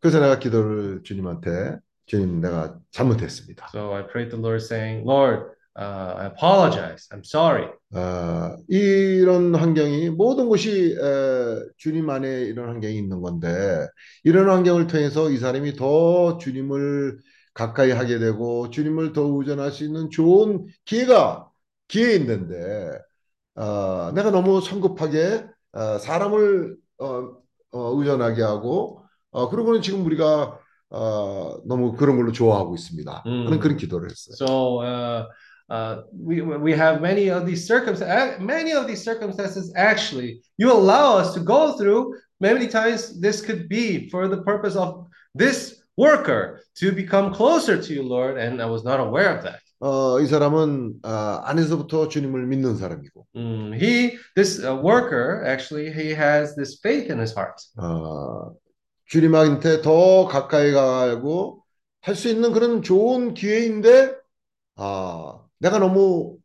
그래서 0.00 0.20
내가 0.20 0.38
기도를 0.38 1.02
주님한테 1.04 1.76
주님 2.06 2.40
내가 2.40 2.78
잘못했습니다. 2.92 3.68
So 3.72 3.92
I 3.92 4.02
prayed 4.06 4.30
the 4.30 4.40
Lord, 4.40 4.62
saying, 4.62 5.04
Lord, 5.04 5.52
uh, 5.76 6.14
I 6.18 6.26
apologize. 6.26 7.08
I'm 7.12 7.24
sorry. 7.24 7.68
어, 7.94 8.56
이런 8.68 9.54
환경이 9.54 10.10
모든 10.10 10.48
것이 10.48 10.96
에, 10.98 11.72
주님 11.76 12.08
안에 12.10 12.42
이런 12.42 12.68
환경이 12.68 12.96
있는 12.96 13.20
건데 13.20 13.86
이런 14.24 14.48
환경을 14.48 14.86
통해서 14.86 15.30
이 15.30 15.38
사람이 15.38 15.74
더 15.76 16.38
주님을 16.38 17.18
가까이 17.54 17.90
하게 17.90 18.18
되고 18.18 18.70
주님을 18.70 19.12
더 19.12 19.22
의존할 19.22 19.72
수 19.72 19.84
있는 19.84 20.10
좋은 20.10 20.66
기회가 20.84 21.48
기회 21.88 22.14
있는데 22.14 22.92
어, 23.56 24.12
내가 24.14 24.30
너무 24.30 24.60
성급하게 24.60 25.46
어, 25.72 25.98
사람을 25.98 26.76
어, 26.98 27.06
어, 27.72 27.98
의존하게 27.98 28.42
하고 28.42 29.04
어, 29.30 29.48
그러고는 29.48 29.82
지금 29.82 30.04
우리가 30.06 30.58
어, 30.90 31.56
너무 31.66 31.94
그런 31.94 32.16
걸로 32.16 32.32
좋아하고 32.32 32.74
있습니다. 32.74 33.22
음. 33.26 33.46
하는 33.46 33.60
그런 33.60 33.76
기도를 33.76 34.10
했어요. 34.10 34.34
So 34.34 34.82
uh, 34.82 35.28
uh, 35.69 36.01
we 36.13 36.41
we 36.41 36.73
have 36.73 37.01
many 37.01 37.29
of 37.29 37.45
these 37.45 37.65
circumstances. 37.67 38.39
Many 38.39 38.71
of 38.73 38.85
these 38.87 39.03
circumstances, 39.03 39.73
actually, 39.75 40.41
you 40.57 40.71
allow 40.71 41.17
us 41.17 41.33
to 41.33 41.39
go 41.39 41.73
through. 41.77 42.15
Many 42.39 42.67
times, 42.67 43.19
this 43.19 43.41
could 43.41 43.67
be 43.69 44.09
for 44.09 44.27
the 44.27 44.43
purpose 44.43 44.75
of 44.75 45.07
this 45.33 45.81
worker 45.97 46.61
to 46.75 46.91
become 46.91 47.33
closer 47.33 47.81
to 47.81 47.93
you, 47.93 48.03
Lord. 48.03 48.37
And 48.37 48.61
I 48.61 48.65
was 48.67 48.83
not 48.83 48.99
aware 48.99 49.35
of 49.35 49.43
that. 49.43 49.59
어, 49.81 50.19
이 50.21 50.27
사람은 50.27 51.01
아, 51.03 51.41
안에서부터 51.45 52.07
주님을 52.07 52.45
믿는 52.47 52.77
사람이고 52.77 53.25
Mm, 53.35 53.73
he, 53.73 54.17
this 54.35 54.63
uh, 54.63 54.73
worker, 54.73 55.43
actually, 55.45 55.91
he 55.91 56.11
has 56.15 56.55
this 56.55 56.79
faith 56.81 57.09
in 57.11 57.19
his 57.19 57.33
heart. 57.33 57.61
어, 57.77 58.53
주님한테 59.07 59.81
더 59.81 60.27
가까이 60.27 60.71
가고 60.71 61.63
할 62.01 62.15
수 62.15 62.29
있는 62.29 62.53
그런 62.53 62.81
좋은 62.83 63.33
기회인데 63.33 64.15
아, 64.77 65.38
내가 65.60 65.78
너무 65.78 66.36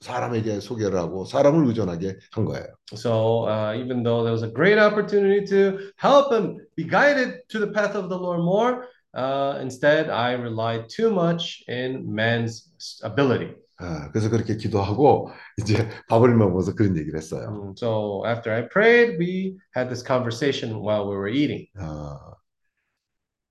사람에게 0.00 0.60
소개를 0.60 0.98
하고 0.98 1.24
사람을 1.24 1.66
의존하게 1.68 2.18
한 2.32 2.44
거예요. 2.44 2.66
So 2.94 3.46
uh, 3.46 3.72
even 3.78 4.02
though 4.02 4.22
there 4.22 4.32
was 4.32 4.42
a 4.42 4.52
great 4.52 4.78
opportunity 4.78 5.44
to 5.46 5.78
help 5.96 6.32
him 6.32 6.58
be 6.76 6.84
guided 6.84 7.40
to 7.48 7.58
the 7.58 7.72
path 7.72 7.94
of 7.96 8.08
the 8.10 8.18
Lord 8.18 8.40
more, 8.40 8.88
uh, 9.14 9.58
instead 9.62 10.10
I 10.10 10.32
relied 10.32 10.88
too 10.90 11.10
much 11.10 11.62
in 11.68 12.04
man's 12.12 12.68
ability. 13.02 13.54
아, 13.78 14.10
그래서 14.12 14.30
그렇게 14.30 14.56
기도하고 14.56 15.30
이제 15.58 15.88
밥을 16.08 16.34
먹어서 16.36 16.74
그런 16.74 16.96
얘기를 16.96 17.18
했어요. 17.18 17.48
Mm, 17.48 17.74
So 17.78 18.24
after 18.26 18.52
I 18.52 18.68
prayed, 18.68 19.18
we 19.18 19.56
had 19.74 19.88
this 19.88 20.02
conversation 20.02 20.78
while 20.80 21.08
we 21.08 21.16
were 21.16 21.28
eating. 21.28 21.66
어, 21.80 22.36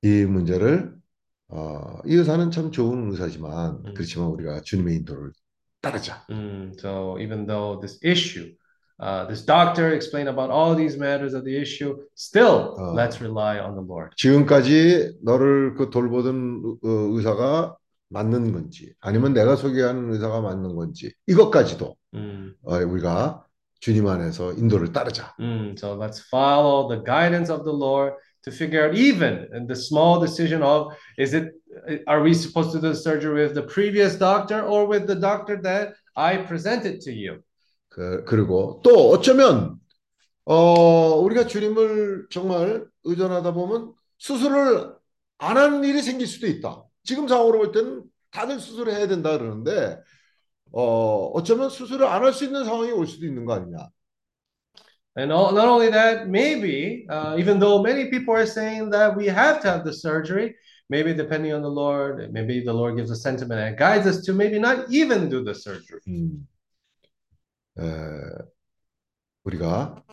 이 0.03 0.25
문제를 0.25 0.93
어, 1.49 1.99
이 2.05 2.15
의사는 2.15 2.49
참 2.51 2.71
좋은 2.71 3.11
의사지만 3.11 3.81
음. 3.85 3.93
그렇지만 3.93 4.27
우리가 4.29 4.61
주님의 4.61 4.95
인도를 4.97 5.31
따르자. 5.81 6.25
Mm, 6.29 6.73
so 6.79 7.17
even 7.19 7.45
though 7.45 7.79
this 7.81 7.99
issue, 8.03 8.53
uh, 9.01 9.27
this 9.27 9.45
doctor 9.45 9.93
explained 9.93 10.29
about 10.29 10.49
all 10.49 10.75
these 10.75 10.97
matters 10.97 11.35
of 11.35 11.43
the 11.43 11.55
issue, 11.59 11.97
still 12.15 12.73
Uh. 12.79 12.93
let's 12.93 13.19
rely 13.21 13.59
on 13.59 13.75
the 13.75 13.85
Lord. 13.85 14.15
지금까지 14.15 15.19
너를 15.23 15.75
그 15.75 15.89
돌보던 15.89 16.61
의- 16.63 16.77
어, 16.83 16.89
의사가 17.17 17.75
맞는 18.09 18.51
건지 18.53 18.93
아니면 19.01 19.33
내가 19.33 19.55
소개하는 19.55 20.13
의사가 20.13 20.41
맞는 20.41 20.75
건지 20.75 21.13
이것까지도 21.27 21.95
Mm, 22.15 22.53
어, 22.63 22.75
우리가 22.77 23.43
주님 23.79 24.07
안에서 24.07 24.53
인도를 24.53 24.93
따르자. 24.93 25.35
mm, 25.39 25.73
so 25.77 25.97
let's 25.99 26.21
follow 26.31 26.87
the 26.87 27.03
guidance 27.03 27.51
of 27.51 27.65
the 27.65 27.75
Lord 27.75 28.13
to 28.43 28.51
figure 28.51 28.85
out 28.85 28.95
even 28.95 29.47
in 29.53 29.67
the 29.67 29.75
small 29.75 30.19
decision 30.19 30.61
of 30.63 30.93
is 31.17 31.33
it 31.33 31.51
are 32.07 32.21
we 32.21 32.33
supposed 32.33 32.71
to 32.71 32.79
do 32.79 32.89
the 32.89 32.95
surgery 32.95 33.33
with 33.45 33.55
the 33.55 33.63
previous 33.63 34.15
doctor 34.17 34.61
or 34.63 34.85
with 34.87 35.07
the 35.07 35.15
doctor 35.15 35.59
that 35.61 35.93
I 36.15 36.37
presented 36.45 37.01
to 37.01 37.11
you? 37.11 37.41
그, 37.89 38.23
그리고 38.25 38.81
또 38.83 39.09
어쩌면 39.11 39.77
어, 40.45 41.15
우리가 41.21 41.47
주님을 41.47 42.27
정말 42.29 42.85
의존하다 43.03 43.53
보면 43.53 43.93
수술을 44.17 44.93
안 45.37 45.57
하는 45.57 45.83
일이 45.83 46.01
생길 46.01 46.27
수도 46.27 46.47
있다. 46.47 46.83
지금 47.03 47.27
상황으로 47.27 47.59
볼 47.59 47.71
때는 47.71 48.03
다들 48.31 48.59
수술을 48.59 48.93
해야 48.93 49.07
된다 49.07 49.37
그러는데 49.37 49.99
어, 50.71 51.31
어쩌면 51.33 51.69
수술을 51.69 52.05
안 52.07 52.23
할 52.23 52.33
수 52.33 52.45
있는 52.45 52.65
상황이 52.65 52.91
올 52.91 53.05
수도 53.07 53.25
있는 53.25 53.45
거 53.45 53.53
아니냐. 53.53 53.77
And 55.16 55.32
all, 55.32 55.52
not 55.52 55.66
only 55.66 55.90
that, 55.90 56.28
maybe, 56.28 57.06
uh, 57.10 57.34
even 57.38 57.58
though 57.58 57.82
many 57.82 58.06
people 58.06 58.34
are 58.34 58.46
saying 58.46 58.90
that 58.90 59.16
we 59.16 59.26
have 59.26 59.60
to 59.62 59.68
have 59.68 59.84
the 59.84 59.92
surgery, 59.92 60.54
maybe 60.88 61.12
depending 61.12 61.52
on 61.52 61.62
the 61.62 61.68
Lord, 61.68 62.32
maybe 62.32 62.62
the 62.62 62.72
Lord 62.72 62.96
gives 62.96 63.10
a 63.10 63.16
sentiment 63.16 63.60
and 63.60 63.76
guides 63.76 64.06
us 64.06 64.24
to 64.26 64.32
maybe 64.32 64.58
not 64.60 64.90
even 64.92 65.28
do 65.28 65.42
the 65.42 65.54
surgery. 65.54 66.00
음, 66.06 66.46
에, 67.78 67.82
우리가 69.44 70.04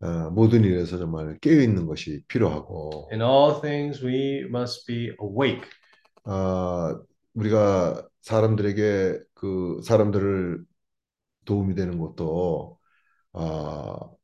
어, 0.00 0.30
모든 0.30 0.64
일에서 0.64 0.98
정말 0.98 1.38
깨어 1.38 1.62
있는 1.62 1.86
것이 1.86 2.22
필요하고 2.28 3.08
In 3.12 3.22
all 3.22 3.60
things, 3.60 4.04
we 4.04 4.44
must 4.48 4.86
be 4.86 5.10
awake. 5.22 5.64
어, 6.24 7.00
우리가 7.34 8.06
사람들에게 8.20 9.20
그 9.34 9.80
사람들을 9.84 10.64
도움이 11.44 11.74
되는 11.74 11.98
것도 11.98 12.78
어, 13.32 14.16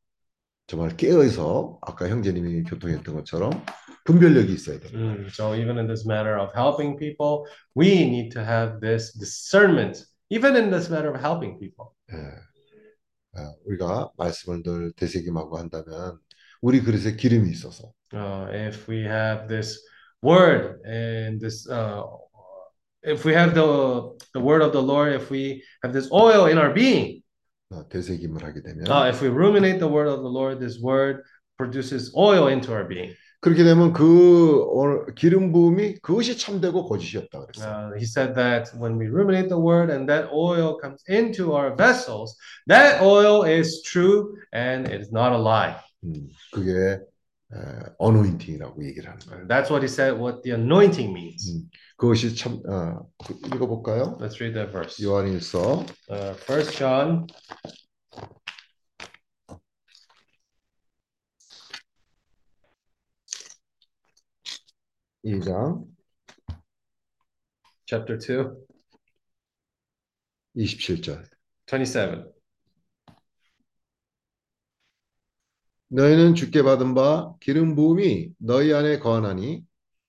정말 0.68 0.96
깨어서 0.98 1.80
아까 1.82 2.10
형제님이 2.10 2.64
교통했던 2.64 3.16
것처럼 3.16 3.52
분별력이 4.06 4.54
있어야 4.54 4.80
돼요. 4.80 4.92
Mm, 4.94 5.28
so 5.30 5.56
even 5.56 5.78
in 5.78 5.88
this 5.88 6.06
matter 6.08 6.38
of 6.40 6.52
helping 6.56 6.98
people, 6.98 7.46
we 7.76 8.06
need 8.06 8.32
to 8.32 8.44
have 8.44 8.80
this 8.82 9.14
discernment, 9.18 10.06
even 10.30 10.56
in 10.56 10.70
this 10.70 10.90
matter 10.90 11.10
of 11.10 11.20
helping 11.20 11.60
people. 11.60 11.94
예. 12.12 12.18
어, 13.38 13.54
우리가 13.66 14.12
말씀을 14.18 14.64
늘 14.64 14.94
되새김하고 14.94 15.58
한다면 15.58 16.20
우리 16.62 16.82
그릇에 16.82 17.16
기름이 17.16 17.50
있어서 17.52 17.92
Uh, 18.14 18.48
if 18.54 18.88
we 18.88 19.04
have 19.04 19.50
this 19.50 19.78
word 20.22 20.80
and 20.86 21.42
this, 21.42 21.68
uh, 21.68 22.04
if 23.04 23.26
we 23.26 23.34
have 23.34 23.54
the 23.54 24.16
the 24.34 24.40
word 24.40 24.62
of 24.62 24.72
the 24.72 24.82
Lord, 24.82 25.12
if 25.14 25.30
we 25.30 25.62
have 25.84 25.92
this 25.92 26.08
oil 26.14 26.46
in 26.46 26.58
our 26.58 26.72
being, 26.72 27.22
어, 27.22 27.25
되새김을 27.89 28.43
하게 28.43 28.63
되면 28.63 28.87
uh, 28.89 29.09
if 29.09 29.23
we 29.23 29.29
ruminate 29.29 29.79
the 29.79 29.89
word 29.89 30.09
of 30.09 30.23
the 30.23 30.31
Lord, 30.31 30.59
this 30.59 30.81
word 30.83 31.23
produces 31.57 32.13
oil 32.17 32.49
into 32.49 32.73
our 32.73 32.87
being. 32.87 33.15
그렇게 33.41 33.65
되면 33.65 33.93
그 33.95 34.61
어, 34.63 35.07
기름 35.15 35.51
부음이 35.53 36.01
그것이 36.01 36.37
참되고 36.37 36.87
거짓이 36.87 37.17
없다 37.17 37.47
그랬어요. 37.47 37.93
Uh, 37.93 37.97
he 37.97 38.05
said 38.05 38.35
that 38.35 38.71
when 38.77 38.99
we 38.99 39.07
ruminate 39.07 39.49
the 39.49 39.59
word 39.59 39.91
and 39.91 40.07
that 40.09 40.29
oil 40.31 40.77
comes 40.79 41.03
into 41.09 41.55
our 41.55 41.75
vessels, 41.75 42.37
that 42.67 43.01
oil 43.01 43.45
is 43.45 43.83
true 43.83 44.37
and 44.53 44.87
it 44.87 45.01
is 45.01 45.11
not 45.11 45.33
a 45.33 45.39
lie. 45.41 45.75
음, 46.05 46.29
그게 46.53 47.01
어노인팅이라고 47.99 48.85
얘기를 48.85 49.09
하는 49.09 49.21
거예요. 49.21 49.41
And 49.41 49.49
that's 49.49 49.71
what 49.71 49.83
he 49.83 49.89
said, 49.89 50.21
what 50.21 50.43
the 50.43 50.53
anointing 50.53 51.13
means. 51.13 51.49
음, 51.49 51.71
그것이 51.98 52.36
참 52.36 52.62
어, 52.68 53.08
그- 53.24 53.40
읽어볼까요? 53.48 54.18
Let's 54.20 54.40
read 54.42 54.54
that 54.54 54.72
verse. 54.72 55.02
요한일서 55.04 55.86
Uh, 56.10 56.36
First 56.44 56.78
John 56.78 57.26
2장 65.24 65.86
chapter 67.86 68.18
2, 68.18 68.66
27절. 70.56 71.24
27. 71.68 72.32
너희는 75.88 76.36
주께 76.36 76.62
받은 76.64 76.94
바 76.96 77.34
기름 77.40 77.76
부음이 77.76 78.32
너희 78.38 78.74
안에 78.74 79.00
거하나니 79.00 79.64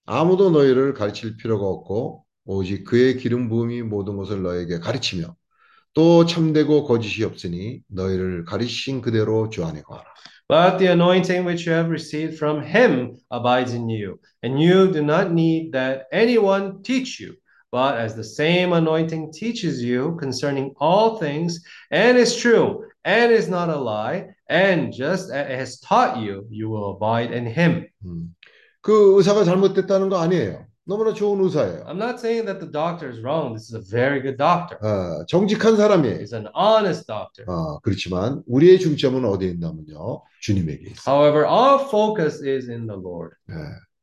아무도 0.06 0.50
너희를 0.50 0.94
가르칠 0.94 1.36
필요가 1.36 1.66
없고 1.66 2.24
오직 2.44 2.84
그의 2.84 3.16
기름 3.16 3.48
부음이 3.48 3.82
모든 3.82 4.16
것을 4.16 4.42
너에게 4.42 4.78
가르치며 4.78 5.34
또 5.94 6.26
참되고 6.26 6.84
거짓이 6.84 7.24
없으니 7.24 7.80
너희를 7.88 8.44
가르치신 8.44 9.00
그대로 9.00 9.50
주 9.50 9.64
안에 9.64 9.82
거하라. 9.82 10.06
But 10.48 10.78
the 10.78 10.86
anointing 10.92 11.44
which 11.44 11.66
you 11.66 11.74
have 11.74 11.90
received 11.90 12.36
from 12.36 12.62
him 12.62 13.16
abides 13.30 13.74
in 13.74 13.90
you, 13.90 14.20
and 14.44 14.62
you 14.62 14.92
do 14.92 15.02
not 15.02 15.32
need 15.32 15.72
that 15.72 16.06
anyone 16.12 16.82
teach 16.84 17.18
you. 17.18 17.34
But 17.72 17.98
as 17.98 18.14
the 18.14 18.22
same 18.22 18.72
anointing 18.72 19.32
teaches 19.32 19.82
you 19.82 20.16
concerning 20.20 20.72
all 20.78 21.18
things, 21.18 21.64
and 21.90 22.16
is 22.16 22.36
true, 22.36 22.86
and 23.04 23.32
is 23.32 23.48
not 23.48 23.70
a 23.70 23.76
lie, 23.76 24.36
and 24.48 24.92
just 24.92 25.32
as 25.34 25.50
it 25.50 25.58
has 25.58 25.80
taught 25.80 26.22
you, 26.22 26.46
you 26.48 26.70
will 26.70 26.94
abide 26.94 27.34
in 27.34 27.44
him. 27.44 27.88
음. 28.04 28.35
그 28.86 29.16
의사가 29.16 29.42
잘못됐다는 29.42 30.08
거 30.10 30.18
아니에요. 30.18 30.64
너무나 30.84 31.12
좋은 31.12 31.42
의사예요. 31.42 31.86
I'm 31.86 31.98
not 31.98 32.20
saying 32.20 32.46
that 32.46 32.60
the 32.60 32.70
doctor 32.70 33.10
is 33.10 33.18
wrong. 33.20 33.52
This 33.52 33.66
is 33.66 33.74
a 33.74 33.82
very 33.82 34.22
good 34.22 34.38
doctor. 34.38 34.78
어, 34.78 35.26
정직한 35.26 35.76
사람이에요. 35.76 36.18
He's 36.20 36.32
an 36.32 36.46
honest 36.54 37.08
doctor. 37.08 37.50
어, 37.50 37.80
그렇지만 37.80 38.44
우리의 38.46 38.78
중점은 38.78 39.24
어디에 39.24 39.50
있냐면요. 39.50 40.22
주님에게 40.40 40.90
있어요. 40.92 41.02
However, 41.02 41.44
our 41.48 41.82
focus 41.88 42.38
is 42.46 42.70
in 42.70 42.86
the 42.86 42.94
Lord. 42.94 43.34
예, 43.50 43.54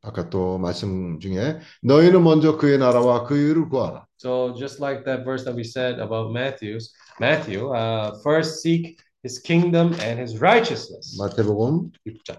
아까 0.02 0.30
또 0.30 0.58
말씀 0.58 1.18
중에 1.22 1.60
너희는 1.82 2.22
먼저 2.22 2.58
그의 2.58 2.78
나라와 2.78 3.24
그의 3.24 3.42
의를 3.42 3.70
구하라. 3.70 4.06
So 4.18 4.54
just 4.60 4.84
like 4.84 5.06
that 5.06 5.24
verse 5.24 5.46
that 5.46 5.56
we 5.56 5.64
said 5.64 6.02
about 6.04 6.34
Matthew's, 6.36 6.92
Matthew, 7.22 7.72
uh, 7.72 8.20
first 8.22 8.60
seek 8.60 9.00
his 9.24 9.40
kingdom 9.42 9.96
and 10.04 10.20
his 10.20 10.42
righteousness. 10.44 11.16
마태복음 11.18 11.92
6장. 12.06 12.36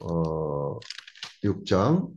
어, 0.00 0.78
6장 1.44 2.08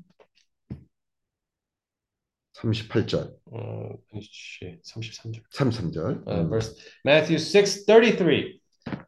38절, 2.61 3.33
어, 3.51 3.89
33절. 4.83 5.41
33절. 5.53 6.27
Uh, 6.27 6.47
verse 6.47 6.75
Matthew 7.05 7.37
6:33. 7.37 8.59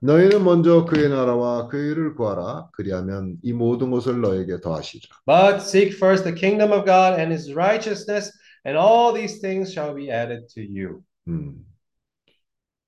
너희는 0.02 0.44
먼저 0.44 0.86
그의 0.86 1.10
나라와 1.10 1.68
그의 1.68 1.90
의를 1.90 2.16
구하라. 2.16 2.70
그리하면 2.74 3.38
이 3.44 3.54
모든 3.54 3.92
것을 3.92 4.22
너에게 4.22 4.60
더하시리라. 4.62 5.16
But 5.26 5.62
seek 5.62 5.96
first 5.96 6.24
the 6.24 6.36
kingdom 6.36 6.72
of 6.72 6.86
God 6.86 7.20
and 7.20 7.32
his 7.32 7.54
righteousness, 7.54 8.32
and 8.66 8.78
all 8.78 9.14
these 9.14 9.40
things 9.40 9.72
shall 9.72 9.94
be 9.94 10.10
added 10.12 10.48
to 10.54 10.62
you. 10.62 11.04
음. 11.28 11.66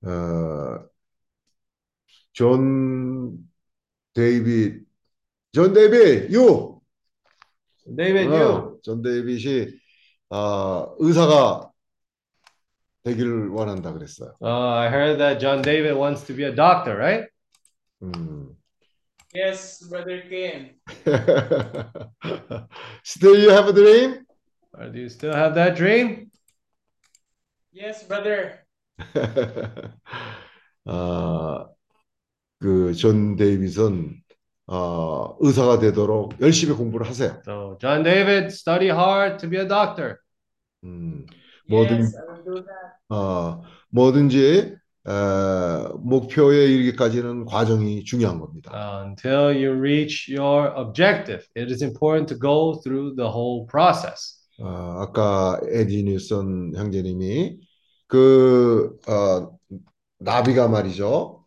어, 0.03 0.88
존 2.34 3.38
데이빗, 4.14 4.85
존 5.52 5.73
데이빗, 5.73 6.31
유. 6.34 6.74
David, 7.86 8.27
you. 8.27 8.44
어, 8.44 8.77
존 8.82 9.02
데이빗이 9.02 9.78
아, 10.31 10.86
의사가 10.98 11.70
되기를 13.05 13.48
원한다 13.48 13.93
그랬어요. 13.93 14.36
Uh, 14.40 14.48
I 14.48 14.89
heard 14.89 15.18
that 15.18 15.40
John 15.40 15.62
David 15.62 15.97
wants 15.97 16.27
to 16.27 16.35
be 16.35 16.44
a 16.44 16.55
doctor, 16.55 16.97
right? 16.97 17.27
음. 18.02 18.56
Yes, 19.32 19.86
Brother 19.89 20.22
Ken. 20.28 20.74
Still 23.05 23.39
you 23.39 23.51
have 23.51 23.68
a 23.68 23.72
dream? 23.72 24.27
Or 24.74 24.89
do 24.90 24.98
you 24.98 25.09
still 25.09 25.32
have 25.32 25.55
that 25.55 25.77
dream? 25.77 26.31
Yes, 27.72 28.06
brother. 28.06 28.59
아, 30.85 31.68
그존 32.59 33.36
데이빗은 33.36 34.20
어, 34.67 35.35
의사가 35.39 35.79
되도록 35.79 36.33
열심히 36.41 36.75
공부를 36.75 37.07
하세요. 37.07 37.39
So, 37.45 37.77
John 37.79 38.03
David, 38.03 38.47
study 38.47 38.89
hard 38.89 39.37
to 39.39 39.49
be 39.49 39.59
a 39.59 39.67
doctor. 39.67 40.17
음, 40.83 41.25
뭐든 41.69 41.97
Yes, 41.97 42.17
I 42.17 42.33
will 42.33 42.43
do 42.43 42.53
that. 42.55 42.95
어, 43.09 43.61
뭐든지 43.89 44.75
에, 45.07 45.11
목표에 45.99 46.65
이르기까지는 46.65 47.45
과정이 47.45 48.03
중요한 48.03 48.39
겁니다. 48.39 48.71
Uh, 48.73 49.07
until 49.07 49.53
you 49.55 49.71
reach 49.77 50.27
your 50.27 50.73
objective, 50.75 51.45
it 51.55 51.71
is 51.71 51.83
important 51.83 52.27
to 52.27 52.35
go 52.35 52.81
through 52.81 53.15
the 53.15 53.29
whole 53.29 53.67
process. 53.67 54.41
어, 54.59 54.65
아까 55.01 55.59
에디 55.69 56.03
뉴슨 56.05 56.73
형제님이 56.75 57.59
그 58.07 58.97
어, 59.07 59.51
나비가 60.19 60.67
말이죠. 60.69 61.45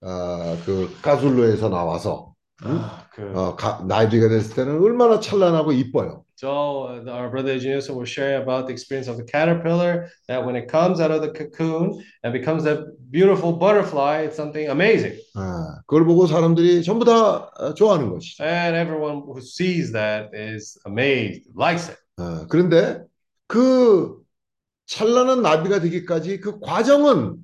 어, 0.00 0.56
그 0.66 0.94
가술로에서 1.00 1.68
나와서 1.70 2.27
응? 2.64 2.80
그, 3.14 3.32
어, 3.34 3.56
가, 3.56 3.84
나비가 3.86 4.28
됐을 4.28 4.54
때는 4.54 4.80
얼마나 4.82 5.20
찬란하고 5.20 5.72
이뻐요. 5.72 6.24
So, 6.36 6.86
uh, 6.86 7.10
our 7.10 7.30
brother 7.30 7.58
Junus 7.58 7.90
was 7.90 8.08
sharing 8.08 8.40
about 8.40 8.66
the 8.66 8.72
experience 8.72 9.08
of 9.08 9.16
the 9.16 9.24
caterpillar 9.24 10.08
that 10.28 10.44
when 10.44 10.54
it 10.54 10.68
comes 10.70 11.00
out 11.00 11.10
of 11.10 11.20
the 11.20 11.30
cocoon 11.30 12.00
and 12.22 12.32
becomes 12.32 12.64
a 12.64 12.86
beautiful 13.10 13.52
butterfly, 13.52 14.22
it's 14.22 14.36
something 14.36 14.70
amazing. 14.70 15.18
아, 15.34 15.80
그걸 15.86 16.04
보고 16.04 16.28
사람들이 16.28 16.84
전부 16.84 17.04
다 17.04 17.50
어, 17.58 17.74
좋아하는 17.74 18.10
것이죠. 18.10 18.44
And 18.44 18.76
everyone 18.76 19.22
who 19.26 19.40
sees 19.40 19.90
that 19.92 20.30
is 20.32 20.78
amazed, 20.86 21.50
likes 21.56 21.90
it. 21.90 21.98
어, 22.18 22.46
그런데 22.48 23.02
그 23.48 24.16
찬란한 24.86 25.42
나비가 25.42 25.80
되기까지 25.80 26.38
그 26.40 26.60
과정은 26.60 27.36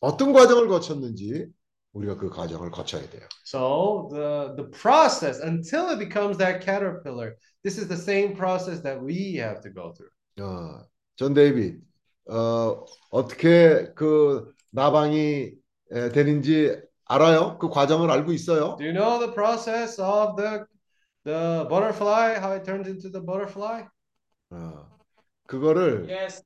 어떤 0.00 0.32
과정을 0.32 0.68
거쳤는지 0.68 1.46
우리가 1.92 2.16
그 2.16 2.28
과정을 2.28 2.70
거쳐야 2.70 3.02
돼요. 3.08 3.26
So 3.44 4.08
the 4.12 4.54
the 4.56 4.70
process 4.70 5.40
until 5.42 5.88
it 5.90 5.98
becomes 5.98 6.38
that 6.38 6.64
caterpillar, 6.64 7.36
this 7.64 7.78
is 7.78 7.88
the 7.88 7.96
same 7.98 8.34
process 8.36 8.82
that 8.82 9.02
we 9.02 9.36
have 9.36 9.60
to 9.62 9.70
go 9.72 9.92
through. 9.92 10.10
어, 10.40 10.86
존 11.16 11.34
데이빗, 11.34 11.80
어, 12.30 12.84
어떻게 13.10 13.92
그 13.94 14.52
나방이 14.72 15.52
에, 15.92 16.08
되는지 16.10 16.80
알아요? 17.06 17.58
그 17.58 17.68
과정을 17.68 18.10
알고 18.10 18.32
있어요? 18.32 18.76
Do 18.78 18.84
you 18.86 18.92
know 18.92 19.18
the 19.18 19.32
process 19.34 20.00
of 20.00 20.36
the 20.36 20.64
the 21.24 21.66
butterfly, 21.68 22.38
how 22.38 22.52
it 22.54 22.64
turns 22.64 22.88
into 22.88 23.10
the 23.10 23.20
butterfly? 23.20 23.84
어, 24.50 24.86
그거를 25.48 26.08
Yes, 26.08 26.42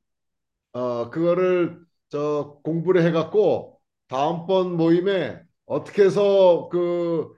어, 0.73 1.11
그거를 1.11 1.85
저 2.09 2.59
공부를 2.65 3.03
해 3.05 3.13
갖고 3.13 3.74
다음번 4.15 4.77
모임에 4.77 5.41
어떻게 5.67 6.05
해서 6.05 6.69
그 6.71 7.35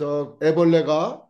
저 0.00 0.38
애벌레가 0.42 1.26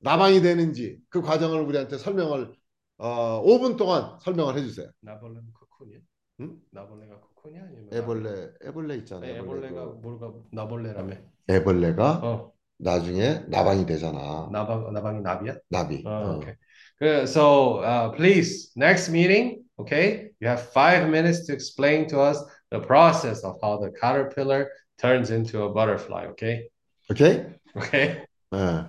나방이 0.00 0.40
되는지 0.40 0.98
그 1.10 1.20
과정을 1.20 1.60
우리한테 1.60 1.98
설명을 1.98 2.54
어, 2.96 3.42
5분 3.44 3.76
동안 3.76 4.18
설명을 4.22 4.56
해주세요. 4.56 4.88
나벌레는 5.00 5.42
코쿤이야? 5.52 5.98
응? 6.40 6.56
나벌레가 6.70 7.20
코쿤이야 7.20 7.62
아니면 7.62 7.88
애벌레, 7.92 8.48
애벌레 8.64 8.94
있잖아요. 8.96 9.30
네, 9.30 9.38
애벌레 9.40 9.66
애벌레가 9.68 9.84
그 9.84 9.98
뭐가 10.00 10.32
나벌레라며? 10.52 11.16
애벌레가 11.50 12.20
어, 12.22 12.52
나중에 12.78 13.44
나방이 13.48 13.84
되잖아. 13.84 14.48
나방 14.50 14.90
나방이 14.94 15.20
나비야? 15.20 15.56
나비. 15.68 16.02
Oh, 16.06 16.08
어. 16.08 16.36
okay. 16.36 16.56
Good. 16.98 17.28
So, 17.28 17.82
uh, 17.82 18.12
please, 18.16 18.72
next 18.74 19.10
meeting, 19.10 19.64
okay, 19.78 20.30
you 20.40 20.48
have 20.48 20.62
five 20.72 21.10
minutes 21.10 21.44
to 21.46 21.52
explain 21.52 22.06
to 22.08 22.20
us 22.20 22.40
the 22.70 22.80
process 22.80 23.44
of 23.44 23.56
how 23.62 23.78
the 23.78 23.90
caterpillar 23.90 24.70
turns 24.98 25.30
into 25.30 25.62
a 25.62 25.72
butterfly, 25.72 26.26
okay? 26.26 26.68
오케이? 27.10 27.44
Okay? 27.76 28.24
어. 28.52 28.86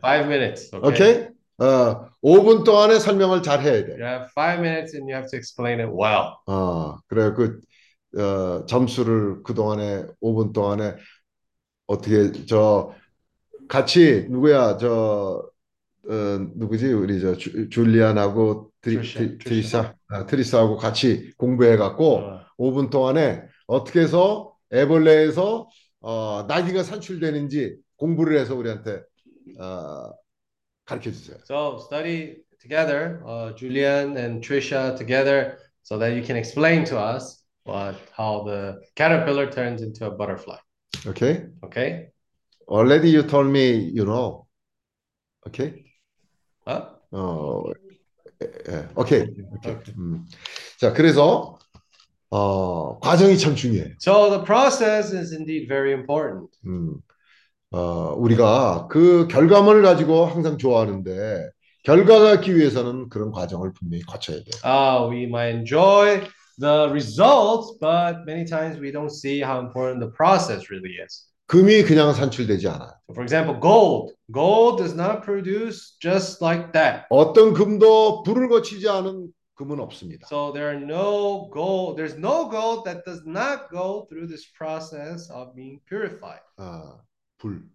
Five 0.00 0.26
minutes, 0.26 0.70
okay? 0.72 0.88
오케이? 0.88 1.28
어, 1.58 2.08
5분 2.22 2.64
동안에 2.64 2.98
설명을 2.98 3.42
잘 3.42 3.60
해야 3.60 3.84
돼. 3.84 3.92
You 3.92 4.04
have 4.04 4.30
five 4.32 4.60
minutes 4.60 4.94
and 4.94 5.08
you 5.08 5.14
have 5.14 5.28
to 5.30 5.36
explain 5.36 5.80
it 5.80 5.90
well. 5.92 6.38
어, 6.46 6.98
그래 7.06 7.32
그 7.32 7.60
어, 8.18 8.64
점수를 8.66 9.42
그 9.42 9.54
동안에 9.54 10.06
5분 10.20 10.52
동안에 10.52 10.96
어떻게 11.86 12.32
저 12.46 12.94
같이 13.68 14.26
누구야 14.30 14.78
저 14.78 15.50
어, 16.08 16.12
누구지 16.54 16.92
우리 16.92 17.20
저 17.20 17.36
주, 17.36 17.68
줄리안하고 17.68 18.69
트리, 18.80 18.96
트리샤, 18.96 19.18
트리, 19.18 19.38
트리샤. 19.38 19.94
아, 20.08 20.26
트리사하고 20.26 20.76
같이 20.76 21.32
공부해 21.36 21.76
갖고 21.76 22.18
Uh, 22.18 22.40
5분 22.58 22.90
동안에 22.90 23.42
어떻게 23.66 24.00
해서 24.00 24.54
애벌레에서 24.72 25.68
어, 26.00 26.44
나귀가 26.48 26.82
산출되는지 26.82 27.76
공부를 27.96 28.38
해서 28.38 28.54
우리한테 28.54 29.02
어, 29.58 30.10
가르쳐 30.84 31.10
주세요. 31.10 31.36
so, 31.44 31.78
study 31.78 32.36
together, 32.60 33.22
uh, 33.26 33.52
Julian 33.56 34.16
and 34.16 34.42
Trisha 34.42 34.96
together, 34.96 35.58
so 35.82 35.98
that 35.98 36.14
you 36.14 36.22
can 36.22 36.36
explain 36.36 36.84
to 36.84 36.98
us 36.98 37.44
what 37.64 37.96
how 38.16 38.44
the 38.44 38.78
caterpillar 38.96 39.50
turns 39.50 39.82
into 39.82 40.06
a 40.06 40.10
butterfly, 40.10 40.58
오케이? 41.06 41.48
okay? 41.64 42.08
Already 42.68 43.10
you 43.10 43.22
told 43.22 43.48
me 43.50 43.90
you 43.92 44.04
know. 44.04 44.46
오케이? 45.46 45.84
Huh? 46.66 46.86
어, 47.12 47.64
예, 48.42 48.72
예, 48.72 48.88
오케이. 48.96 49.22
오케이. 49.22 49.94
음. 49.98 50.24
자, 50.78 50.92
그래서 50.92 51.58
어, 52.30 52.98
과정이 53.00 53.36
참 53.38 53.54
중요해요. 53.54 53.94
So 54.00 54.30
the 54.30 54.44
process 54.44 55.12
is 55.14 55.32
indeed 55.34 55.68
very 55.68 55.92
important. 55.92 56.50
음. 56.66 56.96
어, 57.72 58.14
우리가 58.16 58.88
그 58.88 59.28
결과물을 59.28 59.82
가지고 59.82 60.26
항상 60.26 60.58
좋아하는데 60.58 61.50
결과가 61.84 62.34
있기 62.34 62.56
위해서는 62.56 63.08
그런 63.08 63.30
과정을 63.30 63.72
분명히 63.72 64.02
거쳐야 64.04 64.36
돼요. 64.38 64.60
Uh, 64.64 65.08
we 65.08 65.24
might 65.24 65.54
enjoy 65.54 66.20
the 66.58 66.88
results, 66.90 67.78
but 67.80 68.24
many 68.26 68.44
times 68.44 68.78
we 68.78 68.92
don't 68.92 69.10
see 69.10 69.40
how 69.40 69.60
important 69.60 70.00
the 70.00 70.10
process 70.12 70.68
really 70.70 70.96
is. 71.02 71.29
금이 71.50 71.82
그냥 71.82 72.12
산출되지 72.12 72.68
않아요. 72.68 72.92
For 73.10 73.24
example, 73.24 73.58
gold. 73.58 74.14
Gold 74.30 74.78
does 74.78 74.94
not 74.94 75.24
produce 75.24 75.96
just 75.98 76.40
like 76.40 76.70
that. 76.74 77.06
어떤 77.10 77.54
금도 77.54 78.22
불을 78.22 78.48
거치지 78.48 78.88
않은 78.88 79.32
금은 79.56 79.80
없습니다. 79.80 80.28
So 80.28 80.52
there 80.52 80.70
are 80.70 80.78
no 80.78 81.50
gold, 81.52 81.98
there's 81.98 82.16
no 82.16 82.48
gold 82.48 82.84
that 82.86 83.02
does 83.04 83.26
not 83.26 83.68
go 83.68 84.06
through 84.08 84.28
this 84.28 84.46
process 84.56 85.28
of 85.28 85.52
being 85.56 85.80
purified. 85.90 86.38
아, 86.56 87.02
불. 87.38 87.66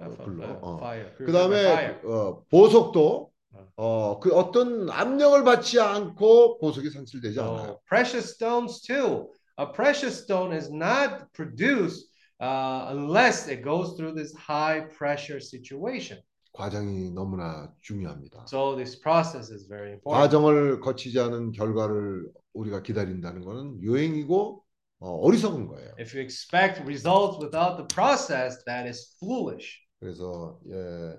Uh, 0.00 0.10
어, 0.10 0.24
불로, 0.24 0.42
uh, 0.42 0.58
어. 0.60 0.78
fire. 0.80 1.14
그 1.14 1.30
purified 1.30 1.48
by 1.48 1.62
fire. 1.62 2.00
다음에 2.02 2.12
어, 2.12 2.42
보석도 2.50 3.30
어, 3.76 4.18
그 4.18 4.34
어떤 4.34 4.90
압력을 4.90 5.44
받지 5.44 5.78
않고 5.78 6.58
보석이 6.58 6.90
산출되지 6.90 7.38
않아요. 7.38 7.78
Precious 7.86 8.34
stones 8.34 8.82
too. 8.82 9.30
A 9.58 9.70
precious 9.70 10.18
stone 10.24 10.50
is 10.52 10.72
not 10.72 11.30
produced 11.32 12.11
uh, 12.42 12.88
unless 12.90 13.48
it 13.48 13.62
goes 13.62 13.96
through 13.96 14.14
this 14.14 14.34
high 14.34 14.88
pressure 14.98 15.40
situation. 15.40 16.20
과정이 16.52 17.10
너무나 17.12 17.72
중요합니다. 17.80 18.44
So 18.46 18.76
this 18.76 19.00
process 19.00 19.50
is 19.50 19.66
very 19.68 19.92
important. 19.92 20.20
과정을 20.20 20.80
거치지 20.80 21.18
않은 21.18 21.52
결과를 21.52 22.30
우리가 22.52 22.82
기다린다는 22.82 23.42
것은 23.42 23.80
유행이고 23.80 24.62
어, 24.98 25.10
어리석은 25.26 25.66
거예요. 25.68 25.94
If 25.98 26.14
you 26.14 26.22
expect 26.22 26.82
results 26.82 27.38
without 27.40 27.76
the 27.78 27.86
process, 27.88 28.62
that 28.66 28.86
is 28.86 29.16
foolish. 29.18 29.80
그래서 29.98 30.58
예, 30.68 31.16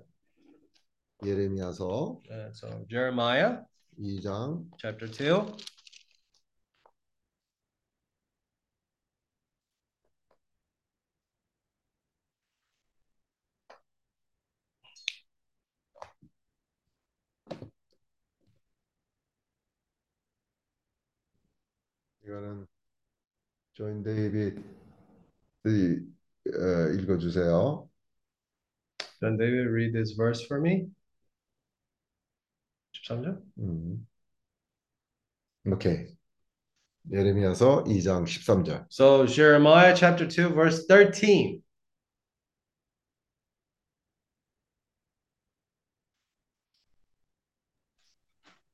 예레미야서 1.26 2.20
Uh, 2.30 2.52
so 2.54 2.86
Jeremiah 2.90 3.64
2장 4.00 4.66
chapter 4.78 5.10
2. 5.10 5.48
이거는 22.25 22.66
조인 23.75 24.03
데이빗 24.03 24.59
어, 25.66 26.93
읽어주세요. 26.95 27.89
Then 29.20 29.37
David 29.37 29.69
read 29.70 29.93
this 29.93 30.15
verse 30.16 30.45
for 30.45 30.61
me. 30.61 30.91
13절? 32.93 33.43
음. 33.59 34.07
오케이. 35.66 36.16
예레미야서 37.11 37.85
2장 37.85 38.25
13절. 38.25 38.87
So 38.91 39.27
Jeremiah 39.27 39.95
chapter 39.95 40.27
2 40.29 40.55
verse 40.55 40.87
13. 40.87 41.62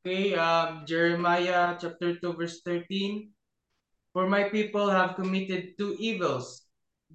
Okay, 0.06 0.34
um, 0.34 0.84
Jeremiah 0.84 1.78
chapter 1.80 2.14
2, 2.20 2.34
verse 2.34 2.60
13. 2.60 3.30
For 4.13 4.27
my 4.27 4.49
people 4.49 4.89
have 4.89 5.15
committed 5.15 5.77
two 5.77 5.95
evils. 5.99 6.65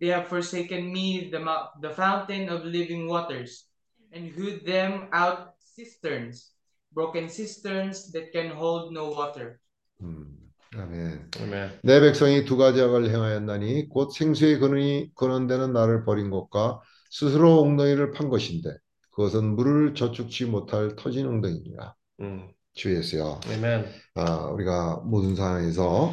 They 0.01 0.09
have 0.09 0.29
forsaken 0.29 0.93
me, 0.93 1.31
the, 1.31 1.39
the 1.81 1.91
fountain 1.91 2.49
of 2.49 2.65
living 2.65 3.09
waters, 3.09 3.66
and 4.12 4.31
hewed 4.31 4.65
them 4.66 5.09
out 5.12 5.55
cisterns, 5.59 6.53
broken 6.93 7.29
cisterns 7.29 8.12
that 8.12 8.33
can 8.33 8.51
hold 8.51 8.93
no 8.93 9.11
water. 9.11 9.59
음, 10.03 10.27
아멘. 10.75 11.31
Amen. 11.41 11.81
내 11.83 12.01
백성이 12.01 12.45
두 12.45 12.57
가지 12.57 12.81
악을 12.81 13.11
행하였나니 13.11 13.89
곧 13.89 14.11
생수의 14.11 14.59
근원이 14.59 15.12
근원되는 15.15 15.73
나를 15.73 16.05
버린 16.05 16.31
것과 16.31 16.81
스스로 17.11 17.61
엉덩이를 17.61 18.12
판 18.12 18.29
것인데 18.29 18.77
그것은 19.11 19.55
물을 19.55 19.95
저축치 19.95 20.47
못할 20.47 20.97
터진 20.97 21.27
엉덩이니라. 21.27 21.95
Mm. 22.21 22.55
주 22.75 22.95
예수여. 22.97 23.41
Amen. 23.47 23.87
아, 24.16 24.47
우리가 24.47 25.03
모든 25.05 25.37
상황에서 25.37 26.12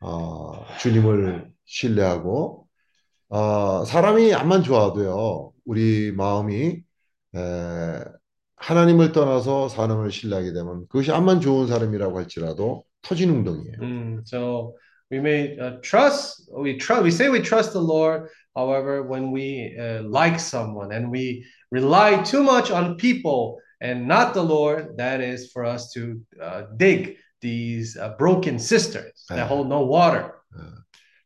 어, 0.00 0.64
주님을 0.78 1.50
신뢰하고 1.64 2.66
어, 3.28 3.84
사람이 3.84 4.32
암만 4.32 4.62
좋아도요. 4.62 5.52
우리 5.64 6.12
마음이 6.12 6.82
에, 7.36 8.04
하나님을 8.56 9.12
떠나서 9.12 9.68
사람을 9.68 10.10
신뢰하게 10.10 10.52
되면 10.52 10.86
그것이 10.88 11.12
암만 11.12 11.40
좋은 11.40 11.66
사람이라고 11.66 12.16
할지라도 12.18 12.84
터진 13.02 13.30
웅덩이에요. 13.30 13.76
Mm, 13.80 14.22
so 14.24 14.74
we 15.10 15.18
may 15.18 15.56
uh, 15.58 15.80
trust, 15.82 16.50
we 16.56 16.76
trust, 16.78 17.02
we 17.02 17.10
say 17.10 17.28
we 17.28 17.40
trust 17.40 17.72
the 17.72 17.80
Lord. 17.80 18.28
However, 18.56 19.02
when 19.02 19.30
we 19.30 19.76
uh, 19.78 20.02
like 20.02 20.40
someone 20.40 20.92
and 20.92 21.10
we 21.10 21.44
rely 21.70 22.22
too 22.22 22.42
much 22.42 22.70
on 22.70 22.96
people 22.96 23.60
and 23.80 24.08
not 24.08 24.34
the 24.34 24.42
Lord, 24.42 24.96
that 24.96 25.20
is 25.20 25.52
for 25.52 25.64
us 25.64 25.92
to 25.92 26.20
uh, 26.42 26.62
dig 26.76 27.16
these 27.40 27.96
uh, 27.96 28.16
broken 28.18 28.58
cisterns 28.58 29.24
that 29.28 29.48
hold 29.48 29.68
no 29.68 29.82
water. 29.82 30.34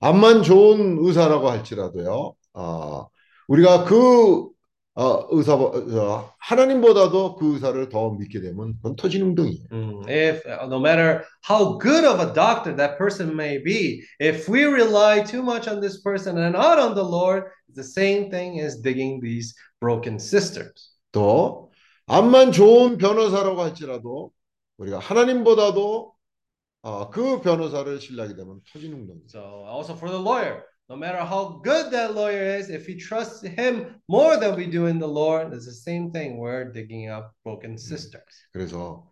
암만 0.00 0.42
좋은 0.42 0.98
의사라고 1.00 1.48
할지라도요. 1.48 2.34
어, 2.54 3.06
우리가 3.48 3.84
그 3.84 4.48
어, 4.94 5.26
의사 5.30 5.54
어, 5.54 6.30
하나님보다도 6.38 7.36
그 7.36 7.54
의사를 7.54 7.88
더 7.88 8.10
믿게 8.10 8.40
되면 8.40 8.74
그건 8.76 8.96
터진 8.96 9.22
웅덩이에요. 9.22 9.66
Mm, 9.70 10.08
If 10.08 10.44
uh, 10.44 10.66
no 10.66 10.78
matter 10.78 11.24
how 11.48 11.78
good 11.78 12.04
of 12.04 12.20
a 12.20 12.32
doctor 12.34 12.74
that 12.76 12.98
person 12.98 13.34
may 13.34 13.58
be, 13.62 14.02
if 14.20 14.48
we 14.48 14.64
rely 14.64 15.22
too 15.22 15.42
much 15.42 15.66
on 15.68 15.80
this 15.80 16.02
person 16.02 16.36
and 16.36 16.52
not 16.52 16.78
on 16.78 16.94
the 16.94 17.04
Lord, 17.04 17.44
the 17.74 17.84
same 17.84 18.28
thing 18.28 18.60
as 18.60 18.82
digging 18.82 19.20
these 19.22 19.54
broken 19.80 20.18
cisterns. 20.18 20.92
또 21.12 21.70
암만 22.06 22.52
좋은 22.52 22.98
변호사라고 22.98 23.62
할지라도 23.62 24.32
우리가 24.82 24.98
하나님보다도 24.98 26.12
어, 26.82 27.10
그 27.10 27.40
변호사를 27.40 28.00
신뢰하게 28.00 28.34
되면 28.34 28.60
터진 28.72 28.92
웅덩이. 28.92 29.20
So 29.28 29.64
also 29.68 29.94
for 29.94 30.10
the 30.10 30.20
lawyer, 30.20 30.64
no 30.90 30.96
matter 30.96 31.22
how 31.22 31.62
good 31.62 31.90
that 31.92 32.14
lawyer 32.14 32.58
is, 32.58 32.68
if 32.68 32.88
we 32.88 32.96
trust 32.98 33.46
him 33.46 33.94
more 34.08 34.36
than 34.36 34.56
we 34.56 34.66
do 34.66 34.86
in 34.86 34.98
the 34.98 35.06
Lord, 35.06 35.54
it's 35.54 35.66
the 35.66 35.72
same 35.72 36.10
thing. 36.10 36.38
We're 36.38 36.72
digging 36.72 37.08
up 37.08 37.30
broken 37.44 37.78
cisterns. 37.78 38.48
그래서 38.52 39.08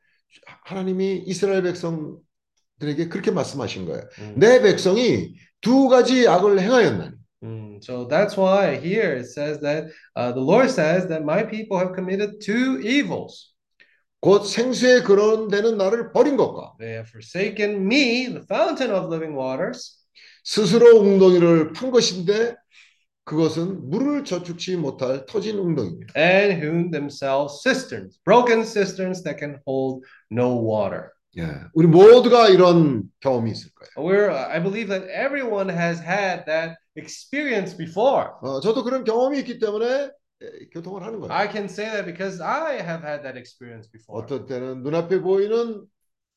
하나님이 0.65 1.23
이스라엘 1.27 1.63
백성들에게 1.63 3.09
그렇게 3.09 3.31
말씀하신 3.31 3.87
거예요. 3.87 4.03
Mm. 4.19 4.39
내 4.41 4.61
백성이 4.61 5.37
두 5.61 5.89
가지 5.89 6.27
악을 6.27 6.59
행하였나니. 6.59 7.15
Mm, 7.43 7.79
So 7.81 8.07
that's 8.07 8.37
why 8.37 8.77
here 8.77 9.15
it 9.17 9.27
says 9.27 9.61
that 9.61 9.87
uh, 10.17 10.33
the 10.33 10.43
Lord 10.43 10.69
says 10.69 11.07
that 11.09 11.23
my 11.23 11.43
people 11.45 11.79
have 11.79 11.95
committed 11.95 12.41
two 12.43 12.81
evils. 12.83 13.55
곧 14.21 14.45
생수의 14.45 15.03
근원되는 15.05 15.77
나를 15.79 16.13
버린 16.13 16.37
것과 16.37 16.75
They 16.79 16.95
have 16.97 17.09
forsaken 17.09 17.87
me, 17.87 18.27
the 18.27 18.43
fountain 18.49 18.95
of 18.95 19.07
living 19.13 19.37
waters, 19.39 19.97
스스로 20.45 21.01
웅덩이를 21.01 21.73
판 21.73 21.91
것인데 21.91 22.55
그것은 23.25 23.89
물을 23.89 24.25
저축치 24.25 24.77
못할 24.77 25.25
터진 25.27 25.57
웅덩이입니다. 25.59 26.13
and 26.17 26.53
hewn 26.63 26.91
themselves 26.91 27.63
cisterns, 27.63 28.19
broken 28.25 28.65
cisterns 28.65 29.23
that 29.23 29.39
can 29.39 29.59
hold 29.67 30.05
no 30.31 30.57
water. 30.57 31.11
예, 31.39 31.47
우리 31.75 31.87
모두가 31.87 32.49
이런 32.49 33.05
경험이 33.21 33.53
있을 33.53 33.71
거예요. 33.73 34.07
We're, 34.09 34.31
I 34.35 34.61
believe 34.61 34.89
that 34.89 35.09
everyone 35.13 35.71
has 35.71 36.03
had 36.03 36.45
that 36.47 36.75
experience 36.97 37.77
before. 37.77 38.31
어, 38.43 38.59
저도 38.61 38.83
그런 38.83 39.05
경험이 39.05 39.39
있기 39.39 39.61
때문에 39.61 39.87
예, 39.87 40.11
교통을 40.73 41.03
하는 41.03 41.21
거예요. 41.21 41.33
I 41.33 41.49
can 41.51 41.65
say 41.67 41.87
that 41.91 42.05
because 42.07 42.41
I 42.41 42.81
have 42.81 43.03
had 43.05 43.23
that 43.23 43.37
experience 43.39 43.91
before. 43.91 44.23
어떤 44.23 44.47
때는 44.47 44.83
눈앞에 44.83 45.21
보이는 45.21 45.87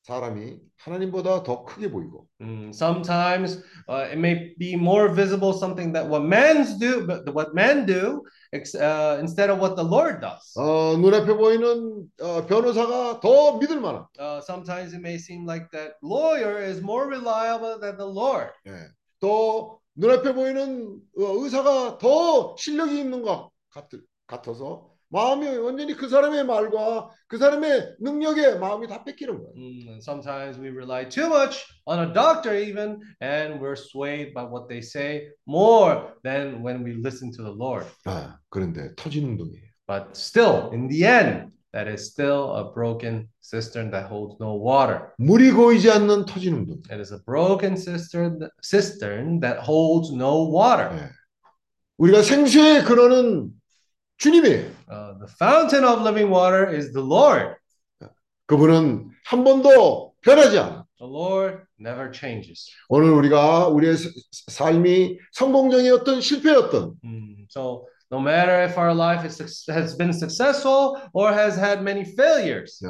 사람이 0.03 0.59
하나님보다 0.77 1.43
더 1.43 1.63
크게 1.63 1.89
보이고 1.89 2.27
Mm, 2.41 2.73
sometimes 2.73 3.63
uh, 3.87 4.03
it 4.11 4.17
may 4.19 4.53
be 4.59 4.75
more 4.75 5.07
visible 5.07 5.53
something 5.53 5.93
that 5.93 6.05
what 6.05 6.27
men's 6.27 6.77
do, 6.77 7.07
but 7.07 7.23
what 7.33 7.55
men 7.55 7.85
do, 7.85 8.21
uh, 8.51 9.15
instead 9.21 9.49
of 9.49 9.59
what 9.59 9.77
the 9.77 9.83
Lord 9.83 10.19
does. 10.19 10.43
어, 10.57 10.97
눈앞에 10.99 11.33
보이는 11.33 12.03
어, 12.19 12.45
변호사가 12.45 13.21
더 13.21 13.57
믿을 13.59 13.79
만한 13.79 14.05
Uh, 14.19 14.41
sometimes 14.41 14.93
it 14.93 14.99
may 14.99 15.15
seem 15.15 15.45
like 15.47 15.71
that 15.71 15.95
lawyer 16.03 16.59
is 16.59 16.81
more 16.81 17.07
reliable 17.07 17.79
than 17.79 17.95
the 17.95 18.05
Lord. 18.05 18.51
예, 18.67 18.91
또 19.21 19.79
눈앞에 19.95 20.33
보이는 20.33 20.99
어, 21.17 21.23
의사가 21.39 21.97
더 21.99 22.57
실력이 22.57 22.99
있는 22.99 23.21
것 23.21 23.52
같, 23.73 23.89
같아서 24.27 24.93
마음이 25.09 25.47
완전히 25.57 25.93
그 25.93 26.09
사람의 26.09 26.45
말과 26.45 27.09
그 27.27 27.37
사람의 27.37 27.97
능력에 27.99 28.55
마음이 28.55 28.87
다 28.87 29.03
뺏기는 29.03 29.37
거예요. 29.37 29.53
Mm, 29.55 29.99
sometimes 30.01 30.59
we 30.59 30.69
rely 30.69 31.07
too 31.07 31.27
much 31.27 31.63
on 31.85 31.99
a 31.99 32.11
doctor, 32.11 32.55
even, 32.55 32.99
and 33.21 33.61
we're 33.61 33.75
swayed 33.75 34.33
by 34.33 34.43
what 34.43 34.67
they 34.67 34.81
say 34.81 35.29
more 35.47 36.15
than 36.23 36.63
when 36.63 36.83
we 36.83 36.93
listen 36.97 37.31
to 37.31 37.43
the 37.43 37.53
Lord. 37.53 37.85
아, 38.05 38.39
그런데 38.49 38.95
터진 38.95 39.25
운동이에요. 39.25 39.69
But 39.85 40.17
still, 40.17 40.71
in 40.73 40.87
the 40.87 41.05
end, 41.05 41.53
that 41.73 41.87
is 41.87 42.09
still 42.09 42.55
a 42.55 42.73
broken 42.73 43.29
cistern 43.39 43.91
that 43.91 44.09
holds 44.09 44.37
no 44.41 44.57
water. 44.57 45.13
물이 45.19 45.51
고이지 45.51 45.91
않는 45.91 46.25
터진 46.25 46.55
운동. 46.55 46.81
It 46.89 46.99
is 46.99 47.13
a 47.13 47.19
broken 47.23 47.77
cistern, 47.77 48.39
cistern 48.63 49.39
that 49.41 49.61
holds 49.61 50.11
no 50.11 50.49
water. 50.49 50.89
예. 50.97 51.09
우리가 51.97 52.23
생수의 52.23 52.83
근원은 52.83 53.51
주님이에요. 54.18 54.70
Uh, 54.90 55.18
the 55.18 55.28
fountain 55.38 55.84
of 55.84 56.02
living 56.02 56.30
water 56.32 56.68
is 56.74 56.92
the 56.92 57.04
Lord. 57.06 57.56
그분은 58.46 59.10
한 59.26 59.44
번도 59.44 60.14
변하지 60.22 60.58
않아. 60.58 60.84
The 60.98 61.12
Lord 61.12 61.62
never 61.80 62.10
changes. 62.12 62.68
오늘 62.88 63.10
우리가 63.10 63.68
우리의 63.68 63.96
사- 63.96 64.10
삶이 64.48 65.18
성공적이었던 65.32 66.20
실패였던 66.20 66.94
Mm, 67.04 67.46
So 67.50 67.86
no 68.10 68.18
matter 68.18 68.64
if 68.64 68.76
our 68.78 68.92
life 68.94 69.24
is, 69.24 69.36
suc- 69.38 69.72
has 69.72 69.96
been 69.96 70.10
successful 70.12 70.96
or 71.12 71.32
has 71.32 71.56
had 71.56 71.82
many 71.82 72.02
failures, 72.02 72.80
자, 72.82 72.88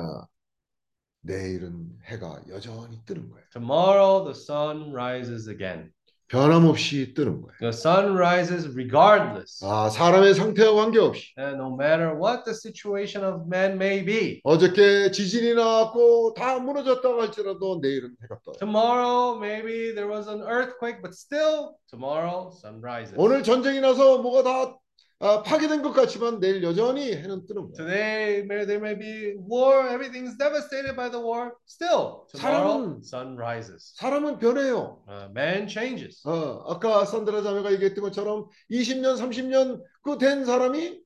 내일은 1.23 1.91
해가 2.07 2.41
여전히 2.49 3.01
뜨는 3.05 3.29
거예요. 3.29 3.45
tomorrow 3.53 4.25
the 4.25 4.33
sun 4.35 4.93
rises 4.95 5.49
again. 5.49 5.92
변함없이 6.34 7.14
뜨는 7.14 7.42
거예요. 7.42 7.58
The 7.60 7.70
sun 7.70 8.18
rises 8.18 8.68
regardless. 8.74 9.64
아, 9.64 9.90
사람의 9.90 10.34
상태와 10.34 10.74
관계없이 10.74 11.34
And 11.38 11.62
no 11.62 11.72
matter 11.74 12.18
what 12.18 12.44
the 12.44 12.56
situation 12.58 13.24
of 13.24 13.46
man 13.46 13.74
may 13.74 14.04
be, 14.04 14.42
어저께 14.44 15.12
지진이 15.12 15.54
나왔고 15.54 16.34
다 16.34 16.58
무너졌다고 16.58 17.22
할지라도 17.22 17.80
내일은 17.82 18.16
해가 18.24 18.40
떠요. 18.44 18.56
tomorrow 18.58 19.38
maybe 19.38 19.94
there 19.94 20.10
was 20.10 20.28
an 20.28 20.42
earthquake, 20.42 21.02
but 21.04 21.14
still 21.14 21.78
tomorrow 21.88 22.50
sun 22.58 22.82
rises. 22.82 23.14
오늘 23.16 23.44
전쟁이 23.44 23.80
나서 23.80 24.18
뭐가 24.18 24.42
다 24.44 24.54
아, 24.64 24.76
파괴된 25.20 25.82
것 25.82 25.94
같지만 25.94 26.40
내일 26.40 26.62
여전히 26.64 27.14
해는 27.14 27.46
뜨는 27.46 27.72
거예요. 27.72 27.74
Today 27.76 28.48
there 28.48 28.78
may 28.80 28.98
be 28.98 29.36
war, 29.50 29.88
everything's 29.88 30.38
devastated 30.38 30.96
by 30.96 31.10
the 31.10 31.24
war. 31.24 31.54
Still 31.68 32.26
tomorrow 32.28 33.00
사람은- 33.00 33.04
sun 33.04 33.38
rises. 33.40 33.94
사람은 33.96 34.40
변해요. 34.40 35.04
Uh, 35.08 35.32
man 35.32 35.68
changes. 35.68 36.28
어, 36.28 36.66
아까 36.68 37.06
산드라 37.06 37.42
자매가 37.42 37.72
얘기했던 37.74 38.04
것처럼 38.04 38.50
20년, 38.70 39.16
30년 39.18 39.82
그 40.02 40.18
된 40.18 40.44
사람이 40.46 41.02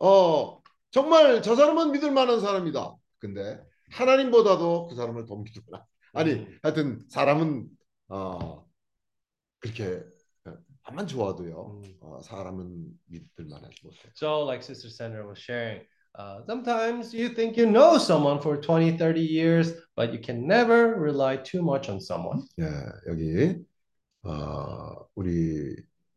어, 0.00 0.60
정말 0.90 1.42
저 1.42 1.54
사람은 1.54 1.92
믿을 1.92 2.10
만한 2.12 2.40
사람이다. 2.40 2.94
근데 3.18 3.60
하나님보다도 3.90 4.88
그 4.88 4.94
사람을 4.96 5.26
더 5.26 5.36
믿을 5.36 5.62
만한. 5.70 5.86
아니, 6.14 6.32
음. 6.32 6.58
하여튼 6.62 7.00
사람은 7.10 7.68
어, 8.08 8.64
그렇게 9.60 10.02
암만 10.84 11.06
좋아도요. 11.06 11.80
음. 11.82 11.94
어, 12.00 12.20
사람은 12.22 12.98
믿을 13.06 13.46
만하지 13.46 13.76
못해요. 13.82 14.12
So, 14.14 14.44
like 14.44 14.62
Sister 14.62 14.88
Sandra 14.90 15.26
was 15.26 15.38
sharing, 15.38 15.82
Uh, 16.16 16.40
sometimes 16.46 17.12
you 17.12 17.28
think 17.34 17.56
you 17.56 17.66
know 17.66 17.98
someone 17.98 18.40
for 18.40 18.56
20, 18.56 18.96
30 18.96 19.20
years, 19.20 19.72
but 19.96 20.12
you 20.12 20.20
can 20.20 20.46
never 20.46 20.94
rely 20.94 21.36
too 21.36 21.60
much 21.60 21.88
on 21.90 22.00
someone. 22.00 22.46
예, 22.60 22.64
여기 23.08 23.56
어, 24.24 25.08
우리 25.14 25.76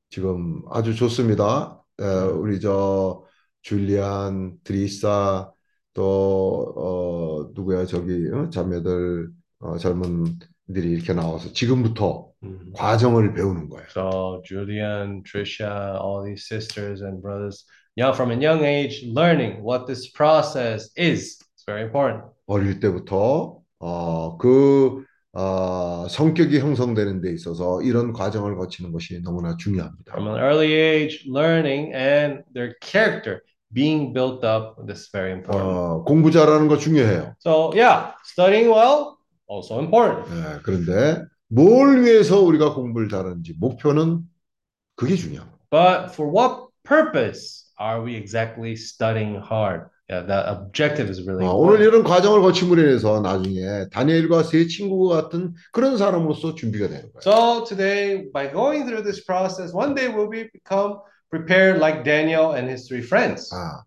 지금 0.09 0.61
아주 0.71 0.95
좋습니다. 0.95 1.83
에, 1.99 2.03
우리 2.33 2.59
저 2.61 3.25
줄리안, 3.61 4.59
드리사 4.63 5.51
또 5.93 6.73
어, 6.77 7.51
누구야 7.55 7.85
저기 7.85 8.29
어? 8.33 8.49
자매들 8.49 9.29
어, 9.59 9.77
젊은들이 9.77 10.91
이렇게 10.91 11.13
나와서 11.13 11.51
지금부터 11.53 12.27
Mhm. 12.36 12.36
과정을 12.73 13.33
배우는 13.33 13.69
거예요. 13.69 13.87
So 13.89 14.41
Julian, 14.45 15.23
Trisha, 15.23 15.99
all 15.99 16.23
these 16.23 16.47
sisters 16.47 17.01
and 17.01 17.21
brothers, 17.21 17.65
young 17.95 18.13
from 18.13 18.31
a 18.31 18.35
young 18.35 18.63
age, 18.63 19.03
learning 19.05 19.61
what 19.63 19.87
this 19.87 20.11
process 20.11 20.89
is. 20.95 21.39
It's 21.55 21.65
very 21.65 21.83
important. 21.83 22.23
어릴 22.47 22.79
때부터 22.79 23.59
어, 23.79 24.37
그 24.37 25.03
어, 25.33 26.07
성격이 26.09 26.59
형성되는 26.59 27.21
데 27.21 27.31
있어서 27.33 27.81
이런 27.81 28.11
과정을 28.11 28.55
거치는 28.55 28.91
것이 28.91 29.21
너무나 29.21 29.55
중요합니다. 29.57 30.13
From 30.13 30.27
an 30.27 30.39
early 30.39 30.73
age, 30.73 31.25
learning 31.27 31.93
and 31.93 32.43
their 32.53 32.73
character 32.81 33.41
being 33.73 34.13
built 34.13 34.43
up. 34.45 34.75
This 34.87 35.01
is 35.01 35.11
very 35.11 35.31
important. 35.33 35.61
어, 35.61 36.03
공부 36.05 36.31
잘하는 36.31 36.67
거 36.67 36.77
중요해요. 36.77 37.35
So 37.39 37.71
yeah, 37.75 38.13
studying 38.23 38.71
well 38.71 39.17
also 39.47 39.79
important. 39.79 40.25
예, 40.31 40.59
그런데 40.63 41.23
뭘 41.49 42.03
위해서 42.03 42.41
우리가 42.41 42.73
공부를 42.73 43.09
잘하는지 43.09 43.55
목표는 43.59 44.21
그게 44.95 45.15
중요합니다. 45.15 45.57
But 45.69 46.13
for 46.13 46.31
what 46.31 46.67
purpose 46.83 47.65
are 47.79 48.03
we 48.03 48.15
exactly 48.15 48.73
studying 48.73 49.35
hard? 49.41 49.89
Yeah, 50.09 50.25
that 50.25 50.47
objective 50.47 51.09
is 51.09 51.21
really 51.27 51.45
어, 51.45 51.51
오늘. 51.51 51.81
이런 51.81 52.03
과정을 52.03 52.41
거침으로 52.41 52.81
인해서 52.81 53.19
나중에 53.19 53.89
다니엘과 53.91 54.43
세 54.43 54.65
친구와 54.65 55.23
같은 55.23 55.53
그런 55.73 55.97
사람으로서 55.97 56.55
준비가 56.55 56.87
되는 56.87 57.11
거예요. 57.11 57.19
So 57.21 57.65
today, 57.65 58.31
by 58.31 58.49
going 58.51 58.85
through 58.85 59.03
this 59.03 59.23
process, 59.25 59.73
one 59.73 59.93
day 59.95 60.07
we'll 60.07 60.29
be 60.31 60.49
become 60.53 60.99
prepared 61.29 61.79
like 61.79 62.05
Daniel 62.05 62.55
and 62.55 62.69
his 62.69 62.87
three 62.87 63.03
friends. 63.03 63.53
아, 63.53 63.83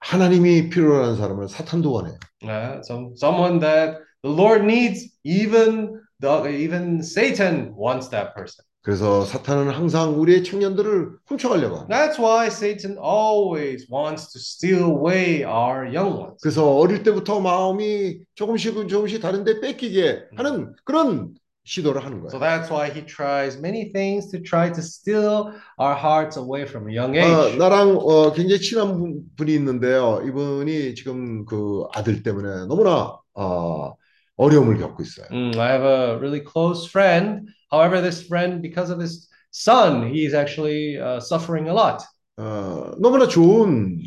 하나님이 0.00 0.70
필요한 0.70 1.16
사람을 1.16 1.48
사탄도 1.48 1.92
원해요. 1.92 2.16
Uh, 2.44 2.78
some 2.84 3.12
someone 3.16 3.58
that 3.58 3.98
the 4.22 4.30
Lord 4.30 4.64
needs, 4.64 5.12
even 5.24 6.00
the 6.20 6.48
even 6.48 7.02
Satan 7.02 7.74
wants 7.76 8.08
that 8.10 8.34
person. 8.34 8.64
그래서 8.82 9.24
사탄은 9.24 9.70
항상 9.70 10.18
우리의 10.18 10.44
청년들을 10.44 11.18
훔쳐가려고. 11.26 11.86
That's 11.88 12.18
why 12.18 12.46
Satan 12.46 12.96
always 12.98 13.86
wants 13.90 14.32
to 14.32 14.40
steal 14.40 14.84
away 14.84 15.44
our 15.44 15.84
young 15.84 16.16
ones. 16.16 16.40
그래서 16.40 16.64
어릴 16.78 17.02
때부터 17.02 17.40
마음이 17.40 18.20
조금씩 18.34 18.88
조금씩 18.88 19.20
다른데 19.20 19.60
뺏기게 19.60 20.28
하는 20.36 20.72
그런 20.84 21.34
시도를 21.64 22.02
하는 22.02 22.22
So 22.30 22.38
거예요. 22.38 22.40
that's 22.40 22.70
why 22.70 22.88
he 22.88 23.04
tries 23.04 23.58
many 23.60 23.92
things 23.92 24.30
to 24.30 24.40
try 24.40 24.72
to 24.72 24.80
steal 24.80 25.52
our 25.78 25.94
hearts 25.94 26.38
away 26.38 26.62
from 26.64 26.88
a 26.88 26.94
young 26.94 27.12
아, 27.18 27.44
age. 27.50 27.58
나랑 27.58 27.98
어, 27.98 28.32
굉장히 28.32 28.60
친한 28.62 28.96
분- 28.96 29.22
분이 29.36 29.52
있는데요. 29.54 30.22
이분이 30.26 30.94
지금 30.94 31.44
그 31.44 31.84
아들 31.92 32.22
때문에 32.22 32.64
너무나 32.68 33.18
어, 33.34 33.92
어려움을 34.38 34.78
겪고 34.78 35.02
있어요. 35.02 35.26
Mm, 35.30 35.58
I 35.58 35.68
have 35.68 35.84
a 35.84 36.18
really 36.18 36.40
close 36.40 36.86
friend. 36.88 37.48
However, 37.70 38.00
this 38.00 38.22
friend, 38.26 38.62
because 38.62 38.90
of 38.90 38.98
his 38.98 39.28
son, 39.50 40.08
he's 40.08 40.32
actually 40.32 40.98
uh, 40.98 41.20
suffering 41.20 41.68
a 41.68 41.74
lot. 41.74 42.02
어, 42.38 42.94
너무나 43.00 43.26
좋은 43.28 43.98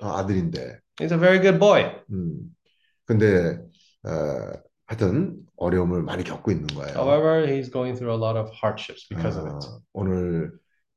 어, 0.00 0.08
아들인데, 0.16 0.78
He's 1.00 1.12
a 1.12 1.18
very 1.18 1.40
good 1.40 1.58
boy. 1.58 1.90
음, 2.10 2.54
근데 3.04 3.58
어, 4.04 4.52
하여튼 4.86 5.44
어려움을 5.56 6.02
많이 6.02 6.22
겪고 6.24 6.50
있는 6.52 6.66
거예요. 6.68 6.94
However, 6.94 7.46
he's 7.46 7.70
going 7.70 7.96
through 7.96 8.14
a 8.14 8.18
lot 8.18 8.38
of 8.38 8.50
hardships 8.50 9.06
because 9.08 9.36
of 9.36 9.46
it. 9.46 9.66
어, 9.66 9.80
오늘 9.92 10.52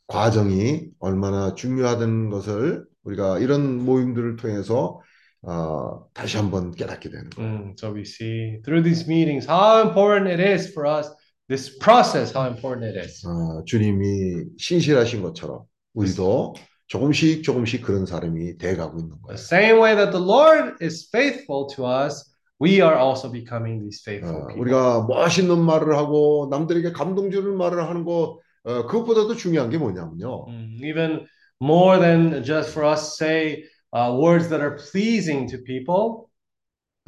과정이 0.08 0.90
얼마나 1.00 1.54
중요하다는 1.56 2.30
것을 2.30 2.86
우리가 3.04 3.40
이런 3.40 3.84
모임들을 3.84 4.36
통해서 4.38 5.02
어, 5.44 6.06
다시 6.14 6.38
한번 6.38 6.72
깨닫게 6.72 7.10
되는 7.10 7.30
거예요. 7.30 7.50
Mm, 7.50 7.76
so 7.78 7.94
we 7.94 8.02
see 8.02 8.60
through 8.64 8.84
these 8.84 9.06
meetings 9.08 9.48
how 9.50 9.82
important 9.88 10.28
it 10.32 10.42
is 10.42 10.72
for 10.74 10.88
us, 10.88 11.10
this 11.48 11.78
process, 11.80 12.34
how 12.36 12.48
important 12.52 12.86
it 12.88 12.98
is. 13.00 13.26
어, 13.26 13.64
주님이 13.66 14.46
신실하신 14.58 15.22
것처럼 15.22 15.64
우리도 15.94 16.56
조금씩 16.88 17.44
조금씩 17.44 17.84
그런 17.84 18.06
사람이 18.06 18.58
돼가고 18.58 18.98
있는 19.00 19.12
The 19.12 19.22
거예요. 19.24 19.38
same 19.38 19.80
way 19.82 19.96
that 19.96 20.12
the 20.12 20.24
Lord 20.24 20.76
is 20.82 21.08
faithful 21.10 21.68
to 21.76 21.86
us, 21.86 22.24
we 22.60 22.82
are 22.82 22.98
also 22.98 23.30
becoming 23.32 23.80
these 23.84 24.02
faithful 24.04 24.44
어, 24.44 24.48
people. 24.48 24.62
우리가 24.62 25.06
멋있는 25.08 25.60
말을 25.60 25.96
하고 25.96 26.48
남들에게 26.50 26.92
감동 26.94 27.30
주는 27.32 27.56
말을 27.56 27.88
하는 27.88 28.04
거 28.04 28.40
어, 28.64 28.86
그것보다도 28.88 29.36
중요한 29.36 29.70
게 29.70 29.78
뭐냐면요. 29.78 30.48
Mm, 30.50 30.84
even 30.84 31.28
more 31.62 32.00
than 32.00 32.44
just 32.44 32.72
for 32.72 32.84
us 32.90 33.16
say 33.16 33.64
uh, 33.98 34.14
words 34.14 34.50
that 34.50 34.62
are 34.62 34.76
pleasing 34.76 35.48
to 35.50 35.58
people, 35.64 36.28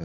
에, 0.00 0.04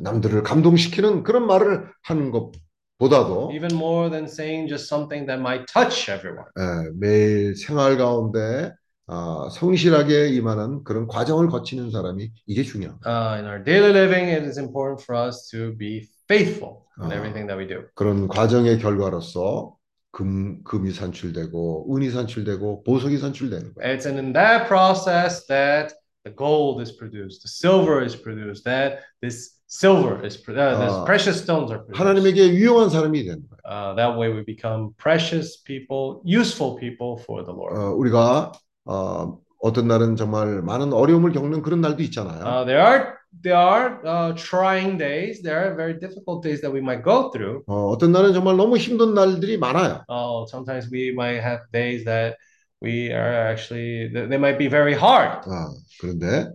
남들을 0.00 0.42
감동시키는 0.42 1.22
그런 1.22 1.46
말을 1.46 1.88
하는 2.02 2.30
것보다도 2.30 3.50
even 3.52 3.72
more 3.74 4.10
than 4.10 4.24
saying 4.24 4.68
just 4.68 4.86
something 4.92 5.26
that 5.26 5.40
might 5.40 5.64
touch 5.72 6.10
everyone. 6.10 6.46
에, 6.58 6.90
매일 6.98 7.54
생활 7.56 7.96
가운데 7.96 8.72
아, 9.08 9.48
성실하게 9.52 10.30
임하는 10.30 10.82
그런 10.82 11.06
과정을 11.06 11.46
거치는 11.48 11.92
사람이 11.92 12.28
이게 12.46 12.64
중요합니다. 12.64 13.08
Uh, 13.08 13.38
in 13.38 13.46
our 13.46 13.62
daily 13.62 13.92
living, 13.92 14.28
it 14.28 14.42
is 14.44 14.58
important 14.58 15.00
for 15.00 15.14
us 15.16 15.48
to 15.48 15.76
be 15.78 16.08
faithful 16.26 16.82
in 17.00 17.12
Ah. 17.12 17.14
everything 17.14 17.46
that 17.46 17.54
we 17.56 17.68
do. 17.68 17.86
그런 17.94 18.26
과정의 18.26 18.80
결과로서 18.80 19.76
금, 20.10 20.64
금이 20.64 20.90
산출되고 20.90 21.94
은이 21.94 22.10
산출되고 22.10 22.82
보석이 22.82 23.18
산출되는 23.18 23.74
거예요. 23.74 23.94
It's 23.94 24.06
in 24.10 24.32
that 24.32 24.66
process 24.66 25.46
that 25.46 25.94
the 26.25 26.31
gold 26.31 26.81
is 26.81 26.91
produced, 26.91 27.41
the 27.41 27.47
silver 27.49 28.03
is 28.03 28.15
produced, 28.15 28.63
that 28.65 28.99
this 29.21 29.57
silver 29.67 30.23
is, 30.23 30.37
pro- 30.37 30.53
uh, 30.55 30.77
these 30.79 30.93
Ah. 30.93 31.05
precious 31.05 31.41
stones 31.41 31.71
are 31.71 31.79
produced. 31.83 31.97
하나님에게 31.97 32.49
유용한 32.53 32.89
사람이 32.89 33.23
되는 33.25 33.41
거예요. 33.49 33.61
Uh, 33.65 33.95
that 33.95 34.17
way 34.17 34.29
we 34.29 34.43
become 34.45 34.93
precious 34.97 35.57
people, 35.63 36.21
useful 36.25 36.75
people 36.77 37.17
for 37.25 37.43
the 37.43 37.51
Lord. 37.53 37.73
어, 37.75 37.93
우리가 37.95 38.51
어, 38.85 39.39
어떤 39.61 39.87
날은 39.87 40.15
정말 40.15 40.61
많은 40.61 40.93
어려움을 40.93 41.31
겪는 41.31 41.61
그런 41.61 41.81
날도 41.81 42.01
있잖아요. 42.03 42.43
Uh, 42.45 42.65
there 42.65 42.81
are 42.81 43.17
there 43.41 43.55
are 43.55 44.01
uh, 44.05 44.33
trying 44.35 44.97
days. 44.97 45.41
There 45.41 45.57
are 45.57 45.73
very 45.75 45.97
difficult 45.97 46.43
days 46.43 46.59
that 46.61 46.73
we 46.73 46.81
might 46.81 47.01
go 47.03 47.31
through. 47.31 47.63
어, 47.67 47.89
어떤 47.89 48.11
날은 48.11 48.33
정말 48.33 48.57
너무 48.57 48.77
힘든 48.77 49.13
날들이 49.13 49.57
많아요. 49.57 50.03
Oh, 50.09 50.45
sometimes 50.49 50.89
we 50.91 51.13
might 51.13 51.39
have 51.41 51.61
days 51.71 52.03
that 52.05 52.35
we 52.80 53.10
are 53.12 53.50
actually 53.50 54.08
they 54.12 54.38
might 54.38 54.58
be 54.58 54.68
very 54.68 54.94
hard. 54.94 55.48
어, 55.48 55.74
그런데 56.00 56.50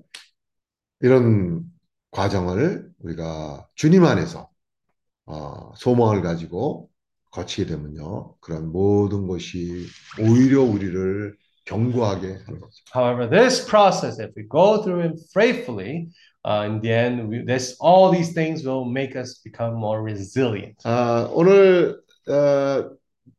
이런 0.99 1.63
과정을 2.11 2.89
우리가 2.99 3.67
주님 3.75 4.05
안에서 4.05 4.49
어, 5.25 5.71
소망을 5.75 6.21
가지고 6.21 6.89
거치게 7.31 7.65
되면요. 7.65 8.35
그런 8.41 8.71
모든 8.71 9.27
것이 9.27 9.87
오히려 10.19 10.61
우리를 10.61 11.35
견고하게 11.65 12.27
하는 12.45 12.59
거죠. 12.59 12.73
However, 12.93 13.29
this 13.29 13.65
process, 13.65 14.19
if 14.19 14.33
we 14.35 14.47
go 14.47 14.83
through 14.83 15.05
it 15.05 15.19
faithfully, 15.33 16.09
uh, 16.43 16.65
in 16.65 16.81
the 16.81 16.91
end, 16.91 17.29
we, 17.29 17.45
this 17.45 17.77
all 17.79 18.11
these 18.11 18.33
things 18.33 18.65
will 18.65 18.83
make 18.85 19.15
us 19.15 19.41
become 19.43 19.75
more 19.75 20.01
resilient. 20.01 20.75
아, 20.83 21.29
오늘 21.31 22.01
어, 22.27 22.89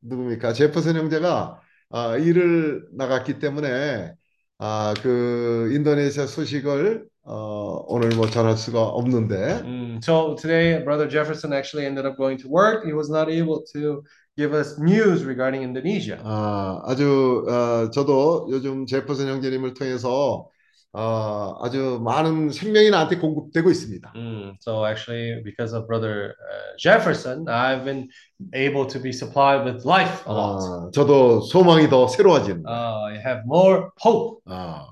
누굽니까? 0.00 0.52
제퍼슨 0.54 0.96
형제가 0.96 1.60
아, 1.92 2.16
일을 2.16 2.86
나갔기 2.92 3.38
때문에 3.38 4.12
아, 4.58 4.94
그 5.02 5.70
인도네시아 5.72 6.26
소식을 6.26 7.04
어, 7.24 7.84
오늘 7.86 8.10
뭐 8.16 8.28
전할 8.28 8.56
수가 8.56 8.82
없는데 8.82 9.62
Mm, 9.64 10.02
so 10.02 10.34
today, 10.34 10.82
Brother 10.82 11.06
Jefferson 11.06 11.52
actually 11.52 11.86
ended 11.86 12.06
up 12.06 12.16
going 12.16 12.38
to 12.38 12.48
work. 12.48 12.84
He 12.84 12.92
was 12.92 13.08
not 13.10 13.28
able 13.30 13.62
to 13.74 14.02
give 14.36 14.54
us 14.54 14.78
news 14.78 15.24
regarding 15.24 15.62
Indonesia. 15.62 16.18
아, 16.24 16.80
아주 16.84 17.44
어, 17.48 17.90
저도 17.90 18.48
요즘 18.50 18.86
제퍼슨 18.86 19.28
형제님을 19.28 19.74
통해서 19.74 20.48
어, 20.94 21.56
아주 21.62 22.00
많은 22.04 22.50
생명이 22.50 22.90
나한테 22.90 23.16
공급되고 23.16 23.70
있습니다. 23.70 24.12
Mm, 24.14 24.56
so 24.60 24.84
actually, 24.84 25.42
because 25.42 25.72
of 25.74 25.86
Brother 25.86 26.34
uh, 26.36 26.76
Jefferson, 26.78 27.48
I've 27.48 27.84
been 27.84 28.08
able 28.52 28.86
to 28.86 29.00
be 29.00 29.10
supplied 29.10 29.64
with 29.64 29.86
life 29.86 30.22
a 30.28 30.32
lot. 30.32 30.60
아, 30.60 30.90
저도 30.92 31.40
소망이 31.40 31.88
더 31.88 32.08
새로워지는. 32.08 32.64
Uh, 32.66 33.06
I 33.08 33.14
have 33.14 33.42
more 33.46 33.88
hope. 34.04 34.42
아, 34.46 34.88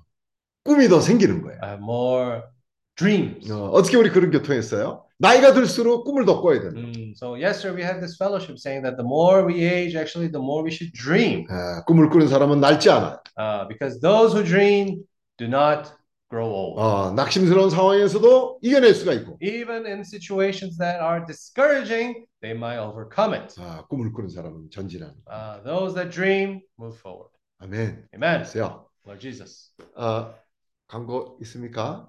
꿈이 0.64 0.88
더 0.88 1.00
생기는 1.00 1.42
거예요. 1.42 1.58
I 1.60 1.68
have 1.70 1.82
more 1.84 2.42
dreams. 2.96 3.52
어, 3.52 3.68
어떻게 3.68 3.98
우리 3.98 4.08
그런 4.08 4.30
교통했어요? 4.30 5.04
나이가 5.18 5.52
들수록 5.52 6.04
꿈을 6.04 6.24
더 6.24 6.40
꿔야 6.40 6.60
된다. 6.60 6.80
Mm, 6.80 7.12
so 7.14 7.36
yesterday 7.36 7.76
we 7.76 7.82
had 7.84 8.00
this 8.00 8.16
fellowship 8.16 8.56
saying 8.56 8.80
that 8.82 8.96
the 8.96 9.04
more 9.04 9.44
we 9.44 9.60
age, 9.68 9.94
actually, 9.94 10.32
the 10.32 10.40
more 10.40 10.64
we 10.64 10.72
should 10.72 10.94
dream, 10.96 11.44
예, 11.44 11.84
꿈을 11.86 12.08
꾸는 12.08 12.28
사람은 12.28 12.58
낡지 12.58 12.88
않아요. 12.88 13.20
uh, 13.36 13.68
because 13.68 14.00
those 14.00 14.32
who 14.32 14.42
dream 14.42 15.04
do 15.40 15.48
not 15.48 15.90
grow 16.28 16.46
old. 16.46 16.78
어, 16.78 17.12
낙심스러운 17.12 17.70
상황에서도 17.70 18.60
이겨낼 18.62 18.94
수가 18.94 19.14
있고 19.14 19.38
Even 19.42 19.86
in 19.86 20.00
situations 20.04 20.76
that 20.76 21.00
are 21.00 21.24
discouraging, 21.26 22.26
they 22.42 22.54
might 22.54 22.78
overcome 22.78 23.34
it. 23.34 23.54
아, 23.58 23.86
꿈을 23.88 24.12
꾸는 24.12 24.28
사람은 24.28 24.70
전진하는. 24.70 25.14
Uh, 25.26 25.62
those 25.64 25.94
that 25.94 26.10
dream 26.14 26.60
move 26.78 26.96
forward. 26.98 27.32
아멘. 27.58 28.06
Amen. 28.14 28.42
됐어요. 28.44 28.86
Lord 29.06 29.20
Jesus. 29.20 29.72
아, 29.96 30.34
광고 30.86 31.38
있습니까? 31.42 32.08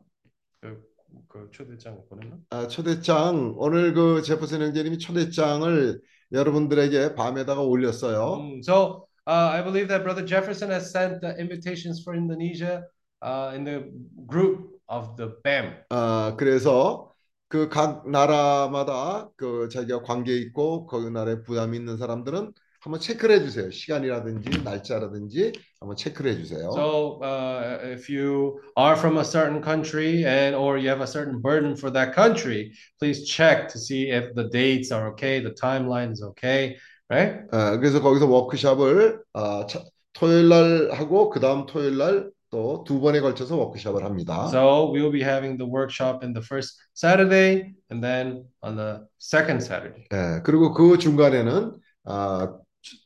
그, 0.59 0.83
그 1.27 1.49
초대장 1.51 2.03
보냈나? 2.09 2.37
아, 2.49 2.67
초대장 2.67 3.55
오늘 3.57 3.93
그 3.93 4.21
제퍼슨 4.21 4.61
형제님이 4.61 4.99
초대장을 4.99 6.01
여러분들에게 6.31 7.15
밤에다가 7.15 7.61
올렸어요. 7.61 8.39
Mm, 8.39 8.59
so 8.59 9.07
uh, 9.27 9.51
I 9.51 9.63
believe 9.63 9.87
that 9.87 10.03
Brother 10.03 10.25
Jefferson 10.25 10.69
has 10.71 10.91
sent 10.91 11.21
the 11.21 11.35
invitations 11.39 12.03
for 12.03 12.15
Indonesia 12.15 12.83
uh, 13.21 13.51
in 13.55 13.63
the 13.63 13.83
group 14.27 14.79
of 14.89 15.15
the 15.17 15.29
BAM. 15.43 15.73
아, 15.89 16.35
그래서 16.37 17.11
그 17.47 17.67
각 17.69 18.09
나라마다 18.09 19.29
그 19.35 19.67
자기가 19.69 20.03
관계 20.03 20.37
있고 20.37 20.85
그 20.87 20.95
나라에 21.09 21.43
부담이 21.43 21.77
있는 21.77 21.97
사람들은 21.97 22.53
한번 22.79 22.99
체크를 22.99 23.35
해주세요. 23.35 23.69
시간이라든지 23.71 24.63
날짜라든지 24.63 25.51
한번 25.79 25.95
체크를 25.97 26.31
해주세요. 26.31 26.71
So 26.71 27.19
uh, 27.21 27.79
if 27.83 28.09
you 28.09 28.59
are 28.77 28.95
from 28.95 29.17
a 29.17 29.23
certain 29.25 29.61
country 29.61 30.25
and 30.25 30.55
or 30.55 30.77
you 30.79 30.89
have 30.89 31.01
a 31.01 31.07
certain 31.07 31.41
burden 31.41 31.75
for 31.75 31.91
that 31.91 32.13
country, 32.15 32.71
please 32.99 33.25
check 33.27 33.67
to 33.73 33.77
see 33.79 34.09
if 34.09 34.33
the 34.33 34.49
dates 34.49 34.91
are 34.91 35.09
okay, 35.11 35.39
the 35.41 35.51
timeline 35.51 36.11
is 36.11 36.23
okay, 36.23 36.77
right? 37.09 37.41
아, 37.51 37.77
그래서 37.77 38.01
거기서 38.01 38.27
워크숍을 38.27 39.21
아, 39.33 39.65
차- 39.69 39.83
토요일 40.13 40.49
날 40.49 40.91
하고 40.93 41.29
그 41.29 41.39
다음 41.39 41.65
토요일 41.67 41.97
날 41.97 42.31
또 42.51 42.83
두 42.85 42.99
번에 42.99 43.21
걸쳐서 43.21 43.55
워크숍을 43.57 44.03
합니다. 44.03 44.47
So 44.49 44.91
we 44.93 44.99
will 45.01 45.11
be 45.11 45.23
having 45.23 45.57
the 45.57 45.69
workshop 45.71 46.19
in 46.21 46.33
the 46.33 46.43
first 46.45 46.75
Saturday 46.93 47.73
and 47.89 48.03
then 48.03 48.43
on 48.61 48.75
the 48.75 48.99
second 49.19 49.63
Saturday. 49.63 50.03
예, 50.13 50.41
그리고 50.43 50.73
그 50.73 50.97
중간에는 50.97 51.71
아, 52.05 52.53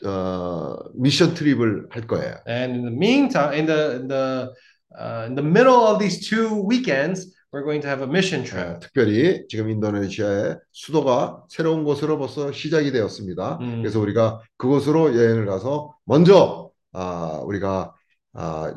어, 0.05 0.76
미션 0.95 1.34
트립을 1.35 1.88
할 1.91 2.07
거예요. 2.07 2.35
And 2.47 2.73
in 2.76 2.85
the 2.85 2.95
meantime, 2.95 3.53
in 3.53 3.65
the 3.67 3.91
in 4.01 4.07
the 4.07 4.49
uh, 4.97 5.26
in 5.27 5.35
the 5.35 5.45
middle 5.45 5.85
of 5.85 5.99
these 5.99 6.27
two 6.27 6.65
weekends, 6.67 7.31
we're 7.53 7.63
going 7.63 7.81
to 7.81 7.88
have 7.88 8.01
a 8.01 8.07
mission 8.09 8.41
예, 8.41 8.45
trip. 8.49 8.80
특별히 8.80 9.45
지금 9.47 9.69
인도네시아의 9.69 10.57
수도가 10.72 11.43
새로운 11.49 11.84
곳으로 11.84 12.17
벌써 12.17 12.51
시작이 12.51 12.91
되었습니다. 12.91 13.59
음. 13.61 13.81
그래서 13.81 13.99
우리가 13.99 14.41
그곳으로 14.57 15.15
여행을 15.15 15.45
가서 15.45 15.93
먼저 16.05 16.72
아, 16.93 17.41
우리가 17.43 17.91
아, 17.91 17.94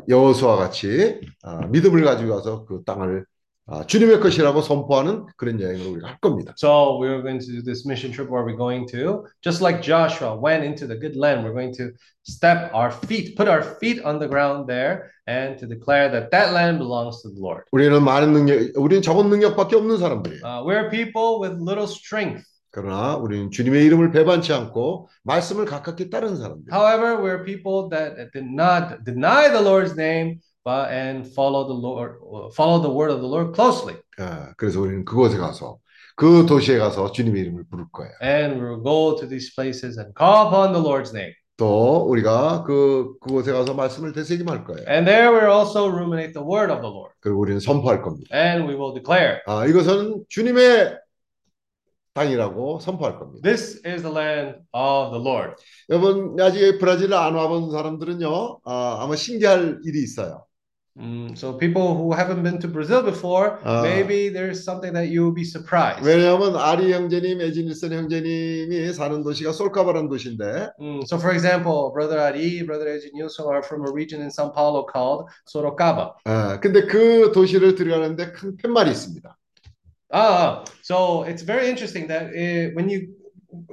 여호수아와 0.08 0.56
같이 0.56 1.20
아, 1.42 1.66
믿음을 1.66 2.04
가지고 2.04 2.36
가서 2.36 2.64
그 2.64 2.82
땅을 2.84 3.24
아, 3.70 3.84
주님의 3.84 4.20
것이라고 4.20 4.62
선포하는 4.62 5.26
그런 5.36 5.60
여행을 5.60 5.86
우리가 5.86 6.08
할 6.08 6.18
겁니다. 6.20 6.54
So 6.56 6.98
we're 6.98 7.20
going 7.20 7.38
to 7.38 7.52
do 7.52 7.62
this 7.62 7.86
mission 7.86 8.10
trip 8.14 8.30
where 8.30 8.42
we're 8.42 8.56
going 8.56 8.86
to, 8.92 9.26
just 9.42 9.60
like 9.60 9.82
Joshua 9.82 10.34
went 10.34 10.64
into 10.64 10.86
the 10.86 10.96
good 10.96 11.16
land, 11.16 11.44
we're 11.44 11.52
going 11.52 11.74
to 11.76 11.92
step 12.24 12.72
our 12.72 12.90
feet, 12.90 13.36
put 13.36 13.46
our 13.46 13.60
feet 13.76 14.00
on 14.04 14.18
the 14.20 14.26
ground 14.26 14.66
there, 14.66 15.12
and 15.26 15.58
to 15.58 15.66
declare 15.66 16.08
that 16.08 16.30
that 16.30 16.54
land 16.54 16.78
belongs 16.78 17.20
to 17.20 17.28
the 17.28 17.38
Lord. 17.38 17.64
우리는 17.70 18.02
많은 18.02 18.32
능력, 18.32 18.72
우리는 18.74 19.02
적은 19.02 19.28
능력밖에 19.28 19.76
없는 19.76 19.98
사람들이에요. 19.98 20.40
Uh, 20.42 20.64
we're 20.64 20.88
people 20.88 21.40
with 21.40 21.60
little 21.60 21.86
strength. 21.86 22.48
그러나 22.70 23.16
우리는 23.16 23.50
주님의 23.50 23.84
이름을 23.86 24.10
배반치 24.10 24.52
않고 24.52 25.08
말씀을 25.22 25.64
가깝게 25.64 26.10
따르는 26.10 26.36
사람들. 26.36 26.72
However, 26.72 27.16
we're 27.22 27.44
people 27.44 27.88
that 27.90 28.30
did 28.32 28.46
not 28.46 29.04
deny 29.04 29.48
the 29.50 29.62
Lord's 29.62 29.96
name, 29.96 30.40
but 30.64 30.90
and 30.90 31.26
follow 31.32 31.66
the 31.66 31.74
Lord, 31.74 32.18
follow 32.54 32.80
the 32.80 32.92
word 32.92 33.10
of 33.10 33.20
the 33.20 33.28
Lord 33.28 33.54
closely. 33.54 33.96
예, 34.20 34.52
그래서 34.56 34.80
우리는 34.80 35.04
그곳에 35.04 35.38
가서 35.38 35.78
그 36.16 36.46
도시에 36.46 36.78
가서 36.78 37.12
주님의 37.12 37.42
이름을 37.42 37.64
부를 37.70 37.86
거예요. 37.92 38.12
And 38.22 38.60
we'll 38.60 38.82
go 38.82 39.16
to 39.16 39.28
these 39.28 39.54
places 39.54 39.98
and 39.98 40.12
call 40.18 40.48
upon 40.48 40.72
the 40.72 40.82
Lord's 40.82 41.14
name. 41.14 41.32
또 41.56 42.06
우리가 42.08 42.62
그 42.64 43.14
그곳에 43.20 43.52
가서 43.52 43.74
말씀을 43.74 44.12
되새김할 44.12 44.64
거예요. 44.64 44.84
And 44.88 45.06
there 45.08 45.30
we'll 45.32 45.50
also 45.50 45.88
ruminate 45.88 46.32
the 46.32 46.46
word 46.46 46.70
of 46.72 46.82
the 46.82 46.92
Lord. 46.92 47.14
그리고 47.20 47.40
우리는 47.40 47.60
선포할 47.60 48.02
겁니다. 48.02 48.28
And 48.36 48.68
we 48.68 48.76
will 48.76 48.94
declare, 48.94 49.40
아, 49.46 49.66
이것은 49.66 50.24
주님의 50.28 50.98
땅이라고 52.18 52.80
선포할 52.80 53.18
겁니다. 53.18 53.40
This 53.42 53.80
is 53.86 54.02
the 54.02 54.12
land 54.12 54.58
of 54.72 55.12
the 55.12 55.22
Lord. 55.22 55.54
여러분 55.88 56.36
아직 56.40 56.78
브라질을 56.78 57.14
안 57.14 57.34
와본 57.34 57.70
사람들은요, 57.70 58.60
아, 58.64 58.98
아마 59.00 59.14
신기할 59.14 59.80
일이 59.84 60.02
있어요. 60.02 60.44
Mm, 60.98 61.36
so 61.38 61.56
people 61.56 61.94
who 61.94 62.10
haven't 62.12 62.42
been 62.42 62.58
to 62.58 62.66
Brazil 62.66 63.04
before, 63.04 63.60
Ah. 63.62 63.82
maybe 63.86 64.30
there's 64.34 64.64
something 64.64 64.92
that 64.92 65.06
you 65.14 65.22
will 65.22 65.32
be 65.32 65.44
surprised. 65.46 66.02
왜냐하면 66.02 66.56
아리 66.56 66.92
형제님, 66.92 67.40
에지닐슨 67.40 67.92
형제님이 67.92 68.92
사는 68.92 69.22
도시가 69.22 69.52
솔카바라는 69.52 70.08
도시인데, 70.08 70.70
Mm, 70.82 71.06
so 71.06 71.14
for 71.22 71.30
example, 71.32 71.92
Brother 71.94 72.18
Ari, 72.18 72.66
Brother 72.66 72.90
Eugene 72.98 73.14
Nilsson 73.14 73.46
are 73.46 73.62
from 73.62 73.86
a 73.86 73.92
region 73.94 74.20
in 74.22 74.30
São 74.34 74.50
Paulo 74.52 74.84
called 74.90 75.30
Sorocaba. 75.46 76.14
아, 76.24 76.58
근데 76.58 76.82
그 76.86 77.30
도시를 77.30 77.76
들어가는데 77.76 78.32
큰 78.32 78.56
팻말이 78.56 78.90
있습니다. 78.90 79.37
Ah, 80.11 80.63
so 80.83 81.23
it's 81.23 81.41
very 81.41 81.69
interesting 81.69 82.07
that 82.07 82.27
uh, 82.27 82.71
when 82.75 82.87
you 82.89 83.15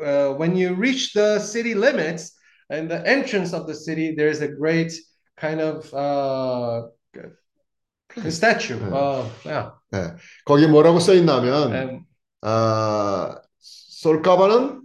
uh, 0.02 0.32
when 0.34 0.56
you 0.56 0.74
reach 0.74 1.12
the 1.12 1.38
city 1.38 1.74
limits 1.74 2.32
and 2.70 2.90
the 2.90 3.06
entrance 3.06 3.52
of 3.52 3.66
the 3.66 3.74
city, 3.74 4.14
there's 4.16 4.40
a 4.40 4.48
great 4.48 4.92
kind 5.36 5.60
of 5.60 5.92
uh, 5.92 6.82
statue. 8.28 8.76
Hmm. 8.78 8.92
Oh, 8.92 9.30
yeah. 9.44 9.70
거기 10.46 10.66
뭐라고 10.66 11.00
써 11.00 11.14
있냐면, 11.14 11.72
And 11.72 12.04
아, 12.42 13.40
솔카바는 13.58 14.82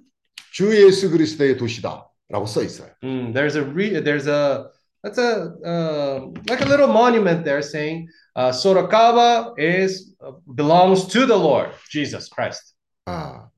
주 0.51 0.75
예수 0.75 1.09
그리스도의 1.11 1.57
도시다라고 1.57 2.45
써 2.47 2.63
있어요. 2.63 2.89
mm, 3.03 3.33
there's 3.33 3.55
a 3.55 3.63
re- 3.63 4.01
there's 4.01 4.27
a 4.27 4.65
that's 5.03 5.17
a 5.17 5.53
uh, 5.65 6.19
like 6.49 6.61
a 6.61 6.65
little 6.65 6.87
monument 6.87 7.45
there 7.45 7.61
saying 7.61 8.07
uh, 8.35 8.49
Sorocaba 8.51 9.53
is 9.57 10.15
uh, 10.19 10.31
belongs 10.55 11.07
to 11.07 11.25
the 11.25 11.37
Lord 11.37 11.69
Jesus 11.89 12.27
Christ. 12.27 12.73
아, 13.07 13.49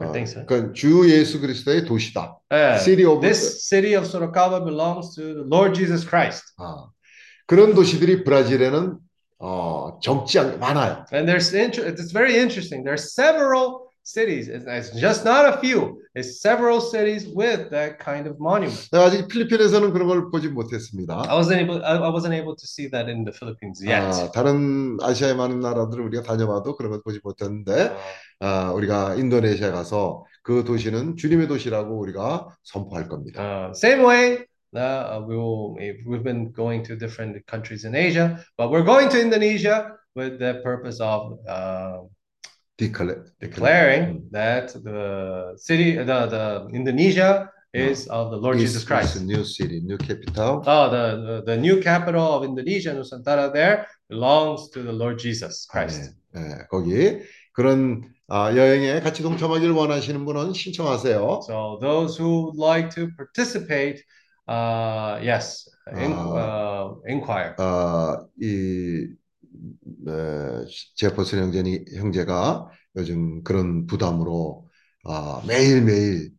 I 0.00 0.06
어, 0.06 0.12
think 0.12 0.28
so. 0.28 0.44
그건 0.46 0.74
주 0.74 1.08
예수 1.10 1.40
그리스도의 1.40 1.84
도시다. 1.84 2.38
Uh, 2.50 2.78
City 2.78 3.04
of 3.04 3.20
this 3.20 3.68
city 3.68 3.94
of 3.94 4.06
Sorocaba 4.06 4.64
belongs 4.64 5.14
to 5.14 5.34
the 5.34 5.44
Lord 5.44 5.74
Jesus 5.74 6.04
Christ. 6.06 6.42
아, 6.58 6.88
그런 7.46 7.74
도시들이 7.74 8.24
브라질에는 8.24 8.98
어, 9.38 9.98
적지 10.00 10.38
않 10.38 10.58
많아요. 10.58 11.04
And 11.12 11.28
there's 11.28 11.52
inter- 11.52 11.86
it's 11.86 12.12
very 12.12 12.38
interesting. 12.38 12.82
There's 12.84 13.12
several 13.14 13.87
cities. 14.11 14.47
It's, 14.47 14.65
it's 14.65 14.91
just 14.99 15.23
not 15.23 15.45
a 15.45 15.57
few. 15.59 16.01
It's 16.15 16.41
several 16.41 16.81
cities 16.81 17.27
with 17.27 17.69
that 17.71 17.99
kind 17.99 18.27
of 18.27 18.37
monument. 18.39 18.89
내가 18.91 19.05
아직 19.05 19.27
필리핀에서는 19.27 19.91
그런 19.93 20.07
걸 20.07 20.29
보지 20.31 20.49
못했습니다. 20.49 21.25
I 21.29 21.37
wasn't 21.37 21.61
able. 21.61 21.83
I, 21.83 21.97
I 21.97 22.09
wasn't 22.09 22.33
able 22.33 22.55
to 22.55 22.65
see 22.65 22.89
that 22.89 23.09
in 23.09 23.23
the 23.23 23.33
Philippines 23.33 23.83
yet. 23.85 24.01
아, 24.01 24.31
다른 24.31 24.97
아시아의 25.01 25.35
많은 25.35 25.59
나라들을 25.59 26.03
우리가 26.05 26.23
다녀봐도 26.23 26.75
그런 26.75 26.91
걸 26.91 27.01
보지 27.03 27.19
못했는데 27.23 27.95
아, 28.39 28.71
우리가 28.71 29.15
인도네시아 29.15 29.71
가서 29.71 30.25
그 30.41 30.63
도시는 30.63 31.15
주님의 31.15 31.47
도시라고 31.47 31.99
우리가 31.99 32.47
선포할 32.63 33.07
겁니다. 33.07 33.41
Uh, 33.41 33.71
same 33.75 34.03
way, 34.03 34.45
uh, 34.75 35.21
we 35.27 35.35
will, 35.35 35.75
we've 36.07 36.23
been 36.23 36.51
going 36.53 36.83
to 36.83 36.95
different 36.95 37.45
countries 37.45 37.85
in 37.85 37.93
Asia, 37.95 38.39
but 38.57 38.71
we're 38.71 38.85
going 38.85 39.09
to 39.09 39.19
Indonesia 39.19 39.91
with 40.15 40.39
the 40.39 40.61
purpose 40.63 40.99
of 40.99 41.37
uh, 41.47 41.99
디클레, 42.78 43.22
declaring 43.40 44.28
that 44.32 44.72
the 44.82 45.54
city, 45.56 45.94
the, 45.94 46.26
the 46.26 46.68
Indonesia 46.74 47.48
is 47.72 48.06
of 48.08 48.30
the 48.30 48.36
Lord 48.36 48.58
Jesus 48.58 48.84
Christ. 48.84 49.20
new 49.22 49.44
city, 49.44 49.80
new 49.80 49.98
capital. 49.98 50.62
Oh, 50.66 50.90
the, 50.90 51.42
the, 51.44 51.54
the 51.54 51.56
new 51.56 51.80
capital 51.80 52.34
of 52.34 52.44
Indonesia, 52.44 52.90
Nusantara, 52.90 53.52
there 53.52 53.86
belongs 54.08 54.70
to 54.70 54.82
the 54.82 54.92
Lord 54.92 55.18
Jesus 55.18 55.66
Christ. 55.66 56.14
네, 56.34 56.40
네, 56.40 56.66
거기 56.70 57.20
그런 57.52 58.02
아, 58.28 58.56
여행에 58.56 59.00
같이 59.00 59.22
동참하기를 59.22 59.72
원하시는 59.74 60.24
분은 60.24 60.54
신청하세요. 60.54 61.40
So 61.46 61.78
those 61.80 62.16
who 62.16 62.46
would 62.46 62.58
like 62.58 62.90
to 62.94 63.08
participate, 63.16 64.02
uh, 64.48 65.20
yes, 65.22 65.68
in, 65.92 66.12
uh, 66.12 66.94
inquire. 67.06 67.54
아, 67.58 68.24
이 68.40 69.06
네, 69.06 69.14
제퍼슨 70.95 71.39
형제니 71.39 71.85
형제가 71.97 72.69
요즘 72.95 73.43
그런 73.43 73.85
부담으로 73.85 74.67
아, 75.05 75.41
매일매일 75.47 76.31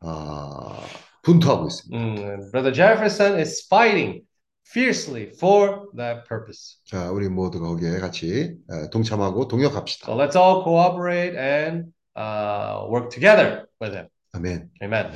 아, 0.00 0.80
분투하고 1.22 1.66
있습니다. 1.66 1.96
Mm, 1.96 2.18
and 2.24 2.50
Brother 2.50 2.72
Jefferson 2.72 3.38
is 3.38 3.66
fighting 3.66 4.22
fiercely 4.68 5.30
for 5.34 5.86
that 5.96 6.26
purpose. 6.28 6.78
자, 6.84 7.10
우리 7.10 7.28
모두 7.28 7.60
거기에 7.60 7.98
같이 7.98 8.56
에, 8.70 8.90
동참하고 8.90 9.48
동역합시다. 9.48 10.06
So 10.06 10.16
let's 10.16 10.36
all 10.36 10.62
cooperate 10.62 11.36
and 11.36 11.92
uh, 12.16 12.86
work 12.88 13.10
together 13.10 13.66
with 13.80 13.94
him. 13.94 14.08
아멘. 14.32 14.70
Amen. 14.82 15.12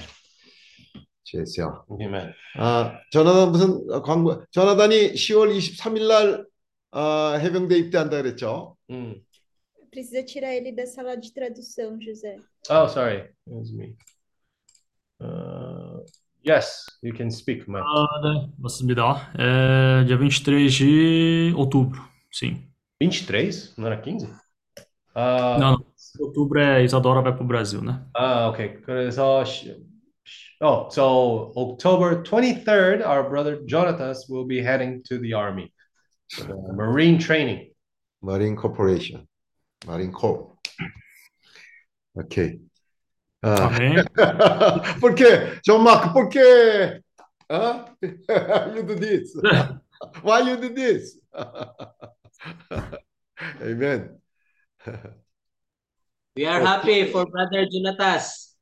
주여. 1.25 1.85
Amen. 2.01 2.33
아, 2.59 2.99
조나단 3.11 3.53
무슨 3.53 3.85
어, 3.91 4.03
광고? 4.03 4.43
조나단이 4.51 5.15
10월 5.15 5.57
23일 5.57 6.09
날 6.09 6.45
아, 6.92 7.38
해병대 7.42 7.78
입대한다 7.78 8.22
그랬죠? 8.22 8.78
Mm. 8.90 9.22
Precisa 9.92 10.24
tirar 10.26 10.54
ele 10.54 10.74
da 10.76 10.86
sala 10.86 11.16
de 11.16 11.32
tradução, 11.34 11.98
José. 12.02 12.36
Oh, 12.70 12.88
sorry. 12.88 13.30
It 13.48 13.54
was 13.56 13.72
me. 13.72 13.96
Uh, 15.22 16.00
yes, 16.44 16.86
you 17.02 17.14
can 17.14 17.32
speak, 17.32 17.68
Mike. 17.70 17.84
Ah, 17.86 18.22
né, 18.22 18.50
맞습니다. 18.58 19.32
É 19.38 20.04
dia 20.04 20.18
23 20.18 20.74
de 20.74 21.54
outubro, 21.56 22.02
sim. 22.32 22.68
23? 23.02 23.74
Não 23.78 23.88
era 23.88 24.02
15? 24.02 24.26
Uh, 25.16 25.60
Não, 25.60 25.72
não. 25.72 25.86
Outubro 26.20 26.60
é 26.60 26.84
Isadora 26.84 27.22
vai 27.22 27.34
pro 27.36 27.46
Brasil, 27.46 27.82
né? 27.82 28.06
Ah, 28.16 28.50
okay. 28.50 28.82
그래서 28.82 29.44
시- 29.46 29.70
시- 30.26 30.58
oh, 30.62 30.90
so 30.90 31.52
October 31.56 32.22
23rd, 32.24 33.02
our 33.06 33.30
brother 33.30 33.62
Jonatas 33.66 34.28
will 34.30 34.46
be 34.46 34.62
heading 34.62 35.02
to 35.04 35.18
the 35.20 35.34
army, 35.34 35.64
for 35.64 35.70
the 35.70 35.79
Uh, 36.39 36.73
Marine 36.75 37.19
Training. 37.19 37.71
Marine 38.23 38.57
Corporation. 38.57 39.27
Marine 39.87 40.13
Corp. 40.13 40.59
Ok. 42.15 42.61
Ah. 43.43 43.71
Por 45.01 45.15
quê? 45.15 45.59
João 45.65 45.79
Marco, 45.79 46.13
por 46.13 46.29
quê? 46.29 47.01
Huh? 47.51 47.87
you 48.03 48.83
do 48.83 48.95
this. 48.95 49.35
Why 50.23 50.41
you 50.41 50.57
do 50.57 50.69
this? 50.69 51.19
Amen. 53.63 54.19
We 56.37 56.47
are 56.47 56.61
happy 56.61 57.11
for 57.11 57.27
Brother 57.27 57.67
Junatas. 57.67 58.55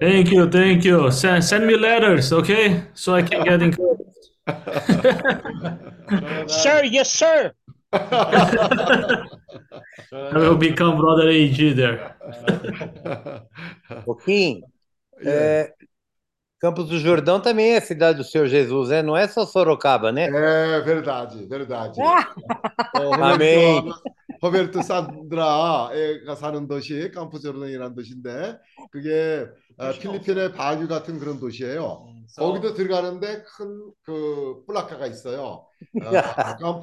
thank 0.00 0.32
you, 0.32 0.50
thank 0.50 0.84
you. 0.84 1.10
Send, 1.10 1.44
send 1.44 1.66
me 1.66 1.76
letters, 1.76 2.32
okay? 2.32 2.84
So 2.94 3.14
I 3.14 3.22
can 3.22 3.44
get 3.44 3.62
in. 3.62 3.74
sir, 6.48 6.84
yes, 6.84 7.08
sir. 7.08 7.52
I 10.12 10.34
will 10.34 10.56
become 10.56 10.98
brother 10.98 11.28
AG 11.28 11.74
there. 11.74 12.14
Pouquinho. 14.04 14.62
É, 15.24 15.72
Campos 16.64 16.88
do 16.88 16.98
Jordão 16.98 17.40
também 17.40 17.74
é 17.74 17.80
cidade 17.80 18.16
do 18.16 18.24
Senhor 18.24 18.46
Jesus, 18.46 18.88
né? 18.88 19.02
Não 19.02 19.14
é 19.14 19.28
só 19.28 19.44
Sorocaba, 19.44 20.10
né? 20.10 20.24
É 20.24 20.80
verdade, 20.80 21.44
verdade. 21.44 22.00
Amém. 23.22 23.92
호베르트, 24.42 24.82
산드라가 24.82 25.90
사는 26.36 26.66
도시 26.68 27.10
캄프조르단이라는 27.12 27.94
도시인데 27.94 28.58
그게 28.90 29.46
어, 29.78 29.92
필리핀의 29.92 30.52
바규 30.52 30.88
같은 30.88 31.18
그런 31.18 31.40
도시예요. 31.40 32.06
so, 32.28 32.46
거기도 32.46 32.74
들어가는데 32.74 33.42
큰 33.42 33.92
그 34.04 34.64
플라카가 34.66 35.06
있어요. 35.06 35.66
어, 36.02 36.80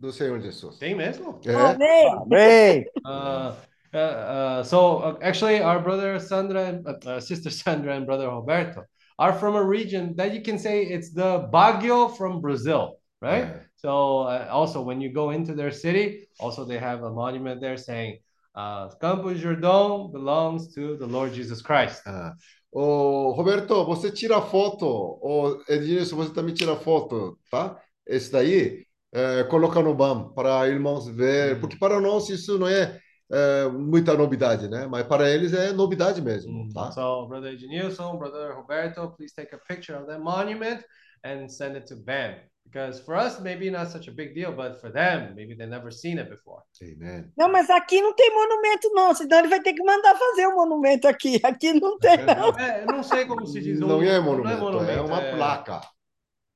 do 0.00 0.12
Senhor 0.12 0.40
Jesus. 0.40 0.78
tem 0.78 0.94
mesmo? 0.94 1.40
예. 1.46 1.54
Amém. 1.54 2.08
Amém. 2.22 2.84
Uh, 3.04 3.54
uh, 3.94 3.98
uh, 3.98 4.62
so 4.62 4.98
uh, 4.98 5.18
actually, 5.22 5.62
our 5.62 5.80
brother 5.80 6.18
Sandra 6.20 6.66
and 6.66 6.86
uh, 6.86 6.94
uh, 7.06 7.20
sister 7.20 7.50
Sandra 7.50 7.96
and 7.96 8.06
brother 8.06 8.28
Roberto 8.28 8.84
are 9.18 9.32
from 9.32 9.56
a 9.56 9.64
region 9.64 10.14
that 10.16 10.34
you 10.34 10.42
can 10.42 10.58
say 10.58 10.84
it's 10.84 11.12
the 11.12 11.48
Baguio 11.52 12.14
from 12.16 12.40
Brazil, 12.40 13.00
right? 13.22 13.46
네. 13.46 13.65
So 13.76 14.22
uh, 14.22 14.48
also 14.50 14.82
when 14.82 15.00
you 15.00 15.12
go 15.12 15.30
into 15.30 15.54
their 15.54 15.70
city, 15.72 16.28
also 16.40 16.64
they 16.64 16.78
have 16.78 17.02
a 17.02 17.10
monument 17.10 17.60
there 17.60 17.76
saying 17.76 18.18
uh, 18.54 18.88
Campo 19.00 19.34
Jordão 19.34 20.10
belongs 20.10 20.72
to 20.74 20.96
the 20.96 21.06
Lord 21.06 21.34
Jesus 21.34 21.60
Christ. 21.62 22.02
Ah, 22.06 22.34
Ô, 22.72 23.32
Roberto, 23.32 23.84
você 23.86 24.10
tira 24.10 24.40
foto, 24.42 24.86
ou 24.86 25.62
Edilson, 25.68 26.16
você 26.16 26.32
também 26.34 26.54
tira 26.54 26.76
foto, 26.76 27.38
tá? 27.50 27.80
Esse 28.06 28.30
daí, 28.30 28.84
é, 29.14 29.44
coloca 29.44 29.80
no 29.80 29.94
BAM 29.94 30.32
para 30.34 30.68
irmãos 30.68 31.06
ver, 31.08 31.56
Hum. 31.56 31.60
porque 31.60 31.78
para 31.78 32.00
nós 32.00 32.28
isso 32.28 32.58
não 32.58 32.68
é, 32.68 32.98
é, 33.32 33.68
muita 33.68 34.14
novidade, 34.14 34.68
né? 34.68 34.86
Mas 34.86 35.06
para 35.06 35.30
eles 35.30 35.54
é 35.54 35.72
novidade 35.72 36.20
mesmo, 36.20 36.52
Mm, 36.64 36.68
tá? 36.74 36.90
So 36.92 37.26
brother 37.28 37.54
Ednilson, 37.54 38.18
brother 38.18 38.54
Roberto, 38.54 39.08
please 39.16 39.34
take 39.34 39.54
a 39.54 39.58
picture 39.66 39.96
of 39.98 40.06
that 40.06 40.20
monument 40.20 40.82
and 41.24 41.48
send 41.48 41.76
it 41.76 41.86
to 41.86 41.96
BAM. 41.96 42.34
Because 42.66 43.00
for 43.00 43.14
us, 43.14 43.40
maybe 43.40 43.70
not 43.70 43.90
such 43.90 44.08
a 44.08 44.12
big 44.12 44.34
deal, 44.34 44.52
but 44.52 44.80
for 44.80 44.90
them, 44.90 45.34
maybe 45.34 45.54
they've 45.54 45.68
never 45.68 45.90
seen 45.90 46.18
it 46.18 46.28
before. 46.28 46.62
Amen. 46.82 47.32
Não, 47.36 47.50
mas 47.50 47.70
aqui 47.70 48.02
não 48.02 48.12
tem 48.12 48.34
monumento, 48.34 48.90
não. 48.92 49.14
Senão 49.14 49.38
ele 49.38 49.48
vai 49.48 49.60
ter 49.62 49.72
que 49.72 49.82
mandar 49.82 50.14
fazer 50.14 50.46
o 50.46 50.50
um 50.50 50.56
monumento 50.56 51.06
aqui. 51.08 51.40
Aqui 51.46 51.72
não 51.72 51.94
é 51.94 51.98
tem, 51.98 52.26
não. 52.26 52.58
É, 52.58 52.82
eu 52.82 52.86
não 52.86 53.02
sei 53.02 53.24
como 53.24 53.46
se 53.46 53.60
diz. 53.60 53.80
Um, 53.80 53.86
não, 53.86 54.02
é 54.02 54.18
monumento, 54.20 54.42
não 54.42 54.50
é, 54.50 54.52
é 54.52 54.72
monumento, 54.72 54.98
é 54.98 55.00
uma 55.00 55.22
é... 55.22 55.36
placa. 55.36 55.80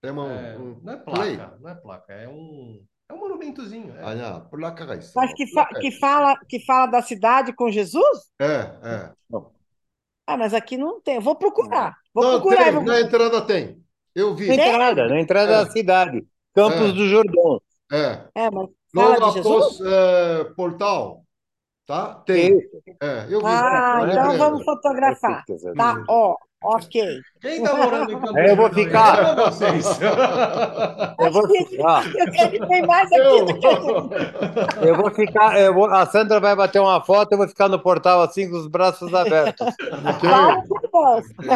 É 0.02 0.10
uma, 0.10 0.32
é, 0.32 0.58
um... 0.58 0.80
Não 0.82 0.92
é 0.92 0.96
placa, 0.96 1.20
play. 1.20 1.36
não 1.36 1.70
é 1.70 1.74
placa. 1.74 2.12
É 2.12 2.28
um, 2.28 2.84
é 3.08 3.14
um 3.14 3.18
monumentozinho. 3.18 3.94
É. 3.96 4.02
Ah, 4.02 4.14
não, 4.14 4.48
placa 4.48 4.94
é 4.94 4.98
isso. 4.98 5.12
Mas 5.14 5.32
que, 5.32 5.46
fa 5.46 5.66
que, 5.66 5.90
fala, 5.92 6.36
que 6.48 6.64
fala 6.64 6.86
da 6.86 7.02
cidade 7.02 7.52
com 7.52 7.70
Jesus? 7.70 8.30
É, 8.40 8.44
é. 8.82 9.12
Ah, 10.26 10.36
mas 10.36 10.54
aqui 10.54 10.76
não 10.76 11.00
tem. 11.00 11.16
Eu 11.16 11.20
vou 11.20 11.36
procurar. 11.36 11.96
Vou 12.12 12.24
não, 12.24 12.40
procurar. 12.40 12.64
Tem, 12.64 12.72
vou... 12.72 12.84
Na 12.84 13.00
entrada 13.00 13.40
tem. 13.42 13.79
Eu 14.14 14.34
vi. 14.34 14.48
Na 14.48 14.54
entrada, 14.54 15.08
na 15.08 15.20
entrada 15.20 15.52
É. 15.52 15.64
da 15.64 15.70
cidade. 15.70 16.26
Campos 16.54 16.90
É. 16.90 16.92
do 16.92 17.08
Jordão. 17.08 17.60
É. 17.92 18.20
É, 18.34 18.50
mas 18.50 18.68
fala 18.94 19.18
Logo 19.18 19.26
de 19.28 19.32
Jesus? 19.34 19.80
após 19.80 19.80
é, 19.80 20.44
portal, 20.56 21.22
tá? 21.86 22.14
Tem. 22.26 22.58
É, 23.00 23.26
eu 23.28 23.40
vi. 23.40 23.46
Ah, 23.46 24.00
então 24.08 24.38
vamos 24.38 24.64
fotografar. 24.64 25.44
Tá, 25.76 26.04
ó, 26.08 26.36
Ok. 26.62 27.20
Quem 27.40 27.62
está 27.62 27.74
morando 27.74 28.12
em 28.12 28.20
Campo 28.20 28.38
é, 28.38 28.50
Eu 28.50 28.56
vou 28.56 28.68
ficar. 28.68 29.36
Eu, 31.18 31.32
vou 31.32 31.48
ficar. 31.48 32.04
Eu 32.14 32.30
quero 32.30 32.68
ter 32.68 32.86
mais 32.86 33.10
aqui 33.10 33.20
eu... 33.20 33.44
do 33.46 33.54
que 33.58 33.66
Eu 34.86 34.94
vou 34.96 35.10
ficar. 35.10 35.58
Eu 35.58 35.72
vou... 35.72 35.86
A 35.86 36.04
Sandra 36.04 36.38
vai 36.38 36.54
bater 36.54 36.78
uma 36.78 37.02
foto, 37.02 37.32
eu 37.32 37.38
vou 37.38 37.48
ficar 37.48 37.68
no 37.68 37.78
portal 37.78 38.20
assim 38.22 38.50
com 38.50 38.56
os 38.58 38.66
braços 38.66 39.12
abertos. 39.14 39.66
Okay. 40.00 40.28
Claro 40.28 40.62
que 40.62 40.86
eu 40.86 40.90
posso. 40.90 41.28
É. 41.42 41.50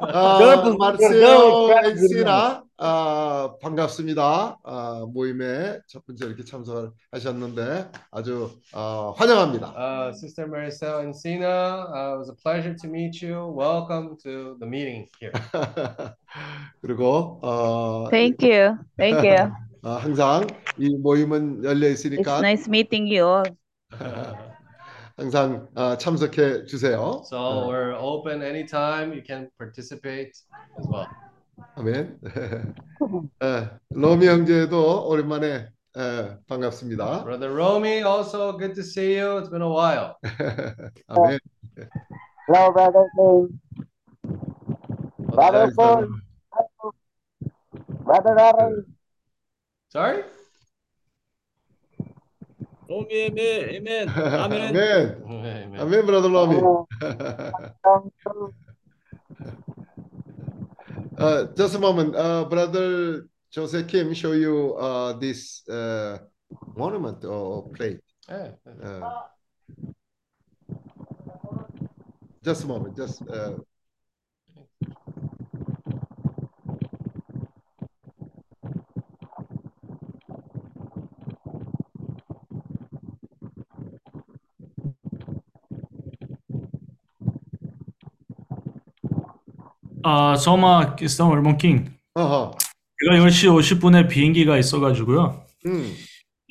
Ah, 0.00 0.38
Campos, 0.38 0.76
Marcelo, 0.76 1.72
ensinar. 1.88 2.62
아, 2.86 3.54
반갑습니다. 3.62 4.58
아, 4.62 5.06
모임에 5.10 5.78
첫 5.86 6.04
번째 6.04 6.26
이렇게 6.26 6.44
참석하셨는데 6.44 7.88
아주 8.10 8.50
아, 8.74 9.10
환영합니다. 9.16 9.68
Uh, 9.74 10.12
Sister 10.12 10.46
Maricel 10.46 11.00
Encina, 11.06 11.88
uh, 11.88 12.12
it 12.12 12.18
was 12.18 12.28
a 12.28 12.34
pleasure 12.34 12.74
to 12.76 12.86
meet 12.86 13.22
you. 13.22 13.46
Welcome 13.56 14.18
to 14.22 14.58
the 14.60 14.66
meeting 14.68 15.08
here. 15.18 15.32
그리고 16.82 17.40
어, 17.42 18.10
Thank 18.10 18.44
you. 18.44 18.76
Thank 18.98 19.26
you. 19.26 19.50
아, 19.82 19.96
항상 19.96 20.46
이 20.76 20.90
모임은 20.94 21.64
열려 21.64 21.86
It's 21.86 22.04
있으니까 22.04 22.40
nice 22.40 22.68
meeting 22.68 23.08
you 23.08 23.24
all. 23.26 23.56
항상 25.16 25.68
아, 25.74 25.96
참석해 25.96 26.66
주세요. 26.66 27.22
So 27.24 27.66
we're 27.66 27.96
open 27.96 28.42
anytime. 28.42 29.14
You 29.14 29.22
can 29.26 29.48
participate 29.56 30.32
as 30.78 30.86
well. 30.86 31.06
아멘. 31.76 32.18
예, 33.42 33.70
로미 33.90 34.26
형제도 34.26 35.06
오랜만에 35.08 35.68
예, 35.96 36.38
반갑습니다. 36.48 37.24
Brother 37.24 37.54
Romy, 37.54 38.02
also 38.02 38.56
good 38.58 38.74
to 38.74 38.82
see 38.82 39.18
you. 39.18 39.38
It's 39.38 39.48
been 39.48 39.62
a 39.62 39.68
while. 39.68 40.16
아멘. 41.08 41.38
Hello, 42.46 42.72
brother. 42.72 43.08
Brother 45.30 45.66
아, 45.66 45.74
Paul. 45.76 46.08
Brother 48.04 48.38
Aaron. 48.38 48.84
Sorry? 49.88 50.24
Amém, 52.90 53.78
amém. 53.78 54.08
아멘. 54.08 54.76
Amen. 54.76 55.80
아멘, 55.80 56.06
브라더 56.06 56.28
로미. 56.28 56.60
Uh, 61.18 61.46
just 61.56 61.74
a 61.74 61.78
moment, 61.78 62.14
uh, 62.16 62.44
brother 62.44 63.28
Jose 63.54 63.84
Kim, 63.84 64.12
show 64.14 64.32
you 64.32 64.74
uh, 64.74 65.12
this 65.14 65.66
uh, 65.68 66.18
monument 66.76 67.24
or 67.24 67.68
plate. 67.70 68.00
Yeah. 68.28 68.50
Uh, 68.82 69.22
just 72.42 72.64
a 72.64 72.66
moment, 72.66 72.96
just 72.96 73.22
아, 90.04 90.36
só 90.36 90.54
uma 90.54 90.94
questão, 90.94 91.32
irmão 91.32 91.56
Kim. 91.56 91.86
어허. 92.14 92.52
제가 93.02 93.16
10시 93.24 93.48
50분에 93.50 94.08
비행기가 94.08 94.58
있어가지고요. 94.58 95.42
음. 95.66 95.94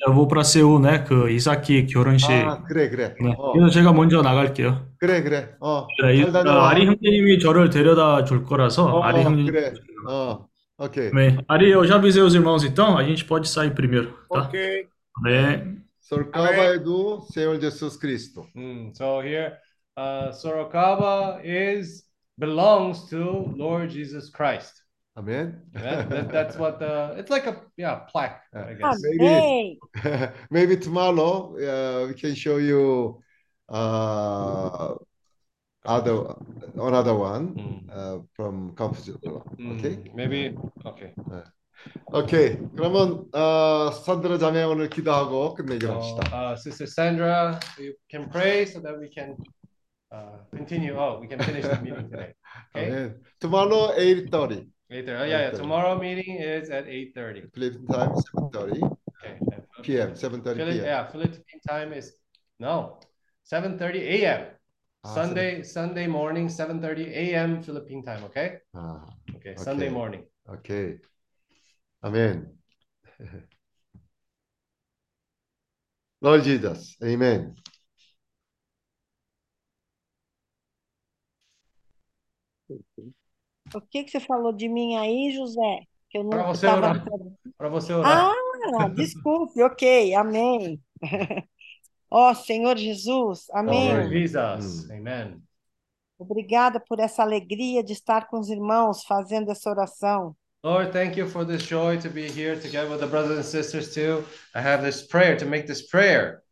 Vou 0.06 0.28
para 0.28 0.42
Seul, 0.42 0.82
né? 0.82 1.02
그 1.04 1.30
이사키 1.30 1.86
결혼식. 1.86 2.30
아, 2.30 2.62
그래, 2.64 2.90
그래. 2.90 3.14
네. 3.18 3.32
어. 3.38 3.52
그래서 3.52 3.70
제가 3.70 3.92
먼저 3.92 4.20
나갈게요. 4.20 4.88
그래, 4.98 5.22
그래. 5.22 5.54
어. 5.60 5.86
네, 6.02 6.16
이- 6.16 6.20
잘 6.20 6.28
어, 6.28 6.32
다녀와. 6.32 6.68
아리 6.70 6.84
형제님이 6.84 7.38
저를 7.38 7.70
데려다 7.70 8.24
줄 8.24 8.44
거라서 8.44 8.84
어, 8.84 9.02
아리 9.02 9.20
어, 9.20 9.22
형님. 9.22 9.46
그래. 9.46 9.72
어. 10.08 10.46
오케이. 10.76 11.10
Bem, 11.12 11.38
Ari, 11.48 11.70
eu 11.70 11.86
já 11.86 11.94
avisei 11.96 12.20
os 12.20 12.34
irmãos, 12.34 12.64
então 12.64 12.98
a 12.98 13.04
gente 13.04 13.24
pode 13.24 13.48
sair 13.48 13.70
primeiro, 13.74 14.12
tá? 14.28 14.42
Ok. 14.48 14.86
네. 15.24 15.64
솔까바에도 16.00 17.26
세월 17.32 17.62
예수 17.62 17.98
그리스도. 17.98 18.46
Mm, 18.56 18.90
so 18.94 19.20
here, 19.22 19.52
uh, 19.96 20.32
Sorocaba 20.32 21.40
is 21.44 22.02
belongs 22.37 23.09
to 23.09 23.51
Lord 23.55 23.89
Jesus 23.89 24.29
Christ. 24.29 24.83
아멘. 25.15 25.59
That, 25.73 26.09
that- 26.09 26.31
that's 26.31 26.57
what 26.57 26.79
the 26.79 27.15
it's 27.17 27.29
like 27.29 27.45
a 27.47 27.61
yeah 27.77 28.05
plaque, 28.09 28.41
I 28.53 28.73
guess. 28.73 29.01
Maybe, 29.01 29.79
maybe 30.49 30.77
tomorrow 30.77 31.55
uh, 31.57 32.07
we 32.07 32.13
can 32.13 32.35
show 32.35 32.57
you 32.57 33.21
uh, 33.67 34.95
other 35.85 36.35
another 36.75 37.15
one 37.15 37.83
uh, 37.91 38.19
from 38.35 38.73
Confucius. 38.75 39.17
Okay. 39.25 39.97
Mm, 39.97 40.15
maybe 40.15 40.55
okay. 40.85 41.13
오케이. 42.11 42.57
그러면 42.75 43.25
어, 43.33 43.91
산드라 43.91 44.37
자매 44.37 44.63
오늘 44.63 44.89
기도하고 44.89 45.53
끝내기로 45.55 46.01
So, 46.01 46.19
합시다. 46.19 46.51
uh, 46.51 46.55
Sister 46.57 46.87
Sandra, 46.87 47.59
you 47.77 47.93
can 48.09 48.29
pray 48.29 48.65
so 48.65 48.79
that 48.81 48.97
we 48.99 49.07
can 49.09 49.35
uh, 50.14 50.38
continue. 50.54 50.96
Oh, 50.96 51.18
we 51.20 51.26
can 51.26 51.40
finish 51.40 51.64
the 51.64 51.76
meeting 51.82 52.08
today. 52.08 52.34
Okay. 52.76 53.12
Tomorrow, 53.40 53.92
8.30. 53.98 54.30
8.30. 54.30 55.20
Oh, 55.20 55.24
yeah, 55.24 55.26
yeah. 55.26 55.50
Tomorrow 55.50 55.98
meeting 55.98 56.36
is 56.36 56.70
at 56.70 56.86
8.30. 56.86 57.52
Philippine 57.52 57.86
time, 57.88 58.14
7.30. 58.14 58.96
Okay. 59.24 59.38
PM, 59.82 60.10
7.30 60.14 60.20
Philippine, 60.20 60.66
PM. 60.66 60.84
Yeah, 60.84 61.06
Philippine 61.06 61.60
time 61.68 61.92
is, 61.92 62.12
no, 62.60 63.00
7.30 63.50 63.96
a.m. 64.16 64.46
Ah, 65.04 65.14
Sunday, 65.14 65.62
Sunday 65.62 66.06
morning, 66.06 66.46
7.30 66.48 67.10
a.m. 67.10 67.62
Philippine 67.62 68.04
time, 68.04 68.24
okay? 68.24 68.58
Ah, 68.74 69.02
okay, 69.36 69.50
okay, 69.50 69.62
Sunday 69.64 69.88
morning. 69.90 70.22
Okay. 70.48 70.98
Amen. 72.04 72.52
Lord 76.20 76.44
Jesus, 76.44 76.96
amen. 77.02 77.56
O 83.74 83.80
que 83.80 84.04
que 84.04 84.10
você 84.10 84.20
falou 84.20 84.52
de 84.52 84.68
mim 84.68 84.96
aí, 84.96 85.32
José? 85.32 85.80
Que 86.08 86.18
eu 86.18 86.22
não 86.24 86.30
Para 86.30 86.46
você 86.46 86.66
estava 86.66 86.90
orar. 86.90 87.04
Para 87.58 87.68
você 87.68 87.92
orar. 87.92 88.32
Ah, 88.78 88.88
desculpe, 88.88 89.62
ok, 89.62 90.14
amém. 90.14 90.80
Ó 92.10 92.32
Senhor 92.32 92.76
Jesus, 92.76 93.46
amém. 93.50 94.08
Jesus. 94.08 94.88
Amen. 94.90 95.42
Obrigada 96.16 96.78
por 96.78 97.00
essa 97.00 97.22
alegria 97.22 97.82
de 97.82 97.92
estar 97.92 98.28
com 98.28 98.38
os 98.38 98.48
irmãos 98.48 99.04
fazendo 99.04 99.50
essa 99.50 99.68
oração. 99.68 100.36
Lord, 100.62 100.92
thank 100.92 101.18
you 101.18 101.26
for 101.28 101.44
this 101.44 101.62
joy 101.62 101.98
to 101.98 102.08
be 102.08 102.26
here 102.26 102.58
together 102.58 102.88
with 102.88 103.00
the 103.00 103.06
brothers 103.06 103.36
and 103.36 103.42
sisters 103.42 103.92
to 103.94 104.24
have 104.54 104.82
this 104.82 105.02
prayer, 105.02 105.36
to 105.36 105.44
make 105.44 105.66
this 105.66 105.82
prayer. 105.82 106.42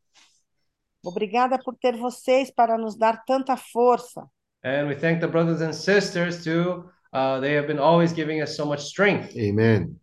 Obrigada 1.05 1.59
por 1.59 1.75
ter 1.77 1.97
vocês 1.97 2.51
para 2.51 2.77
nos 2.77 2.97
dar 2.97 3.25
tanta 3.25 3.57
força. 3.57 4.29
And 4.65 4.89
we 4.89 4.95
thank 4.95 5.21
the 5.21 5.27
brothers 5.27 5.63
and 5.63 5.73
sisters 5.73 6.45
too. 6.45 6.92
Uh, 7.13 7.41
they 7.41 7.53
have 7.55 7.67
been 7.67 7.79
always 7.79 8.13
giving 8.13 8.41
us 8.41 8.57
so 8.57 8.65
much 8.65 8.85
strength. 8.85 9.37
Amen. 9.37 10.01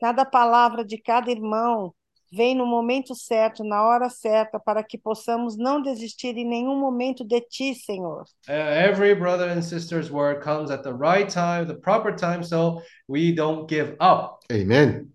Cada 0.00 0.24
palavra 0.24 0.84
de 0.84 0.96
cada 0.96 1.30
irmão 1.30 1.92
vem 2.32 2.54
no 2.54 2.64
momento 2.64 3.14
certo, 3.14 3.62
na 3.62 3.82
hora 3.82 4.08
certa, 4.08 4.58
para 4.58 4.82
que 4.82 4.96
possamos 4.96 5.56
não 5.56 5.82
desistir 5.82 6.36
em 6.36 6.48
nenhum 6.48 6.78
momento 6.78 7.24
de 7.24 7.40
ti, 7.42 7.74
Senhor. 7.74 8.22
Uh, 8.48 8.52
every 8.52 9.14
brother 9.14 9.50
and 9.50 9.62
sister's 9.62 10.10
word 10.10 10.40
comes 10.42 10.70
at 10.70 10.82
the 10.82 10.92
right 10.92 11.28
time, 11.28 11.66
the 11.66 11.74
proper 11.74 12.14
time, 12.14 12.42
so 12.42 12.80
we 13.06 13.34
don't 13.34 13.68
give 13.68 13.96
up. 14.00 14.38
Amen. 14.50 15.10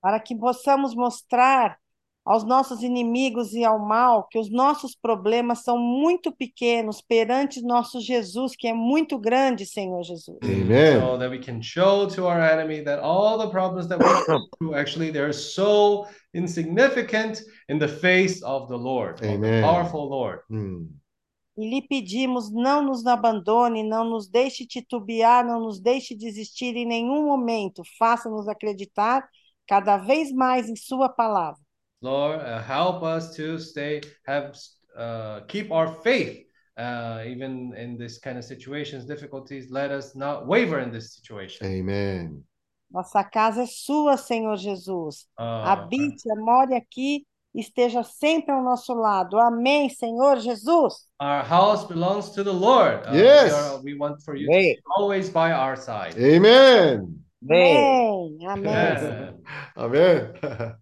Para 0.00 0.20
que 0.20 0.34
possamos 0.36 0.94
mostrar 0.94 1.76
aos 2.28 2.44
nossos 2.44 2.82
inimigos 2.82 3.54
e 3.54 3.64
ao 3.64 3.78
mal 3.78 4.28
que 4.28 4.38
os 4.38 4.50
nossos 4.50 4.94
problemas 4.94 5.64
são 5.64 5.78
muito 5.78 6.30
pequenos 6.30 7.00
perante 7.00 7.62
nosso 7.62 8.02
Jesus, 8.02 8.54
que 8.54 8.68
é 8.68 8.74
muito 8.74 9.18
grande, 9.18 9.64
Senhor 9.64 10.02
Jesus. 10.02 10.36
Amen. 10.44 11.00
So 11.00 11.16
that 11.16 11.30
we 11.30 11.38
can 11.38 11.62
show 11.62 12.06
to 12.06 12.26
our 12.26 12.38
enemy 12.38 12.84
that 12.84 13.02
all 13.02 13.38
the 13.38 13.48
problems 13.50 13.88
that 13.88 13.98
we 13.98 14.04
go 14.26 14.46
through 14.58 14.74
actually 14.74 15.10
they're 15.10 15.32
so 15.32 16.06
insignificant 16.34 17.42
in 17.66 17.78
the 17.78 17.88
face 17.88 18.42
of 18.44 18.68
the 18.68 18.76
Lord, 18.76 19.14
of 19.14 19.20
the 19.20 19.34
Amen. 19.34 19.62
powerful 19.62 20.06
Lord. 20.06 20.42
음. 20.50 20.86
E 21.56 21.66
lhe 21.66 21.80
pedimos, 21.80 22.52
não 22.52 22.82
nos 22.82 23.06
abandone, 23.06 23.82
não 23.82 24.04
nos 24.04 24.28
deixe 24.28 24.66
titubear, 24.66 25.44
não 25.46 25.60
nos 25.60 25.80
deixe 25.80 26.14
desistir 26.14 26.76
em 26.76 26.86
nenhum 26.86 27.24
momento. 27.24 27.82
Faça-nos 27.98 28.46
acreditar 28.46 29.26
cada 29.66 29.96
vez 29.96 30.30
mais 30.30 30.68
em 30.68 30.76
Sua 30.76 31.08
palavra. 31.08 31.58
Lord, 32.00 32.40
uh, 32.40 32.62
help 32.62 33.02
us 33.02 33.34
to 33.36 33.58
stay, 33.58 34.00
have, 34.26 34.54
uh, 34.96 35.40
keep 35.48 35.72
our 35.72 35.88
faith, 36.02 36.44
uh, 36.76 37.22
even 37.26 37.74
in 37.76 37.98
this 37.98 38.18
kind 38.18 38.38
of 38.38 38.44
situations, 38.44 39.04
difficulties. 39.04 39.70
Let 39.70 39.90
us 39.90 40.14
not 40.14 40.46
waver 40.46 40.78
in 40.80 40.92
this 40.92 41.14
situation. 41.14 41.66
Amen. 41.66 42.44
Nossa 42.90 43.22
casa 43.24 43.62
é 43.62 43.66
sua, 43.66 44.16
Senhor 44.16 44.56
Jesus. 44.56 45.26
Ah, 45.36 45.72
Habite, 45.72 46.26
more 46.38 46.74
aqui, 46.74 47.26
esteja 47.54 48.02
sempre 48.02 48.52
ao 48.52 48.62
nosso 48.62 48.94
lado. 48.94 49.38
Amém, 49.38 49.90
Senhor 49.90 50.38
Jesus. 50.40 51.06
Our 51.20 51.42
house 51.42 51.84
belongs 51.84 52.30
to 52.30 52.42
the 52.44 52.52
Lord. 52.52 53.04
Uh, 53.06 53.12
Yes. 53.14 53.52
We, 53.52 53.58
are- 53.58 53.82
we 53.82 53.94
want 53.98 54.22
for 54.22 54.36
you 54.36 54.46
to 54.46 54.52
be 54.52 54.78
always 54.96 55.28
by 55.28 55.50
our 55.52 55.76
side. 55.76 56.14
Amen. 56.16 57.18
Amém. 57.42 58.38
Amém. 58.46 58.64
Amen. 58.66 59.42
아멘. 59.76 60.32